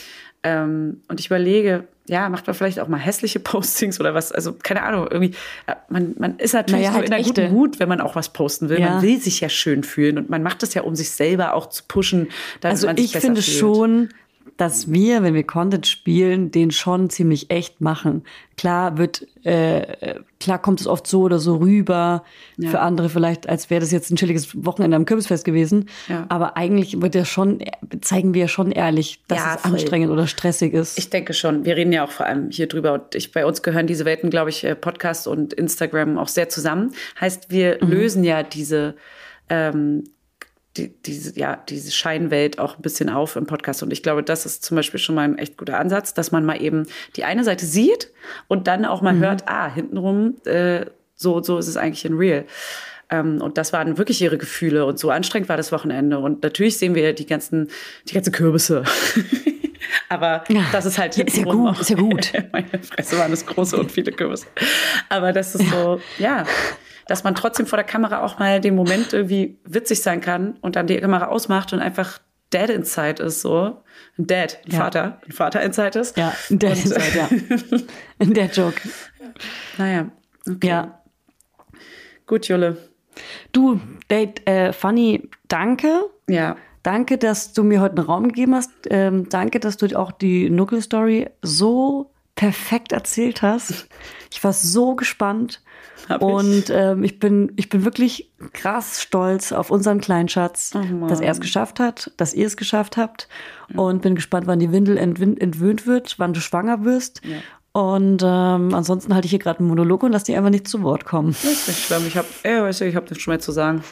Ähm, 0.42 1.02
und 1.10 1.20
ich 1.20 1.26
überlege, 1.28 1.84
ja, 2.08 2.28
macht 2.30 2.48
man 2.48 2.56
vielleicht 2.56 2.80
auch 2.80 2.88
mal 2.88 2.98
hässliche 2.98 3.40
Postings 3.42 4.00
oder 4.00 4.14
was? 4.14 4.32
Also 4.32 4.54
keine 4.54 4.84
Ahnung, 4.84 5.08
irgendwie, 5.12 5.36
äh, 5.68 5.76
man, 5.90 6.16
man 6.18 6.38
ist 6.38 6.54
natürlich 6.54 6.82
Naja, 6.82 6.92
so 6.92 6.96
halt 6.98 7.08
in 7.08 7.14
einer 7.14 7.22
echte. 7.22 7.42
guten 7.44 7.54
Mut, 7.54 7.80
wenn 7.80 7.90
man 7.90 8.02
auch 8.02 8.16
was 8.16 8.30
posten 8.30 8.70
will. 8.70 8.80
Ja. 8.80 8.92
Man 8.96 9.02
will 9.04 9.20
sich 9.20 9.42
ja 9.42 9.50
schön 9.50 9.84
fühlen 9.84 10.18
und 10.18 10.30
man 10.30 10.42
macht 10.42 10.64
das 10.64 10.74
ja, 10.74 10.82
um 10.84 10.96
sich 10.96 11.12
selber 11.12 11.54
auch 11.54 11.68
zu 11.70 11.84
pushen, 11.88 12.30
damit 12.62 12.76
Also 12.76 12.88
man 12.88 12.98
sich 12.98 13.06
ich 13.08 13.12
besser 13.14 13.28
finde 13.28 13.42
fühlt. 13.42 13.58
schon, 13.58 14.10
dass 14.60 14.92
wir, 14.92 15.24
wenn 15.24 15.34
wir 15.34 15.46
Content 15.46 15.88
spielen, 15.88 16.52
den 16.52 16.72
schon 16.72 17.10
ziemlich 17.10 17.50
echt 17.50 17.80
machen. 17.80 18.24
Klar 18.58 18.98
wird, 18.98 19.26
äh, 19.46 20.16
klar 20.42 20.60
kommt 20.62 20.82
es 20.82 20.88
oft 20.88 21.08
so 21.08 21.22
oder 21.22 21.40
so 21.40 21.56
rüber. 21.56 22.26
Ja. 22.58 22.70
Für 22.70 22.82
andere 22.82 23.08
vielleicht, 23.08 23.48
als 23.48 23.70
wäre 23.70 23.80
das 23.80 23.92
jetzt 23.92 24.12
ein 24.12 24.18
chilliges 24.18 24.66
Wochenende 24.66 24.98
am 24.98 25.06
Kürbisfest 25.06 25.46
gewesen. 25.46 25.88
Ja. 26.10 26.26
Aber 26.28 26.58
eigentlich 26.58 27.02
wird 27.02 27.16
ja 27.16 27.24
schon, 27.24 27.64
zeigen 28.02 28.34
wir 28.34 28.42
ja 28.42 28.48
schon 28.50 28.74
ehrlich, 28.74 29.22
dass 29.30 29.38
Ja, 29.38 29.56
es 29.56 29.62
voll. 29.62 29.72
anstrengend 29.72 30.12
oder 30.12 30.28
stressig 30.28 30.74
ist. 30.74 31.00
Ich 31.00 31.10
denke 31.10 31.34
schon. 31.34 31.64
Wir 31.64 31.78
reden 31.78 31.94
ja 31.94 32.04
auch 32.04 32.12
vor 32.12 32.26
allem 32.26 32.50
hier 32.52 32.68
drüber. 32.68 32.92
Und 32.92 33.16
ich, 33.16 33.32
bei 33.32 33.46
uns 33.46 33.62
gehören 33.62 33.88
diese 33.88 34.04
Welten, 34.04 34.30
glaube 34.30 34.50
ich, 34.50 34.66
äh, 34.66 34.76
Podcast 34.76 35.26
und 35.26 35.54
Instagram 35.54 36.18
auch 36.18 36.28
sehr 36.28 36.50
zusammen. 36.50 36.92
Heißt, 37.22 37.50
wir 37.50 37.78
Mhm. 37.82 37.90
lösen 37.92 38.24
ja 38.26 38.44
diese, 38.44 38.96
ähm, 39.50 40.04
die, 40.80 40.94
diese, 41.04 41.38
ja, 41.40 41.56
diese 41.70 41.92
Scheinwelt 41.92 42.60
auch 42.60 42.78
ein 42.78 42.82
bisschen 42.82 43.10
auf 43.10 43.36
im 43.36 43.46
Podcast. 43.46 43.84
Und 43.84 43.92
ich 43.94 44.02
glaube, 44.04 44.24
das 44.24 44.46
ist 44.46 44.64
zum 44.64 44.76
Beispiel 44.76 45.00
schon 45.00 45.16
mal 45.16 45.24
ein 45.24 45.38
echt 45.38 45.58
guter 45.58 45.80
Ansatz, 45.80 46.14
dass 46.14 46.32
man 46.32 46.46
mal 46.46 46.62
eben 46.62 46.86
die 47.16 47.24
eine 47.24 47.44
Seite 47.44 47.66
sieht 47.66 48.12
und 48.48 48.68
dann 48.68 48.86
auch 48.86 49.02
mal 49.02 49.18
hört, 49.18 49.44
ah, 49.48 49.74
hintenrum, 49.74 50.36
äh, 50.46 50.86
so, 51.16 51.42
so 51.44 51.58
ist 51.58 51.68
es 51.68 51.78
eigentlich 51.78 52.06
in 52.06 52.16
real. 52.16 52.46
Ähm, 53.12 53.42
und 53.42 53.58
das 53.58 53.74
waren 53.74 53.98
wirklich 53.98 54.22
ihre 54.22 54.38
Gefühle. 54.38 54.86
Und 54.86 55.00
so 55.00 55.10
anstrengend 55.10 55.50
war 55.50 55.58
das 55.58 55.72
Wochenende. 55.72 56.20
Und 56.20 56.44
natürlich 56.44 56.78
sehen 56.78 56.96
wir 56.96 57.14
die 57.14 57.26
ganzen, 57.26 57.70
die 58.08 58.14
ganzen 58.14 58.32
Kürbisse. 58.32 58.84
Aber 60.10 60.44
Ja. 60.50 60.64
das 60.72 60.86
ist 60.86 60.98
halt 60.98 61.16
Ja, 61.18 61.26
ist 61.26 61.34
ja 61.38 61.44
hintenrum 61.44 61.68
gut, 61.74 61.80
ist 61.82 61.90
ja 61.90 61.96
gut. 61.96 62.32
Meine 62.52 62.68
Fresse 62.82 63.18
waren 63.18 63.32
das 63.32 63.46
große 63.46 63.78
und 63.78 63.92
viele 63.92 64.12
Kürbisse. 64.12 64.48
Aber 65.10 65.32
das 65.34 65.56
ist 65.56 65.70
so, 65.70 66.00
ja, 66.20 66.46
dass 67.10 67.24
man 67.24 67.36
trotzdem 67.36 67.66
vor 67.66 67.78
der 67.78 67.86
Kamera 67.86 68.24
auch 68.24 68.40
mal 68.40 68.62
den 68.62 68.76
Moment 68.76 69.14
irgendwie 69.14 69.60
witzig 69.66 70.02
sein 70.02 70.22
kann 70.22 70.58
und 70.62 70.76
dann 70.76 70.88
die 70.88 70.98
Kamera 71.00 71.28
ausmacht 71.28 71.74
und 71.74 71.80
einfach 71.80 72.20
Dad 72.52 72.70
inside 72.70 73.22
ist, 73.24 73.42
so. 73.42 73.84
Ein 74.18 74.28
Dad, 74.28 74.60
ein 74.66 74.72
Ja. 74.72 74.78
Vater, 74.80 75.22
ein 75.26 75.32
Vater 75.32 75.62
inside 75.62 76.00
ist. 76.00 76.18
ja, 76.18 76.34
der, 76.50 76.72
Und- 76.72 76.78
Inside, 76.86 77.02
ja. 78.20 78.26
der 78.26 78.46
Joke. 78.48 78.82
Naja, 79.78 80.10
okay. 80.50 80.68
Ja. 80.68 81.02
Gut, 82.26 82.48
Julle. 82.48 82.78
Du, 83.52 83.80
Date, 84.10 84.48
äh, 84.48 84.72
Funny, 84.74 85.30
danke. 85.48 86.06
Ja. 86.30 86.56
Danke, 86.84 87.18
dass 87.18 87.54
du 87.54 87.64
mir 87.64 87.82
heute 87.82 87.98
einen 87.98 88.06
Raum 88.06 88.28
gegeben 88.30 88.56
hast. 88.56 88.72
Ähm, 88.90 89.28
danke, 89.30 89.60
dass 89.60 89.78
du 89.78 89.88
auch 90.00 90.12
die 90.12 90.50
Nuckel-Story 90.50 91.30
so 91.42 92.12
perfekt 92.36 92.94
erzählt 92.94 93.42
hast. 93.42 93.88
Ich 94.32 94.42
war 94.44 94.54
so 94.54 94.96
gespannt. 94.96 95.62
Hab 96.10 96.22
ich. 96.22 96.28
und 96.28 96.70
ähm, 96.72 97.04
ich, 97.04 97.20
bin, 97.20 97.54
ich 97.56 97.70
bin 97.70 97.86
wirklich 97.86 98.32
krass 98.52 99.02
stolz 99.02 99.52
auf 99.52 99.70
unseren 99.70 100.02
kleinen 100.02 100.28
Schatz, 100.28 100.74
Mann. 100.74 101.08
dass 101.08 101.22
er 101.22 101.32
es 101.32 101.40
geschafft 101.40 101.80
hat, 101.80 102.12
dass 102.18 102.34
ihr 102.34 102.48
es 102.48 102.58
geschafft 102.58 102.98
habt. 102.98 103.30
Und 103.76 104.02
bin 104.02 104.16
gespannt, 104.16 104.48
wann 104.48 104.58
die 104.58 104.72
Windel 104.72 104.98
entwöhnt 104.98 105.86
wird, 105.86 106.18
wann 106.18 106.34
du 106.34 106.42
schwanger 106.42 106.84
wirst. 106.84 107.22
Ja. 107.24 107.38
Und 107.72 108.24
ähm, 108.26 108.74
ansonsten 108.74 109.14
halte 109.14 109.26
ich 109.26 109.30
hier 109.30 109.40
gerade 109.40 109.60
einen 109.60 109.68
Monolog 109.68 110.02
und 110.02 110.12
lass 110.12 110.24
die 110.24 110.36
einfach 110.36 110.50
nicht 110.50 110.68
zu 110.68 110.82
Wort 110.82 111.06
kommen. 111.06 111.36
Das 111.44 111.44
ist 111.44 111.68
nicht 111.68 111.86
schlimm. 111.86 112.08
Ich 112.08 112.18
habe, 112.18 112.28
äh, 112.42 112.62
weißt 112.62 112.82
du, 112.82 112.86
ich 112.86 112.96
habe 112.96 113.08
nichts 113.10 113.28
mehr 113.28 113.40
zu 113.40 113.52
sagen. 113.52 113.84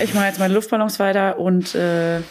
Ich 0.00 0.14
mache 0.14 0.24
jetzt 0.24 0.38
meine 0.38 0.54
Luftballons 0.54 0.98
weiter 0.98 1.38
und 1.38 1.74
äh, 1.74 2.22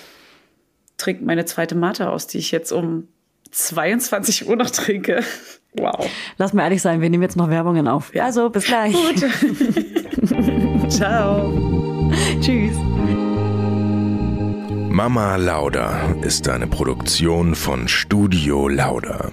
trinke 0.97 1.23
meine 1.23 1.45
zweite 1.45 1.75
Mate 1.75 2.09
aus, 2.09 2.25
die 2.25 2.39
ich 2.39 2.49
jetzt 2.49 2.71
um 2.71 3.07
22 3.51 4.47
Uhr 4.47 4.55
noch 4.55 4.71
trinke. 4.71 5.23
Wow. 5.75 6.07
Lass 6.37 6.53
mal 6.53 6.63
ehrlich 6.63 6.81
sein, 6.81 7.01
wir 7.01 7.09
nehmen 7.09 7.23
jetzt 7.23 7.35
noch 7.35 7.49
Werbungen 7.49 7.87
auf. 7.87 8.11
Also, 8.19 8.49
bis 8.49 8.65
gleich. 8.65 8.95
Ciao. 10.89 12.11
Tschüss. 12.41 12.77
Mama 14.89 15.37
Lauda 15.37 16.13
ist 16.21 16.47
eine 16.47 16.67
Produktion 16.67 17.55
von 17.55 17.87
Studio 17.87 18.67
Lauda. 18.67 19.31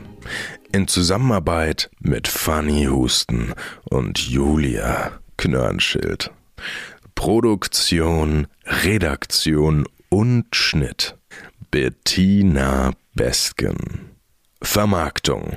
In 0.72 0.88
Zusammenarbeit 0.88 1.90
mit 2.00 2.28
Fanny 2.28 2.86
Husten 2.86 3.52
und 3.90 4.18
Julia 4.18 5.12
Knörnschild. 5.36 6.30
Produktion, 7.14 8.46
Redaktion 8.64 9.86
und 10.08 10.46
Schnitt 10.56 11.18
Bettina 11.70 12.92
Besken. 13.14 14.10
Vermarktung 14.62 15.56